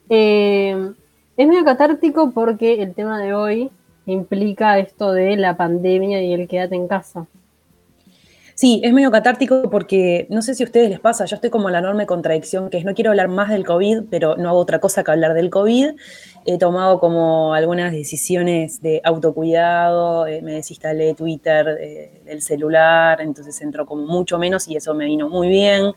Eh, 0.09 0.93
es 1.37 1.47
medio 1.47 1.63
catártico 1.63 2.31
porque 2.31 2.81
el 2.81 2.93
tema 2.93 3.21
de 3.21 3.33
hoy 3.33 3.71
implica 4.05 4.77
esto 4.79 5.11
de 5.13 5.35
la 5.37 5.57
pandemia 5.57 6.21
y 6.21 6.33
el 6.33 6.47
quédate 6.47 6.75
en 6.75 6.87
casa. 6.87 7.25
Sí, 8.55 8.81
es 8.83 8.93
medio 8.93 9.09
catártico 9.09 9.67
porque 9.71 10.27
no 10.29 10.43
sé 10.43 10.53
si 10.53 10.61
a 10.61 10.67
ustedes 10.67 10.89
les 10.89 10.99
pasa, 10.99 11.25
yo 11.25 11.35
estoy 11.35 11.49
como 11.49 11.71
la 11.71 11.79
enorme 11.79 12.05
contradicción 12.05 12.69
que 12.69 12.77
es 12.77 12.85
no 12.85 12.93
quiero 12.93 13.09
hablar 13.09 13.27
más 13.27 13.49
del 13.49 13.65
COVID, 13.65 14.03
pero 14.11 14.37
no 14.37 14.49
hago 14.49 14.59
otra 14.59 14.79
cosa 14.79 15.03
que 15.03 15.09
hablar 15.09 15.33
del 15.33 15.49
COVID. 15.49 15.95
He 16.45 16.57
tomado 16.59 16.99
como 16.99 17.55
algunas 17.55 17.91
decisiones 17.91 18.79
de 18.81 19.01
autocuidado, 19.03 20.27
eh, 20.27 20.43
me 20.43 20.53
desinstalé 20.53 21.15
Twitter 21.15 21.77
eh, 21.79 22.21
del 22.25 22.43
celular, 22.43 23.21
entonces 23.21 23.59
entró 23.61 23.87
como 23.87 24.05
mucho 24.05 24.37
menos 24.37 24.67
y 24.67 24.75
eso 24.75 24.93
me 24.93 25.05
vino 25.05 25.29
muy 25.29 25.47
bien. 25.47 25.93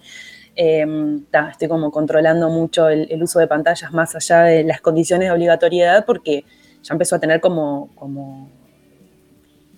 Eh, 0.56 0.86
ta, 1.30 1.50
estoy 1.50 1.68
como 1.68 1.90
controlando 1.90 2.48
mucho 2.48 2.88
el, 2.88 3.06
el 3.10 3.22
uso 3.22 3.38
de 3.38 3.46
pantallas 3.46 3.92
más 3.92 4.14
allá 4.16 4.44
de 4.44 4.64
las 4.64 4.80
condiciones 4.80 5.28
de 5.28 5.32
obligatoriedad 5.32 6.06
porque 6.06 6.44
ya 6.82 6.94
empezó 6.94 7.16
a 7.16 7.20
tener 7.20 7.40
como, 7.40 7.90
como 7.94 8.48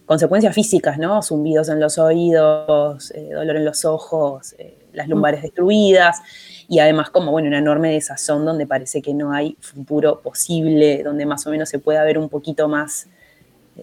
consecuencias 0.09 0.55
físicas, 0.55 0.99
¿no? 0.99 1.23
Zumbidos 1.23 1.69
en 1.69 1.81
los 1.81 1.99
oídos, 1.99 3.11
eh, 3.11 3.31
dolor 3.33 3.57
en 3.57 3.65
los 3.65 3.85
ojos, 3.85 4.55
eh, 4.59 4.79
las 4.95 5.07
lumbares 5.07 5.43
destruidas 5.43 6.19
y 6.67 6.79
además 6.79 7.11
como, 7.11 7.31
bueno, 7.31 7.49
una 7.49 7.59
enorme 7.59 7.93
desazón 7.93 8.45
donde 8.45 8.67
parece 8.67 9.03
que 9.03 9.13
no 9.13 9.33
hay 9.33 9.57
futuro 9.61 10.21
posible, 10.23 11.03
donde 11.03 11.27
más 11.27 11.47
o 11.47 11.51
menos 11.51 11.69
se 11.69 11.79
pueda 11.79 12.03
ver 12.05 12.19
un 12.19 12.31
poquito 12.31 12.69
más 12.69 13.09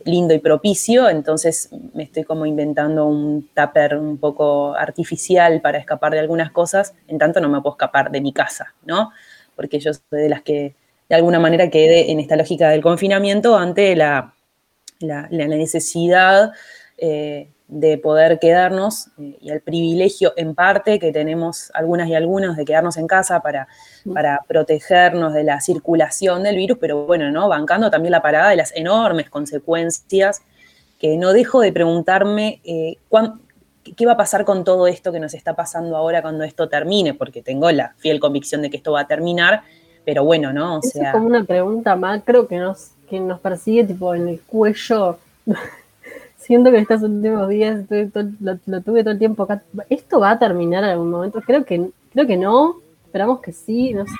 lindo 0.03 0.33
y 0.33 0.39
propicio, 0.39 1.09
entonces 1.09 1.69
me 1.93 2.03
estoy 2.03 2.23
como 2.23 2.45
inventando 2.45 3.05
un 3.05 3.49
tupper 3.53 3.97
un 3.97 4.17
poco 4.17 4.75
artificial 4.75 5.61
para 5.61 5.77
escapar 5.77 6.11
de 6.11 6.19
algunas 6.19 6.51
cosas, 6.51 6.93
en 7.07 7.17
tanto 7.17 7.39
no 7.39 7.49
me 7.49 7.61
puedo 7.61 7.75
escapar 7.75 8.11
de 8.11 8.21
mi 8.21 8.33
casa, 8.33 8.73
¿no? 8.85 9.11
Porque 9.55 9.79
yo 9.79 9.93
soy 9.93 10.21
de 10.21 10.29
las 10.29 10.41
que 10.41 10.75
de 11.07 11.15
alguna 11.15 11.39
manera 11.39 11.69
quedé 11.69 12.11
en 12.11 12.19
esta 12.19 12.35
lógica 12.35 12.69
del 12.69 12.81
confinamiento 12.81 13.57
ante 13.57 13.95
la, 13.95 14.33
la, 14.99 15.27
necesidad 15.29 16.51
eh, 16.97 17.49
de 17.67 17.97
poder 17.97 18.37
quedarnos 18.39 19.07
eh, 19.19 19.37
y 19.41 19.49
el 19.49 19.61
privilegio 19.61 20.33
en 20.37 20.53
parte 20.53 20.99
que 20.99 21.11
tenemos 21.11 21.71
algunas 21.73 22.07
y 22.07 22.13
algunos 22.15 22.55
de 22.57 22.65
quedarnos 22.65 22.97
en 22.97 23.07
casa 23.07 23.39
para, 23.41 23.67
para 24.13 24.41
protegernos 24.47 25.33
de 25.33 25.43
la 25.43 25.59
circulación 25.61 26.43
del 26.43 26.57
virus, 26.57 26.77
pero 26.79 27.05
bueno, 27.05 27.31
¿no? 27.31 27.49
Bancando 27.49 27.89
también 27.89 28.11
la 28.11 28.21
parada 28.21 28.49
de 28.49 28.55
las 28.57 28.75
enormes 28.75 29.29
consecuencias 29.29 30.41
que 30.99 31.17
no 31.17 31.33
dejo 31.33 31.59
de 31.61 31.71
preguntarme 31.73 32.61
eh, 32.63 32.97
cuán- 33.09 33.41
qué 33.97 34.05
va 34.05 34.13
a 34.13 34.17
pasar 34.17 34.45
con 34.45 34.63
todo 34.63 34.87
esto 34.87 35.11
que 35.11 35.19
nos 35.19 35.33
está 35.33 35.55
pasando 35.55 35.95
ahora 35.97 36.21
cuando 36.21 36.43
esto 36.43 36.69
termine, 36.69 37.13
porque 37.13 37.41
tengo 37.41 37.69
la 37.71 37.93
fiel 37.97 38.19
convicción 38.19 38.61
de 38.61 38.69
que 38.69 38.77
esto 38.77 38.91
va 38.91 39.01
a 39.01 39.07
terminar, 39.07 39.61
pero 40.05 40.23
bueno, 40.23 40.53
¿no? 40.53 40.77
O 40.77 40.81
sea, 40.81 41.07
es 41.07 41.13
como 41.13 41.25
una 41.27 41.43
pregunta 41.43 41.95
macro 41.95 42.47
que 42.47 42.57
nos, 42.57 42.91
que 43.09 43.19
nos 43.19 43.39
persigue 43.39 43.83
tipo 43.83 44.13
en 44.15 44.27
el 44.29 44.39
cuello. 44.41 45.17
Siento 46.45 46.69
que 46.71 46.77
estos 46.77 47.01
últimos 47.01 47.49
días 47.49 47.79
estuve 47.79 48.05
todo- 48.05 48.29
lo, 48.39 48.59
lo 48.67 48.81
tuve 48.81 49.01
todo 49.03 49.13
el 49.13 49.19
tiempo 49.19 49.43
acá. 49.43 49.63
¿Esto 49.89 50.19
va 50.19 50.31
a 50.31 50.39
terminar 50.39 50.83
en 50.83 50.91
algún 50.91 51.09
momento? 51.09 51.41
Creo 51.41 51.65
que, 51.65 51.89
creo 52.13 52.27
que 52.27 52.37
no. 52.37 52.75
Esperamos 53.05 53.39
que 53.41 53.51
sí. 53.51 53.93
No 53.93 54.05
sé. 54.05 54.13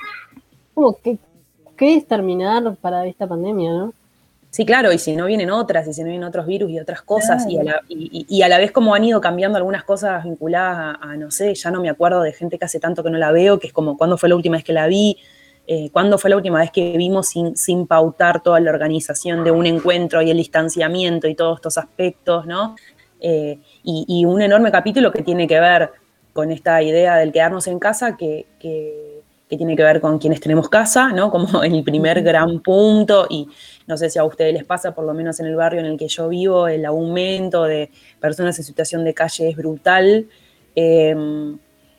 Como 0.74 0.98
que, 1.00 1.18
¿Qué 1.76 1.94
es 1.96 2.06
terminar 2.06 2.74
para 2.80 3.06
esta 3.06 3.26
pandemia, 3.26 3.70
no? 3.70 3.92
Sí, 4.50 4.64
claro, 4.64 4.90
y 4.92 4.98
si 4.98 5.14
no 5.14 5.26
vienen 5.26 5.50
otras, 5.50 5.86
y 5.86 5.92
si 5.92 6.00
no 6.00 6.08
vienen 6.08 6.26
otros 6.26 6.46
virus 6.46 6.70
y 6.70 6.80
otras 6.80 7.02
cosas, 7.02 7.46
y, 7.46 7.58
a 7.58 7.62
la, 7.62 7.80
y, 7.88 8.26
y- 8.26 8.36
y 8.38 8.42
a 8.42 8.48
la 8.48 8.56
vez 8.56 8.72
como 8.72 8.94
han 8.94 9.04
ido 9.04 9.20
cambiando 9.20 9.58
algunas 9.58 9.84
cosas 9.84 10.24
vinculadas 10.24 10.96
a, 10.98 11.10
a, 11.10 11.16
no 11.18 11.30
sé, 11.30 11.54
ya 11.54 11.70
no 11.70 11.82
me 11.82 11.90
acuerdo 11.90 12.22
de 12.22 12.32
gente 12.32 12.58
que 12.58 12.64
hace 12.64 12.80
tanto 12.80 13.02
que 13.04 13.10
no 13.10 13.18
la 13.18 13.30
veo, 13.32 13.58
que 13.58 13.66
es 13.66 13.72
como 13.74 13.98
cuándo 13.98 14.16
fue 14.16 14.30
la 14.30 14.34
última 14.36 14.56
vez 14.56 14.64
que 14.64 14.72
la 14.72 14.86
vi, 14.86 15.18
eh, 15.66 15.90
cuándo 15.90 16.16
fue 16.16 16.30
la 16.30 16.36
última 16.36 16.60
vez 16.60 16.70
que 16.70 16.96
vimos 16.96 17.28
sin, 17.28 17.56
sin 17.56 17.86
pautar 17.86 18.42
toda 18.42 18.60
la 18.60 18.70
organización 18.70 19.42
de 19.42 19.50
un 19.50 19.66
encuentro 19.66 20.22
y 20.22 20.30
el 20.30 20.36
distanciamiento 20.36 21.26
y 21.26 21.34
todos 21.34 21.58
estos 21.58 21.76
aspectos, 21.78 22.46
¿no? 22.46 22.76
Eh, 23.20 23.58
y, 23.82 24.04
y 24.06 24.24
un 24.24 24.42
enorme 24.42 24.70
capítulo 24.70 25.10
que 25.10 25.22
tiene 25.22 25.48
que 25.48 25.58
ver 25.58 25.90
con 26.32 26.52
esta 26.52 26.82
idea 26.82 27.16
del 27.16 27.32
quedarnos 27.32 27.66
en 27.66 27.78
casa, 27.78 28.16
que, 28.16 28.46
que, 28.60 29.22
que 29.48 29.56
tiene 29.56 29.74
que 29.74 29.82
ver 29.82 30.00
con 30.00 30.18
quienes 30.18 30.38
tenemos 30.38 30.68
casa, 30.68 31.08
¿no? 31.08 31.30
Como 31.32 31.64
el 31.64 31.82
primer 31.82 32.22
gran 32.22 32.60
punto, 32.60 33.26
y 33.28 33.48
no 33.88 33.96
sé 33.96 34.08
si 34.08 34.20
a 34.20 34.24
ustedes 34.24 34.52
les 34.52 34.64
pasa, 34.64 34.94
por 34.94 35.04
lo 35.04 35.14
menos 35.14 35.40
en 35.40 35.46
el 35.46 35.56
barrio 35.56 35.80
en 35.80 35.86
el 35.86 35.98
que 35.98 36.06
yo 36.06 36.28
vivo, 36.28 36.68
el 36.68 36.84
aumento 36.84 37.64
de 37.64 37.90
personas 38.20 38.56
en 38.58 38.64
situación 38.64 39.02
de 39.04 39.14
calle 39.14 39.48
es 39.48 39.56
brutal. 39.56 40.28
Eh, 40.76 41.56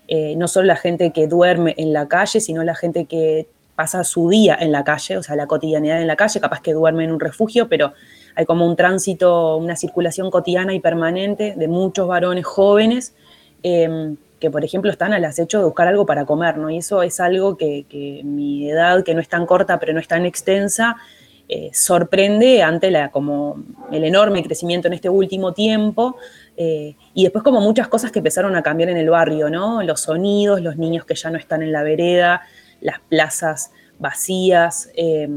eh, 0.07 0.35
no 0.38 0.48
solo 0.48 0.68
la 0.68 0.77
gente 0.77 1.11
que 1.11 1.27
duerme 1.27 1.76
en 1.77 1.91
la 1.91 2.07
calle, 2.07 2.39
sino 2.39 2.64
la 2.64 2.76
gente 2.76 3.06
que 3.06 3.48
pasa 3.78 4.04
su 4.04 4.28
día 4.28 4.58
en 4.60 4.72
la 4.72 4.84
calle, 4.84 5.18
o 5.18 5.24
sea, 5.24 5.36
la 5.36 5.45
cotidianidad 5.45 6.02
en 6.02 6.08
la 6.08 6.16
calle, 6.16 6.41
capaz 6.41 6.62
que 6.62 6.74
duerme 6.74 7.04
en 7.04 7.12
un 7.12 7.20
refugio, 7.20 7.70
pero 7.70 7.94
hay 8.36 8.45
como 8.45 8.66
un 8.66 8.76
tránsito, 8.76 9.56
una 9.58 9.76
circulación 9.76 10.32
cotidiana 10.32 10.74
y 10.74 10.80
permanente 10.80 11.54
de 11.56 11.68
muchos 11.68 12.08
varones 12.08 12.44
jóvenes 12.44 13.14
eh, 13.62 14.16
que, 14.40 14.49
por 14.49 14.66
ejemplo, 14.66 14.90
están 14.90 15.14
al 15.14 15.24
acecho 15.26 15.60
de 15.60 15.66
buscar 15.66 15.88
algo 15.88 16.08
para 16.08 16.26
comer, 16.26 16.58
¿no? 16.58 16.72
Y 16.72 16.78
eso 16.78 17.04
es 17.04 17.20
algo 17.20 17.56
que, 17.56 17.86
que 17.88 18.22
mi 18.24 18.68
edad, 18.68 19.04
que 19.04 19.14
no 19.14 19.22
es 19.22 19.30
tan 19.30 19.45
corta, 19.45 19.80
pero 19.80 19.94
no 19.94 19.99
es 19.99 20.08
tan 20.08 20.26
extensa, 20.26 20.95
eh, 21.49 21.70
sorprende 21.72 22.62
ante 22.62 22.91
la, 22.91 23.10
como 23.10 23.64
el 23.91 24.04
enorme 24.04 24.44
crecimiento 24.44 24.88
en 24.88 24.94
este 24.94 25.10
último 25.10 25.54
tiempo. 25.54 26.18
eh, 26.58 26.95
y 27.14 27.24
después 27.24 27.44
como 27.44 27.62
muchas 27.62 27.88
cosas 27.88 28.12
que 28.12 28.20
empezaron 28.20 28.56
a 28.56 28.64
cambiar 28.64 28.90
en 28.90 28.98
el 28.98 29.10
barrio, 29.10 29.49
¿no? 29.49 29.82
Los 29.84 30.02
sonidos, 30.02 30.62
los 30.62 30.78
niños 30.78 31.06
que 31.06 31.16
ya 31.16 31.30
no 31.30 31.38
están 31.38 31.62
en 31.62 31.72
la 31.72 31.84
vereda, 31.84 32.41
las 32.82 32.99
plazas 32.99 33.72
vacías, 33.99 34.90
eh, 34.95 35.28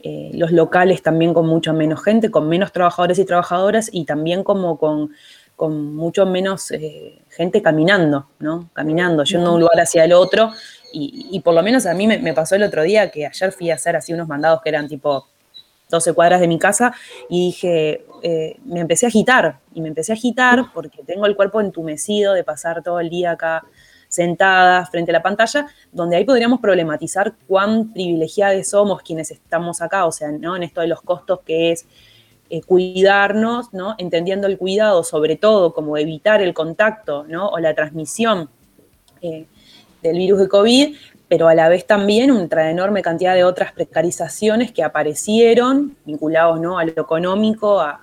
eh, 0.00 0.30
los 0.34 0.52
locales 0.52 1.02
también 1.02 1.32
con 1.32 1.46
mucha 1.46 1.72
menos 1.72 2.02
gente, 2.02 2.30
con 2.30 2.48
menos 2.48 2.72
trabajadores 2.72 3.18
y 3.18 3.24
trabajadoras 3.24 3.88
y 3.92 4.04
también 4.04 4.44
como 4.44 4.78
con, 4.78 5.12
con 5.56 5.94
mucho 5.94 6.26
menos 6.26 6.70
eh, 6.72 7.22
gente 7.30 7.62
caminando, 7.62 8.26
¿no? 8.38 8.68
Caminando, 8.72 9.24
yendo 9.24 9.50
de 9.50 9.54
un 9.54 9.60
lugar 9.60 9.80
hacia 9.80 10.04
el 10.04 10.12
otro. 10.12 10.52
Y, 10.92 11.28
y 11.30 11.40
por 11.40 11.54
lo 11.54 11.62
menos 11.62 11.86
a 11.86 11.94
mí 11.94 12.06
me, 12.06 12.18
me 12.18 12.34
pasó 12.34 12.54
el 12.54 12.62
otro 12.62 12.82
día 12.82 13.10
que 13.10 13.26
ayer 13.26 13.52
fui 13.52 13.70
a 13.70 13.74
hacer 13.74 13.96
así 13.96 14.12
unos 14.12 14.28
mandados 14.28 14.60
que 14.62 14.68
eran 14.68 14.88
tipo 14.88 15.26
12 15.90 16.12
cuadras 16.12 16.40
de 16.40 16.48
mi 16.48 16.58
casa 16.58 16.94
y 17.28 17.46
dije, 17.46 18.04
eh, 18.22 18.56
me 18.64 18.80
empecé 18.80 19.06
a 19.06 19.08
agitar 19.08 19.58
y 19.74 19.80
me 19.80 19.88
empecé 19.88 20.12
a 20.12 20.14
agitar 20.14 20.66
porque 20.72 21.02
tengo 21.04 21.26
el 21.26 21.36
cuerpo 21.36 21.60
entumecido 21.60 22.34
de 22.34 22.44
pasar 22.44 22.82
todo 22.82 23.00
el 23.00 23.10
día 23.10 23.32
acá 23.32 23.64
sentada 24.14 24.86
frente 24.86 25.10
a 25.10 25.14
la 25.14 25.22
pantalla, 25.22 25.66
donde 25.92 26.16
ahí 26.16 26.24
podríamos 26.24 26.60
problematizar 26.60 27.34
cuán 27.48 27.92
privilegiados 27.92 28.68
somos 28.68 29.02
quienes 29.02 29.30
estamos 29.30 29.82
acá, 29.82 30.06
o 30.06 30.12
sea, 30.12 30.30
¿no? 30.30 30.56
en 30.56 30.62
esto 30.62 30.80
de 30.80 30.86
los 30.86 31.02
costos 31.02 31.40
que 31.44 31.72
es 31.72 31.86
eh, 32.50 32.62
cuidarnos, 32.62 33.72
¿no? 33.72 33.96
entendiendo 33.98 34.46
el 34.46 34.58
cuidado 34.58 35.02
sobre 35.02 35.36
todo 35.36 35.74
como 35.74 35.96
evitar 35.96 36.42
el 36.42 36.54
contacto 36.54 37.24
¿no? 37.26 37.48
o 37.48 37.58
la 37.58 37.74
transmisión 37.74 38.48
eh, 39.22 39.46
del 40.02 40.18
virus 40.18 40.40
de 40.40 40.48
COVID, 40.48 40.96
pero 41.28 41.48
a 41.48 41.54
la 41.54 41.68
vez 41.68 41.86
también 41.86 42.30
una 42.30 42.70
enorme 42.70 43.02
cantidad 43.02 43.34
de 43.34 43.42
otras 43.42 43.72
precarizaciones 43.72 44.70
que 44.70 44.82
aparecieron, 44.82 45.96
vinculados 46.04 46.60
¿no? 46.60 46.78
a 46.78 46.84
lo 46.84 46.92
económico, 46.92 47.80
a, 47.80 47.98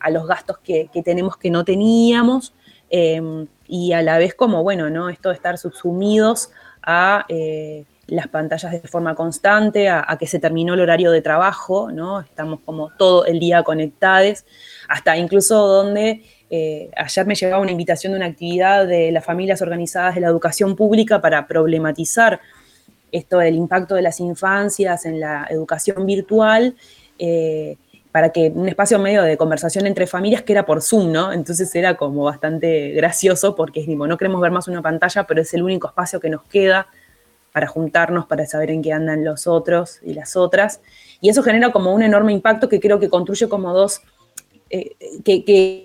a, 0.00 0.10
los 0.10 0.26
gastos 0.26 0.58
que, 0.58 0.90
tenemos 1.04 1.36
que 1.36 1.50
no 1.50 1.64
teníamos, 1.64 2.52
eh, 2.90 3.46
y 3.66 3.92
a 3.92 4.02
la 4.02 4.18
vez 4.18 4.34
como, 4.34 4.62
bueno, 4.62 4.90
¿no? 4.90 5.08
esto 5.08 5.30
de 5.30 5.34
estar 5.34 5.58
subsumidos 5.58 6.50
a 6.82 7.24
eh, 7.28 7.84
las 8.06 8.28
pantallas 8.28 8.70
de 8.70 8.80
forma 8.88 9.14
constante, 9.14 9.88
a, 9.88 10.04
a, 10.06 10.16
que 10.18 10.26
se 10.26 10.38
terminó 10.38 10.74
el 10.74 10.80
horario 10.80 11.10
de 11.10 11.22
trabajo, 11.22 11.90
¿no? 11.90 12.20
estamos 12.20 12.60
como 12.64 12.90
todo 12.90 13.26
el 13.26 13.40
día 13.40 13.62
conectados, 13.62 14.44
hasta 14.88 15.16
incluso 15.16 15.66
donde 15.66 16.22
eh, 16.48 16.90
ayer 16.96 17.26
me 17.26 17.34
llegaba 17.34 17.62
una 17.62 17.72
invitación 17.72 18.12
de 18.12 18.18
una 18.18 18.26
actividad 18.26 18.86
de 18.86 19.10
las 19.10 19.24
familias 19.24 19.62
organizadas 19.62 20.14
de 20.14 20.20
la 20.20 20.28
educación 20.28 20.76
pública 20.76 21.20
para 21.20 21.46
problematizar 21.46 22.40
esto 23.10 23.38
del 23.38 23.56
impacto 23.56 23.94
de 23.94 24.02
las 24.02 24.20
infancias 24.20 25.06
en 25.06 25.20
la 25.20 25.46
educación 25.50 26.06
virtual, 26.06 26.76
eh, 27.18 27.76
para 28.16 28.30
que 28.30 28.50
un 28.54 28.66
espacio 28.66 28.98
medio 28.98 29.22
de 29.24 29.36
conversación 29.36 29.86
entre 29.86 30.06
familias 30.06 30.40
que 30.40 30.54
era 30.54 30.64
por 30.64 30.80
Zoom, 30.80 31.12
¿no? 31.12 31.34
Entonces 31.34 31.74
era 31.74 31.98
como 31.98 32.24
bastante 32.24 32.92
gracioso 32.92 33.54
porque 33.54 33.80
es 33.80 33.86
tipo, 33.86 34.06
no 34.06 34.16
queremos 34.16 34.40
ver 34.40 34.50
más 34.50 34.68
una 34.68 34.80
pantalla, 34.80 35.24
pero 35.24 35.42
es 35.42 35.52
el 35.52 35.62
único 35.62 35.88
espacio 35.88 36.18
que 36.18 36.30
nos 36.30 36.42
queda 36.44 36.86
para 37.52 37.66
juntarnos, 37.66 38.24
para 38.24 38.46
saber 38.46 38.70
en 38.70 38.80
qué 38.80 38.94
andan 38.94 39.22
los 39.22 39.46
otros 39.46 40.00
y 40.02 40.14
las 40.14 40.34
otras. 40.34 40.80
Y 41.20 41.28
eso 41.28 41.42
genera 41.42 41.72
como 41.72 41.92
un 41.92 42.02
enorme 42.02 42.32
impacto 42.32 42.70
que 42.70 42.80
creo 42.80 42.98
que 42.98 43.10
construye 43.10 43.50
como 43.50 43.74
dos 43.74 44.00
eh, 44.70 44.96
que, 45.22 45.44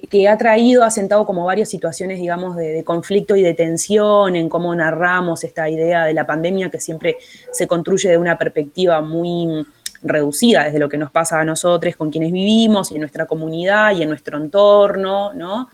que, 0.10 0.30
ha 0.30 0.38
traído, 0.38 0.86
ha 0.86 0.90
sentado 0.90 1.26
como 1.26 1.44
varias 1.44 1.68
situaciones, 1.68 2.18
digamos, 2.18 2.56
de, 2.56 2.82
conflicto 2.86 3.36
y 3.36 3.42
de 3.42 3.56
tensión 3.56 4.38
en 4.38 4.48
cómo 4.48 4.74
narramos 4.74 5.44
esta 5.44 5.70
idea 5.70 6.06
de 6.06 6.14
la 6.14 6.26
pandemia 6.26 6.70
que 6.70 6.80
siempre 6.80 7.18
se 7.52 7.68
construye 7.68 8.10
de 8.10 8.18
una 8.18 8.38
perspectiva 8.38 9.02
muy 9.02 9.66
reducida 10.04 10.66
desde 10.66 10.80
lo 10.80 10.90
que 10.90 10.98
nos 10.98 11.12
pasa 11.12 11.40
a 11.40 11.46
nosotros, 11.46 11.96
con 11.96 12.12
quienes 12.12 12.32
vivimos 12.32 12.92
y 12.92 12.96
en 12.96 13.02
nuestra 13.02 13.26
comunidad 13.26 13.96
y 13.96 14.04
en 14.04 14.10
nuestro 14.10 14.38
entorno, 14.38 15.34
¿no? 15.34 15.70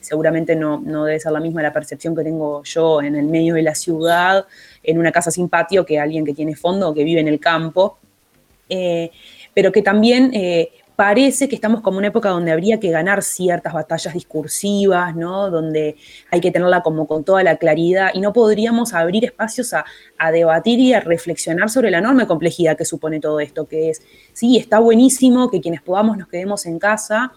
Seguramente 0.00 0.56
no, 0.56 0.80
no 0.80 1.04
debe 1.04 1.20
ser 1.20 1.32
la 1.32 1.40
misma 1.40 1.62
la 1.62 1.72
percepción 1.72 2.16
que 2.16 2.24
tengo 2.24 2.62
yo 2.64 3.02
en 3.02 3.16
el 3.16 3.26
medio 3.26 3.54
de 3.54 3.62
la 3.62 3.74
ciudad, 3.74 4.46
en 4.82 4.98
una 4.98 5.12
casa 5.12 5.30
sin 5.30 5.48
patio, 5.48 5.84
que 5.84 6.00
alguien 6.00 6.24
que 6.24 6.32
tiene 6.32 6.56
fondo 6.56 6.88
o 6.88 6.94
que 6.94 7.04
vive 7.04 7.20
en 7.20 7.28
el 7.28 7.38
campo, 7.38 7.98
eh, 8.68 9.10
pero 9.52 9.72
que 9.72 9.82
también 9.82 10.30
eh, 10.32 10.70
parece 11.00 11.48
que 11.48 11.54
estamos 11.54 11.80
como 11.80 11.96
una 11.96 12.08
época 12.08 12.28
donde 12.28 12.52
habría 12.52 12.78
que 12.78 12.90
ganar 12.90 13.22
ciertas 13.22 13.72
batallas 13.72 14.12
discursivas, 14.12 15.16
¿no? 15.16 15.48
Donde 15.48 15.96
hay 16.30 16.42
que 16.42 16.50
tenerla 16.50 16.82
como 16.82 17.06
con 17.06 17.24
toda 17.24 17.42
la 17.42 17.56
claridad 17.56 18.10
y 18.12 18.20
no 18.20 18.34
podríamos 18.34 18.92
abrir 18.92 19.24
espacios 19.24 19.72
a, 19.72 19.86
debatir 20.30 20.78
y 20.78 20.92
a 20.92 21.00
reflexionar 21.00 21.70
sobre 21.70 21.90
la 21.90 22.00
enorme 22.00 22.26
complejidad 22.26 22.76
que 22.76 22.84
supone 22.84 23.18
todo 23.18 23.40
esto, 23.40 23.66
que 23.66 23.88
es, 23.88 24.02
sí, 24.34 24.58
está 24.58 24.78
buenísimo 24.78 25.50
que 25.50 25.62
quienes 25.62 25.80
podamos 25.80 26.18
nos 26.18 26.28
quedemos 26.28 26.66
en 26.66 26.78
casa, 26.78 27.32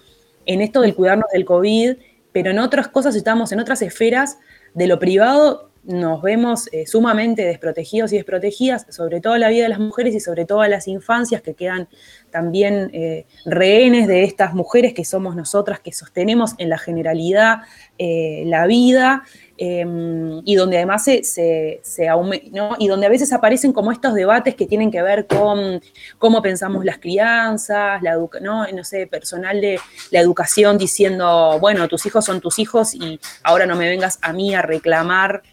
en 0.45 0.60
esto 0.60 0.81
del 0.81 0.94
cuidarnos 0.94 1.31
del 1.31 1.45
COVID, 1.45 1.94
pero 2.34 2.52
en 2.52 2.60
otras 2.60 2.90
cosas 2.90 3.15
estamos 3.15 3.53
en 3.53 3.61
otras 3.61 3.81
esferas 3.81 4.40
de 4.73 4.88
lo 4.88 4.99
privado 4.99 5.69
nos 5.84 6.22
vemos 6.22 6.69
eh, 6.72 6.85
sumamente 6.88 7.43
desprotegidos 7.43 8.14
y 8.14 8.15
desprotegidas, 8.15 8.85
sobre 8.89 9.19
todo 9.19 9.38
la 9.38 9.49
vida 9.49 9.64
de 9.64 9.69
las 9.69 9.80
mujeres 9.80 10.15
y 10.15 10.19
sobre 10.19 10.45
todo 10.45 10.65
las 10.68 10.88
infancias 10.88 11.41
que 11.41 11.55
quedan 11.55 11.89
también 12.31 12.89
eh, 12.93 13.26
rehenes 13.45 14.07
de 14.07 14.23
estas 14.23 14.53
mujeres 14.53 14.93
que 14.93 15.03
somos 15.03 15.35
nosotras, 15.35 15.81
que 15.81 15.91
sostenemos 15.91 16.55
en 16.57 16.69
la 16.69 16.77
generalidad 16.77 17.61
eh, 17.97 18.43
la 18.45 18.65
vida. 18.65 19.23
y 19.55 20.55
donde 20.55 20.77
además 20.77 21.05
se, 21.05 21.23
se, 21.23 21.80
se 21.84 22.07
¿no? 22.51 22.76
y 22.80 22.88
donde 22.88 23.05
a 23.05 23.10
veces 23.10 23.31
aparecen 23.31 23.72
como 23.72 23.91
estos 23.91 24.14
debates 24.14 24.55
que 24.55 24.65
tienen 24.65 24.91
que 24.91 25.01
ver 25.01 25.26
con 25.26 25.80
cómo 26.18 26.41
pensamos 26.41 26.84
las 26.84 26.97
crianzas, 26.97 28.01
la 28.01 28.18
¿no? 28.41 28.68
no 28.68 28.84
sé, 28.84 29.07
personal 29.07 29.61
de 29.61 29.80
la 30.11 30.19
educación 30.19 30.77
diciendo, 30.77 31.60
bueno, 31.61 31.88
tus 31.88 32.05
hijos 32.05 32.26
son 32.26 32.41
tus 32.41 32.57
hijos 32.60 32.93
y 32.93 33.19
ahora 33.43 33.65
no 33.65 33.76
me 33.76 33.88
vengas 33.88 34.18
a 34.22 34.34
mí 34.34 34.53
a 34.53 34.64
reclamar 34.64 35.43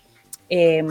eh, 0.51 0.85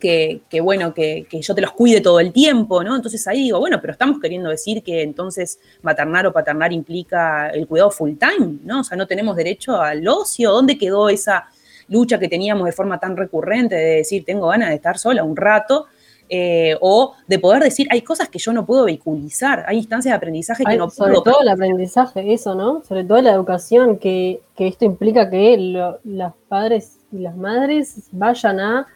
que, 0.00 0.40
que, 0.48 0.60
bueno, 0.60 0.92
que, 0.92 1.26
que, 1.30 1.40
yo 1.40 1.54
te 1.54 1.60
los 1.60 1.72
cuide 1.72 2.00
todo 2.00 2.18
el 2.18 2.32
tiempo, 2.32 2.82
¿no? 2.82 2.96
Entonces 2.96 3.24
ahí 3.28 3.42
digo, 3.42 3.60
bueno, 3.60 3.80
pero 3.80 3.92
estamos 3.92 4.18
queriendo 4.18 4.48
decir 4.48 4.82
que 4.82 5.02
entonces 5.02 5.60
maternar 5.82 6.26
o 6.26 6.32
paternar 6.32 6.72
implica 6.72 7.50
el 7.50 7.68
cuidado 7.68 7.90
full 7.90 8.14
time, 8.18 8.58
¿no? 8.64 8.80
O 8.80 8.84
sea, 8.84 8.96
no 8.96 9.06
tenemos 9.06 9.36
derecho 9.36 9.80
al 9.80 10.06
ocio. 10.08 10.50
¿Dónde 10.50 10.78
quedó 10.78 11.08
esa 11.08 11.48
lucha 11.88 12.18
que 12.18 12.28
teníamos 12.28 12.64
de 12.64 12.72
forma 12.72 12.98
tan 12.98 13.16
recurrente 13.16 13.76
de 13.76 13.96
decir, 13.96 14.24
tengo 14.24 14.48
ganas 14.48 14.70
de 14.70 14.76
estar 14.76 14.98
sola 14.98 15.22
un 15.22 15.36
rato? 15.36 15.86
Eh, 16.32 16.76
o 16.80 17.14
de 17.26 17.40
poder 17.40 17.60
decir, 17.60 17.88
hay 17.90 18.02
cosas 18.02 18.28
que 18.28 18.38
yo 18.38 18.52
no 18.52 18.64
puedo 18.64 18.84
vehiculizar, 18.84 19.64
hay 19.66 19.78
instancias 19.78 20.12
de 20.12 20.16
aprendizaje 20.16 20.62
que 20.62 20.70
hay, 20.70 20.78
no 20.78 20.88
sobre 20.88 21.10
puedo. 21.10 21.24
Sobre 21.24 21.32
todo 21.32 21.42
el 21.42 21.48
aprendizaje, 21.48 22.32
eso, 22.32 22.54
¿no? 22.54 22.84
Sobre 22.84 23.02
todo 23.02 23.20
la 23.20 23.32
educación, 23.32 23.98
que, 23.98 24.40
que 24.54 24.68
esto 24.68 24.84
implica 24.84 25.28
que 25.28 25.56
lo, 25.58 25.98
los 26.04 26.32
padres 26.46 26.99
y 27.12 27.18
las 27.18 27.36
madres 27.36 28.08
vayan 28.12 28.60
a 28.60 28.86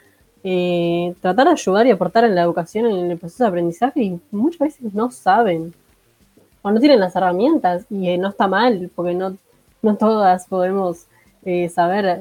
eh, 0.42 1.14
tratar 1.20 1.46
de 1.46 1.52
ayudar 1.52 1.86
y 1.86 1.90
aportar 1.90 2.24
en 2.24 2.34
la 2.34 2.42
educación, 2.42 2.86
en 2.86 3.10
el 3.10 3.18
proceso 3.18 3.44
de 3.44 3.48
aprendizaje, 3.48 4.02
y 4.02 4.20
muchas 4.30 4.60
veces 4.60 4.94
no 4.94 5.10
saben, 5.10 5.72
o 6.62 6.70
no 6.70 6.80
tienen 6.80 7.00
las 7.00 7.16
herramientas, 7.16 7.84
y 7.90 8.08
eh, 8.08 8.18
no 8.18 8.28
está 8.28 8.46
mal, 8.46 8.90
porque 8.94 9.14
no, 9.14 9.36
no 9.82 9.96
todas 9.96 10.46
podemos 10.46 11.06
eh, 11.44 11.68
saber 11.68 12.20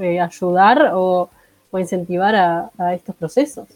ay 0.00 0.18
ayudar 0.18 0.90
o, 0.94 1.30
o 1.70 1.78
incentivar 1.78 2.34
a, 2.34 2.70
a 2.78 2.94
estos 2.94 3.14
procesos. 3.14 3.68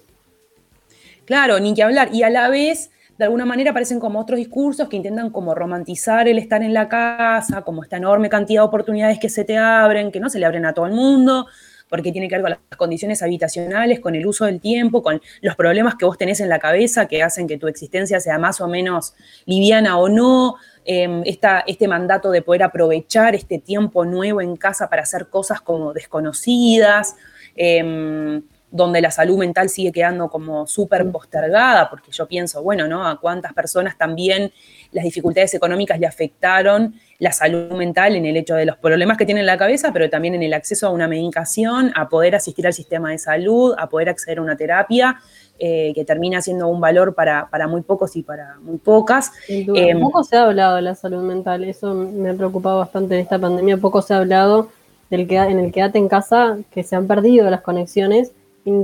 Claro, 1.24 1.60
ni 1.60 1.74
que 1.74 1.82
hablar. 1.82 2.08
Y 2.12 2.24
a 2.24 2.30
la 2.30 2.48
vez, 2.48 2.90
de 3.20 3.26
alguna 3.26 3.44
manera, 3.44 3.72
aparecen 3.72 4.00
como 4.00 4.18
otros 4.18 4.38
discursos 4.38 4.88
que 4.88 4.96
intentan 4.96 5.28
como 5.28 5.54
romantizar 5.54 6.26
el 6.26 6.38
estar 6.38 6.62
en 6.62 6.72
la 6.72 6.88
casa, 6.88 7.60
como 7.60 7.82
esta 7.82 7.98
enorme 7.98 8.30
cantidad 8.30 8.62
de 8.62 8.68
oportunidades 8.68 9.18
que 9.18 9.28
se 9.28 9.44
te 9.44 9.58
abren, 9.58 10.10
que 10.10 10.20
no 10.20 10.30
se 10.30 10.38
le 10.38 10.46
abren 10.46 10.64
a 10.64 10.72
todo 10.72 10.86
el 10.86 10.94
mundo, 10.94 11.46
porque 11.90 12.12
tiene 12.12 12.28
que 12.28 12.36
ver 12.36 12.40
con 12.40 12.50
las 12.52 12.78
condiciones 12.78 13.22
habitacionales, 13.22 14.00
con 14.00 14.14
el 14.14 14.26
uso 14.26 14.46
del 14.46 14.58
tiempo, 14.58 15.02
con 15.02 15.20
los 15.42 15.54
problemas 15.54 15.96
que 15.96 16.06
vos 16.06 16.16
tenés 16.16 16.40
en 16.40 16.48
la 16.48 16.58
cabeza 16.58 17.08
que 17.08 17.22
hacen 17.22 17.46
que 17.46 17.58
tu 17.58 17.68
existencia 17.68 18.20
sea 18.20 18.38
más 18.38 18.58
o 18.62 18.68
menos 18.68 19.12
liviana 19.44 19.98
o 19.98 20.08
no, 20.08 20.54
esta, 20.86 21.62
este 21.66 21.88
mandato 21.88 22.30
de 22.30 22.40
poder 22.40 22.62
aprovechar 22.62 23.34
este 23.34 23.58
tiempo 23.58 24.06
nuevo 24.06 24.40
en 24.40 24.56
casa 24.56 24.88
para 24.88 25.02
hacer 25.02 25.28
cosas 25.28 25.60
como 25.60 25.92
desconocidas. 25.92 27.16
Eh, 27.54 28.40
donde 28.70 29.00
la 29.00 29.10
salud 29.10 29.36
mental 29.36 29.68
sigue 29.68 29.90
quedando 29.90 30.28
como 30.28 30.66
súper 30.66 31.10
postergada, 31.10 31.90
porque 31.90 32.12
yo 32.12 32.26
pienso, 32.26 32.62
bueno, 32.62 32.86
¿no? 32.86 33.06
A 33.06 33.18
cuántas 33.20 33.52
personas 33.52 33.98
también 33.98 34.52
las 34.92 35.04
dificultades 35.04 35.54
económicas 35.54 35.98
le 35.98 36.06
afectaron 36.06 36.94
la 37.18 37.32
salud 37.32 37.72
mental 37.72 38.14
en 38.14 38.26
el 38.26 38.36
hecho 38.36 38.54
de 38.54 38.66
los 38.66 38.76
problemas 38.76 39.18
que 39.18 39.26
tiene 39.26 39.40
en 39.40 39.46
la 39.46 39.58
cabeza, 39.58 39.92
pero 39.92 40.08
también 40.08 40.34
en 40.34 40.42
el 40.42 40.54
acceso 40.54 40.86
a 40.86 40.90
una 40.90 41.08
medicación, 41.08 41.92
a 41.94 42.08
poder 42.08 42.34
asistir 42.34 42.66
al 42.66 42.72
sistema 42.72 43.10
de 43.10 43.18
salud, 43.18 43.74
a 43.76 43.88
poder 43.88 44.08
acceder 44.08 44.38
a 44.38 44.42
una 44.42 44.56
terapia, 44.56 45.20
eh, 45.58 45.92
que 45.94 46.04
termina 46.04 46.40
siendo 46.40 46.68
un 46.68 46.80
valor 46.80 47.14
para, 47.14 47.50
para, 47.50 47.66
muy 47.66 47.82
pocos 47.82 48.16
y 48.16 48.22
para 48.22 48.56
muy 48.60 48.78
pocas. 48.78 49.32
Eh, 49.48 49.94
poco 50.00 50.24
se 50.24 50.36
ha 50.36 50.44
hablado 50.44 50.76
de 50.76 50.82
la 50.82 50.94
salud 50.94 51.22
mental, 51.22 51.64
eso 51.64 51.92
me 51.92 52.30
ha 52.30 52.34
preocupado 52.34 52.78
bastante 52.78 53.14
en 53.14 53.20
esta 53.20 53.38
pandemia, 53.38 53.76
poco 53.76 54.00
se 54.00 54.14
ha 54.14 54.18
hablado 54.18 54.68
del 55.10 55.26
que, 55.26 55.36
en 55.36 55.58
el 55.58 55.72
quédate 55.72 55.98
en 55.98 56.08
casa 56.08 56.58
que 56.70 56.84
se 56.84 56.96
han 56.96 57.06
perdido 57.06 57.50
las 57.50 57.60
conexiones 57.60 58.32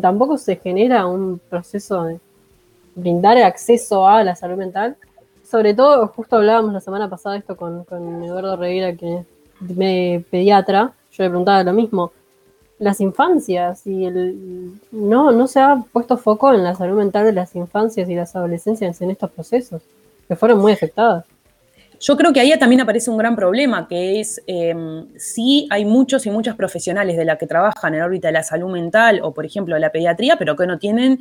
tampoco 0.00 0.38
se 0.38 0.56
genera 0.56 1.06
un 1.06 1.40
proceso 1.50 2.04
de 2.04 2.20
brindar 2.94 3.38
acceso 3.38 4.06
a 4.06 4.24
la 4.24 4.34
salud 4.34 4.56
mental. 4.56 4.96
Sobre 5.44 5.74
todo, 5.74 6.08
justo 6.08 6.36
hablábamos 6.36 6.72
la 6.72 6.80
semana 6.80 7.08
pasada 7.08 7.36
esto 7.36 7.56
con, 7.56 7.86
Eduardo 8.24 8.56
Rivera, 8.56 8.96
que 8.96 9.18
es 9.18 10.24
pediatra, 10.24 10.92
yo 11.12 11.24
le 11.24 11.30
preguntaba 11.30 11.62
lo 11.62 11.72
mismo. 11.72 12.12
Las 12.78 13.00
infancias 13.00 13.86
y 13.86 14.04
el 14.04 14.80
no, 14.90 15.32
no 15.32 15.46
se 15.46 15.60
ha 15.60 15.82
puesto 15.92 16.18
foco 16.18 16.52
en 16.52 16.62
la 16.62 16.74
salud 16.74 16.98
mental 16.98 17.24
de 17.24 17.32
las 17.32 17.54
infancias 17.54 18.08
y 18.08 18.14
las 18.14 18.36
adolescencias 18.36 19.00
en 19.00 19.10
estos 19.10 19.30
procesos, 19.30 19.82
que 20.28 20.36
fueron 20.36 20.58
muy 20.58 20.72
afectadas. 20.72 21.24
Yo 22.06 22.16
creo 22.16 22.32
que 22.32 22.38
ahí 22.38 22.56
también 22.56 22.80
aparece 22.80 23.10
un 23.10 23.16
gran 23.18 23.34
problema, 23.34 23.88
que 23.88 24.20
es 24.20 24.40
eh, 24.46 24.72
sí 25.16 25.66
hay 25.70 25.84
muchos 25.84 26.24
y 26.24 26.30
muchas 26.30 26.54
profesionales 26.54 27.16
de 27.16 27.24
la 27.24 27.36
que 27.36 27.48
trabajan 27.48 27.96
en 27.96 28.02
órbita 28.02 28.28
de 28.28 28.32
la 28.32 28.44
salud 28.44 28.70
mental 28.70 29.18
o, 29.24 29.34
por 29.34 29.44
ejemplo, 29.44 29.76
la 29.76 29.90
pediatría, 29.90 30.36
pero 30.36 30.54
que 30.54 30.68
no 30.68 30.78
tienen 30.78 31.18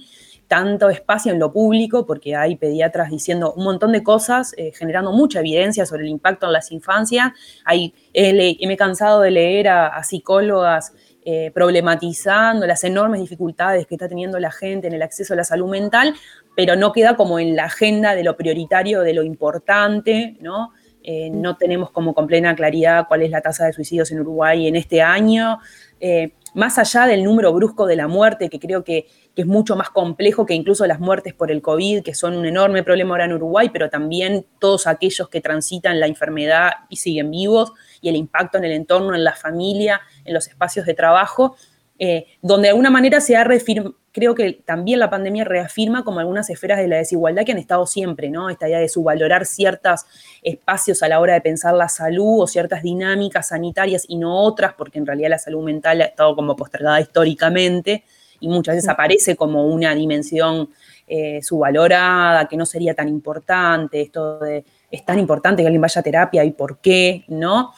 tanto 0.47 0.91
espacio 0.91 1.31
en 1.31 1.39
lo 1.39 1.51
público, 1.51 2.05
porque 2.05 2.35
hay 2.35 2.55
pediatras 2.55 3.09
diciendo 3.09 3.51
un 3.53 3.63
montón 3.63 3.93
de 3.93 4.03
cosas, 4.03 4.53
eh, 4.57 4.73
generando 4.75 5.11
mucha 5.11 5.39
evidencia 5.39 5.87
sobre 5.87 6.03
el 6.03 6.09
impacto 6.09 6.45
en 6.45 6.53
las 6.53 6.71
infancias. 6.71 7.31
Hay, 7.63 7.91
le- 8.13 8.55
me 8.67 8.73
he 8.73 8.77
cansado 8.77 9.21
de 9.21 9.31
leer 9.31 9.69
a 9.69 10.03
psicólogas 10.03 10.93
eh, 11.27 11.49
problematizando 11.51 12.67
las 12.67 12.83
enormes 12.83 13.19
dificultades 13.19 13.87
que 13.87 13.95
está 13.95 14.07
teniendo 14.07 14.39
la 14.39 14.51
gente 14.51 14.85
en 14.85 14.93
el 14.93 15.01
acceso 15.01 15.33
a 15.33 15.37
la 15.37 15.43
salud 15.43 15.67
mental, 15.67 16.13
pero 16.55 16.75
no 16.75 16.91
queda 16.91 17.15
como 17.15 17.39
en 17.39 17.55
la 17.55 17.65
agenda 17.65 18.13
de 18.13 18.23
lo 18.23 18.37
prioritario, 18.37 19.01
de 19.01 19.15
lo 19.15 19.23
importante, 19.23 20.37
¿no? 20.39 20.71
Eh, 21.01 21.31
no 21.31 21.57
tenemos 21.57 21.89
como 21.89 22.13
con 22.13 22.25
plena 22.25 22.55
claridad 22.55 23.05
cuál 23.07 23.23
es 23.23 23.29
la 23.29 23.41
tasa 23.41 23.65
de 23.65 23.73
suicidios 23.73 24.11
en 24.11 24.19
Uruguay 24.19 24.67
en 24.67 24.75
este 24.75 25.01
año. 25.01 25.59
Eh, 25.99 26.33
más 26.55 26.77
allá 26.77 27.05
del 27.05 27.23
número 27.23 27.53
brusco 27.53 27.85
de 27.85 27.95
la 27.95 28.07
muerte, 28.07 28.49
que 28.49 28.59
creo 28.59 28.83
que, 28.83 29.05
que 29.35 29.41
es 29.41 29.47
mucho 29.47 29.75
más 29.75 29.89
complejo 29.89 30.45
que 30.45 30.53
incluso 30.53 30.87
las 30.87 30.99
muertes 30.99 31.33
por 31.33 31.51
el 31.51 31.61
COVID, 31.61 32.01
que 32.01 32.15
son 32.15 32.35
un 32.35 32.45
enorme 32.45 32.81
problema 32.81 33.11
ahora 33.11 33.25
en 33.25 33.33
Uruguay, 33.33 33.69
pero 33.71 33.89
también 33.89 34.45
todos 34.57 34.87
aquellos 34.87 35.27
que 35.29 35.41
transitan 35.41 35.99
la 35.99 36.07
enfermedad 36.07 36.71
y 36.89 36.95
siguen 36.95 37.29
vivos, 37.29 37.73
y 38.01 38.09
el 38.09 38.15
impacto 38.15 38.57
en 38.57 38.63
el 38.63 38.71
entorno, 38.71 39.13
en 39.13 39.23
la 39.23 39.33
familia, 39.33 40.01
en 40.25 40.33
los 40.33 40.47
espacios 40.47 40.85
de 40.85 40.93
trabajo, 40.93 41.55
eh, 41.97 42.25
donde 42.41 42.67
de 42.67 42.69
alguna 42.71 42.89
manera 42.89 43.21
se 43.21 43.37
ha 43.37 43.43
reafirmado, 43.45 43.95
creo 44.11 44.35
que 44.35 44.53
también 44.53 44.99
la 44.99 45.09
pandemia 45.09 45.43
reafirma 45.43 46.03
como 46.03 46.19
algunas 46.19 46.49
esferas 46.49 46.79
de 46.79 46.87
la 46.87 46.97
desigualdad 46.97 47.45
que 47.45 47.51
han 47.51 47.57
estado 47.57 47.85
siempre, 47.85 48.29
¿no? 48.29 48.49
Esta 48.49 48.67
idea 48.67 48.79
de 48.79 48.89
subvalorar 48.89 49.45
ciertos 49.45 50.05
espacios 50.41 51.03
a 51.03 51.07
la 51.07 51.19
hora 51.19 51.33
de 51.33 51.41
pensar 51.41 51.73
la 51.73 51.89
salud 51.89 52.41
o 52.41 52.47
ciertas 52.47 52.81
dinámicas 52.81 53.49
sanitarias 53.49 54.05
y 54.07 54.17
no 54.17 54.37
otras, 54.41 54.73
porque 54.73 54.99
en 54.99 55.05
realidad 55.05 55.29
la 55.29 55.39
salud 55.39 55.63
mental 55.63 56.01
ha 56.01 56.05
estado 56.05 56.35
como 56.35 56.55
postergada 56.55 57.01
históricamente 57.01 58.03
y 58.39 58.47
muchas 58.47 58.75
veces 58.75 58.89
aparece 58.89 59.35
como 59.35 59.65
una 59.67 59.93
dimensión 59.95 60.69
eh, 61.07 61.41
subvalorada, 61.41 62.47
que 62.47 62.57
no 62.57 62.65
sería 62.65 62.93
tan 62.93 63.09
importante, 63.09 64.01
esto 64.01 64.39
de 64.39 64.65
es 64.91 65.05
tan 65.05 65.19
importante 65.19 65.61
que 65.61 65.67
alguien 65.67 65.81
vaya 65.81 65.99
a 65.99 66.03
terapia 66.03 66.43
y 66.45 66.51
por 66.51 66.79
qué, 66.79 67.25
¿no? 67.27 67.73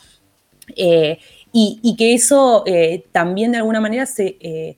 Eh, 0.75 1.17
y, 1.51 1.95
que 1.97 2.13
eso 2.13 2.63
eh, 2.65 3.05
también 3.11 3.51
de 3.51 3.57
alguna 3.57 3.81
manera 3.81 4.05
se, 4.05 4.37
eh, 4.39 4.77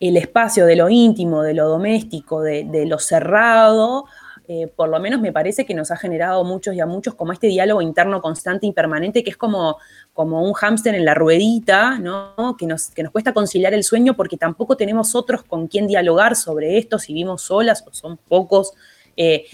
el 0.00 0.16
espacio 0.16 0.66
de 0.66 0.76
lo 0.76 0.88
íntimo, 0.88 1.42
de 1.42 1.54
lo 1.54 1.68
doméstico, 1.68 2.42
de, 2.42 2.86
lo 2.86 2.98
cerrado, 2.98 4.06
eh, 4.48 4.66
por 4.74 4.88
lo 4.88 4.98
menos 4.98 5.20
me 5.20 5.32
parece 5.32 5.64
que 5.64 5.74
nos 5.74 5.92
ha 5.92 5.96
generado 5.96 6.42
muchos 6.42 6.74
y 6.74 6.80
a 6.80 6.86
muchos 6.86 7.14
como 7.14 7.32
este 7.32 7.46
diálogo 7.46 7.82
interno 7.82 8.20
constante 8.20 8.66
y 8.66 8.72
permanente 8.72 9.22
que 9.22 9.30
es 9.30 9.36
como, 9.36 9.76
como 10.12 10.42
un 10.42 10.52
hámster 10.54 10.94
en 10.96 11.04
la 11.04 11.14
ruedita, 11.14 11.98
¿no? 12.00 12.56
que, 12.58 12.66
nos, 12.66 12.90
que 12.90 13.04
nos 13.04 13.12
cuesta 13.12 13.32
conciliar 13.32 13.74
el 13.74 13.84
sueño 13.84 14.16
porque 14.16 14.36
tampoco 14.36 14.76
tenemos 14.76 15.14
otros 15.14 15.44
con 15.44 15.68
quien 15.68 15.86
dialogar 15.86 16.34
sobre 16.34 16.78
esto, 16.78 16.98
si 16.98 17.12
vivimos 17.12 17.42
solas 17.42 17.84
o 17.86 17.92
son 17.92 18.16
pocos, 18.16 18.72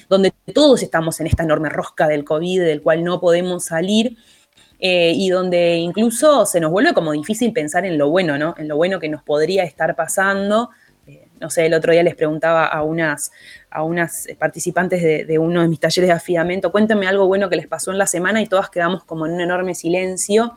donde 0.09 0.33
todos 0.55 0.81
estamos 0.85 1.19
en 1.19 1.27
esta 1.27 1.43
enorme 1.43 1.69
rosca 1.69 2.07
del 2.07 2.25
COVID 2.25 2.61
del 2.61 2.83
cual 2.83 3.03
no 3.03 3.19
podemos 3.19 3.65
salir. 3.65 4.17
Eh, 4.79 5.13
y 5.15 5.31
donde 5.31 5.77
incluso 5.77 6.45
se 6.45 6.61
nos 6.61 6.71
vuelve 6.71 6.93
como 6.93 7.13
difícil 7.13 7.53
pensar 7.53 7.87
en 7.87 7.97
lo 7.97 8.11
bueno, 8.11 8.37
¿no? 8.37 8.55
En 8.59 8.69
lo 8.69 8.77
bueno 8.77 9.01
que 9.01 9.09
nos 9.09 9.23
podría 9.23 9.65
estar 9.65 9.97
pasando. 9.97 10.71
Eh, 11.07 11.29
no 11.41 11.49
sé, 11.49 11.67
el 11.67 11.75
otro 11.75 11.93
día 11.93 12.03
les 12.03 12.15
preguntaba 12.15 12.67
a 12.67 12.83
unas, 12.83 13.33
a 13.71 13.83
unas 13.83 14.27
participantes 14.39 15.03
de, 15.03 15.25
de, 15.25 15.39
uno 15.39 15.63
de 15.63 15.69
mis 15.69 15.81
talleres 15.81 16.09
de 16.09 16.15
afidamiento, 16.15 16.73
cuéntenme 16.73 17.07
algo 17.07 17.27
bueno 17.27 17.49
que 17.49 17.57
les 17.57 17.67
pasó 17.67 17.91
en 17.91 17.99
la 17.99 18.07
semana 18.07 18.43
y 18.43 18.47
todas 18.47 18.69
quedamos 18.69 19.05
como 19.05 19.27
en 19.27 19.33
un 19.33 19.41
enorme 19.41 19.75
silencio 19.75 20.57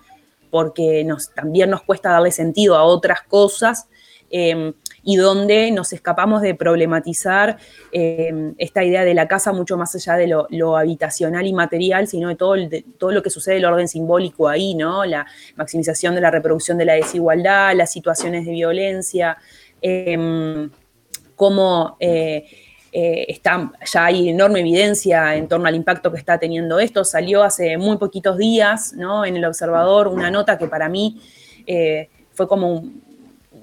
porque 0.50 1.04
nos, 1.04 1.34
también 1.34 1.70
nos 1.70 1.84
cuesta 1.84 2.12
darle 2.12 2.32
sentido 2.32 2.76
a 2.76 2.84
otras 2.84 3.22
cosas. 3.22 3.88
Eh, 4.32 4.74
y 5.04 5.16
donde 5.16 5.72
nos 5.72 5.94
escapamos 5.94 6.42
de 6.42 6.56
problematizar 6.56 7.58
eh, 7.92 8.54
esta 8.58 8.84
idea 8.84 9.06
de 9.06 9.14
la 9.14 9.28
casa 9.28 9.54
mucho 9.54 9.78
más 9.78 9.96
allá 9.96 10.16
de 10.16 10.28
lo, 10.28 10.78
habitacional 10.78 11.48
y 11.48 11.54
material, 11.54 12.08
sino 12.08 12.28
de 12.28 12.36
todo, 12.36 12.56
todo, 12.98 13.12
lo 13.12 13.24
que 13.24 13.30
sucede, 13.30 13.58
el 13.58 13.66
orden 13.66 13.88
simbólico 13.88 14.48
ahí, 14.48 14.76
¿no? 14.76 15.06
La 15.06 15.26
maximización 15.56 16.16
de 16.16 16.22
la 16.22 16.32
reproducción 16.32 16.78
de 16.78 16.86
la 16.86 16.94
desigualdad, 16.94 17.76
las 17.76 17.92
situaciones 17.92 18.46
de 18.46 18.52
violencia, 18.52 19.38
eh, 19.82 20.70
cómo 21.36 21.98
eh, 22.92 23.26
está, 23.28 23.72
ya 23.86 24.06
hay 24.06 24.30
enorme 24.30 24.62
evidencia 24.62 25.36
en 25.36 25.48
torno 25.48 25.68
al 25.68 25.76
impacto 25.76 26.12
que 26.12 26.18
está 26.18 26.40
teniendo 26.40 26.80
esto. 26.80 27.04
Salió 27.04 27.44
hace 27.44 27.78
muy 27.78 27.98
poquitos 27.98 28.38
días, 28.38 28.94
¿no? 28.94 29.26
En 29.26 29.38
el 29.38 29.46
Observador 29.46 30.08
una 30.08 30.32
nota 30.32 30.58
que 30.58 30.68
para 30.68 30.90
mí 30.90 31.22
eh, 31.68 32.10
fue 32.34 32.48
como 32.48 32.74
un, 32.74 33.04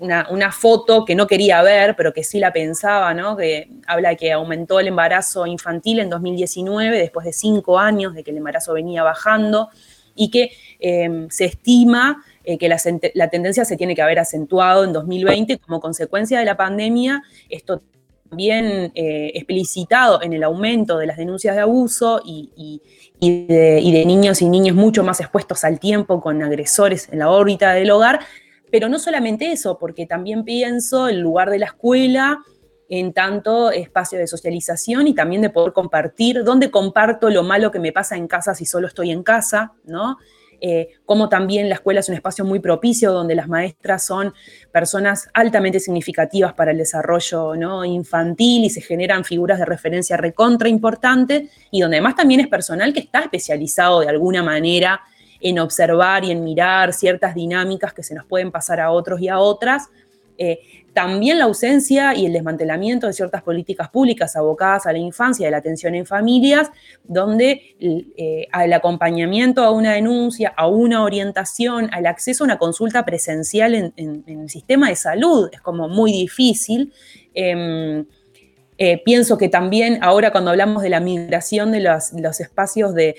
una, 0.01 0.53
foto 0.53 1.05
que 1.05 1.15
no 1.15 1.27
quería 1.27 1.63
ver, 1.63 1.95
pero 1.97 2.13
que 2.13 2.25
sí 2.25 2.39
la 2.39 2.53
pensaba, 2.53 3.15
¿no? 3.15 3.37
Que 3.37 3.69
habla 3.87 4.15
que 4.15 4.33
aumentó 4.33 4.81
el 4.81 4.89
embarazo 4.89 5.47
infantil 5.47 6.01
en 6.01 6.11
2019, 6.11 6.99
después 6.99 7.25
de 7.25 7.33
cinco 7.33 7.79
años 7.79 8.15
de 8.15 8.23
que 8.23 8.31
el 8.31 8.39
embarazo 8.39 8.73
venía 8.73 9.03
bajando, 9.03 9.71
y 10.15 10.31
que 10.31 10.53
eh, 10.81 11.27
se 11.31 11.45
estima 11.45 12.25
eh, 12.43 12.59
que 12.59 12.69
la, 12.69 12.79
la, 13.15 13.29
tendencia 13.29 13.65
se 13.65 13.77
tiene 13.77 13.95
que 13.95 14.03
haber 14.03 14.19
acentuado 14.19 14.85
en 14.85 14.93
2020 14.93 15.59
como 15.59 15.81
consecuencia 15.81 16.39
de 16.39 16.45
la 16.45 16.57
pandemia. 16.57 17.23
Esto 17.49 17.83
también 18.29 18.93
eh, 18.95 19.33
explicitado 19.35 20.23
en 20.23 20.33
el 20.33 20.43
aumento 20.43 20.99
de 20.99 21.07
las 21.07 21.17
denuncias 21.17 21.55
de 21.55 21.63
abuso 21.63 22.21
y, 22.25 22.81
de, 23.21 23.81
y 23.81 23.93
de 23.93 24.05
niños 24.05 24.43
y 24.43 24.49
niñas 24.49 24.75
mucho 24.75 25.05
más 25.05 25.21
expuestos 25.21 25.65
al 25.65 25.79
tiempo 25.79 26.21
con 26.21 26.43
agresores 26.43 27.09
en 27.13 27.21
la 27.21 27.31
órbita 27.31 27.73
del 27.73 27.91
hogar, 27.91 28.21
pero 28.71 28.89
no 28.89 28.99
solamente 28.99 29.53
eso, 29.53 29.79
porque 29.79 30.07
también 30.07 30.45
pienso 30.45 31.09
el 31.09 31.21
lugar 31.21 31.51
de 31.51 31.59
la 31.59 31.67
escuela 31.67 32.39
en 32.89 33.13
tanto 33.13 33.71
espacio 33.71 34.19
de 34.19 34.27
socialización 34.27 35.09
y 35.09 35.15
también 35.15 35.43
de 35.43 35.51
poder 35.51 35.73
compartir, 35.73 36.45
dónde 36.45 36.71
comparto 36.71 37.31
lo 37.31 37.43
malo 37.43 37.71
que 37.71 37.81
me 37.81 37.93
pasa 37.93 38.17
en 38.17 38.29
casa 38.29 38.55
si 38.55 38.65
solo 38.65 38.87
estoy 38.87 39.11
en 39.11 39.23
casa, 39.23 39.73
¿no? 39.85 40.19
Eh, 40.61 40.89
como 41.05 41.29
también 41.29 41.69
la 41.69 41.75
escuela 41.75 42.01
es 42.01 42.09
un 42.09 42.15
espacio 42.15 42.45
muy 42.45 42.61
propicio 42.61 43.13
donde 43.13 43.35
las 43.35 43.47
maestras 43.47 44.07
son 44.07 44.33
personas 44.73 45.29
altamente 45.35 45.81
significativas 45.81 46.55
para 46.55 46.71
el 46.71 46.79
desarrollo 46.79 47.55
¿no? 47.57 47.85
infantil 47.85 48.65
y 48.65 48.71
se 48.71 48.81
generan 48.81 49.25
figuras 49.25 49.59
de 49.59 49.67
referencia 49.67 50.17
recontra 50.17 50.71
importantes 50.71 51.51
y 51.71 51.81
donde 51.81 51.99
además 51.99 52.17
también 52.17 52.41
es 52.41 52.49
personal 52.49 52.95
que 52.95 53.01
está 53.01 53.21
especializado 53.21 54.01
de 54.01 54.09
alguna 54.09 54.43
manera 54.43 55.03
en 55.41 55.59
observar 55.59 56.25
y 56.25 56.31
en 56.31 56.45
mirar 56.45 56.93
ciertas 56.93 57.35
dinámicas 57.35 57.93
que 57.93 58.03
se 58.03 58.15
nos 58.15 58.27
pueden 58.27 58.51
pasar 58.51 58.81
a 58.81 58.91
otros 58.91 59.21
y 59.21 59.29
a 59.29 59.39
otras. 59.39 59.89
Eh, 60.39 60.61
también 60.93 61.39
la 61.39 61.45
ausencia 61.45 62.15
y 62.15 62.25
el 62.25 62.33
desmantelamiento 62.33 63.07
de 63.07 63.13
ciertas 63.13 63.43
políticas 63.43 63.91
públicas 63.91 64.35
abocadas 64.35 64.87
a 64.87 64.93
la 64.93 64.99
infancia 64.99 65.45
y 65.45 65.47
a 65.47 65.51
la 65.51 65.59
atención 65.59 65.95
en 65.95 66.07
familias, 66.07 66.71
donde 67.05 67.77
eh, 67.79 68.49
al 68.51 68.73
acompañamiento 68.73 69.63
a 69.63 69.73
una 69.73 69.93
denuncia, 69.93 70.55
a 70.57 70.69
una 70.69 71.03
orientación, 71.03 71.91
al 71.93 72.07
acceso 72.07 72.45
a 72.45 72.47
una 72.47 72.57
consulta 72.59 73.05
presencial 73.05 73.75
en, 73.75 74.25
el 74.27 74.49
sistema 74.49 74.89
de 74.89 74.97
salud 74.97 75.51
es 75.53 75.61
como 75.61 75.87
muy 75.87 76.13
difícil. 76.13 76.95
Eh, 77.35 78.05
eh, 78.79 79.03
pienso 79.03 79.39
que 79.39 79.49
también 79.49 79.99
ahora 80.03 80.33
cuando 80.33 80.51
hablamos 80.51 80.83
de 80.83 80.91
la 80.91 81.01
migración 81.01 81.73
de 81.73 81.81
los, 81.81 82.41
espacios 82.41 82.95
de, 82.95 83.17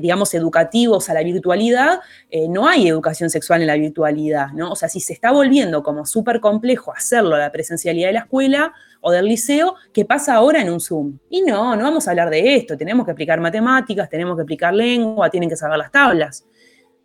digamos, 0.00 0.32
educativos 0.34 1.10
a 1.10 1.14
la 1.14 1.24
virtualidad, 1.24 2.00
eh, 2.30 2.46
no 2.48 2.68
hay 2.68 2.86
educación 2.86 3.30
sexual 3.30 3.62
en 3.62 3.66
la 3.66 3.74
virtualidad, 3.74 4.52
¿no? 4.52 4.70
O 4.70 4.76
sea, 4.76 4.88
si 4.88 5.00
se 5.00 5.12
está 5.12 5.32
volviendo 5.32 5.82
como 5.82 6.06
súper 6.06 6.40
complejo 6.40 6.92
hacerlo 6.92 7.36
la 7.36 7.50
presencialidad 7.50 8.08
de 8.08 8.12
la 8.12 8.20
escuela 8.20 8.72
o 9.00 9.10
del 9.10 9.24
liceo, 9.24 9.74
¿qué 9.92 10.04
pasa 10.04 10.34
ahora 10.34 10.60
en 10.60 10.70
un 10.70 10.80
Zoom? 10.80 11.18
Y 11.28 11.42
no, 11.42 11.74
no 11.74 11.82
vamos 11.82 12.06
a 12.06 12.10
hablar 12.10 12.30
de 12.30 12.54
esto, 12.54 12.76
tenemos 12.76 13.04
que 13.04 13.10
explicar 13.10 13.40
matemáticas, 13.40 14.08
tenemos 14.08 14.36
que 14.36 14.42
explicar 14.42 14.72
lengua, 14.72 15.30
tienen 15.30 15.48
que 15.48 15.56
saber 15.56 15.78
las 15.78 15.90
tablas. 15.90 16.44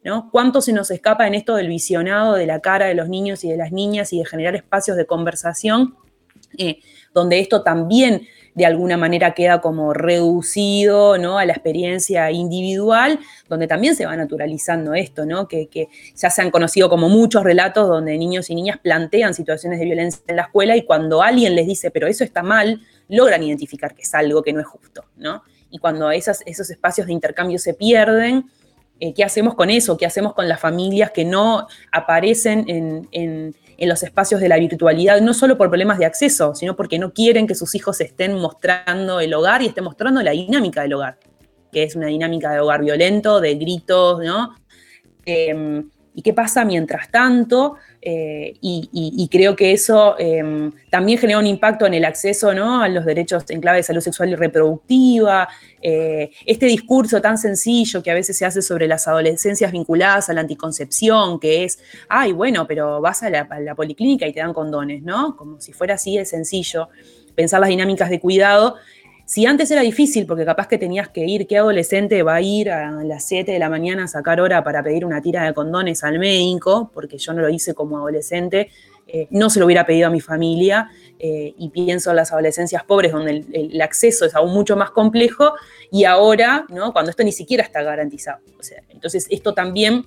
¿No? 0.04 0.30
¿Cuánto 0.32 0.62
se 0.62 0.72
nos 0.72 0.92
escapa 0.92 1.26
en 1.26 1.34
esto 1.34 1.56
del 1.56 1.68
visionado 1.68 2.36
de 2.36 2.46
la 2.46 2.60
cara 2.60 2.86
de 2.86 2.94
los 2.94 3.10
niños 3.10 3.44
y 3.44 3.50
de 3.50 3.58
las 3.58 3.72
niñas 3.72 4.14
y 4.14 4.20
de 4.20 4.26
generar 4.26 4.56
espacios 4.56 4.98
de 4.98 5.08
conversación 5.08 5.96
eh, 6.58 6.80
donde 7.16 7.40
esto 7.40 7.64
también 7.64 8.28
de 8.54 8.66
alguna 8.66 8.98
manera 8.98 9.34
queda 9.34 9.60
como 9.60 9.94
reducido 9.94 11.18
¿no? 11.18 11.38
a 11.40 11.46
la 11.46 11.54
experiencia 11.54 12.30
individual, 12.32 13.20
donde 13.50 13.68
también 13.68 13.96
se 13.96 14.06
va 14.06 14.16
naturalizando 14.16 14.94
esto, 14.94 15.26
¿no? 15.26 15.48
que, 15.48 15.68
que 15.68 15.90
ya 16.16 16.30
se 16.30 16.42
han 16.42 16.52
conocido 16.52 16.90
como 16.90 17.10
muchos 17.10 17.44
relatos 17.44 17.88
donde 17.88 18.18
niños 18.18 18.50
y 18.50 18.56
niñas 18.56 18.78
plantean 18.78 19.34
situaciones 19.34 19.80
de 19.80 19.86
violencia 19.86 20.22
en 20.28 20.36
la 20.36 20.44
escuela 20.44 20.76
y 20.78 20.86
cuando 20.86 21.22
alguien 21.22 21.56
les 21.56 21.68
dice, 21.68 21.90
pero 21.90 22.08
eso 22.08 22.24
está 22.24 22.44
mal, 22.44 22.82
logran 23.10 23.44
identificar 23.44 23.96
que 23.96 24.04
es 24.04 24.14
algo 24.14 24.44
que 24.44 24.54
no 24.54 24.60
es 24.60 24.68
justo. 24.68 25.06
¿no? 25.18 25.44
Y 25.70 25.80
cuando 25.80 26.12
esos 26.12 26.42
espacios 26.46 27.08
de 27.08 27.14
intercambio 27.14 27.60
se 27.60 27.74
pierden, 27.74 28.50
eh, 29.02 29.14
¿qué 29.14 29.26
hacemos 29.26 29.56
con 29.56 29.70
eso? 29.70 29.98
¿Qué 29.98 30.06
hacemos 30.06 30.34
con 30.34 30.48
las 30.48 30.60
familias 30.60 31.12
que 31.12 31.26
no 31.26 31.68
aparecen 31.92 32.64
en, 32.70 33.08
en 33.12 33.56
en 33.78 33.90
los 33.90 34.04
espacios 34.04 34.42
de 34.42 34.50
la 34.50 34.58
virtualidad, 34.58 35.22
no 35.22 35.34
solo 35.34 35.58
por 35.58 35.70
problemas 35.70 35.98
de 35.98 36.06
acceso, 36.06 36.56
sino 36.56 36.76
porque 36.76 37.00
no 37.00 37.14
quieren 37.14 37.48
que 37.48 37.56
sus 37.56 37.76
hijos 37.76 38.00
estén 38.02 38.36
mostrando 38.36 39.20
el 39.20 39.34
hogar 39.34 39.62
y 39.62 39.68
estén 39.68 39.84
mostrando 39.84 40.22
la 40.22 40.32
dinámica 40.32 40.82
del 40.82 40.94
hogar, 40.94 41.18
que 41.72 41.84
es 41.84 41.96
una 41.96 42.08
dinámica 42.08 42.52
de 42.52 42.60
hogar 42.60 42.82
violento, 42.82 43.42
de 43.42 43.56
gritos, 43.56 44.24
¿no? 44.24 44.56
Em, 45.26 45.90
¿Y 46.18 46.22
qué 46.22 46.34
pasa 46.34 46.64
mientras 46.64 47.12
tanto? 47.12 47.76
Eh, 48.02 48.54
y, 48.62 49.28
creo 49.30 49.56
que 49.56 49.74
eso 49.74 50.16
em, 50.18 50.72
también 50.90 51.20
genera 51.20 51.40
un 51.40 51.46
impacto 51.46 51.86
en 51.86 51.94
el 51.94 52.06
acceso 52.06 52.54
¿no? 52.54 52.82
a 52.82 52.88
los 52.88 53.04
derechos 53.04 53.44
en 53.50 53.60
clave 53.60 53.78
de 53.80 53.84
salud 53.84 54.00
sexual 54.00 54.30
y 54.30 54.36
reproductiva. 54.36 55.50
Eh, 55.82 56.32
este 56.46 56.68
discurso 56.68 57.20
tan 57.20 57.38
sencillo 57.38 58.02
que 58.02 58.12
a 58.12 58.14
veces 58.14 58.38
se 58.38 58.46
hace 58.46 58.62
sobre 58.62 58.88
las 58.88 59.10
adolescencias 59.10 59.74
vinculadas 59.74 60.30
a 60.30 60.34
la 60.34 60.42
anticoncepción, 60.42 61.38
que 61.38 61.66
es, 61.66 61.80
ay, 62.08 62.32
bueno, 62.32 62.66
pero 62.66 63.02
vas 63.02 63.22
a 63.22 63.30
la, 63.30 63.42
a 63.50 63.60
la 63.60 63.76
policlínica 63.76 64.26
y 64.26 64.32
te 64.32 64.40
dan 64.40 64.54
condones, 64.54 65.04
¿no? 65.04 65.36
Como 65.36 65.60
si 65.60 65.74
fuera 65.74 65.96
así 65.96 66.18
de 66.18 66.24
sencillo. 66.24 66.88
Pensar 67.36 67.60
las 67.60 67.70
dinámicas 67.70 68.10
de 68.10 68.22
cuidado 68.22 68.78
si 69.26 69.46
antes 69.48 69.72
era 69.72 69.82
difícil, 69.82 70.28
porque 70.28 70.46
capaz 70.46 70.68
que 70.68 70.78
tenías 70.78 71.10
que 71.10 71.26
ir, 71.26 71.48
¿qué 71.48 71.58
adolescente 71.58 72.22
va 72.22 72.36
a 72.36 72.42
ir 72.42 72.70
a 72.70 73.04
las 73.04 73.26
7 73.26 73.52
de 73.52 73.58
la 73.58 73.70
mañana 73.70 74.04
a 74.04 74.08
sacar 74.08 74.40
hora 74.40 74.64
para 74.64 74.84
pedir 74.84 75.04
una 75.04 75.20
tira 75.20 75.44
de 75.44 75.54
condones 75.54 76.04
al 76.04 76.20
médico? 76.20 76.92
Porque 76.94 77.18
yo 77.18 77.34
no 77.34 77.42
lo 77.42 77.50
hice 77.50 77.74
como 77.74 77.98
adolescente, 77.98 78.70
eh, 79.08 79.28
no 79.32 79.50
se 79.50 79.60
lo 79.60 79.66
hubiera 79.66 79.84
pedido 79.84 80.08
a 80.08 80.10
mi 80.12 80.22
familia, 80.22 80.92
eh, 81.18 81.56
y 81.58 81.70
pienso 81.70 82.12
en 82.12 82.18
las 82.18 82.32
adolescencias 82.32 82.84
pobres 82.84 83.14
donde 83.14 83.44
el, 83.52 83.82
acceso 83.82 84.26
es 84.26 84.36
aún 84.36 84.54
mucho 84.54 84.78
más 84.78 84.92
complejo, 84.92 85.54
y 85.92 86.04
ahora, 86.04 86.66
¿no? 86.70 86.94
cuando 86.94 87.10
esto 87.10 87.24
ni 87.24 87.32
siquiera 87.32 87.64
está 87.64 87.82
garantizado. 87.82 88.40
entonces, 88.90 89.26
esto 89.32 89.54
también... 89.56 90.06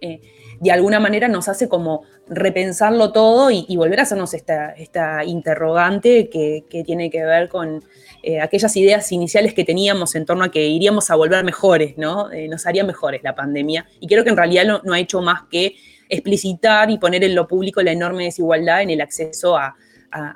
Eh, 0.00 0.20
de 0.60 0.72
alguna 0.72 1.00
manera 1.00 1.28
nos 1.28 1.48
hace 1.48 1.68
como 1.68 2.02
repensarlo 2.28 3.12
todo 3.12 3.50
y, 3.50 3.76
volver 3.76 4.00
a 4.00 4.02
hacernos 4.02 4.34
esta, 4.34 4.72
esta 4.72 5.24
interrogante 5.24 6.28
que, 6.28 6.64
tiene 6.84 7.10
que 7.10 7.24
ver 7.24 7.48
con 7.48 7.84
eh, 8.22 8.40
aquellas 8.40 8.76
ideas 8.76 9.10
iniciales 9.12 9.54
que 9.54 9.64
teníamos 9.64 10.14
en 10.14 10.26
torno 10.26 10.44
a 10.44 10.50
que 10.50 10.66
iríamos 10.66 11.10
a 11.10 11.16
volver 11.16 11.44
mejores, 11.44 11.96
¿no? 11.96 12.30
Eh, 12.32 12.48
nos 12.48 12.66
haría 12.66 12.84
mejores 12.84 13.22
la 13.22 13.34
pandemia. 13.34 13.86
Y 14.00 14.06
creo 14.06 14.24
que 14.24 14.30
en 14.30 14.36
realidad 14.36 14.80
no, 14.82 14.92
ha 14.92 14.98
hecho 14.98 15.20
más 15.20 15.42
que 15.50 15.76
explicitar 16.08 16.90
y 16.90 16.98
poner 16.98 17.22
en 17.24 17.34
lo 17.34 17.46
público 17.46 17.82
la 17.82 17.92
enorme 17.92 18.24
desigualdad 18.24 18.82
en 18.82 18.90
el 18.90 19.00
acceso 19.00 19.56
a, 19.56 19.74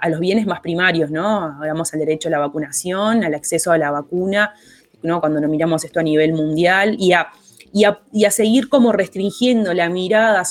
los 0.06 0.20
bienes 0.20 0.46
más 0.46 0.60
primarios, 0.60 1.10
¿no? 1.10 1.44
Hablamos 1.44 1.94
al 1.94 2.00
derecho 2.00 2.28
a 2.28 2.30
la 2.30 2.38
vacunación, 2.38 3.24
al 3.24 3.32
acceso 3.32 3.72
a 3.72 3.78
la 3.78 3.90
vacuna, 3.90 4.52
¿no? 5.02 5.18
Cuando 5.18 5.40
nos 5.40 5.48
miramos 5.48 5.82
esto 5.82 5.98
a 5.98 6.02
nivel 6.02 6.34
mundial 6.34 6.94
y 6.98 7.14
a 7.14 7.32
y 7.72 8.24
a, 8.24 8.30
seguir 8.30 8.68
como 8.68 8.92
restringiendo 8.92 9.72
la 9.72 9.88
mirada 9.88 10.42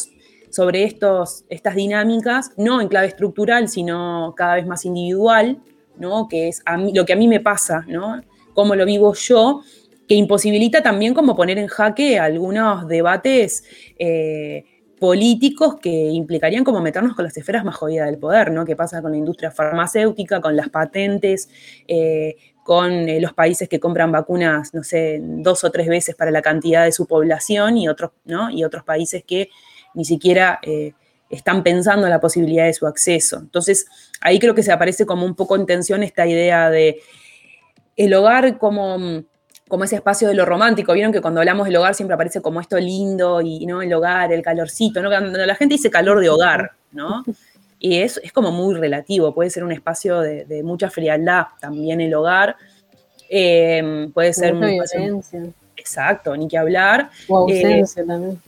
sobre 0.49 0.83
estos, 0.83 1.45
estas 1.49 1.75
dinámicas, 1.75 2.51
no 2.57 2.81
en 2.81 2.87
clave 2.87 3.07
estructural, 3.07 3.69
sino 3.69 4.33
cada 4.35 4.55
vez 4.55 4.65
más 4.65 4.85
individual, 4.85 5.59
¿no? 5.97 6.27
que 6.27 6.49
es 6.49 6.63
lo 6.93 7.05
que 7.05 7.13
a 7.13 7.15
mí 7.15 7.27
me 7.27 7.39
pasa, 7.39 7.85
¿no? 7.87 8.21
cómo 8.53 8.75
lo 8.75 8.85
vivo 8.85 9.13
yo, 9.13 9.61
que 10.07 10.15
imposibilita 10.15 10.83
también 10.83 11.13
como 11.13 11.35
poner 11.35 11.57
en 11.57 11.67
jaque 11.67 12.19
algunos 12.19 12.87
debates 12.87 13.63
eh, 13.97 14.65
políticos 14.99 15.77
que 15.81 15.89
implicarían 15.89 16.63
como 16.63 16.79
meternos 16.79 17.15
con 17.15 17.25
las 17.25 17.35
esferas 17.35 17.65
más 17.65 17.75
jodidas 17.75 18.05
del 18.05 18.19
poder, 18.19 18.51
¿no? 18.51 18.65
¿Qué 18.65 18.75
pasa 18.75 19.01
con 19.01 19.11
la 19.11 19.17
industria 19.17 19.49
farmacéutica, 19.49 20.41
con 20.41 20.55
las 20.55 20.69
patentes, 20.69 21.49
eh, 21.87 22.35
con 22.63 23.09
eh, 23.09 23.19
los 23.19 23.33
países 23.33 23.67
que 23.67 23.79
compran 23.79 24.11
vacunas, 24.11 24.73
no 24.73 24.83
sé, 24.83 25.19
dos 25.19 25.63
o 25.63 25.71
tres 25.71 25.87
veces 25.87 26.13
para 26.13 26.29
la 26.29 26.43
cantidad 26.43 26.85
de 26.85 26.91
su 26.91 27.07
población 27.07 27.77
y 27.77 27.87
otros, 27.87 28.11
¿no? 28.25 28.51
y 28.51 28.63
otros 28.63 28.83
países 28.83 29.23
que 29.23 29.49
ni 29.95 30.05
siquiera 30.05 30.59
eh, 30.61 30.93
están 31.31 31.63
pensando 31.63 32.05
en 32.05 32.11
la 32.11 32.19
posibilidad 32.19 32.65
de 32.65 32.73
su 32.73 32.85
acceso. 32.85 33.37
Entonces, 33.37 33.87
ahí 34.19 34.39
creo 34.39 34.53
que 34.53 34.63
se 34.63 34.71
aparece 34.71 35.05
como 35.05 35.25
un 35.25 35.35
poco 35.35 35.55
en 35.55 35.65
tensión 35.65 36.03
esta 36.03 36.27
idea 36.27 36.69
de 36.69 36.99
el 37.95 38.13
hogar 38.13 38.57
como, 38.57 39.23
como 39.67 39.83
ese 39.83 39.95
espacio 39.95 40.27
de 40.27 40.33
lo 40.33 40.45
romántico. 40.45 40.93
Vieron 40.93 41.13
que 41.13 41.21
cuando 41.21 41.39
hablamos 41.39 41.65
del 41.65 41.75
hogar 41.77 41.95
siempre 41.95 42.15
aparece 42.15 42.41
como 42.41 42.59
esto 42.59 42.77
lindo 42.77 43.41
y 43.41 43.65
¿no? 43.65 43.81
el 43.81 43.93
hogar, 43.93 44.31
el 44.33 44.41
calorcito, 44.41 45.01
¿no? 45.01 45.09
Cuando 45.09 45.45
la 45.45 45.55
gente 45.55 45.75
dice 45.75 45.89
calor 45.89 46.19
de 46.19 46.29
hogar, 46.29 46.71
¿no? 46.91 47.23
Y 47.79 47.97
es, 47.99 48.19
es 48.23 48.31
como 48.31 48.51
muy 48.51 48.75
relativo, 48.75 49.33
puede 49.33 49.49
ser 49.49 49.63
un 49.63 49.71
espacio 49.71 50.19
de, 50.19 50.61
mucha 50.63 50.89
frialdad 50.89 51.45
también 51.59 52.01
el 52.01 52.13
hogar. 52.13 52.55
Em, 53.29 54.11
puede 54.11 54.33
ser 54.33 54.53
mucha 54.53 54.97
violencia. 54.97 55.41
exacto, 55.75 56.35
ni 56.35 56.47
que 56.47 56.57
hablar. 56.57 57.09
O 57.27 57.37
ausencia 57.37 58.03
eh, 58.03 58.05
también. 58.05 58.41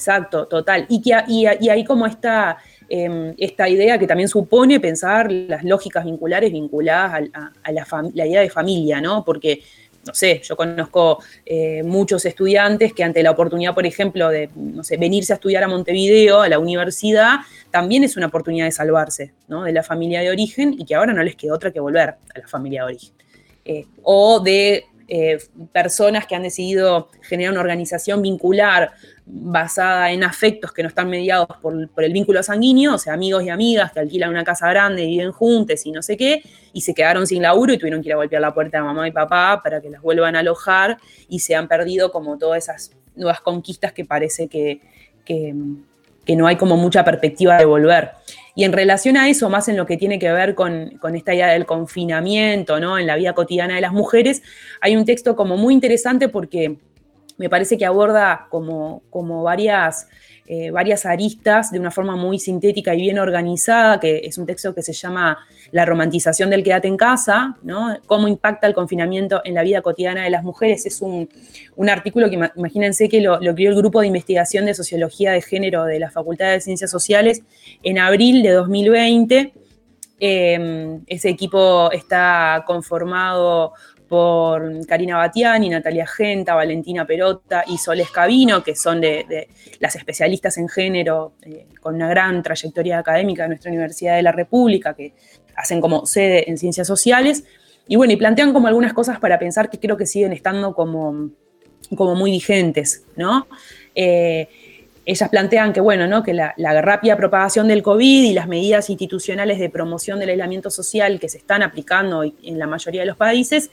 Exacto, 0.00 0.46
total. 0.46 0.86
Y, 0.88 1.02
que, 1.02 1.12
y, 1.28 1.44
y 1.60 1.68
ahí 1.68 1.84
como 1.84 2.06
está 2.06 2.56
em, 2.88 3.34
esta 3.36 3.68
idea 3.68 3.98
que 3.98 4.06
también 4.06 4.30
supone 4.30 4.80
pensar 4.80 5.30
las 5.30 5.62
lógicas 5.62 6.06
vinculares 6.06 6.50
vinculadas 6.50 7.28
a, 7.62 7.70
la, 7.70 7.86
la, 8.14 8.26
idea 8.26 8.40
de 8.40 8.48
familia, 8.48 8.98
¿no? 8.98 9.22
Porque 9.26 9.60
no 10.06 10.14
sé, 10.14 10.40
yo 10.42 10.56
conozco 10.56 11.22
eh, 11.44 11.82
muchos 11.82 12.24
estudiantes 12.24 12.94
que 12.94 13.04
ante 13.04 13.22
la 13.22 13.30
oportunidad, 13.30 13.74
por 13.74 13.84
ejemplo, 13.84 14.30
de, 14.30 14.48
no 14.56 14.82
sé, 14.82 14.96
venirse 14.96 15.34
a 15.34 15.36
estudiar 15.36 15.62
a 15.64 15.68
Montevideo, 15.68 16.40
a 16.40 16.48
la 16.48 16.58
universidad, 16.58 17.40
también 17.70 18.02
es 18.02 18.16
una 18.16 18.28
oportunidad 18.28 18.64
de 18.64 18.72
salvarse, 18.72 19.34
¿no? 19.48 19.64
De 19.64 19.72
la 19.72 19.82
familia 19.82 20.22
de 20.22 20.30
origen 20.30 20.74
y 20.78 20.86
que 20.86 20.94
ahora 20.94 21.12
no 21.12 21.22
les 21.22 21.36
queda 21.36 21.52
otra 21.52 21.70
que 21.70 21.80
volver 21.80 22.08
a 22.08 22.38
la 22.38 22.48
familia 22.48 22.80
de 22.80 22.86
origen. 22.86 23.12
Eh, 23.66 23.84
o 24.02 24.40
de 24.40 24.86
eh, 25.12 25.38
personas 25.72 26.24
que 26.24 26.36
han 26.36 26.44
decidido 26.44 27.08
generar 27.22 27.50
una 27.50 27.62
organización 27.62 28.22
vincular 28.22 28.92
basada 29.26 30.12
en 30.12 30.22
afectos 30.22 30.70
que 30.70 30.84
no 30.84 30.88
están 30.88 31.10
mediados 31.10 31.48
por, 31.60 31.74
el 32.04 32.12
vínculo 32.12 32.44
sanguíneo, 32.44 32.94
o 32.94 32.98
sea, 32.98 33.14
amigos 33.14 33.42
y 33.42 33.48
amigas 33.48 33.90
que 33.90 33.98
alquilan 33.98 34.30
una 34.30 34.44
casa 34.44 34.68
grande, 34.68 35.02
y 35.02 35.08
viven 35.08 35.32
juntos 35.32 35.84
y 35.84 35.90
no 35.90 36.00
sé 36.00 36.16
qué, 36.16 36.44
y 36.72 36.82
se 36.82 36.94
quedaron 36.94 37.26
sin 37.26 37.42
laburo 37.42 37.72
y 37.72 37.78
tuvieron 37.78 38.02
que 38.02 38.08
ir 38.10 38.12
a 38.12 38.18
golpear 38.18 38.40
la 38.40 38.54
puerta 38.54 38.78
de 38.78 38.84
mamá 38.84 39.08
y 39.08 39.10
papá 39.10 39.60
para 39.64 39.80
que 39.80 39.90
las 39.90 40.00
vuelvan 40.00 40.36
a 40.36 40.38
alojar 40.38 40.98
y 41.28 41.40
se 41.40 41.56
han 41.56 41.66
perdido 41.66 42.12
como 42.12 42.38
todas 42.38 42.62
esas 42.62 42.92
nuevas 43.16 43.40
conquistas 43.40 43.92
que 43.92 44.04
parece 44.04 44.46
que, 44.46 44.80
que, 45.24 45.52
no 46.36 46.46
hay 46.46 46.54
como 46.54 46.76
mucha 46.76 47.04
perspectiva 47.04 47.56
de 47.56 47.64
volver. 47.64 48.12
Y 48.54 48.64
en 48.64 48.72
relación 48.72 49.16
a 49.16 49.28
eso, 49.28 49.48
más 49.48 49.68
en 49.68 49.76
lo 49.76 49.86
que 49.86 49.96
tiene 49.96 50.18
que 50.18 50.30
ver 50.32 50.54
con, 50.54 50.90
con, 51.00 51.14
esta 51.14 51.34
idea 51.34 51.48
del 51.48 51.66
confinamiento, 51.66 52.80
¿no? 52.80 52.98
En 52.98 53.06
la 53.06 53.16
vida 53.16 53.32
cotidiana 53.32 53.76
de 53.76 53.80
las 53.80 53.92
mujeres, 53.92 54.42
hay 54.80 54.96
un 54.96 55.04
texto 55.04 55.36
como 55.36 55.56
muy 55.56 55.74
interesante 55.74 56.28
porque 56.28 56.78
me 57.40 57.48
parece 57.48 57.78
que 57.78 57.86
aborda 57.86 58.48
como, 58.50 59.02
como 59.08 59.42
varias, 59.42 60.08
eh, 60.52 60.72
varias 60.72 61.06
aristas 61.06 61.70
de 61.70 61.78
una 61.78 61.92
forma 61.92 62.16
muy 62.16 62.40
sintética 62.40 62.92
y 62.92 63.02
bien 63.02 63.20
organizada, 63.20 64.00
que 64.00 64.22
es 64.24 64.36
un 64.36 64.46
texto 64.46 64.74
que 64.74 64.82
se 64.82 64.92
llama 64.92 65.38
La 65.70 65.86
romantización 65.86 66.50
del 66.50 66.64
quédate 66.64 66.88
en 66.88 66.96
casa, 66.96 67.56
¿no? 67.62 67.96
Cómo 68.06 68.26
impacta 68.26 68.66
el 68.66 68.74
confinamiento 68.74 69.42
en 69.44 69.54
la 69.54 69.62
vida 69.62 69.80
cotidiana 69.80 70.24
de 70.24 70.30
las 70.30 70.42
mujeres. 70.42 70.86
Es 70.86 71.02
un, 71.02 71.28
artículo 71.88 72.28
que 72.28 72.50
imagínense 72.56 73.08
que 73.08 73.20
lo, 73.20 73.38
lo, 73.40 73.54
creó 73.54 73.70
el 73.70 73.76
Grupo 73.76 74.00
de 74.00 74.08
Investigación 74.08 74.66
de 74.66 74.74
Sociología 74.74 75.30
de 75.30 75.40
Género 75.40 75.84
de 75.84 76.00
la 76.00 76.10
Facultad 76.10 76.50
de 76.50 76.60
Ciencias 76.60 76.90
Sociales 76.90 77.44
en 77.84 78.00
abril 78.00 78.42
de 78.42 78.50
2020. 78.50 79.52
Eh, 80.18 80.98
ese 81.06 81.28
equipo 81.28 81.92
está 81.92 82.64
conformado 82.66 83.74
por 84.10 84.84
Karina 84.88 85.18
Batiani, 85.18 85.68
Natalia 85.68 86.04
Genta, 86.04 86.56
Valentina 86.56 87.06
Perota 87.06 87.62
y 87.68 87.78
Soles 87.78 88.10
Cabino, 88.10 88.60
que 88.64 88.74
son 88.74 89.00
de, 89.00 89.48
las 89.78 89.94
especialistas 89.94 90.58
en 90.58 90.68
género 90.68 91.34
eh, 91.42 91.68
con 91.80 91.94
una 91.94 92.08
gran 92.08 92.42
trayectoria 92.42 92.98
académica 92.98 93.44
de 93.44 93.50
nuestra 93.50 93.70
Universidad 93.70 94.16
de 94.16 94.22
la 94.22 94.32
República, 94.32 94.94
que 94.94 95.14
hacen 95.54 95.80
como 95.80 96.06
sede 96.06 96.50
en 96.50 96.58
ciencias 96.58 96.88
sociales. 96.88 97.44
Y 97.86 97.94
bueno, 97.94 98.12
y 98.12 98.16
plantean 98.16 98.52
como 98.52 98.66
algunas 98.66 98.94
cosas 98.94 99.20
para 99.20 99.38
pensar 99.38 99.70
que 99.70 99.78
creo 99.78 99.96
que 99.96 100.06
siguen 100.06 100.32
estando 100.32 100.74
como, 100.74 101.30
como 101.94 102.16
muy 102.16 102.32
vigentes, 102.32 103.04
¿no? 103.14 103.46
Eh, 103.94 104.48
ellas 105.06 105.28
plantean 105.28 105.72
que, 105.72 105.80
bueno, 105.80 106.06
¿no? 106.06 106.22
que 106.22 106.34
la, 106.34 106.52
rápida 106.82 107.16
propagación 107.16 107.68
del 107.68 107.82
COVID 107.82 108.24
y 108.24 108.32
las 108.32 108.46
medidas 108.46 108.90
institucionales 108.90 109.58
de 109.58 109.70
promoción 109.70 110.18
del 110.18 110.30
aislamiento 110.30 110.70
social 110.70 111.18
que 111.18 111.28
se 111.28 111.38
están 111.38 111.62
aplicando 111.62 112.22
en 112.22 112.58
la 112.58 112.66
mayoría 112.66 113.00
de 113.00 113.06
los 113.06 113.16
países 113.16 113.70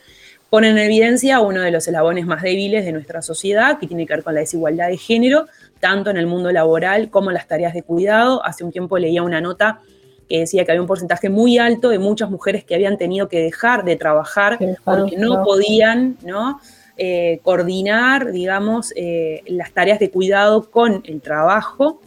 pone 0.49 0.69
en 0.69 0.77
evidencia 0.77 1.39
uno 1.39 1.61
de 1.61 1.71
los 1.71 1.87
eslabones 1.87 2.25
más 2.25 2.41
débiles 2.41 2.85
de 2.85 2.91
nuestra 2.91 3.21
sociedad, 3.21 3.79
que 3.79 3.87
tiene 3.87 4.05
que 4.05 4.13
ver 4.13 4.23
con 4.23 4.33
la 4.33 4.41
desigualdad 4.41 4.87
de 4.87 4.97
género, 4.97 5.47
tanto 5.79 6.09
en 6.09 6.17
el 6.17 6.27
mundo 6.27 6.51
laboral 6.51 7.09
como 7.09 7.29
en 7.29 7.35
las 7.35 7.47
tareas 7.47 7.73
de 7.73 7.83
cuidado. 7.83 8.43
Hace 8.45 8.63
un 8.63 8.71
tiempo 8.71 8.97
leía 8.97 9.23
una 9.23 9.41
nota 9.41 9.81
que 10.27 10.39
decía 10.39 10.65
que 10.65 10.71
había 10.71 10.81
un 10.81 10.87
porcentaje 10.87 11.29
muy 11.29 11.57
alto 11.57 11.89
de 11.89 11.99
muchas 11.99 12.29
mujeres 12.29 12.63
que 12.63 12.75
habían 12.75 12.97
tenido 12.97 13.29
que 13.29 13.39
dejar 13.39 13.83
de 13.83 13.95
trabajar 13.95 14.57
porque 14.83 15.17
no 15.17 15.43
podían, 15.43 16.17
¿no? 16.23 16.59
Eh, 16.97 17.39
coordinar, 17.43 18.31
digamos, 18.31 18.91
eh, 18.95 19.43
las 19.45 19.71
tareas 19.71 19.99
de 19.99 20.09
cuidado 20.09 20.69
con 20.69 21.03
el 21.05 21.21
trabajo. 21.21 22.01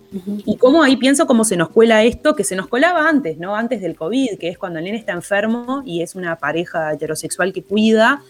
Y 0.45 0.57
cómo 0.57 0.83
ahí 0.83 0.97
pienso 0.97 1.27
cómo 1.27 1.45
se 1.45 1.57
nos 1.57 1.69
cuela 1.69 2.03
esto, 2.03 2.35
que 2.35 2.43
se 2.43 2.57
nos 2.57 2.67
colaba 2.67 3.09
antes, 3.09 3.39
¿no? 3.39 3.55
Antes 3.55 3.81
del 3.81 3.95
COVID, 3.95 4.39
que 4.39 4.49
es 4.49 4.59
cuando 4.59 4.81
el 4.81 4.85
nene 4.85 4.99
está 4.99 5.13
enfermo 5.13 5.83
y 5.87 6.03
es 6.03 6.17
una 6.17 6.37
pareja 6.37 6.93
heterosexual 6.93 7.53
que 7.53 7.63
cuida, 7.63 8.23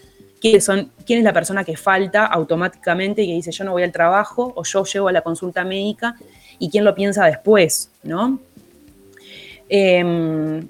son, 0.59 0.91
quién 1.05 1.19
es 1.19 1.25
la 1.25 1.33
persona 1.33 1.63
que 1.63 1.77
falta 1.77 2.25
automáticamente 2.25 3.23
y 3.23 3.27
que 3.27 3.33
dice 3.33 3.51
yo 3.51 3.63
no 3.63 3.71
voy 3.73 3.83
al 3.83 3.91
trabajo 3.91 4.53
o 4.55 4.63
yo 4.63 4.83
llego 4.85 5.07
a 5.07 5.11
la 5.11 5.21
consulta 5.21 5.63
médica 5.63 6.15
y 6.57 6.69
quién 6.69 6.83
lo 6.83 6.95
piensa 6.95 7.25
después, 7.25 7.89
¿no? 8.03 8.39
Em, 9.69 10.67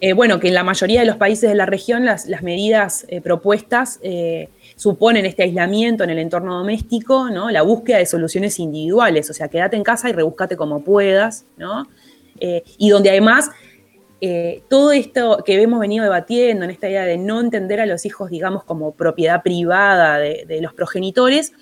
eh, 0.00 0.12
bueno, 0.12 0.40
que 0.40 0.48
en 0.48 0.54
la 0.54 0.64
mayoría 0.64 1.00
de 1.00 1.06
los 1.06 1.16
países 1.16 1.48
de 1.48 1.54
la 1.54 1.66
región 1.66 2.04
las, 2.04 2.26
medidas 2.42 3.06
propuestas 3.22 4.00
suponen 4.76 5.26
este 5.26 5.42
aislamiento 5.42 6.04
en 6.04 6.10
el 6.10 6.18
entorno 6.18 6.58
doméstico, 6.58 7.30
¿no? 7.30 7.50
La 7.50 7.62
búsqueda 7.62 7.98
de 7.98 8.06
soluciones 8.06 8.58
individuales, 8.58 9.30
o 9.30 9.34
sea, 9.34 9.48
quédate 9.48 9.76
en 9.76 9.82
casa 9.82 10.08
y 10.08 10.12
rebúscate 10.12 10.56
como 10.56 10.82
puedas, 10.82 11.46
¿no? 11.56 11.86
Eh, 12.40 12.62
y 12.78 12.90
donde 12.90 13.10
además 13.10 13.50
eh, 14.20 14.62
todo 14.68 14.92
esto 14.92 15.42
que 15.44 15.60
hemos 15.60 15.80
venido 15.80 16.02
debatiendo 16.02 16.64
en 16.64 16.70
esta 16.70 16.88
idea 16.88 17.04
de 17.04 17.18
no 17.18 17.40
entender 17.40 17.80
a 17.80 17.86
los 17.86 18.06
hijos, 18.06 18.30
digamos, 18.30 18.64
como 18.64 18.92
propiedad 18.92 19.42
privada 19.42 20.18
de, 20.18 20.58
los 20.62 20.72
progenitores, 20.72 21.52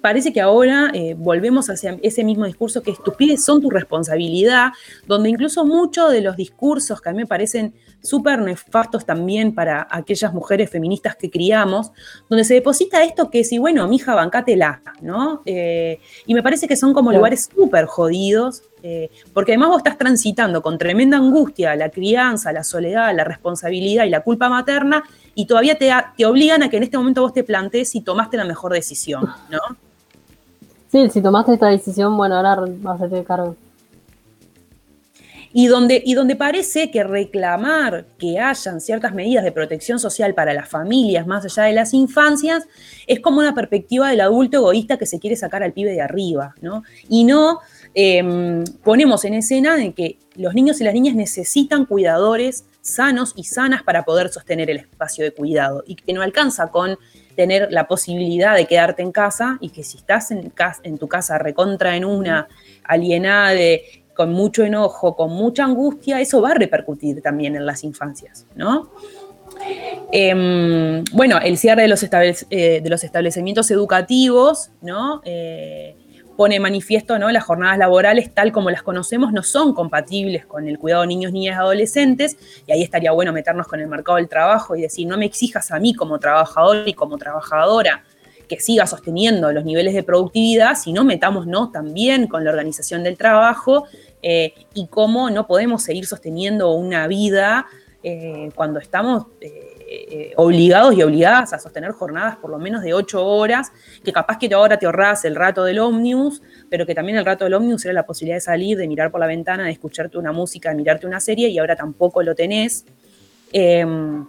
parece 0.00 0.32
que 0.32 0.40
ahora 0.40 0.90
eh, 0.94 1.14
volvemos 1.16 1.68
hacia 1.70 1.98
ese 2.02 2.24
mismo 2.24 2.46
discurso 2.46 2.82
que 2.82 2.94
tus 3.04 3.14
pibes 3.14 3.44
son 3.44 3.60
tu 3.60 3.70
responsabilidad, 3.70 4.72
donde 5.06 5.28
incluso 5.28 5.64
muchos 5.64 6.12
de 6.12 6.20
los 6.20 6.36
discursos 6.36 7.00
que 7.00 7.08
a 7.08 7.12
mí 7.12 7.18
me 7.18 7.26
parecen 7.26 7.74
súper 8.00 8.40
nefastos 8.40 9.04
también 9.04 9.54
para 9.54 9.86
aquellas 9.90 10.32
mujeres 10.32 10.70
feministas 10.70 11.16
que 11.16 11.30
criamos, 11.30 11.90
donde 12.28 12.44
se 12.44 12.54
deposita 12.54 13.02
esto 13.02 13.28
que 13.28 13.42
si, 13.42 13.58
bueno, 13.58 13.88
mija, 13.88 14.14
bancátela, 14.14 14.82
¿no? 15.02 15.42
Eh, 15.46 16.00
y 16.26 16.34
me 16.34 16.42
parece 16.42 16.68
que 16.68 16.76
son 16.76 16.92
como 16.94 17.12
lugares 17.12 17.48
súper 17.52 17.86
jodidos, 17.86 18.62
eh, 18.84 19.10
porque 19.34 19.52
además 19.52 19.70
vos 19.70 19.78
estás 19.78 19.98
transitando 19.98 20.62
con 20.62 20.78
tremenda 20.78 21.16
angustia 21.16 21.74
la 21.74 21.90
crianza, 21.90 22.52
la 22.52 22.62
soledad, 22.62 23.14
la 23.16 23.24
responsabilidad 23.24 24.04
y 24.04 24.10
la 24.10 24.20
culpa 24.20 24.48
materna, 24.48 25.02
y 25.34 25.46
todavía 25.46 25.76
te, 25.76 25.90
te 26.16 26.24
obligan 26.24 26.62
a 26.62 26.70
que 26.70 26.76
en 26.76 26.84
este 26.84 26.98
momento 26.98 27.22
vos 27.22 27.32
te 27.32 27.42
plantees 27.42 27.90
si 27.90 28.00
tomaste 28.00 28.36
la 28.36 28.44
mejor 28.44 28.72
decisión, 28.72 29.28
¿no? 29.50 29.87
Sí, 30.90 31.08
si 31.10 31.20
tomaste 31.20 31.54
esta 31.54 31.68
decisión, 31.68 32.16
bueno, 32.16 32.36
ahora 32.36 32.64
vas 32.80 33.00
a 33.00 33.04
hacer 33.04 33.24
cargo 33.24 33.56
y 35.52 35.66
donde, 35.66 36.02
y 36.04 36.14
donde 36.14 36.36
parece 36.36 36.90
que 36.90 37.02
reclamar 37.04 38.04
que 38.18 38.38
hayan 38.38 38.80
ciertas 38.80 39.14
medidas 39.14 39.44
de 39.44 39.52
protección 39.52 39.98
social 39.98 40.34
para 40.34 40.52
las 40.52 40.68
familias 40.68 41.26
más 41.26 41.44
allá 41.44 41.64
de 41.64 41.72
las 41.72 41.94
infancias 41.94 42.66
es 43.06 43.20
como 43.20 43.38
una 43.38 43.54
perspectiva 43.54 44.10
del 44.10 44.20
adulto 44.20 44.58
egoísta 44.58 44.98
que 44.98 45.06
se 45.06 45.18
quiere 45.18 45.36
sacar 45.36 45.62
al 45.62 45.72
pibe 45.72 45.92
de 45.92 46.02
arriba, 46.02 46.54
¿no? 46.60 46.82
Y 47.08 47.24
no 47.24 47.60
em, 47.94 48.64
ponemos 48.84 49.24
en 49.24 49.34
escena 49.34 49.76
de 49.76 49.92
que 49.94 50.18
los 50.36 50.54
niños 50.54 50.80
y 50.80 50.84
las 50.84 50.94
niñas 50.94 51.14
necesitan 51.14 51.86
cuidadores 51.86 52.64
sanos 52.82 53.32
y 53.36 53.44
sanas 53.44 53.82
para 53.82 54.04
poder 54.04 54.28
sostener 54.28 54.70
el 54.70 54.78
espacio 54.78 55.24
de 55.24 55.32
cuidado 55.32 55.82
y 55.86 55.96
que 55.96 56.12
no 56.12 56.22
alcanza 56.22 56.68
con 56.68 56.98
tener 57.38 57.68
la 57.70 57.86
posibilidad 57.86 58.56
de 58.56 58.66
quedarte 58.66 59.00
en 59.00 59.12
casa 59.12 59.58
y 59.60 59.68
que 59.68 59.84
si 59.84 59.98
estás 59.98 60.32
en, 60.32 60.52
en 60.82 60.98
tu 60.98 61.06
casa 61.06 61.38
recontra 61.38 61.94
en 61.94 62.04
una 62.04 62.48
alienada 62.82 63.54
con 64.12 64.32
mucho 64.32 64.64
enojo, 64.64 65.14
con 65.14 65.30
mucha 65.30 65.62
angustia, 65.62 66.20
eso 66.20 66.42
va 66.42 66.50
a 66.50 66.54
repercutir 66.54 67.22
también 67.22 67.54
en 67.54 67.64
las 67.64 67.84
infancias, 67.84 68.44
¿no? 68.56 68.90
Em, 70.10 71.04
bueno, 71.12 71.38
el 71.38 71.56
cierre 71.58 71.82
de 71.82 71.88
los, 71.88 72.02
eh, 72.02 72.82
establecimientos 73.04 73.70
educativos, 73.70 74.70
¿no? 74.82 75.22
Eh, 75.24 75.94
pone 76.38 76.60
manifiesto, 76.60 77.18
¿no? 77.18 77.32
Las 77.32 77.42
jornadas 77.42 77.78
laborales, 77.78 78.32
tal 78.32 78.52
como 78.52 78.70
las 78.70 78.84
conocemos, 78.84 79.32
no 79.32 79.42
son 79.42 79.74
compatibles 79.74 80.46
con 80.46 80.68
el 80.68 80.78
cuidado 80.78 81.02
de 81.02 81.08
niños, 81.08 81.32
niñas 81.32 81.56
y 81.56 81.58
adolescentes, 81.58 82.36
y 82.64 82.70
ahí 82.70 82.80
estaría 82.80 83.10
bueno 83.10 83.32
meternos 83.32 83.66
con 83.66 83.80
el 83.80 83.88
mercado 83.88 84.18
del 84.18 84.28
trabajo 84.28 84.76
y 84.76 84.82
decir, 84.82 85.08
no 85.08 85.18
me 85.18 85.24
exijas 85.24 85.72
a 85.72 85.80
mí 85.80 85.94
como 85.94 86.20
trabajador 86.20 86.86
y 86.86 86.94
como 86.94 87.18
trabajadora 87.18 88.04
que 88.48 88.60
siga 88.60 88.86
sosteniendo 88.86 89.50
los 89.50 89.64
niveles 89.64 89.94
de 89.94 90.04
productividad, 90.04 90.76
sino 90.76 91.02
metámonos 91.02 91.72
también 91.72 92.28
con 92.28 92.44
la 92.44 92.50
organización 92.50 93.02
del 93.02 93.16
trabajo 93.16 93.88
eh, 94.22 94.54
y 94.74 94.86
cómo 94.86 95.30
no 95.30 95.48
podemos 95.48 95.82
seguir 95.82 96.06
sosteniendo 96.06 96.70
una 96.70 97.08
vida 97.08 97.66
eh, 98.04 98.50
cuando 98.54 98.78
estamos 98.78 99.26
eh, 99.40 99.67
obligados 100.36 100.94
y 100.94 101.02
obligadas 101.02 101.52
a 101.52 101.58
sostener 101.58 101.92
jornadas 101.92 102.36
por 102.36 102.50
lo 102.50 102.58
menos 102.58 102.82
de 102.82 102.94
ocho 102.94 103.24
horas, 103.24 103.72
que 104.04 104.12
capaz 104.12 104.38
que 104.38 104.52
ahora 104.52 104.78
te 104.78 104.86
ahorras 104.86 105.24
el 105.24 105.34
rato 105.34 105.64
del 105.64 105.78
ómnibus, 105.78 106.42
pero 106.68 106.86
que 106.86 106.94
también 106.94 107.18
el 107.18 107.24
rato 107.24 107.44
del 107.44 107.54
ómnibus 107.54 107.84
era 107.84 107.94
la 107.94 108.06
posibilidad 108.06 108.36
de 108.36 108.42
salir, 108.42 108.76
de 108.76 108.86
mirar 108.86 109.10
por 109.10 109.20
la 109.20 109.26
ventana, 109.26 109.64
de 109.64 109.70
escucharte 109.70 110.18
una 110.18 110.32
música, 110.32 110.70
de 110.70 110.76
mirarte 110.76 111.06
una 111.06 111.20
serie, 111.20 111.48
y 111.48 111.58
ahora 111.58 111.76
tampoco 111.76 112.22
lo 112.22 112.34
tenés. 112.34 112.84
Em, 113.52 114.26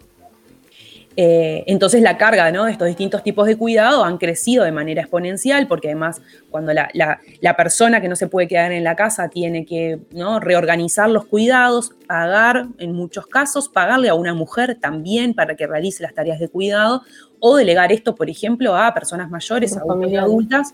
eh, 1.21 1.65
entonces 1.67 2.01
la 2.01 2.17
carga 2.17 2.49
de 2.49 2.71
estos 2.71 2.87
distintos 2.87 3.23
tipos 3.23 3.45
de 3.45 3.57
cuidado 3.57 4.05
han 4.05 4.17
crecido 4.17 4.63
de 4.63 4.71
manera 4.71 5.01
exponencial, 5.01 5.67
porque 5.67 5.89
además 5.89 6.21
cuando 6.49 6.71
la, 6.71 7.57
persona 7.57 7.99
que 7.99 8.07
no 8.07 8.15
se 8.15 8.27
puede 8.27 8.47
quedar 8.47 8.71
en 8.71 8.85
la 8.85 8.95
casa 8.95 9.27
tiene 9.27 9.65
que 9.65 9.99
reorganizar 10.39 11.09
los 11.09 11.25
cuidados, 11.25 11.91
pagar, 12.07 12.67
en 12.77 12.93
muchos 12.93 13.27
casos, 13.27 13.67
pagarle 13.67 14.07
a 14.07 14.13
una 14.13 14.33
mujer 14.33 14.77
también 14.79 15.33
para 15.33 15.57
que 15.57 15.67
realice 15.67 16.03
las 16.03 16.13
tareas 16.13 16.39
de 16.39 16.47
cuidado, 16.47 17.01
o 17.41 17.57
delegar 17.57 17.91
esto, 17.91 18.15
por 18.15 18.29
ejemplo, 18.29 18.77
a 18.77 18.93
personas 18.93 19.29
mayores, 19.29 19.75
a 19.75 19.81
adultas, 19.81 20.73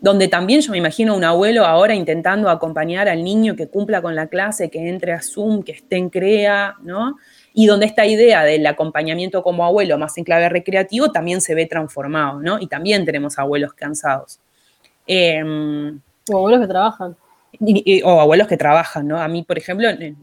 donde 0.00 0.28
también 0.28 0.60
yo 0.60 0.70
me 0.70 0.78
imagino 0.78 1.16
un 1.16 1.24
abuelo 1.24 1.64
ahora 1.64 1.92
intentando 1.92 2.48
acompañar 2.50 3.08
al 3.08 3.24
niño 3.24 3.56
que 3.56 3.66
cumpla 3.66 4.00
con 4.00 4.14
la 4.14 4.28
clase, 4.28 4.70
que 4.70 4.88
entre 4.88 5.12
a 5.12 5.20
Zoom, 5.20 5.64
que 5.64 5.72
esté 5.72 5.96
en 5.96 6.08
CREA, 6.08 6.76
¿no? 6.84 7.16
Y 7.58 7.66
donde 7.66 7.86
esta 7.86 8.06
idea 8.06 8.44
del 8.44 8.64
acompañamiento 8.68 9.42
como 9.42 9.64
abuelo 9.64 9.98
más 9.98 10.16
en 10.16 10.22
clave 10.22 10.48
recreativo 10.48 11.10
también 11.10 11.40
se 11.40 11.56
ve 11.56 11.66
transformado, 11.66 12.38
¿no? 12.38 12.60
Y 12.60 12.68
también 12.68 13.04
tenemos 13.04 13.36
abuelos 13.36 13.74
cansados. 13.74 14.38
Em, 15.08 16.00
o 16.30 16.36
abuelos 16.36 16.60
que 16.60 16.68
trabajan. 16.68 17.16
o 18.04 18.20
abuelos 18.20 18.46
que 18.46 18.56
trabajan, 18.56 19.08
¿no? 19.08 19.20
A 19.20 19.26
mí, 19.26 19.42
por 19.42 19.58
ejemplo, 19.58 19.88
en, 19.88 20.16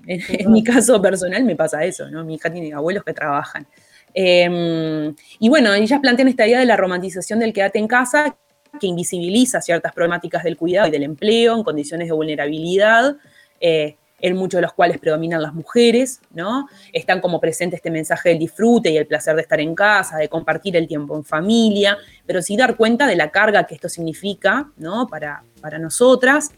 mi 0.49 0.63
caso 0.63 1.01
personal 1.01 1.43
me 1.43 1.57
pasa 1.57 1.83
eso, 1.83 2.09
¿no? 2.09 2.23
Mi 2.23 2.35
hija 2.35 2.49
tiene 2.49 2.73
abuelos 2.73 3.03
que 3.03 3.11
trabajan. 3.11 3.67
Em, 4.13 5.13
y 5.37 5.49
bueno, 5.49 5.73
ellas 5.73 5.99
plantean 5.99 6.29
esta 6.29 6.47
idea 6.47 6.59
de 6.59 6.65
la 6.65 6.77
romantización 6.77 7.39
del 7.39 7.51
quédate 7.51 7.79
en 7.79 7.89
casa, 7.89 8.37
que 8.79 8.87
invisibiliza 8.87 9.59
ciertas 9.59 9.91
problemáticas 9.91 10.41
del 10.41 10.55
cuidado 10.55 10.87
y 10.87 10.91
del 10.91 11.03
empleo 11.03 11.53
en 11.57 11.63
condiciones 11.65 12.07
de 12.07 12.13
vulnerabilidad. 12.13 13.17
Eh, 13.59 13.97
en 14.19 14.35
muchos 14.35 14.57
de 14.59 14.63
los 14.63 14.73
cuales 14.73 14.97
predominan 14.99 15.41
las 15.41 15.53
mujeres, 15.53 16.21
¿no? 16.33 16.67
Están 16.93 17.21
como 17.21 17.39
presente 17.39 17.75
este 17.75 17.91
mensaje 17.91 18.29
del 18.29 18.39
disfrute 18.39 18.89
y 18.89 18.97
el 18.97 19.07
placer 19.07 19.35
de 19.35 19.41
estar 19.41 19.59
en 19.59 19.75
casa, 19.75 20.17
de 20.17 20.29
compartir 20.29 20.75
el 20.77 20.87
tiempo 20.87 21.15
en 21.15 21.23
familia, 21.23 21.97
pero 22.25 22.41
sí 22.41 22.55
dar 22.55 22.75
cuenta 22.75 23.07
de 23.07 23.15
la 23.15 23.31
carga 23.31 23.65
que 23.65 23.75
esto 23.75 23.89
significa, 23.89 24.71
¿no? 24.77 25.07
Para, 25.07 25.43
para 25.61 25.79
nosotras, 25.79 26.51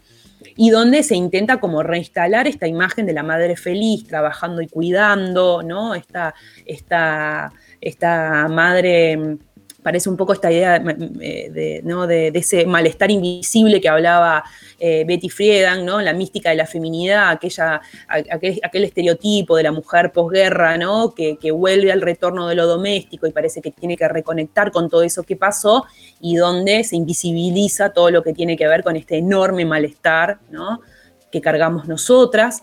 y 0.56 0.70
donde 0.70 1.02
se 1.02 1.16
intenta 1.16 1.58
como 1.58 1.82
reinstalar 1.82 2.46
esta 2.46 2.66
imagen 2.66 3.06
de 3.06 3.12
la 3.12 3.22
madre 3.22 3.56
feliz, 3.56 4.06
trabajando 4.06 4.62
y 4.62 4.68
cuidando, 4.68 5.62
¿no? 5.62 5.94
Esta, 5.94 6.34
esta, 6.64 7.52
esta 7.80 8.46
madre 8.48 9.38
parece 9.88 10.10
un 10.10 10.18
poco 10.18 10.34
esta 10.34 10.52
idea 10.52 10.76
eh, 10.76 11.50
de, 11.50 12.30
ese 12.34 12.66
malestar 12.66 13.10
invisible 13.10 13.80
que 13.80 13.88
hablaba 13.88 14.44
eh, 14.78 15.02
Betty 15.06 15.30
Friedan, 15.30 15.86
¿no? 15.86 16.02
la 16.02 16.12
mística 16.12 16.50
de 16.50 16.56
la 16.56 16.66
feminidad, 16.66 17.30
aquella, 17.30 17.80
aquel, 18.06 18.84
estereotipo 18.84 19.56
de 19.56 19.62
la 19.62 19.72
mujer 19.72 20.12
posguerra, 20.12 20.76
¿no? 20.76 21.14
Que, 21.14 21.38
que, 21.38 21.52
vuelve 21.52 21.90
al 21.90 22.02
retorno 22.02 22.48
de 22.48 22.54
lo 22.54 22.66
doméstico 22.66 23.26
y 23.26 23.32
parece 23.32 23.62
que 23.62 23.70
tiene 23.70 23.96
que 23.96 24.06
reconectar 24.06 24.72
con 24.72 24.90
todo 24.90 25.02
eso 25.02 25.22
que 25.22 25.36
pasó 25.36 25.86
y 26.20 26.36
donde 26.36 26.84
se 26.84 26.96
invisibiliza 26.96 27.94
todo 27.94 28.10
lo 28.10 28.22
que 28.22 28.34
tiene 28.34 28.58
que 28.58 28.68
ver 28.68 28.82
con 28.82 28.94
este 28.94 29.16
enorme 29.16 29.64
malestar 29.64 30.38
¿no? 30.50 30.82
que 31.32 31.40
cargamos 31.40 31.88
nosotras. 31.88 32.62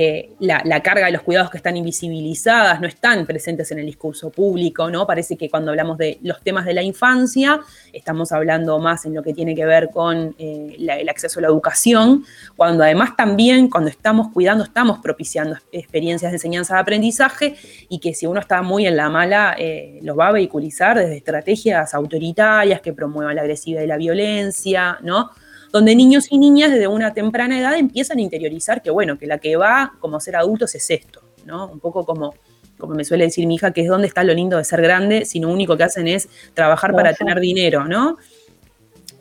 Eh, 0.00 0.36
la, 0.38 0.80
carga 0.80 1.06
de 1.06 1.10
los 1.10 1.22
cuidados 1.22 1.50
que 1.50 1.56
están 1.56 1.76
invisibilizadas 1.76 2.80
no 2.80 2.86
están 2.86 3.26
presentes 3.26 3.72
en 3.72 3.80
el 3.80 3.86
discurso 3.86 4.30
público, 4.30 4.88
¿no? 4.88 5.08
Parece 5.08 5.36
que 5.36 5.50
cuando 5.50 5.72
hablamos 5.72 5.98
de 5.98 6.20
los 6.22 6.40
temas 6.40 6.66
de 6.66 6.72
la 6.72 6.84
infancia, 6.84 7.58
estamos 7.92 8.30
hablando 8.30 8.78
más 8.78 9.06
en 9.06 9.14
lo 9.16 9.24
que 9.24 9.34
tiene 9.34 9.56
que 9.56 9.66
ver 9.66 9.90
con 9.90 10.36
eh, 10.38 10.76
el 10.78 11.08
acceso 11.08 11.40
a 11.40 11.42
la 11.42 11.48
educación, 11.48 12.24
cuando 12.54 12.84
además 12.84 13.16
también 13.16 13.68
cuando 13.68 13.90
estamos 13.90 14.28
cuidando, 14.32 14.62
estamos 14.62 15.00
propiciando 15.00 15.56
experiencias 15.72 16.30
de 16.30 16.36
enseñanza 16.36 16.74
de 16.74 16.80
aprendizaje 16.80 17.56
y 17.88 17.98
que 17.98 18.14
si 18.14 18.26
uno 18.26 18.38
está 18.38 18.62
muy 18.62 18.86
en 18.86 18.96
la 18.96 19.08
mala, 19.08 19.56
eh, 19.58 19.98
los 20.02 20.16
va 20.16 20.28
a 20.28 20.32
vehiculizar 20.32 20.96
desde 20.96 21.16
estrategias 21.16 21.92
autoritarias 21.92 22.80
que 22.80 22.92
promuevan 22.92 23.34
la 23.34 23.40
agresividad 23.40 23.82
y 23.82 23.88
la 23.88 23.96
violencia, 23.96 24.96
¿no? 25.02 25.32
Donde 25.72 25.94
niños 25.94 26.26
y 26.30 26.38
niñas 26.38 26.70
desde 26.70 26.88
una 26.88 27.12
temprana 27.14 27.58
edad 27.58 27.76
empiezan 27.76 28.18
a 28.18 28.22
interiorizar 28.22 28.82
que, 28.82 28.90
bueno, 28.90 29.18
que 29.18 29.26
la 29.26 29.38
que 29.38 29.56
va 29.56 29.94
como 30.00 30.20
ser 30.20 30.36
adultos 30.36 30.74
es 30.74 30.90
esto, 30.90 31.22
¿no? 31.44 31.68
Un 31.68 31.80
poco 31.80 32.04
como, 32.04 32.34
como 32.78 32.94
me 32.94 33.04
suele 33.04 33.24
decir 33.24 33.46
mi 33.46 33.56
hija, 33.56 33.72
que 33.72 33.82
es 33.82 33.88
donde 33.88 34.06
está 34.06 34.24
lo 34.24 34.34
lindo 34.34 34.56
de 34.56 34.64
ser 34.64 34.80
grande, 34.80 35.24
si 35.24 35.40
lo 35.40 35.48
único 35.48 35.76
que 35.76 35.84
hacen 35.84 36.08
es 36.08 36.28
trabajar 36.54 36.92
para 36.92 37.12
tener 37.12 37.40
dinero, 37.40 37.84
¿no? 37.84 38.16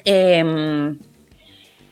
Em, 0.06 0.98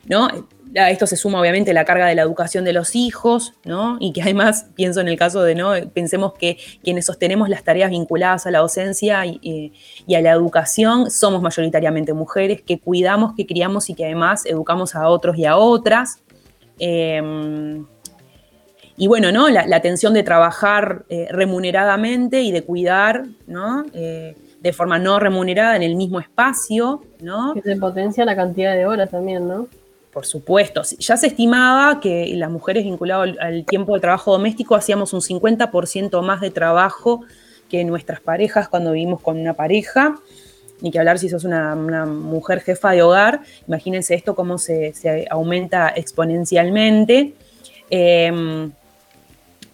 ¿no? 0.06 0.28
A 0.74 0.90
esto 0.90 1.06
se 1.06 1.16
suma 1.16 1.40
obviamente 1.40 1.72
la 1.72 1.84
carga 1.84 2.06
de 2.06 2.14
la 2.14 2.22
educación 2.22 2.64
de 2.64 2.72
los 2.72 2.94
hijos, 2.96 3.54
¿no? 3.64 3.96
Y 4.00 4.12
que 4.12 4.22
además 4.22 4.66
pienso 4.74 5.00
en 5.00 5.08
el 5.08 5.16
caso 5.16 5.42
de, 5.42 5.54
¿no? 5.54 5.72
Pensemos 5.94 6.34
que 6.34 6.58
quienes 6.82 7.06
sostenemos 7.06 7.48
las 7.48 7.62
tareas 7.62 7.90
vinculadas 7.90 8.46
a 8.46 8.50
la 8.50 8.58
docencia 8.58 9.24
y, 9.24 9.72
a 10.14 10.20
la 10.20 10.32
educación 10.32 11.10
somos 11.10 11.40
mayoritariamente 11.42 12.12
mujeres 12.12 12.62
que 12.62 12.80
cuidamos, 12.80 13.34
que 13.34 13.46
criamos 13.46 13.88
y 13.90 13.94
que 13.94 14.04
además 14.04 14.44
educamos 14.46 14.94
a 14.94 15.08
otros 15.08 15.36
y 15.38 15.44
a 15.44 15.56
otras. 15.56 16.20
Em, 16.78 17.86
y 18.96 19.08
bueno, 19.08 19.30
¿no? 19.30 19.48
La, 19.48 19.66
la 19.66 19.80
tensión 19.80 20.14
de 20.14 20.22
trabajar 20.22 21.04
eh, 21.08 21.28
remuneradamente 21.30 22.42
y 22.42 22.50
de 22.50 22.62
cuidar, 22.62 23.26
¿no? 23.46 23.84
Eh, 23.92 24.36
de 24.60 24.72
forma 24.72 24.98
no 24.98 25.20
remunerada 25.20 25.76
en 25.76 25.82
el 25.82 25.94
mismo 25.96 26.18
espacio, 26.18 27.02
¿no? 27.20 27.54
Que 27.54 27.62
se 27.62 27.76
potencia 27.76 28.24
la 28.24 28.34
cantidad 28.34 28.74
de 28.74 28.86
horas 28.86 29.10
también, 29.10 29.46
¿no? 29.46 29.68
Por 30.16 30.24
supuesto. 30.24 30.80
Ya 30.98 31.18
se 31.18 31.26
estimaba 31.26 32.00
que 32.00 32.32
las 32.36 32.50
mujeres 32.50 32.84
vinculadas 32.84 33.36
al, 33.38 33.66
tiempo 33.66 33.92
de 33.92 34.00
trabajo 34.00 34.32
doméstico 34.32 34.74
hacíamos 34.74 35.12
un 35.12 35.20
50% 35.20 36.22
más 36.22 36.40
de 36.40 36.50
trabajo 36.50 37.20
que 37.68 37.84
nuestras 37.84 38.22
parejas 38.22 38.66
cuando 38.70 38.92
vivimos 38.92 39.20
con 39.20 39.38
una 39.38 39.52
pareja. 39.52 40.14
Ni 40.80 40.90
que 40.90 40.98
hablar 40.98 41.18
si 41.18 41.28
sos 41.28 41.44
una, 41.44 41.74
una 41.74 42.06
mujer 42.06 42.62
jefa 42.62 42.92
de 42.92 43.02
hogar. 43.02 43.42
Imagínense 43.68 44.14
esto 44.14 44.34
cómo 44.34 44.56
se, 44.56 44.94
aumenta 45.28 45.92
exponencialmente. 45.94 47.34
Eh, 47.90 48.70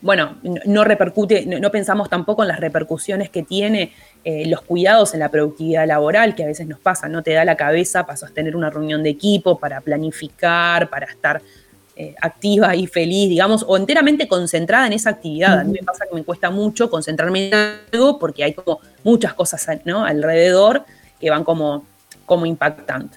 bueno, 0.03 0.37
no 0.66 0.85
repercute, 0.85 1.47
no, 1.47 1.70
pensamos 1.70 2.11
tampoco 2.11 2.43
en 2.43 2.49
las 2.49 2.59
repercusiones 2.59 3.31
que 3.31 3.45
tiene 3.45 3.93
eh, 4.24 4.47
los 4.47 4.62
cuidados 4.62 5.15
en 5.15 5.20
la 5.20 5.31
productividad 5.31 5.87
laboral, 5.87 6.35
que 6.35 6.43
a 6.43 6.47
veces 6.47 6.66
nos 6.66 6.81
pasa, 6.81 7.09
no 7.09 7.23
te 7.23 7.33
da 7.33 7.45
la 7.45 7.57
cabeza 7.57 8.05
para 8.05 8.16
sostener 8.16 8.57
una 8.57 8.69
reunión 8.69 9.05
de 9.05 9.11
equipo, 9.11 9.59
para 9.59 9.81
planificar, 9.81 10.91
para 10.91 11.07
estar 11.07 11.41
eh, 11.95 12.16
activa 12.20 12.74
y 12.74 12.89
feliz, 12.89 13.29
digamos, 13.29 13.65
o 13.69 13.77
enteramente 13.77 14.27
concentrada 14.27 14.89
en 14.89 14.95
esa 14.95 15.11
actividad. 15.11 15.61
A 15.61 15.65
mí 15.65 15.73
me 15.73 15.87
pasa 15.87 16.05
que 16.11 16.16
me 16.16 16.24
cuesta 16.24 16.51
mucho 16.51 16.91
concentrarme 16.91 17.49
en 17.49 17.55
algo 17.93 18.19
porque 18.19 18.43
hay 18.43 18.55
como 18.55 18.81
muchas 19.05 19.35
cosas 19.35 19.65
¿no? 19.85 20.05
alrededor 20.05 20.85
que 21.20 21.31
van 21.31 21.45
como, 21.45 21.87
como 22.27 22.45
impactando. 22.45 23.11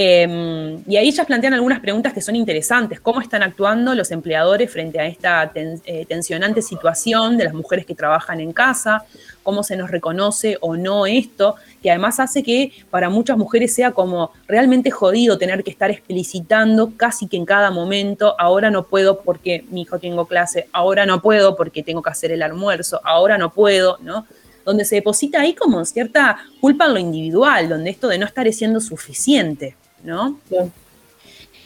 Eh, 0.00 0.78
y 0.86 0.96
ahí 0.96 1.08
ellas 1.08 1.26
plantean 1.26 1.54
algunas 1.54 1.80
preguntas 1.80 2.12
que 2.12 2.20
son 2.20 2.36
interesantes. 2.36 3.00
¿Cómo 3.00 3.20
están 3.20 3.42
actuando 3.42 3.96
los 3.96 4.12
empleadores 4.12 4.70
frente 4.70 5.00
a 5.00 5.06
esta 5.08 5.50
eh, 5.56 6.06
tensionante 6.06 6.62
situación 6.62 7.36
de 7.36 7.42
las 7.42 7.52
mujeres 7.52 7.84
que 7.84 7.96
trabajan 7.96 8.40
en 8.40 8.52
casa? 8.52 9.04
¿Cómo 9.42 9.64
se 9.64 9.76
nos 9.76 9.90
reconoce 9.90 10.56
o 10.60 10.76
no 10.76 11.04
esto? 11.04 11.56
Que 11.82 11.90
además 11.90 12.20
hace 12.20 12.44
que 12.44 12.70
para 12.90 13.10
muchas 13.10 13.36
mujeres 13.36 13.74
sea 13.74 13.90
como 13.90 14.30
realmente 14.46 14.92
jodido 14.92 15.36
tener 15.36 15.64
que 15.64 15.72
estar 15.72 15.90
explicitando 15.90 16.92
casi 16.96 17.26
que 17.26 17.36
en 17.36 17.44
cada 17.44 17.72
momento, 17.72 18.36
ahora 18.38 18.70
no 18.70 18.84
puedo 18.84 19.22
porque 19.22 19.64
mi 19.68 19.82
hijo 19.82 19.98
tengo 19.98 20.26
clase, 20.26 20.68
ahora 20.70 21.06
no 21.06 21.20
puedo 21.20 21.56
porque 21.56 21.82
tengo 21.82 22.02
que 22.02 22.10
hacer 22.10 22.30
el 22.30 22.44
almuerzo, 22.44 23.00
ahora 23.02 23.36
no 23.36 23.52
puedo, 23.52 23.98
¿no? 24.02 24.28
Donde 24.64 24.84
se 24.84 24.94
deposita 24.94 25.40
ahí 25.40 25.54
como 25.54 25.84
cierta 25.84 26.38
culpa 26.60 26.86
en 26.86 26.94
lo 26.94 27.00
individual, 27.00 27.68
donde 27.68 27.90
esto 27.90 28.06
de 28.06 28.18
no 28.18 28.26
estar 28.26 28.46
siendo 28.52 28.78
suficiente. 28.78 29.74
¿No? 30.02 30.38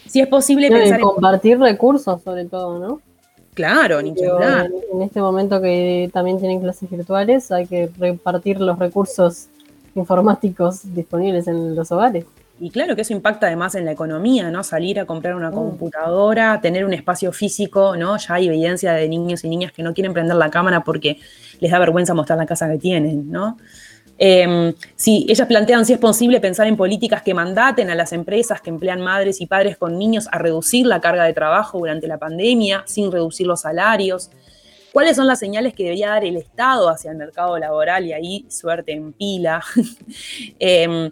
Si 0.07 0.21
es 0.21 0.27
posible 0.27 0.71
pensar 0.71 1.01
compartir 1.01 1.53
en... 1.53 1.63
recursos, 1.63 2.23
sobre 2.23 2.45
todo, 2.45 2.79
¿no? 2.79 3.01
Claro, 3.55 4.01
ni 4.01 4.15
que 4.15 4.27
hablar. 4.27 4.67
En, 4.67 4.97
en 4.97 5.03
este 5.03 5.21
momento 5.21 5.61
que 5.61 6.11
también 6.13 6.39
tienen 6.39 6.61
clases 6.61 6.91
virtuales, 6.91 7.53
hay 7.53 7.67
que 7.67 7.91
repartir 7.99 8.61
los 8.61 8.79
recursos 8.79 9.49
informáticos 9.95 10.81
disponibles 10.95 11.47
en 11.49 11.75
los 11.75 11.93
hogares. 11.93 12.25
Y 12.61 12.71
claro 12.71 12.95
que 12.95 13.03
eso 13.03 13.13
impacta 13.13 13.47
además 13.47 13.75
en 13.75 13.85
la 13.85 13.93
economía, 13.93 14.51
¿no? 14.51 14.63
Salir 14.63 15.01
a 15.01 15.05
comprar 15.05 15.35
una 15.35 15.51
computadora, 15.51 16.61
tener 16.61 16.85
un 16.85 16.93
espacio 16.93 17.33
físico, 17.33 17.97
¿no? 17.97 18.17
Ya 18.17 18.35
hay 18.35 18.47
evidencia 18.47 18.93
de 18.93 19.09
niños 19.09 19.43
y 19.43 19.49
niñas 19.49 19.73
que 19.73 19.83
no 19.83 19.93
quieren 19.95 20.13
prender 20.13 20.37
la 20.37 20.49
cámara 20.49 20.85
porque 20.85 21.19
les 21.59 21.73
da 21.73 21.79
vergüenza 21.79 22.15
mostrar 22.15 22.39
la 22.39 22.47
casa 22.47 22.71
que 22.71 22.79
tienen, 22.79 23.31
¿no? 23.31 23.57
Eh, 24.19 24.75
si 24.95 25.27
ellas 25.29 25.49
plantean 25.49 25.85
si 25.85 25.95
es 25.95 25.99
posible 25.99 26.41
pensar 26.41 26.67
en 26.67 26.77
políticas 26.77 27.23
que 27.23 27.35
mandaten 27.35 27.91
a 27.91 27.95
las 27.95 28.13
empresas 28.13 28.61
que 28.61 28.71
emplean 28.71 29.01
madres 29.01 29.41
y 29.41 29.47
padres 29.47 29.77
con 29.77 29.99
niños 29.99 30.29
a 30.31 30.39
reducir 30.39 30.87
la 30.87 31.01
carga 31.01 31.25
de 31.25 31.33
trabajo 31.33 31.79
durante 31.79 32.07
la 32.07 32.19
pandemia 32.19 32.85
sin 32.87 33.11
reducir 33.11 33.47
los 33.47 33.63
salarios. 33.63 34.31
¿Cuáles 34.93 35.17
son 35.17 35.27
las 35.27 35.39
señales 35.39 35.73
que 35.75 35.85
debería 35.85 36.11
dar 36.11 36.25
el 36.25 36.37
Estado 36.37 36.89
hacia 36.91 37.11
el 37.11 37.17
mercado 37.17 37.59
laboral? 37.59 38.07
Y 38.07 38.13
ahí 38.13 38.47
suerte 38.51 38.93
en 38.93 39.13
pila. 39.13 39.63
eh, 40.61 41.11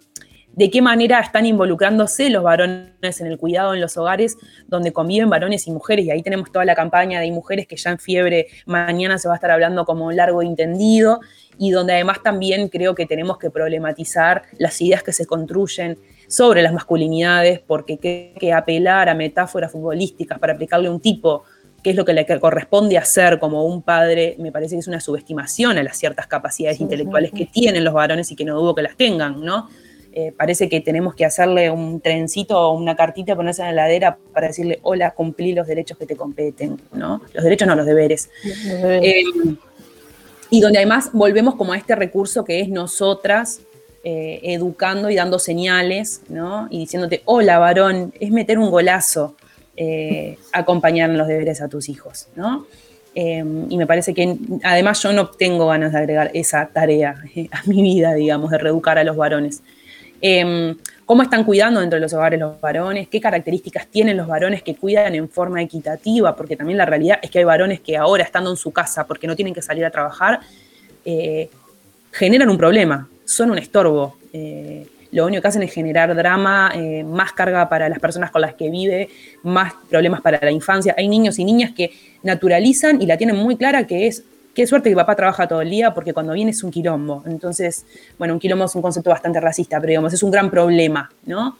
de 0.53 0.69
qué 0.69 0.81
manera 0.81 1.19
están 1.19 1.45
involucrándose 1.45 2.29
los 2.29 2.43
varones 2.43 3.21
en 3.21 3.27
el 3.27 3.37
cuidado 3.37 3.73
en 3.73 3.81
los 3.81 3.97
hogares 3.97 4.37
donde 4.67 4.91
conviven 4.91 5.29
varones 5.29 5.67
y 5.67 5.71
mujeres. 5.71 6.05
Y 6.05 6.11
ahí 6.11 6.23
tenemos 6.23 6.51
toda 6.51 6.65
la 6.65 6.75
campaña 6.75 7.19
de 7.19 7.31
mujeres 7.31 7.67
que 7.67 7.77
ya 7.77 7.91
en 7.91 7.99
fiebre 7.99 8.47
mañana 8.65 9.17
se 9.17 9.27
va 9.27 9.35
a 9.35 9.37
estar 9.37 9.51
hablando 9.51 9.85
como 9.85 10.11
largo 10.11 10.41
entendido 10.41 11.21
y 11.61 11.69
donde 11.69 11.93
además 11.93 12.23
también 12.23 12.69
creo 12.69 12.95
que 12.95 13.05
tenemos 13.05 13.37
que 13.37 13.51
problematizar 13.51 14.41
las 14.57 14.81
ideas 14.81 15.03
que 15.03 15.13
se 15.13 15.27
construyen 15.27 15.99
sobre 16.27 16.63
las 16.63 16.73
masculinidades, 16.73 17.59
porque 17.59 17.99
hay 18.01 18.39
que 18.39 18.51
apelar 18.51 19.09
a 19.09 19.13
metáforas 19.13 19.71
futbolísticas 19.71 20.39
para 20.39 20.53
aplicarle 20.53 20.89
un 20.89 20.99
tipo 20.99 21.43
qué 21.83 21.91
es 21.91 21.95
lo 21.95 22.03
que 22.03 22.13
le 22.13 22.25
corresponde 22.39 22.97
hacer 22.97 23.37
como 23.37 23.63
un 23.63 23.83
padre, 23.83 24.35
me 24.39 24.51
parece 24.51 24.73
que 24.73 24.79
es 24.79 24.87
una 24.87 24.99
subestimación 24.99 25.77
a 25.77 25.83
las 25.83 25.99
ciertas 25.99 26.25
capacidades 26.25 26.77
sí, 26.77 26.83
intelectuales 26.83 27.29
sí, 27.29 27.37
que 27.37 27.45
tienen 27.45 27.83
los 27.83 27.93
varones 27.93 28.31
y 28.31 28.35
que 28.35 28.43
no 28.43 28.55
dudo 28.59 28.73
que 28.73 28.81
las 28.81 28.97
tengan, 28.97 29.45
¿no? 29.45 29.69
Eh, 30.13 30.33
parece 30.35 30.67
que 30.67 30.81
tenemos 30.81 31.13
que 31.13 31.25
hacerle 31.25 31.69
un 31.69 32.01
trencito 32.01 32.59
o 32.59 32.73
una 32.73 32.95
cartita, 32.95 33.35
ponerse 33.35 33.61
en 33.61 33.75
la 33.75 33.83
heladera 33.83 34.17
para 34.33 34.47
decirle, 34.47 34.79
hola, 34.81 35.11
cumplí 35.11 35.53
los 35.53 35.67
derechos 35.67 35.95
que 35.99 36.07
te 36.07 36.15
competen, 36.15 36.81
¿no? 36.91 37.21
Los 37.33 37.43
derechos 37.43 37.67
no, 37.67 37.75
los 37.75 37.85
deberes. 37.85 38.31
Los 38.43 38.81
deberes. 38.81 39.03
Eh, 39.05 39.55
y 40.51 40.59
donde 40.59 40.77
además 40.77 41.09
volvemos 41.13 41.55
como 41.55 41.73
a 41.73 41.77
este 41.77 41.95
recurso 41.95 42.43
que 42.43 42.59
es 42.59 42.69
nosotras 42.69 43.61
eh, 44.03 44.41
educando 44.43 45.09
y 45.09 45.15
dando 45.15 45.39
señales, 45.39 46.21
¿no? 46.27 46.67
Y 46.69 46.79
diciéndote, 46.79 47.21
hola, 47.25 47.57
varón, 47.57 48.13
es 48.19 48.31
meter 48.31 48.59
un 48.59 48.69
golazo 48.69 49.35
eh, 49.77 50.37
acompañar 50.51 51.09
en 51.09 51.17
los 51.17 51.27
deberes 51.27 51.61
a 51.61 51.69
tus 51.69 51.87
hijos, 51.87 52.27
¿no? 52.35 52.67
Eh, 53.15 53.43
y 53.69 53.77
me 53.77 53.87
parece 53.87 54.13
que 54.13 54.37
además 54.63 55.01
yo 55.01 55.13
no 55.13 55.29
tengo 55.29 55.67
ganas 55.67 55.93
de 55.93 55.99
agregar 55.99 56.31
esa 56.33 56.67
tarea 56.67 57.15
a 57.51 57.61
mi 57.65 57.81
vida, 57.81 58.13
digamos, 58.13 58.51
de 58.51 58.57
reeducar 58.57 58.97
a 58.97 59.05
los 59.05 59.15
varones. 59.15 59.61
¿Cómo 61.11 61.23
están 61.23 61.43
cuidando 61.43 61.81
dentro 61.81 61.97
de 61.97 62.01
los 62.03 62.13
hogares 62.13 62.39
los 62.39 62.61
varones? 62.61 63.09
¿Qué 63.09 63.19
características 63.19 63.87
tienen 63.87 64.15
los 64.15 64.27
varones 64.27 64.63
que 64.63 64.75
cuidan 64.75 65.13
en 65.13 65.27
forma 65.27 65.61
equitativa? 65.61 66.33
Porque 66.37 66.55
también 66.55 66.77
la 66.77 66.85
realidad 66.85 67.19
es 67.21 67.29
que 67.29 67.39
hay 67.39 67.43
varones 67.43 67.81
que 67.81 67.97
ahora, 67.97 68.23
estando 68.23 68.49
en 68.49 68.55
su 68.55 68.71
casa 68.71 69.05
porque 69.05 69.27
no 69.27 69.35
tienen 69.35 69.53
que 69.53 69.61
salir 69.61 69.83
a 69.83 69.91
trabajar, 69.91 70.39
eh, 71.03 71.49
generan 72.13 72.49
un 72.49 72.57
problema, 72.57 73.09
son 73.25 73.51
un 73.51 73.57
estorbo. 73.57 74.15
Eh, 74.31 74.87
lo 75.11 75.25
único 75.25 75.41
que 75.41 75.49
hacen 75.49 75.63
es 75.63 75.73
generar 75.73 76.15
drama, 76.15 76.71
eh, 76.75 77.03
más 77.03 77.33
carga 77.33 77.67
para 77.67 77.89
las 77.89 77.99
personas 77.99 78.31
con 78.31 78.39
las 78.39 78.53
que 78.53 78.69
vive, 78.69 79.09
más 79.43 79.73
problemas 79.89 80.21
para 80.21 80.39
la 80.41 80.51
infancia. 80.51 80.95
Hay 80.97 81.09
niños 81.09 81.39
y 81.39 81.43
niñas 81.43 81.73
que 81.75 81.91
naturalizan 82.23 83.01
y 83.01 83.05
la 83.05 83.17
tienen 83.17 83.35
muy 83.35 83.57
clara 83.57 83.85
que 83.85 84.07
es 84.07 84.23
qué 84.53 84.67
suerte 84.67 84.89
que 84.89 84.95
papá 84.95 85.15
trabaja 85.15 85.47
todo 85.47 85.61
el 85.61 85.69
día 85.69 85.93
porque 85.93 86.13
cuando 86.13 86.33
viene 86.33 86.51
es 86.51 86.63
un 86.63 86.71
quilombo. 86.71 87.23
Entonces, 87.25 87.85
bueno, 88.17 88.33
un 88.33 88.39
quilombo 88.39 88.65
es 88.65 88.75
un 88.75 88.81
concepto 88.81 89.09
bastante 89.09 89.39
racista, 89.39 89.79
pero 89.79 89.89
digamos, 89.89 90.13
es 90.13 90.23
un 90.23 90.31
gran 90.31 90.49
problema, 90.49 91.09
¿no? 91.25 91.57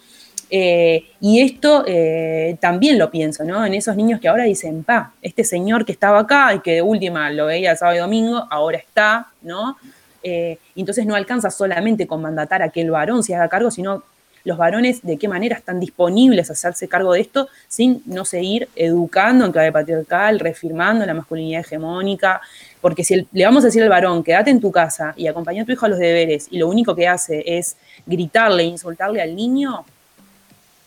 Eh, 0.53 1.05
y 1.21 1.39
esto 1.39 1.85
eh, 1.87 2.57
también 2.59 2.99
lo 2.99 3.09
pienso, 3.09 3.45
¿no? 3.45 3.65
En 3.65 3.73
esos 3.73 3.95
niños 3.95 4.19
que 4.19 4.27
ahora 4.27 4.43
dicen, 4.43 4.83
pa, 4.83 5.13
este 5.21 5.45
señor 5.45 5.85
que 5.85 5.93
estaba 5.93 6.19
acá 6.19 6.53
y 6.53 6.59
que 6.59 6.73
de 6.73 6.81
última 6.81 7.29
lo 7.29 7.45
veía 7.45 7.71
el 7.71 7.77
sábado 7.77 7.97
y 7.97 8.01
domingo, 8.01 8.45
ahora 8.49 8.77
está, 8.77 9.27
¿no? 9.41 9.77
Eh, 10.23 10.57
entonces 10.75 11.05
no 11.05 11.15
alcanza 11.15 11.49
solamente 11.49 12.05
con 12.05 12.21
mandatar 12.21 12.61
a 12.61 12.69
que 12.69 12.81
el 12.81 12.91
varón 12.91 13.23
se 13.23 13.33
haga 13.33 13.47
cargo, 13.47 13.71
sino 13.71 14.03
los 14.43 14.57
varones 14.57 15.01
de 15.03 15.17
qué 15.17 15.27
manera 15.27 15.55
están 15.55 15.79
disponibles 15.79 16.49
a 16.49 16.53
hacerse 16.53 16.87
cargo 16.87 17.13
de 17.13 17.21
esto 17.21 17.47
sin 17.67 18.01
no 18.05 18.25
seguir 18.25 18.67
educando 18.75 19.45
en 19.45 19.51
clave 19.51 19.71
patriarcal, 19.71 20.39
reafirmando 20.39 21.05
la 21.05 21.13
masculinidad 21.13 21.61
hegemónica, 21.61 22.41
porque 22.81 23.03
si 23.03 23.27
le 23.31 23.45
vamos 23.45 23.63
a 23.63 23.67
decir 23.67 23.83
al 23.83 23.89
varón, 23.89 24.23
quédate 24.23 24.49
en 24.49 24.59
tu 24.59 24.71
casa 24.71 25.13
y 25.15 25.27
acompaña 25.27 25.61
a 25.61 25.65
tu 25.65 25.71
hijo 25.71 25.85
a 25.85 25.89
los 25.89 25.99
deberes, 25.99 26.47
y 26.49 26.57
lo 26.57 26.67
único 26.67 26.95
que 26.95 27.07
hace 27.07 27.43
es 27.45 27.77
gritarle, 28.05 28.63
insultarle 28.63 29.21
al 29.21 29.35
niño, 29.35 29.85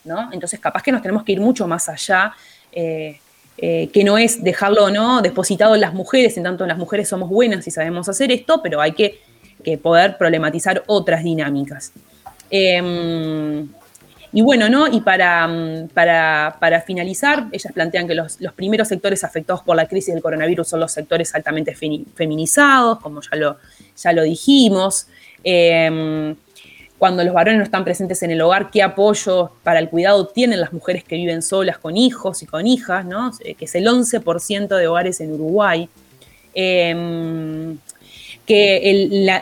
¿no? 0.03 0.29
Entonces 0.31 0.59
capaz 0.59 0.83
que 0.83 0.91
nos 0.91 1.01
tenemos 1.01 1.23
que 1.23 1.31
ir 1.31 1.39
mucho 1.39 1.67
más 1.67 1.87
allá, 1.89 2.33
eh, 2.71 3.19
eh, 3.57 3.89
que 3.93 4.03
no 4.03 4.17
es 4.17 4.43
dejarlo 4.43 4.89
no 4.89 5.21
depositado 5.21 5.75
en 5.75 5.81
las 5.81 5.93
mujeres, 5.93 6.35
en 6.35 6.43
tanto 6.43 6.65
las 6.67 6.77
mujeres 6.77 7.07
somos 7.07 7.29
buenas 7.29 7.65
y 7.65 7.71
sabemos 7.71 8.09
hacer 8.09 8.31
esto, 8.31 8.61
pero 8.61 8.81
hay 8.81 8.91
que, 8.91 9.21
poder 9.81 10.15
problematizar 10.19 10.83
otras 10.85 11.23
dinámicas. 11.23 11.91
Eh, 12.51 13.65
y 14.35 14.41
bueno, 14.41 14.67
¿no? 14.67 14.85
Y 14.87 14.99
para, 14.99 15.47
mm, 15.47 15.87
para, 15.93 16.57
para 16.59 16.81
finalizar, 16.81 17.47
ellas 17.53 17.71
plantean 17.71 18.05
que 18.05 18.15
los, 18.15 18.41
los, 18.41 18.51
primeros 18.51 18.89
sectores 18.89 19.23
afectados 19.23 19.63
por 19.63 19.77
la 19.77 19.87
crisis 19.87 20.13
del 20.13 20.21
coronavirus 20.21 20.67
son 20.67 20.81
los 20.81 20.91
sectores 20.91 21.33
altamente 21.33 21.73
feminizados, 21.73 22.99
como 22.99 23.21
ya 23.21 23.37
lo, 23.37 23.57
ya 23.95 24.11
lo 24.11 24.23
dijimos. 24.23 25.07
Eh, 25.41 26.35
cuando 26.97 27.23
los 27.23 27.33
varones 27.33 27.59
no 27.59 27.63
están 27.63 27.85
presentes 27.85 28.23
en 28.23 28.31
el 28.31 28.41
hogar, 28.41 28.71
qué 28.71 28.83
apoyo 28.83 29.51
para 29.63 29.79
el 29.79 29.89
cuidado 29.89 30.27
tienen 30.27 30.59
las 30.59 30.73
mujeres 30.73 31.05
que 31.05 31.15
viven 31.15 31.41
solas 31.41 31.77
con 31.77 31.95
hijos 31.95 32.43
y 32.43 32.45
con 32.45 32.67
hijas, 32.67 33.05
¿no? 33.05 33.31
Eh, 33.39 33.55
que 33.55 33.63
es 33.63 33.75
el 33.75 33.87
11% 33.87 34.75
de 34.75 34.87
hogares 34.87 35.21
en 35.21 35.31
Uruguay. 35.31 35.87
Eh, 36.53 37.73
que 38.45 38.91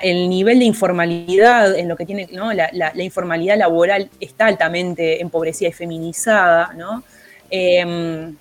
el, 0.01 0.30
nivel 0.30 0.59
de 0.59 0.65
informalidad 0.65 1.75
en 1.77 1.89
lo 1.89 1.97
que 1.97 2.05
tiene, 2.05 2.30
¿no? 2.31 2.53
la, 2.53 2.91
informalidad 3.03 3.57
laboral 3.57 4.09
está 4.19 4.47
altamente 4.47 5.21
empobrecida 5.21 5.69
y 5.69 5.73
feminizada, 5.73 6.73
¿no? 6.73 7.03
Em, 7.49 8.35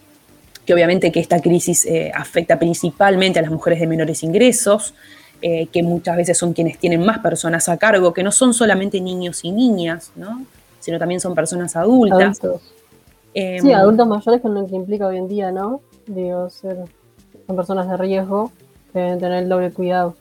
que 0.64 0.72
obviamente 0.72 1.10
que 1.10 1.18
esta 1.18 1.40
crisis 1.40 1.84
eh, 1.86 2.12
afecta 2.14 2.58
principalmente 2.58 3.40
a 3.40 3.42
las 3.42 3.50
mujeres 3.50 3.80
de 3.80 3.88
menores 3.88 4.22
ingresos, 4.22 4.94
eh, 5.40 5.66
que 5.72 5.82
muchas 5.82 6.16
veces 6.16 6.38
son 6.38 6.52
quienes 6.52 6.78
tienen 6.78 7.04
más 7.04 7.18
personas 7.18 7.68
a 7.68 7.76
cargo, 7.76 8.12
que 8.12 8.22
no 8.22 8.30
son 8.30 8.54
solamente 8.54 9.00
niños 9.00 9.40
y 9.42 9.50
niñas, 9.50 10.12
¿no? 10.14 10.44
sino 10.78 10.98
también 10.98 11.20
son 11.20 11.34
personas 11.34 11.74
adultas. 11.76 12.40
Em, 13.34 13.60
sí, 13.60 13.72
adultos 13.72 14.06
mayores 14.06 14.40
con 14.40 14.54
lo 14.54 14.66
que 14.66 14.76
implica 14.76 15.06
hoy 15.06 15.16
en 15.16 15.28
día, 15.28 15.50
¿no? 15.50 15.80
Digo, 16.06 16.50
ser, 16.50 16.76
son 17.46 17.56
personas 17.56 17.88
de 17.88 17.96
riesgo 17.96 18.52
que 18.92 18.98
deben 18.98 19.18
tener 19.18 19.42
el 19.44 19.48
doble 19.48 19.70
cuidado. 19.72 20.16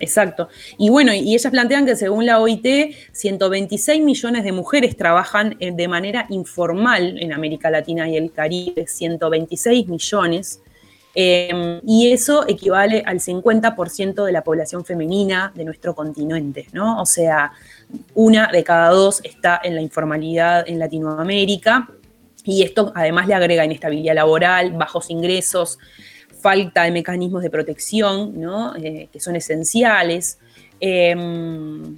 Exacto. 0.00 0.48
Y 0.78 0.88
bueno, 0.88 1.12
y 1.12 1.34
ellas 1.34 1.50
plantean 1.52 1.84
que 1.84 1.94
según 1.94 2.24
la 2.24 2.40
OIT, 2.40 2.94
126 3.12 4.02
millones 4.02 4.44
de 4.44 4.52
mujeres 4.52 4.96
trabajan 4.96 5.56
eh, 5.60 5.72
de 5.72 5.88
manera 5.88 6.26
informal 6.30 7.18
en 7.20 7.34
América 7.34 7.70
Latina 7.70 8.08
y 8.08 8.16
el 8.16 8.32
Caribe, 8.32 8.86
126 8.86 9.88
millones. 9.88 10.62
Em, 11.14 11.80
y 11.86 12.12
eso 12.12 12.48
equivale 12.48 13.02
al 13.04 13.20
50% 13.20 14.24
de 14.24 14.32
la 14.32 14.42
población 14.42 14.84
femenina 14.84 15.52
de 15.54 15.64
nuestro 15.64 15.94
continente, 15.94 16.68
¿no? 16.72 17.02
O 17.02 17.06
sea, 17.06 17.52
una 18.14 18.46
de 18.46 18.64
cada 18.64 18.90
dos 18.90 19.20
está 19.24 19.60
en 19.62 19.74
la 19.74 19.82
informalidad 19.82 20.66
en 20.66 20.78
Latinoamérica. 20.78 21.90
Y 22.44 22.62
esto 22.62 22.92
además 22.94 23.26
le 23.26 23.34
agrega 23.34 23.66
inestabilidad 23.66 24.14
laboral, 24.14 24.72
bajos 24.72 25.10
ingresos, 25.10 25.78
falta 26.40 26.84
de 26.84 26.90
mecanismos 26.90 27.42
de 27.42 27.50
protección, 27.50 28.34
eh, 28.82 29.08
que 29.12 29.20
son 29.20 29.36
esenciales. 29.36 30.38
Em, 30.80 31.96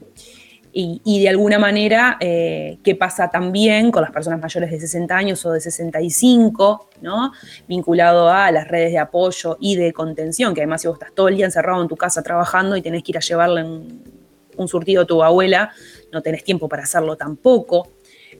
y, 0.75 1.21
de 1.21 1.29
alguna 1.29 1.59
manera, 1.59 2.17
eh, 2.19 2.79
¿qué 2.83 2.95
pasa 2.95 3.29
también 3.29 3.91
con 3.91 4.01
las 4.01 4.11
personas 4.11 4.41
mayores 4.41 4.71
de 4.71 4.81
60 4.81 5.15
años 5.15 5.45
o 5.45 5.53
de 5.53 5.61
65, 5.61 6.89
¿no? 7.03 7.33
vinculado 7.69 8.31
a 8.31 8.51
las 8.51 8.69
redes 8.69 8.91
de 8.93 8.99
apoyo 8.99 9.59
y 9.61 9.77
de 9.77 9.93
contención, 9.93 10.55
que 10.55 10.63
además 10.63 10.81
si 10.81 10.89
vos 10.89 10.97
estás 10.97 11.13
todo 11.15 11.29
el 11.29 11.37
día 11.37 11.45
encerrado 11.45 11.83
en 11.83 11.89
tu 11.89 11.97
casa 11.97 12.23
trabajando 12.23 12.75
y 12.75 12.81
tenés 12.81 13.03
que 13.03 13.13
ir 13.13 13.19
a 13.19 13.21
llevarle 13.21 13.65
un, 13.65 14.69
surtido 14.69 15.03
a 15.03 15.07
tu 15.07 15.23
abuela, 15.23 15.73
no 16.11 16.23
tenés 16.23 16.43
tiempo 16.43 16.71
para 16.71 16.85
hacerlo 16.85 17.17
tampoco. 17.17 17.89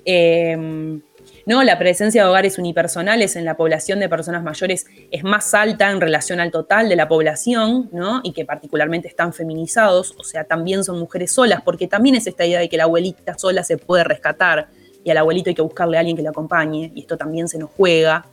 Em, 0.03 1.03
¿no? 1.47 1.63
La 1.63 1.79
presencia 1.79 2.25
de 2.25 2.29
hogares 2.29 2.59
unipersonales 2.59 3.37
en 3.37 3.45
la 3.45 3.57
población 3.57 4.01
de 4.01 4.09
personas 4.09 4.43
mayores 4.43 4.87
es 5.11 5.25
más 5.25 5.55
alta 5.55 5.91
en 5.91 6.01
relación 6.01 6.41
al 6.41 6.51
total 6.51 6.89
de 6.89 6.97
la 6.97 7.09
población, 7.09 7.89
¿no? 7.93 8.21
Y 8.23 8.33
que 8.33 8.45
particularmente 8.45 9.09
están 9.09 9.33
feminizados, 9.33 10.15
o 10.19 10.25
sea, 10.25 10.45
también 10.45 10.85
son 10.85 10.99
mujeres 10.99 11.33
solas, 11.33 11.63
porque 11.63 11.89
también 11.89 12.17
es 12.17 12.27
esta 12.27 12.45
idea 12.45 12.61
de 12.61 12.69
que 12.69 12.77
la 12.77 12.85
abuelita 12.85 13.37
sola 13.39 13.65
se 13.65 13.79
puede 13.79 14.05
rescatar 14.05 14.69
y 15.05 15.11
al 15.11 15.19
abuelito 15.19 15.51
hay 15.51 15.55
que 15.55 15.63
buscarle 15.63 15.97
a 15.97 16.01
alguien 16.01 16.17
que 16.17 16.23
la 16.23 16.31
acompañe, 16.31 16.93
y 16.95 17.01
esto 17.01 17.17
también 17.17 17.49
se 17.49 17.59
nos 17.59 17.71
juega. 17.71 18.25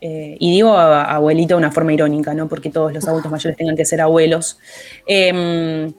Eh, 0.00 0.36
y 0.38 0.50
digo 0.50 0.76
abuelito 0.76 1.54
de 1.54 1.58
una 1.58 1.72
forma 1.72 1.92
irónica, 1.92 2.34
¿no? 2.34 2.48
Porque 2.48 2.70
todos 2.70 2.92
los 2.92 3.06
adultos 3.08 3.30
mayores 3.30 3.56
tengan 3.56 3.76
que 3.76 3.84
ser 3.84 4.00
abuelos. 4.00 4.58
Em, 5.06 5.92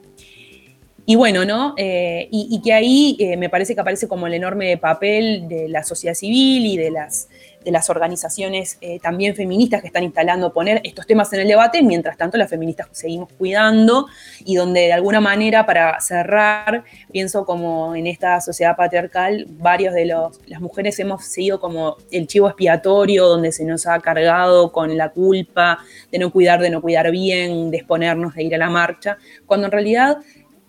y 1.10 1.16
bueno, 1.16 1.46
¿no? 1.46 1.74
Eh, 1.78 2.28
y, 2.32 2.62
que 2.62 2.74
ahí 2.74 3.16
eh, 3.18 3.38
me 3.38 3.48
parece 3.48 3.74
que 3.74 3.80
aparece 3.80 4.10
como 4.10 4.28
el 4.28 4.34
enorme 4.34 4.76
papel 4.76 5.48
de 5.48 5.70
la 5.70 5.84
sociedad 5.84 6.14
civil 6.14 6.66
y 6.66 6.76
de 6.76 6.92
las, 6.92 7.30
de 7.64 7.72
las 7.72 7.90
organizaciones 7.90 8.78
eh, 8.82 9.00
también 9.00 9.34
feministas 9.34 9.80
que 9.80 9.88
están 9.88 10.04
instalando 10.04 10.52
poner 10.52 10.82
estos 10.84 11.08
temas 11.08 11.32
en 11.32 11.40
el 11.40 11.48
debate, 11.48 11.82
mientras 11.82 12.18
tanto 12.18 12.38
las 12.38 12.50
feministas 12.50 12.90
seguimos 12.92 13.30
cuidando 13.38 14.08
y 14.44 14.56
donde 14.56 14.82
de 14.82 14.92
alguna 14.92 15.22
manera, 15.22 15.66
para 15.66 15.98
cerrar, 16.02 16.84
pienso 17.10 17.46
como 17.46 17.96
en 17.96 18.06
esta 18.06 18.42
sociedad 18.42 18.76
patriarcal, 18.76 19.46
varios 19.48 19.94
de 19.94 20.08
los, 20.08 20.42
las 20.46 20.60
mujeres 20.60 21.00
hemos 21.00 21.24
sido 21.24 21.62
como 21.62 21.96
el 22.12 22.28
chivo 22.28 22.50
expiatorio 22.50 23.30
donde 23.30 23.54
se 23.54 23.64
nos 23.64 23.88
ha 23.88 23.98
cargado 24.02 24.74
con 24.74 24.98
la 24.98 25.08
culpa 25.08 25.80
de 26.12 26.20
no 26.20 26.34
cuidar, 26.34 26.60
de 26.60 26.70
no 26.70 26.82
cuidar 26.82 27.10
bien, 27.12 27.72
de 27.72 27.78
exponernos, 27.78 28.36
de 28.36 28.44
ir 28.44 28.56
a 28.56 28.58
la 28.58 28.70
marcha, 28.70 29.18
cuando 29.46 29.68
en 29.68 29.72
realidad 29.72 30.18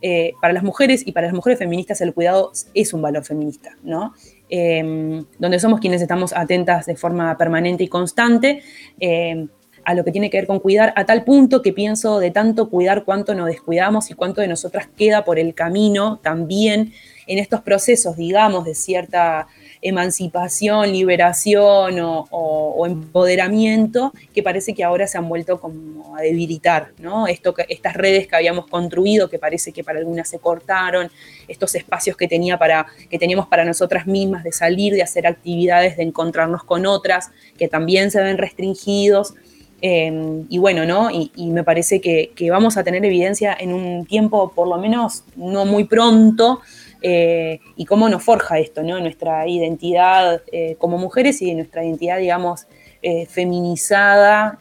eh, 0.01 0.35
para 0.41 0.53
las 0.53 0.63
mujeres 0.63 1.05
y 1.07 1.13
para 1.13 1.27
las 1.27 1.35
mujeres 1.35 1.59
feministas 1.59 2.01
el 2.01 2.15
cuidado 2.15 2.53
es 2.73 2.93
un 2.95 3.03
valor 3.03 3.25
feminista, 3.25 3.77
¿no? 3.83 4.15
Em, 4.49 5.25
donde 5.39 5.59
somos 5.59 5.81
quienes 5.81 6.01
estamos 6.01 6.33
atentas 6.33 6.87
de 6.87 6.97
forma 6.97 7.37
permanente 7.37 7.85
y 7.85 7.89
constante 7.89 8.63
em, 9.01 9.49
a 9.85 9.95
lo 9.95 10.05
que 10.05 10.13
tiene 10.13 10.31
que 10.31 10.37
ver 10.37 10.47
con 10.47 10.61
cuidar, 10.61 10.93
a 10.97 11.05
tal 11.05 11.25
punto 11.25 11.63
que 11.63 11.73
pienso 11.73 12.21
de 12.21 12.31
tanto 12.31 12.71
cuidar 12.71 13.05
cuánto 13.05 13.35
nos 13.35 13.47
descuidamos 13.47 14.11
y 14.11 14.15
cuánto 14.15 14.41
de 14.41 14.49
nosotras 14.49 14.89
queda 14.97 15.25
por 15.25 15.39
el 15.39 15.55
camino 15.55 16.19
también 16.23 16.93
en 17.27 17.39
estos 17.39 17.63
procesos, 17.63 18.17
digamos, 18.17 18.65
de 18.65 18.75
cierta 18.75 19.49
emancipación, 19.83 20.93
liberación 20.93 21.97
o, 22.01 22.85
empoderamiento 22.87 24.13
que 24.33 24.43
parece 24.43 24.75
que 24.75 24.85
ahora 24.85 25.07
se 25.07 25.19
han 25.19 25.29
vuelto 25.29 25.61
como 25.61 26.17
a 26.17 26.23
debilitar, 26.23 26.93
¿no? 26.99 27.27
Esto 27.27 27.55
estas 27.69 27.95
redes 27.95 28.27
que 28.27 28.37
habíamos 28.37 28.67
construido, 28.67 29.29
que 29.29 29.39
parece 29.39 29.73
que 29.73 29.85
para 29.85 29.99
algunas 29.99 30.29
se 30.29 30.39
cortaron, 30.39 31.11
estos 31.49 31.75
espacios 31.75 32.17
que, 32.17 32.29
tenía 32.29 32.59
para, 32.59 32.87
que 33.11 33.19
teníamos 33.19 33.49
para 33.49 33.65
nosotras 33.65 34.07
mismas 34.07 34.45
de 34.45 34.53
salir, 34.53 34.95
de 34.95 35.03
hacer 35.03 35.27
actividades, 35.27 35.97
de 35.97 36.05
encontrarnos 36.05 36.65
con 36.65 36.87
otras, 36.87 37.31
que 37.59 37.69
también 37.69 38.11
se 38.11 38.23
ven 38.23 38.39
restringidos. 38.39 39.35
Em, 39.81 40.45
y 40.49 40.59
bueno, 40.59 40.85
¿no? 40.87 41.09
Y, 41.11 41.31
me 41.51 41.63
parece 41.63 42.01
que, 42.01 42.33
que, 42.35 42.51
vamos 42.51 42.77
a 42.77 42.83
tener 42.83 43.05
evidencia 43.05 43.57
en 43.59 43.73
un 43.73 44.07
tiempo, 44.07 44.53
por 44.53 44.67
lo 44.67 44.77
menos 44.77 45.25
no 45.37 45.67
muy 45.67 45.85
pronto, 45.85 46.61
eh, 47.01 47.61
y 47.77 47.85
cómo 47.85 48.09
nos 48.09 48.25
forja 48.25 48.59
esto, 48.59 48.83
¿no? 48.83 48.99
Nuestra 49.01 49.47
identidad 49.47 50.43
eh, 50.51 50.77
como 50.79 50.99
mujeres 50.99 51.41
y 51.43 51.55
nuestra 51.55 51.85
identidad, 51.85 52.19
digamos, 52.19 52.67
eh, 53.03 53.27
feminizada, 53.27 54.59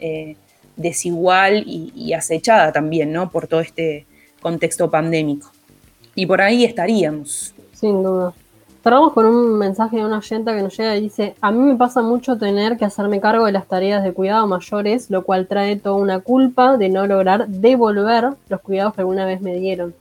desigual 0.75 1.63
y, 1.65 2.13
acechada 2.13 2.71
también, 2.71 3.11
¿no? 3.11 3.31
Por 3.31 3.47
todo 3.47 3.61
este 3.61 4.05
contexto 4.41 4.91
pandémico. 4.91 5.49
Y 6.13 6.27
por 6.27 6.41
ahí 6.41 6.63
estaríamos. 6.63 7.55
Sin 7.73 8.03
duda. 8.03 8.33
Cerramos 8.83 9.13
con 9.13 9.25
un 9.25 9.57
mensaje 9.57 9.97
de 9.97 10.05
una 10.05 10.19
oyenta 10.19 10.55
que 10.55 10.61
nos 10.61 10.77
llega 10.77 10.95
y 10.95 11.01
dice, 11.01 11.35
a 11.41 11.51
mí 11.51 11.59
me 11.59 11.75
pasa 11.75 12.01
mucho 12.03 12.37
tener 12.37 12.77
que 12.77 12.85
hacerme 12.85 13.19
cargo 13.19 13.47
de 13.47 13.51
las 13.51 13.67
tareas 13.67 14.03
de 14.03 14.13
cuidado 14.13 14.47
mayores, 14.47 15.09
lo 15.09 15.23
cual 15.23 15.47
trae 15.47 15.75
toda 15.75 15.95
una 15.95 16.19
culpa 16.19 16.77
de 16.77 16.89
no 16.89 17.07
lograr 17.07 17.47
devolver 17.47 18.29
los 18.47 18.61
cuidados 18.61 18.93
que 18.93 19.01
alguna 19.01 19.25
vez 19.25 19.41
me 19.41 19.55
dieron 19.55 19.93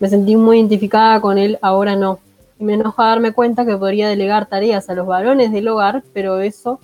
me 0.00 0.08
sentí 0.08 0.36
muy 0.36 0.58
identificada 0.58 1.20
con 1.20 1.38
él, 1.38 1.58
ahora 1.62 1.96
no. 1.96 2.20
Y 2.58 2.64
me 2.64 2.74
enoja 2.74 3.04
darme 3.04 3.32
cuenta 3.32 3.64
que 3.64 3.76
podría 3.76 4.08
delegar 4.08 4.46
tareas 4.46 4.88
a 4.90 4.94
los 4.94 5.06
varones 5.06 5.52
del 5.52 5.68
hogar, 5.68 6.02
pero 6.12 6.40
eso 6.40 6.80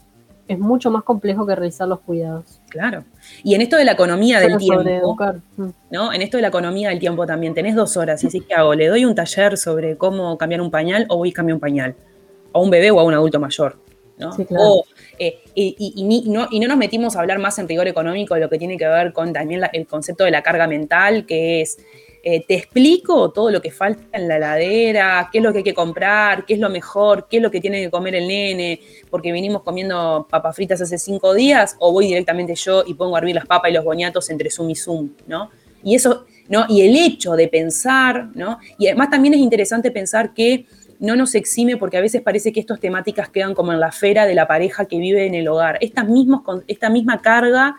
es 0.46 0.58
mucho 0.58 0.90
más 0.90 1.02
complejo 1.02 1.46
que 1.46 1.54
realizar 1.54 1.88
los 1.88 2.00
cuidados. 2.00 2.60
Claro. 2.68 3.04
Y 3.42 3.54
en 3.54 3.62
esto 3.62 3.76
de 3.76 3.84
la 3.84 3.92
economía 3.92 4.40
del 4.40 4.58
tiempo, 4.58 5.16
mm. 5.56 5.68
¿no? 5.90 6.12
En 6.12 6.22
esto 6.22 6.36
de 6.36 6.42
la 6.42 6.48
economía 6.48 6.90
del 6.90 6.98
tiempo 6.98 7.26
también, 7.26 7.54
tenés 7.54 7.74
dos 7.74 7.96
horas 7.96 8.22
y 8.22 8.26
decís, 8.26 8.44
¿qué 8.46 8.54
hago? 8.54 8.74
¿Le 8.74 8.88
doy 8.88 9.04
un 9.04 9.14
taller 9.14 9.56
sobre 9.56 9.96
cómo 9.96 10.36
cambiar 10.36 10.60
un 10.60 10.70
pañal 10.70 11.06
o 11.08 11.16
voy 11.16 11.30
a 11.30 11.32
cambiar 11.32 11.54
un 11.54 11.60
pañal? 11.60 11.94
A 12.52 12.58
un 12.58 12.70
bebé 12.70 12.90
o 12.90 13.00
a 13.00 13.04
un 13.04 13.14
adulto 13.14 13.40
mayor. 13.40 13.76
¿no? 14.18 14.30
Eh, 15.18 15.40
y, 15.54 16.24
no, 16.28 16.46
y, 16.50 16.60
no, 16.60 16.68
nos 16.68 16.76
metimos 16.76 17.16
a 17.16 17.20
hablar 17.20 17.38
más 17.38 17.58
en 17.58 17.68
rigor 17.68 17.88
económico 17.88 18.34
de 18.34 18.40
lo 18.40 18.48
que 18.48 18.58
tiene 18.58 18.76
que 18.76 18.86
ver 18.86 19.12
con 19.12 19.32
también 19.32 19.62
el 19.72 19.86
concepto 19.86 20.24
de 20.24 20.30
la 20.30 20.42
carga 20.42 20.66
mental, 20.66 21.26
que 21.26 21.62
es 21.62 21.78
eh, 22.26 22.42
te 22.48 22.54
explico 22.54 23.30
todo 23.32 23.50
lo 23.50 23.60
que 23.60 23.70
falta 23.70 24.02
en 24.16 24.28
la 24.28 24.38
heladera, 24.38 25.28
qué 25.30 25.38
es 25.38 25.44
lo 25.44 25.52
que 25.52 25.58
hay 25.58 25.64
que 25.64 25.74
comprar, 25.74 26.46
qué 26.46 26.54
es 26.54 26.58
lo 26.58 26.70
mejor, 26.70 27.28
qué 27.28 27.36
es 27.36 27.42
lo 27.42 27.50
que 27.50 27.60
tiene 27.60 27.82
que 27.82 27.90
comer 27.90 28.14
el 28.14 28.26
nene, 28.26 28.80
porque 29.10 29.30
vinimos 29.30 29.60
comiendo 29.60 30.26
papas 30.30 30.56
fritas 30.56 30.80
hace 30.80 30.96
cinco 30.96 31.34
días, 31.34 31.76
o 31.80 31.92
voy 31.92 32.06
directamente 32.06 32.54
yo 32.54 32.82
y 32.86 32.94
pongo 32.94 33.16
a 33.16 33.18
hervir 33.18 33.34
las 33.34 33.44
papas 33.44 33.70
y 33.70 33.74
los 33.74 33.84
boñatos 33.84 34.30
entre 34.30 34.48
Zoom 34.48 34.70
y 34.70 34.74
Zoom, 34.74 35.10
¿no? 35.26 35.50
Y 35.82 35.96
eso, 35.96 36.24
¿no? 36.48 36.64
Y 36.66 36.80
el 36.80 36.96
hecho 36.96 37.32
de 37.34 37.46
pensar, 37.48 38.30
¿no? 38.34 38.58
Y 38.78 38.86
además 38.86 39.10
también 39.10 39.34
es 39.34 39.40
interesante 39.40 39.90
pensar 39.90 40.32
que 40.32 40.64
no 41.00 41.16
nos 41.16 41.34
exime 41.34 41.76
porque 41.76 41.98
a 41.98 42.00
veces 42.00 42.22
parece 42.22 42.54
que 42.54 42.60
estas 42.60 42.80
temáticas 42.80 43.28
quedan 43.28 43.52
como 43.52 43.74
en 43.74 43.80
la 43.80 43.88
esfera 43.88 44.24
de 44.24 44.34
la 44.34 44.48
pareja 44.48 44.86
que 44.86 44.96
vive 44.96 45.26
en 45.26 45.34
el 45.34 45.46
hogar. 45.46 45.76
Esta, 45.82 46.04
mismos, 46.04 46.40
esta 46.68 46.88
misma 46.88 47.20
carga 47.20 47.76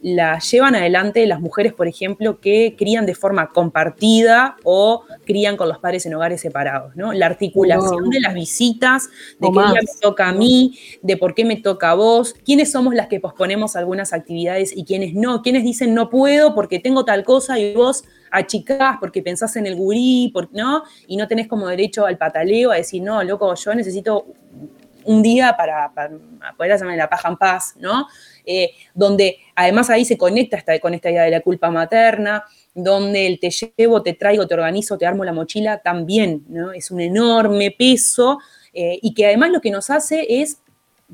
la 0.00 0.38
llevan 0.38 0.76
adelante 0.76 1.26
las 1.26 1.40
mujeres, 1.40 1.72
por 1.72 1.88
ejemplo, 1.88 2.38
que 2.40 2.76
crían 2.78 3.04
de 3.04 3.16
forma 3.16 3.48
compartida 3.50 4.56
o 4.62 5.02
crían 5.26 5.56
con 5.56 5.68
los 5.68 5.78
padres 5.78 6.06
en 6.06 6.14
hogares 6.14 6.40
separados, 6.40 6.94
¿no? 6.94 7.12
La 7.12 7.26
articulación 7.26 8.04
No. 8.04 8.10
de 8.10 8.20
las 8.20 8.32
visitas, 8.32 9.08
de 9.40 9.48
qué 9.48 9.52
día 9.58 9.72
me 9.72 10.00
toca 10.00 10.28
a 10.28 10.32
mí, 10.32 10.78
de 11.02 11.16
por 11.16 11.34
qué 11.34 11.44
me 11.44 11.56
toca 11.56 11.90
a 11.90 11.94
vos, 11.94 12.34
quiénes 12.44 12.70
somos 12.70 12.94
las 12.94 13.08
que 13.08 13.18
posponemos 13.18 13.74
algunas 13.74 14.12
actividades 14.12 14.76
y 14.76 14.84
quiénes 14.84 15.14
no, 15.14 15.42
quiénes 15.42 15.64
dicen 15.64 15.94
no 15.94 16.10
puedo 16.10 16.54
porque 16.54 16.78
tengo 16.78 17.04
tal 17.04 17.24
cosa 17.24 17.58
y 17.58 17.74
vos 17.74 18.04
achicás 18.30 18.98
porque 19.00 19.22
pensás 19.22 19.56
en 19.56 19.66
el 19.66 19.74
gurí, 19.74 20.30
por- 20.32 20.48
¿no? 20.52 20.84
Y 21.08 21.16
no 21.16 21.26
tenés 21.26 21.48
como 21.48 21.66
derecho 21.66 22.06
al 22.06 22.18
pataleo 22.18 22.70
a 22.70 22.76
decir, 22.76 23.02
no, 23.02 23.22
loco, 23.24 23.52
yo 23.54 23.74
necesito 23.74 24.26
un 25.04 25.22
día 25.22 25.56
para, 25.56 25.90
para 25.94 26.10
poder 26.56 26.72
hacerme 26.72 26.96
la 26.96 27.08
paja 27.08 27.28
en 27.30 27.36
paz, 27.38 27.74
¿no? 27.80 28.06
Eh, 28.50 28.70
donde 28.94 29.36
además 29.54 29.90
ahí 29.90 30.06
se 30.06 30.16
conecta 30.16 30.56
esta- 30.56 30.78
con 30.80 30.94
esta 30.94 31.10
idea 31.10 31.24
de 31.24 31.30
la 31.30 31.40
culpa 31.42 31.70
materna, 31.70 32.44
donde 32.74 33.26
el 33.26 33.38
te 33.38 33.50
llevo, 33.50 34.02
te 34.02 34.14
traigo, 34.14 34.46
te 34.46 34.54
organizo, 34.54 34.96
te 34.96 35.04
armo 35.04 35.22
la 35.24 35.34
mochila, 35.34 35.78
también, 35.82 36.44
¿no? 36.48 36.72
Es 36.72 36.90
un 36.90 37.00
enorme 37.00 37.70
peso 37.76 38.38
eh, 38.72 38.98
y 39.02 39.12
que 39.12 39.26
además 39.26 39.50
lo 39.50 39.60
que 39.60 39.70
nos 39.70 39.90
hace 39.90 40.40
es 40.40 40.58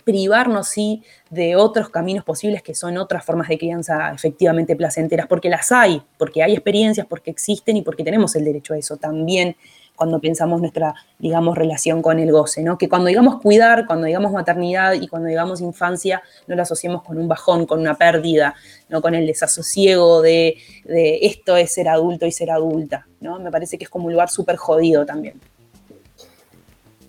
privarnos, 0.04 0.68
sí, 0.68 1.02
de 1.30 1.56
otros 1.56 1.88
caminos 1.88 2.24
posibles 2.24 2.62
que 2.62 2.74
son 2.74 2.98
otras 2.98 3.24
formas 3.24 3.48
de 3.48 3.58
crianza 3.58 4.12
efectivamente 4.12 4.74
placenteras, 4.76 5.26
porque 5.28 5.48
las 5.48 5.70
hay, 5.72 6.02
porque 6.18 6.42
hay 6.42 6.52
experiencias, 6.52 7.06
porque 7.08 7.30
existen 7.30 7.76
y 7.76 7.82
porque 7.82 8.02
tenemos 8.04 8.34
el 8.36 8.44
derecho 8.44 8.74
a 8.74 8.78
eso 8.78 8.96
también 8.96 9.56
cuando 9.96 10.20
pensamos 10.20 10.60
nuestra, 10.60 10.94
digamos, 11.18 11.56
relación 11.56 12.02
con 12.02 12.18
el 12.18 12.32
goce, 12.32 12.62
¿no? 12.62 12.76
Que 12.76 12.88
cuando 12.88 13.08
digamos 13.08 13.40
cuidar, 13.40 13.86
cuando 13.86 14.06
digamos 14.06 14.32
maternidad 14.32 14.94
y 14.94 15.08
cuando 15.08 15.28
digamos 15.28 15.60
infancia, 15.60 16.22
no 16.46 16.56
lo 16.56 16.62
asociemos 16.62 17.02
con 17.02 17.18
un 17.18 17.28
bajón, 17.28 17.66
con 17.66 17.80
una 17.80 17.94
pérdida, 17.94 18.54
no 18.88 19.00
con 19.00 19.14
el 19.14 19.26
desasosiego 19.26 20.22
de, 20.22 20.56
de 20.84 21.18
esto 21.22 21.56
es 21.56 21.72
ser 21.72 21.88
adulto 21.88 22.26
y 22.26 22.32
ser 22.32 22.50
adulta, 22.50 23.06
¿no? 23.20 23.38
Me 23.38 23.50
parece 23.50 23.78
que 23.78 23.84
es 23.84 23.90
como 23.90 24.06
un 24.06 24.12
lugar 24.12 24.30
súper 24.30 24.56
jodido 24.56 25.06
también. 25.06 25.40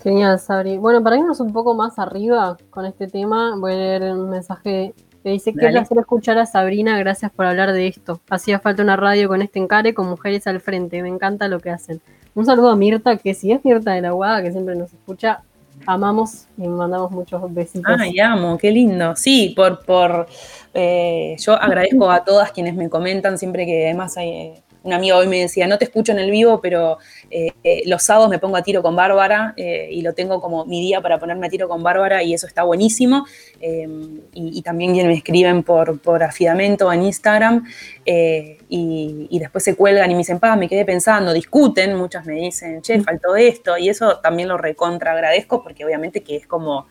Genial, 0.06 0.38
Sabri. 0.40 0.78
Bueno, 0.78 1.02
para 1.02 1.18
irnos 1.18 1.40
un 1.40 1.52
poco 1.52 1.74
más 1.74 1.98
arriba 1.98 2.58
con 2.70 2.86
este 2.86 3.08
tema, 3.08 3.56
voy 3.58 3.74
a 3.74 3.76
leer 3.76 4.04
un 4.14 4.30
mensaje 4.30 4.94
que 5.24 5.30
dice: 5.32 5.52
Qué 5.52 5.66
Dale. 5.66 5.80
placer 5.80 5.98
escuchar 5.98 6.38
a 6.38 6.46
Sabrina, 6.46 7.00
gracias 7.00 7.32
por 7.32 7.48
hablar 7.48 7.74
de 7.74 7.88
esto. 7.88 8.22
Hacía 8.30 8.60
falta 8.60 8.84
una 8.84 8.98
radio 8.98 9.28
con 9.28 9.42
este 9.42 9.58
encare, 9.58 9.96
con 9.96 10.08
mujeres 10.08 10.46
al 10.46 10.62
frente. 10.62 11.02
Me 11.02 11.10
encanta 11.10 11.48
lo 11.48 11.60
que 11.60 11.72
hacen. 11.72 12.04
Un 12.36 12.46
saludo 12.46 12.70
a 12.70 12.76
Mirta, 12.76 13.16
que 13.18 13.34
si 13.34 13.54
es 13.54 13.64
Mirta 13.64 13.94
de 13.94 14.02
la 14.02 14.12
Guada, 14.12 14.44
que 14.44 14.52
siempre 14.52 14.76
nos 14.76 14.92
escucha, 14.92 15.42
amamos 15.86 16.48
y 16.58 16.68
mandamos 16.68 17.12
muchos 17.12 17.42
besitos. 17.54 17.96
Ay, 17.98 18.20
amo, 18.20 18.58
qué 18.58 18.72
lindo. 18.72 19.16
Sí, 19.16 19.54
por, 19.56 19.86
por 19.86 20.28
eh, 20.74 21.38
yo 21.40 21.54
agradezco 21.54 22.12
a 22.12 22.26
todas 22.26 22.52
quienes 22.52 22.76
me 22.76 22.90
comentan, 22.90 23.38
siempre 23.38 23.66
que 23.66 23.86
además 23.86 24.18
hay, 24.18 24.30
eh, 24.30 24.64
una 24.86 24.98
amiga 24.98 25.18
hoy 25.18 25.28
me 25.28 25.40
decía, 25.40 25.68
no 25.68 25.80
te 25.80 25.86
escucho 25.86 26.12
en 26.12 26.20
el 26.20 26.30
vivo, 26.30 26.62
pero 26.62 27.00
eh, 27.32 27.52
eh, 27.64 27.82
los 27.88 28.04
sábados 28.04 28.30
me 28.30 28.38
pongo 28.38 28.56
a 28.56 28.62
tiro 28.62 28.84
con 28.84 28.96
Bárbara 28.96 29.56
eh, 29.58 29.90
y 29.92 30.04
lo 30.04 30.14
tengo 30.14 30.40
como 30.40 30.64
mi 30.66 30.80
día 30.80 31.02
para 31.02 31.18
ponerme 31.18 31.48
a 31.48 31.50
tiro 31.50 31.68
con 31.68 31.82
Bárbara 31.82 32.22
y 32.22 32.36
eso 32.36 32.46
está 32.46 32.64
buenísimo. 32.64 33.26
Eh, 33.60 33.88
y, 34.34 34.60
y 34.60 34.62
también 34.62 34.94
quienes 34.94 35.10
me 35.10 35.18
escriben 35.18 35.64
por, 35.64 36.00
por 36.00 36.22
afidamento 36.22 36.94
en 36.94 37.02
Instagram 37.02 37.66
y, 38.06 39.28
y 39.28 39.40
después 39.40 39.64
se 39.64 39.76
cuelgan 39.76 40.12
y 40.12 40.14
me 40.14 40.20
dicen, 40.20 40.40
pa, 40.40 40.56
me 40.56 40.70
quedé 40.70 40.86
pensando, 40.86 41.34
discuten, 41.34 41.96
muchas 41.96 42.24
me 42.28 42.34
dicen, 42.34 42.84
che, 42.84 43.02
faltó 43.02 43.36
esto 43.36 43.80
y 43.80 43.90
eso 43.90 44.20
también 44.20 44.48
lo 44.48 44.58
recontra 44.58 45.14
agradezco 45.14 45.64
porque 45.64 45.84
obviamente 45.84 46.22
que 46.22 46.38
es 46.38 46.48
como... 46.48 46.88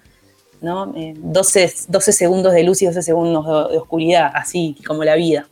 ¿no? 0.61 0.95
Eh, 0.97 1.13
12, 1.19 1.75
12 1.89 2.13
segundos 2.13 2.55
de 2.55 2.63
luz 2.63 2.81
y 2.81 2.87
12 2.87 3.03
segundos 3.03 3.45
de, 3.45 3.75
de 3.75 3.79
oscuridad, 3.79 4.31
así 4.35 4.75
como 4.87 5.05
la 5.05 5.15
vida. 5.15 5.47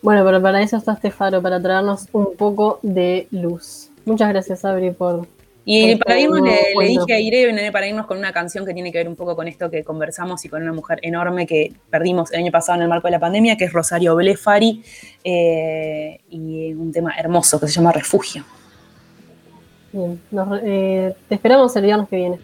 Bueno, 0.00 0.24
pero 0.24 0.40
para 0.40 0.62
eso 0.62 0.76
está 0.76 0.92
este 0.92 1.10
faro, 1.10 1.42
para 1.42 1.60
traernos 1.60 2.06
un 2.12 2.36
poco 2.36 2.78
de 2.82 3.26
luz. 3.30 3.90
Muchas 4.04 4.28
gracias, 4.28 4.60
Sabri, 4.60 4.90
por. 4.92 5.26
Y 5.64 5.96
por 5.96 6.06
para 6.06 6.20
irnos, 6.20 6.40
le, 6.40 6.86
dije 6.86 7.12
a 7.12 7.20
Irene 7.20 7.70
para 7.70 7.86
irnos 7.86 8.06
con 8.06 8.16
una 8.16 8.32
canción 8.32 8.64
que 8.64 8.72
tiene 8.72 8.90
que 8.90 8.98
ver 8.98 9.08
un 9.08 9.16
poco 9.16 9.36
con 9.36 9.48
esto 9.48 9.70
que 9.70 9.84
conversamos 9.84 10.42
y 10.46 10.48
con 10.48 10.62
una 10.62 10.72
mujer 10.72 10.98
enorme 11.02 11.46
que 11.46 11.74
perdimos 11.90 12.32
el 12.32 12.38
año 12.38 12.50
pasado 12.50 12.76
en 12.76 12.84
el 12.84 12.88
marco 12.88 13.08
de 13.08 13.12
la 13.12 13.20
pandemia, 13.20 13.56
que 13.58 13.64
es 13.64 13.72
Rosario 13.72 14.16
Blefari, 14.16 14.82
eh, 15.24 16.20
y 16.30 16.72
un 16.72 16.90
tema 16.90 17.12
hermoso 17.18 17.60
que 17.60 17.66
se 17.66 17.74
llama 17.74 17.92
Refugio. 17.92 18.44
Bien, 19.92 20.20
nos 20.30 20.60
eh, 20.62 21.14
te 21.28 21.34
esperamos 21.34 21.74
el 21.76 21.84
viernes 21.84 22.08
que 22.08 22.16
viene. 22.16 22.38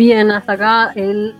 Bien, 0.00 0.30
hasta 0.30 0.52
acá 0.52 0.92
el, 0.94 1.34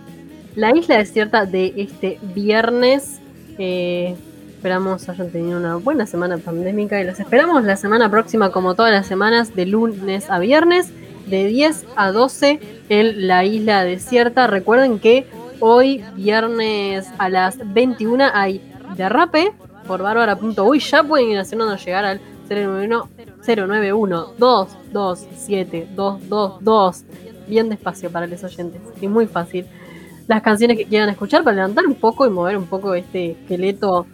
la 0.55 0.69
isla 0.77 0.99
desierta 0.99 1.47
de 1.47 1.73
este 1.77 2.19
viernes. 2.21 3.19
Eh, 3.57 4.15
esperamos 4.51 5.09
hayan 5.09 5.31
tenido 5.31 5.57
una 5.57 5.77
buena 5.77 6.05
semana 6.05 6.37
pandémica 6.37 7.01
y 7.01 7.03
los 7.03 7.19
esperamos 7.19 7.63
la 7.63 7.75
semana 7.75 8.11
próxima, 8.11 8.51
como 8.51 8.75
todas 8.75 8.91
las 8.91 9.07
semanas, 9.07 9.55
de 9.55 9.65
lunes 9.65 10.29
a 10.29 10.37
viernes, 10.37 10.91
de 11.25 11.47
10 11.47 11.87
a 11.95 12.11
12 12.11 12.59
en 12.89 13.27
la 13.27 13.45
isla 13.45 13.83
desierta. 13.83 14.45
Recuerden 14.45 14.99
que 14.99 15.25
hoy, 15.59 16.03
viernes 16.15 17.07
a 17.17 17.29
las 17.29 17.57
21, 17.73 18.25
hay 18.31 18.61
derrape 18.95 19.53
por 19.87 20.03
bárbara.uy. 20.03 20.79
Ya 20.79 21.01
pueden 21.01 21.29
ir 21.29 21.39
haciéndonos 21.39 21.83
llegar 21.83 22.05
al 22.05 22.21
091 22.47 23.09
091 23.43 24.33
227 24.37 25.87
222 25.95 27.30
bien 27.51 27.69
despacio 27.69 28.09
para 28.09 28.25
los 28.27 28.41
oyentes 28.43 28.81
y 29.01 29.07
muy 29.07 29.27
fácil. 29.27 29.65
Las 30.27 30.41
canciones 30.41 30.77
que 30.77 30.85
quieran 30.85 31.09
escuchar 31.09 31.43
para 31.43 31.57
levantar 31.57 31.85
un 31.85 31.95
poco 31.95 32.25
y 32.25 32.29
mover 32.29 32.55
un 32.57 32.65
poco 32.65 32.95
este 32.95 33.31
esqueleto 33.31 34.07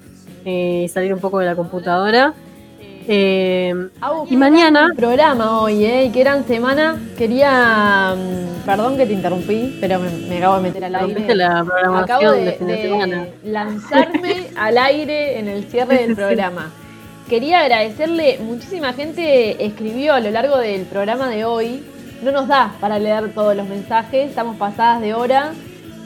eh, 0.44 0.84
y 0.86 0.90
salir 0.90 1.14
un 1.14 1.20
poco 1.20 1.38
de 1.40 1.46
la 1.46 1.56
computadora. 1.56 2.34
Eh, 3.10 3.74
y 4.30 4.36
mañana, 4.36 4.82
gran 4.82 4.96
programa 4.98 5.62
hoy, 5.62 5.86
¿eh? 5.86 6.06
Y 6.06 6.12
qué 6.12 6.22
gran 6.22 6.46
semana. 6.46 6.98
Quería. 7.18 8.16
mm, 8.18 8.66
Perdón 8.66 8.98
que 8.98 9.06
te 9.06 9.14
interrumpí, 9.14 9.78
pero 9.80 10.00
me, 10.00 10.10
me 10.28 10.38
acabo 10.40 10.56
de 10.58 10.62
meter 10.64 10.84
al 10.86 10.96
aire. 10.96 11.36
la 11.36 11.66
Acabo 12.02 12.32
de, 12.32 12.44
de, 12.46 12.52
fin 12.54 12.68
de 12.68 12.74
de 12.74 12.82
semana. 12.82 13.28
lanzarme 13.44 14.48
al 14.58 14.78
aire 14.78 15.40
en 15.40 15.48
el 15.48 15.66
cierre 15.66 16.00
del 16.00 16.16
programa. 16.16 16.72
Quería 17.30 17.62
agradecerle, 17.62 18.40
muchísima 18.40 18.94
gente 18.94 19.66
escribió 19.66 20.14
a 20.14 20.20
lo 20.20 20.32
largo 20.32 20.58
del 20.58 20.82
programa 20.86 21.30
de 21.30 21.46
hoy. 21.46 21.84
No 22.24 22.32
nos 22.32 22.48
da 22.48 22.74
para 22.80 22.98
leer 23.00 23.32
todos 23.34 23.56
los 23.56 23.68
mensajes, 23.68 24.30
estamos 24.30 24.58
pasadas 24.58 25.02
de 25.02 25.14
hora, 25.14 25.52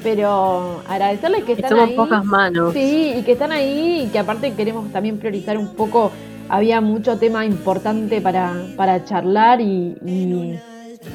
pero 0.03 0.81
agradecerles 0.88 1.43
que 1.43 1.53
están 1.53 1.69
somos 1.71 1.89
ahí. 1.89 1.95
pocas 1.95 2.25
manos. 2.25 2.73
Sí, 2.73 3.13
y 3.17 3.21
que 3.23 3.33
están 3.33 3.51
ahí 3.51 4.03
y 4.05 4.07
que 4.09 4.19
aparte 4.19 4.53
queremos 4.53 4.91
también 4.91 5.17
priorizar 5.19 5.57
un 5.57 5.73
poco. 5.75 6.11
Había 6.49 6.81
mucho 6.81 7.17
tema 7.17 7.45
importante 7.45 8.19
para, 8.19 8.53
para 8.75 9.05
charlar 9.05 9.61
y, 9.61 9.95
y- 10.05 10.59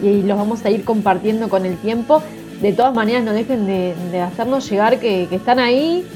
y 0.03 0.23
los 0.23 0.37
vamos 0.39 0.65
a 0.65 0.71
ir 0.71 0.85
compartiendo 0.85 1.49
con 1.49 1.67
el 1.67 1.77
tiempo. 1.77 2.23
De 2.63 2.73
todas 2.73 2.95
maneras, 2.95 3.23
no 3.23 3.33
dejen 3.33 3.67
de, 3.67 3.95
de 4.11 4.21
hacernos 4.23 4.69
llegar 4.71 4.99
que, 4.99 5.27
que 5.29 5.37
están 5.37 5.59
ahí. 5.59 6.07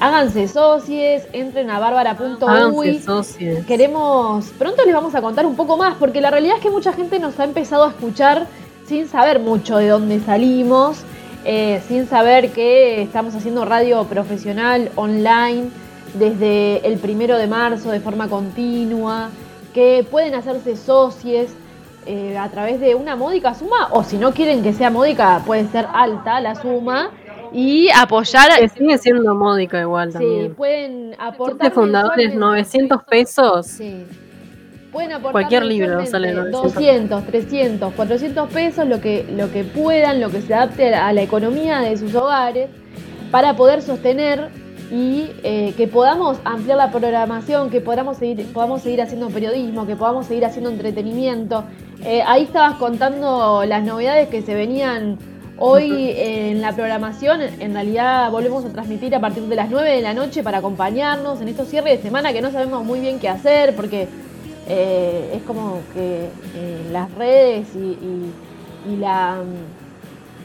Háganse 0.00 0.48
socios, 0.48 1.24
entren 1.34 1.68
a 1.68 1.78
bárbara.uy. 1.78 3.02
Queremos, 3.66 4.46
pronto 4.58 4.82
les 4.86 4.94
vamos 4.94 5.14
a 5.14 5.20
contar 5.20 5.44
un 5.44 5.56
poco 5.56 5.76
más, 5.76 5.94
porque 5.96 6.22
la 6.22 6.30
realidad 6.30 6.56
es 6.56 6.62
que 6.62 6.70
mucha 6.70 6.94
gente 6.94 7.18
nos 7.18 7.38
ha 7.38 7.44
empezado 7.44 7.84
a 7.84 7.90
escuchar 7.90 8.46
sin 8.86 9.08
saber 9.08 9.40
mucho 9.40 9.76
de 9.76 9.88
dónde 9.88 10.18
salimos, 10.20 11.02
eh, 11.44 11.82
sin 11.86 12.08
saber 12.08 12.50
que 12.50 13.02
estamos 13.02 13.34
haciendo 13.34 13.66
radio 13.66 14.04
profesional 14.04 14.90
online 14.96 15.68
desde 16.14 16.86
el 16.86 16.98
primero 16.98 17.36
de 17.36 17.46
marzo 17.46 17.90
de 17.90 18.00
forma 18.00 18.26
continua, 18.26 19.28
que 19.74 20.06
pueden 20.10 20.34
hacerse 20.34 20.76
socios 20.76 21.50
eh, 22.06 22.38
a 22.38 22.48
través 22.48 22.80
de 22.80 22.94
una 22.94 23.16
módica 23.16 23.52
suma, 23.52 23.88
o 23.90 24.02
si 24.02 24.16
no 24.16 24.32
quieren 24.32 24.62
que 24.62 24.72
sea 24.72 24.88
módica, 24.88 25.42
puede 25.44 25.68
ser 25.68 25.86
alta 25.92 26.40
la 26.40 26.54
suma. 26.54 27.10
Y 27.52 27.88
apoyar. 27.90 28.58
Que 28.58 28.68
sigue 28.68 28.98
siendo 28.98 29.34
módica 29.34 29.80
igual 29.80 30.08
Sí, 30.12 30.18
también. 30.18 30.54
pueden 30.54 31.16
aportar. 31.18 31.68
Este 31.68 31.70
fundador 31.70 32.12
es 32.20 32.30
mensualmente. 32.30 32.78
900 32.78 33.04
pesos. 33.04 33.66
Sí. 33.66 34.04
Pueden 34.92 35.12
aportar 35.12 35.32
Cualquier 35.32 35.64
libro 35.64 36.04
sale 36.04 36.32
900. 36.32 36.74
200, 36.74 37.26
300, 37.26 37.94
400 37.94 38.48
pesos, 38.50 38.86
lo 38.88 39.00
que, 39.00 39.24
lo 39.30 39.52
que 39.52 39.62
puedan, 39.62 40.20
lo 40.20 40.30
que 40.30 40.42
se 40.42 40.52
adapte 40.52 40.92
a 40.94 41.12
la 41.12 41.22
economía 41.22 41.78
de 41.78 41.96
sus 41.96 42.12
hogares, 42.14 42.68
para 43.30 43.54
poder 43.54 43.82
sostener 43.82 44.48
y 44.90 45.30
eh, 45.44 45.72
que 45.76 45.86
podamos 45.86 46.38
ampliar 46.44 46.76
la 46.76 46.90
programación, 46.90 47.70
que 47.70 47.80
podamos 47.80 48.16
seguir, 48.16 48.52
podamos 48.52 48.82
seguir 48.82 49.00
haciendo 49.00 49.28
periodismo, 49.28 49.86
que 49.86 49.94
podamos 49.94 50.26
seguir 50.26 50.44
haciendo 50.44 50.70
entretenimiento. 50.70 51.62
Eh, 52.04 52.22
ahí 52.26 52.42
estabas 52.42 52.74
contando 52.74 53.62
las 53.64 53.84
novedades 53.84 54.28
que 54.28 54.42
se 54.42 54.54
venían 54.54 55.18
hoy 55.60 56.12
en 56.16 56.60
la 56.60 56.72
programación. 56.72 57.40
En 57.60 57.72
realidad 57.74 58.30
volvemos 58.30 58.64
a 58.64 58.70
transmitir 58.70 59.14
a 59.14 59.20
partir 59.20 59.44
de 59.44 59.54
las 59.56 59.70
9 59.70 59.90
de 59.96 60.00
la 60.02 60.14
noche 60.14 60.42
para 60.42 60.58
acompañarnos 60.58 61.40
en 61.40 61.48
estos 61.48 61.68
cierres 61.68 61.98
de 61.98 62.02
semana 62.02 62.32
que 62.32 62.42
no 62.42 62.50
sabemos 62.50 62.84
muy 62.84 62.98
bien 63.00 63.18
qué 63.20 63.28
hacer 63.28 63.76
porque 63.76 64.08
eh, 64.68 65.32
es 65.36 65.42
como 65.42 65.78
que 65.94 66.24
eh, 66.56 66.88
las 66.92 67.12
redes 67.14 67.68
y, 67.74 67.78
y- 67.78 68.32
y 68.92 68.96
la, 68.96 69.36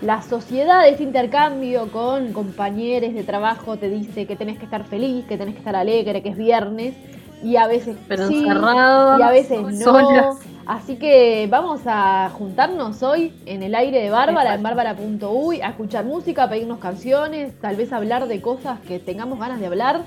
la 0.01 0.21
sociedad 0.21 0.87
este 0.89 1.03
intercambio 1.03 1.87
con 1.91 2.33
compañeros 2.33 3.13
de 3.13 3.23
trabajo 3.23 3.77
te 3.77 3.89
dice 3.89 4.25
que 4.27 4.35
tenés 4.35 4.57
que 4.59 4.65
estar 4.65 4.83
feliz, 4.83 5.25
que 5.25 5.37
tenés 5.37 5.53
que 5.53 5.59
estar 5.59 5.75
alegre, 5.75 6.21
que 6.21 6.29
es 6.29 6.37
viernes 6.37 6.95
y 7.43 7.55
a 7.55 7.67
veces 7.67 7.95
Pero 8.07 8.27
sí, 8.27 8.43
y 8.43 9.21
a 9.21 9.31
veces 9.31 9.61
no. 9.61 9.71
solas. 9.79 10.35
Así 10.65 10.95
que 10.95 11.47
vamos 11.47 11.81
a 11.85 12.31
juntarnos 12.31 13.03
hoy 13.03 13.33
en 13.45 13.61
el 13.61 13.75
aire 13.75 14.01
de 14.01 14.09
Bárbara, 14.09 14.55
en 14.55 14.63
bárbara.uy, 14.63 15.61
a 15.61 15.69
escuchar 15.69 16.05
música, 16.05 16.43
a 16.43 16.49
pedirnos 16.49 16.79
canciones, 16.79 17.53
tal 17.61 17.75
vez 17.75 17.93
hablar 17.93 18.27
de 18.27 18.41
cosas 18.41 18.79
que 18.79 18.97
tengamos 18.97 19.39
ganas 19.39 19.59
de 19.59 19.67
hablar. 19.67 20.01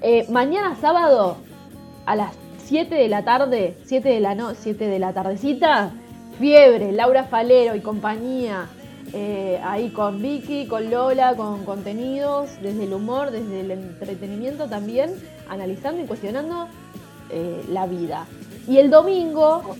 Eh, 0.00 0.26
mañana 0.30 0.74
sábado 0.80 1.36
a 2.06 2.16
las 2.16 2.34
7 2.64 2.92
de 2.92 3.08
la 3.08 3.22
tarde, 3.22 3.76
7 3.84 4.08
de 4.08 4.18
la 4.18 4.34
no, 4.34 4.56
7 4.56 4.84
de 4.84 4.98
la 4.98 5.12
tardecita, 5.12 5.92
Fiebre, 6.40 6.90
Laura 6.90 7.22
Falero 7.22 7.76
y 7.76 7.80
compañía, 7.80 8.66
eh, 9.12 9.60
ahí 9.62 9.90
con 9.90 10.20
Vicky, 10.20 10.66
con 10.66 10.90
Lola, 10.90 11.36
con 11.36 11.64
contenidos, 11.64 12.50
desde 12.62 12.82
el 12.82 12.94
humor, 12.94 13.30
desde 13.30 13.60
el 13.60 13.70
entretenimiento 13.70 14.68
también, 14.68 15.12
analizando 15.48 16.02
y 16.02 16.06
cuestionando 16.06 16.66
eh, 17.30 17.62
la 17.68 17.86
vida. 17.86 18.26
Y 18.68 18.78
el 18.78 18.90
domingo, 18.90 19.76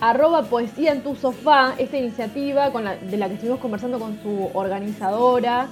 arroba 0.00 0.42
poesía 0.42 0.92
en 0.92 1.02
tu 1.02 1.14
sofá, 1.14 1.74
esta 1.78 1.96
iniciativa 1.96 2.70
con 2.70 2.84
la- 2.84 2.96
de 2.96 3.16
la 3.16 3.28
que 3.28 3.34
estuvimos 3.34 3.60
conversando 3.60 3.98
con 3.98 4.18
su 4.22 4.50
organizadora 4.54 5.68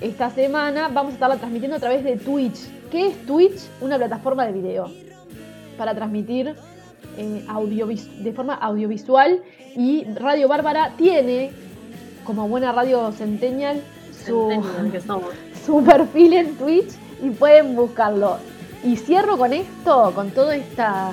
esta 0.00 0.30
semana, 0.30 0.88
vamos 0.88 1.12
a 1.12 1.14
estarla 1.14 1.36
transmitiendo 1.36 1.76
a 1.76 1.80
través 1.80 2.04
de 2.04 2.16
Twitch. 2.16 2.58
¿Qué 2.90 3.08
es 3.08 3.26
Twitch? 3.26 3.60
Una 3.80 3.96
plataforma 3.96 4.44
de 4.46 4.52
video 4.52 4.90
para 5.78 5.94
transmitir 5.94 6.54
eh, 7.18 7.44
audiovis- 7.48 8.08
de 8.22 8.32
forma 8.32 8.54
audiovisual 8.54 9.40
y 9.76 10.04
Radio 10.14 10.48
Bárbara 10.48 10.92
tiene, 10.96 11.50
como 12.24 12.48
buena 12.48 12.72
radio 12.72 13.12
centennial, 13.12 13.82
su, 14.24 14.48
Centennial 14.76 15.02
su 15.66 15.82
perfil 15.82 16.32
en 16.34 16.54
Twitch 16.56 16.92
y 17.22 17.30
pueden 17.30 17.74
buscarlo. 17.76 18.36
Y 18.84 18.96
cierro 18.96 19.36
con 19.38 19.52
esto, 19.52 20.12
con 20.14 20.30
toda 20.30 20.56
esta 20.56 21.12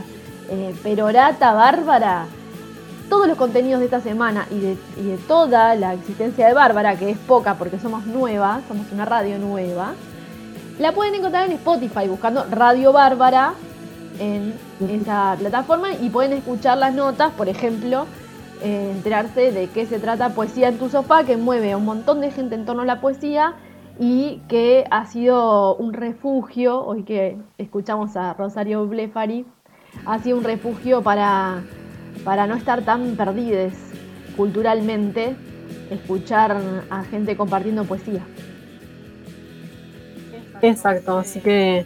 eh, 0.50 0.76
perorata 0.84 1.54
bárbara, 1.54 2.26
todos 3.10 3.28
los 3.28 3.38
contenidos 3.38 3.80
de 3.80 3.86
esta 3.86 4.02
semana 4.02 4.46
y 4.52 4.60
de, 4.60 4.78
y 4.98 5.04
de 5.04 5.18
toda 5.18 5.76
la 5.76 5.94
existencia 5.94 6.48
de 6.48 6.54
Bárbara, 6.54 6.96
que 6.96 7.10
es 7.10 7.18
poca 7.18 7.56
porque 7.56 7.80
somos 7.80 8.06
nuevas, 8.06 8.62
somos 8.68 8.92
una 8.92 9.06
radio 9.06 9.40
nueva, 9.40 9.94
la 10.78 10.94
pueden 10.94 11.16
encontrar 11.16 11.46
en 11.48 11.54
Spotify 11.54 12.08
buscando 12.08 12.46
Radio 12.50 12.94
Bárbara 12.94 13.54
en 14.20 14.54
esa 14.90 15.36
plataforma 15.40 15.94
y 15.94 16.10
pueden 16.10 16.34
escuchar 16.34 16.78
las 16.78 16.94
notas, 16.94 17.32
por 17.34 17.50
ejemplo, 17.50 18.06
eh, 18.62 18.92
enterarse 18.96 19.52
de 19.52 19.68
qué 19.68 19.86
se 19.86 20.00
trata 20.00 20.30
Poesía 20.30 20.68
en 20.68 20.78
tu 20.78 20.90
sofá, 20.90 21.24
que 21.24 21.38
mueve 21.38 21.72
a 21.72 21.78
un 21.78 21.86
montón 21.86 22.22
de 22.22 22.32
gente 22.32 22.56
en 22.56 22.66
torno 22.66 22.84
a 22.84 22.86
la 22.86 23.02
poesía 23.02 23.54
y 24.00 24.42
que 24.48 24.86
ha 24.92 25.06
sido 25.06 25.76
un 25.76 25.94
refugio, 25.94 26.84
hoy 26.86 27.04
que 27.04 27.38
escuchamos 27.58 28.16
a 28.16 28.34
Rosario 28.34 28.86
Blefari, 28.88 29.46
ha 30.06 30.20
sido 30.20 30.38
un 30.38 30.44
refugio 30.44 31.02
para, 31.02 31.62
para 32.24 32.48
no 32.48 32.56
estar 32.56 32.82
tan 32.84 33.16
perdides 33.16 33.74
culturalmente, 34.36 35.36
escuchar 35.90 36.58
a 36.90 37.04
gente 37.04 37.36
compartiendo 37.36 37.84
poesía. 37.84 38.22
Exacto, 40.62 41.18
así 41.18 41.40
que 41.40 41.86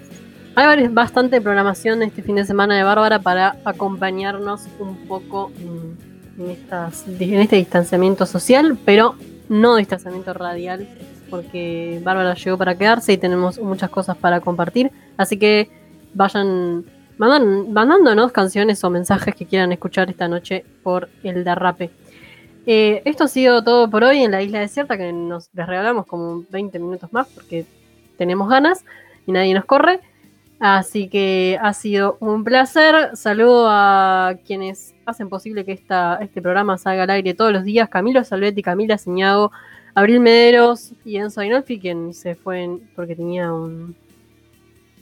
hay 0.55 0.87
bastante 0.87 1.41
programación 1.41 2.03
este 2.03 2.21
fin 2.21 2.35
de 2.35 2.45
semana 2.45 2.77
de 2.77 2.83
Bárbara 2.83 3.19
para 3.19 3.57
acompañarnos 3.65 4.67
un 4.79 5.07
poco 5.07 5.51
en 5.57 6.49
estas, 6.49 7.07
en 7.07 7.39
este 7.39 7.55
distanciamiento 7.55 8.25
social, 8.25 8.77
pero 8.85 9.15
no 9.49 9.75
distanciamiento 9.75 10.33
radial, 10.33 10.87
porque 11.29 11.99
Bárbara 12.03 12.35
llegó 12.35 12.57
para 12.57 12.77
quedarse 12.77 13.13
y 13.13 13.17
tenemos 13.17 13.59
muchas 13.59 13.89
cosas 13.89 14.15
para 14.17 14.41
compartir. 14.41 14.91
Así 15.17 15.37
que 15.37 15.69
vayan 16.13 16.85
mandan- 17.17 17.71
mandándonos 17.71 18.31
canciones 18.31 18.83
o 18.83 18.89
mensajes 18.89 19.35
que 19.35 19.45
quieran 19.45 19.71
escuchar 19.71 20.09
esta 20.09 20.27
noche 20.27 20.65
por 20.83 21.09
el 21.23 21.43
derrape. 21.43 21.89
Eh, 22.65 23.01
esto 23.05 23.25
ha 23.25 23.27
sido 23.27 23.63
todo 23.63 23.89
por 23.89 24.03
hoy 24.03 24.23
en 24.23 24.31
la 24.31 24.41
isla 24.41 24.59
desierta, 24.59 24.97
que 24.97 25.11
nos 25.11 25.49
les 25.53 25.67
regalamos 25.67 26.05
como 26.05 26.43
20 26.49 26.79
minutos 26.79 27.11
más 27.11 27.27
porque 27.27 27.65
tenemos 28.17 28.47
ganas 28.49 28.85
y 29.27 29.31
nadie 29.31 29.53
nos 29.53 29.65
corre. 29.65 29.99
Así 30.59 31.09
que 31.09 31.59
ha 31.61 31.73
sido 31.73 32.15
un 32.21 32.45
placer. 32.45 33.17
Saludo 33.17 33.67
a 33.69 34.35
quienes 34.45 34.95
hacen 35.05 35.27
posible 35.27 35.65
que 35.65 35.73
esta, 35.73 36.19
este 36.21 36.41
programa 36.41 36.77
salga 36.77 37.03
al 37.03 37.09
aire 37.09 37.33
todos 37.33 37.51
los 37.51 37.65
días. 37.65 37.89
Camilo 37.89 38.23
Salvetti, 38.23 38.61
Camila 38.61 38.97
Señago, 38.97 39.51
Abril 39.93 40.21
Mederos 40.21 40.93
y 41.03 41.17
Enzo 41.17 41.41
Ainolfi, 41.41 41.79
quien 41.81 42.13
se 42.13 42.35
fue 42.35 42.79
porque 42.95 43.13
tenía 43.15 43.51
un- 43.51 43.93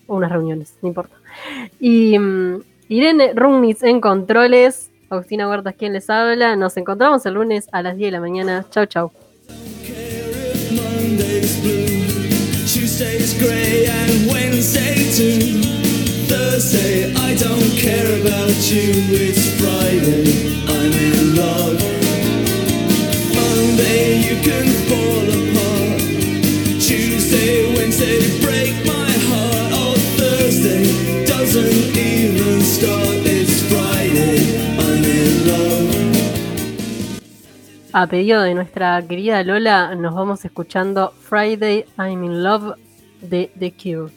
unas 0.08 0.32
reuniones, 0.32 0.76
no 0.82 0.88
importa. 0.88 1.16
Y 1.80 2.18
mm, 2.18 2.64
Irene 2.90 3.34
Rumnitz 3.34 3.84
en 3.84 4.02
controles. 4.02 4.90
Agustina 5.10 5.48
Huertas 5.48 5.76
quien 5.76 5.94
les 5.94 6.10
habla. 6.10 6.56
Nos 6.56 6.78
encontramos 6.78 7.26
el 7.26 7.34
lunes 7.34 7.68
a 7.72 7.82
las 7.82 7.98
10 7.98 8.08
de 8.08 8.12
la 8.12 8.22
mañana. 8.22 8.66
Chau, 8.70 8.86
chau. 8.86 9.12
It's 18.74 19.60
Friday, 19.60 20.64
I'm 20.68 20.94
in 20.94 21.36
love. 21.36 21.82
Monday, 23.36 24.20
you 24.22 24.36
can 24.42 24.68
fall 24.88 25.28
apart. 25.28 26.00
Tuesday, 26.80 27.74
Wednesday, 27.76 28.40
break 28.40 28.74
my 28.86 29.01
A 37.94 38.08
pedido 38.08 38.42
de 38.42 38.54
nuestra 38.54 39.06
querida 39.06 39.44
Lola, 39.44 39.94
nos 39.96 40.16
vamos 40.16 40.46
escuchando 40.46 41.12
Friday 41.12 41.86
I'm 41.98 42.24
in 42.24 42.42
Love 42.42 42.76
de 43.22 43.52
The 43.60 43.74
Cure. 43.74 44.14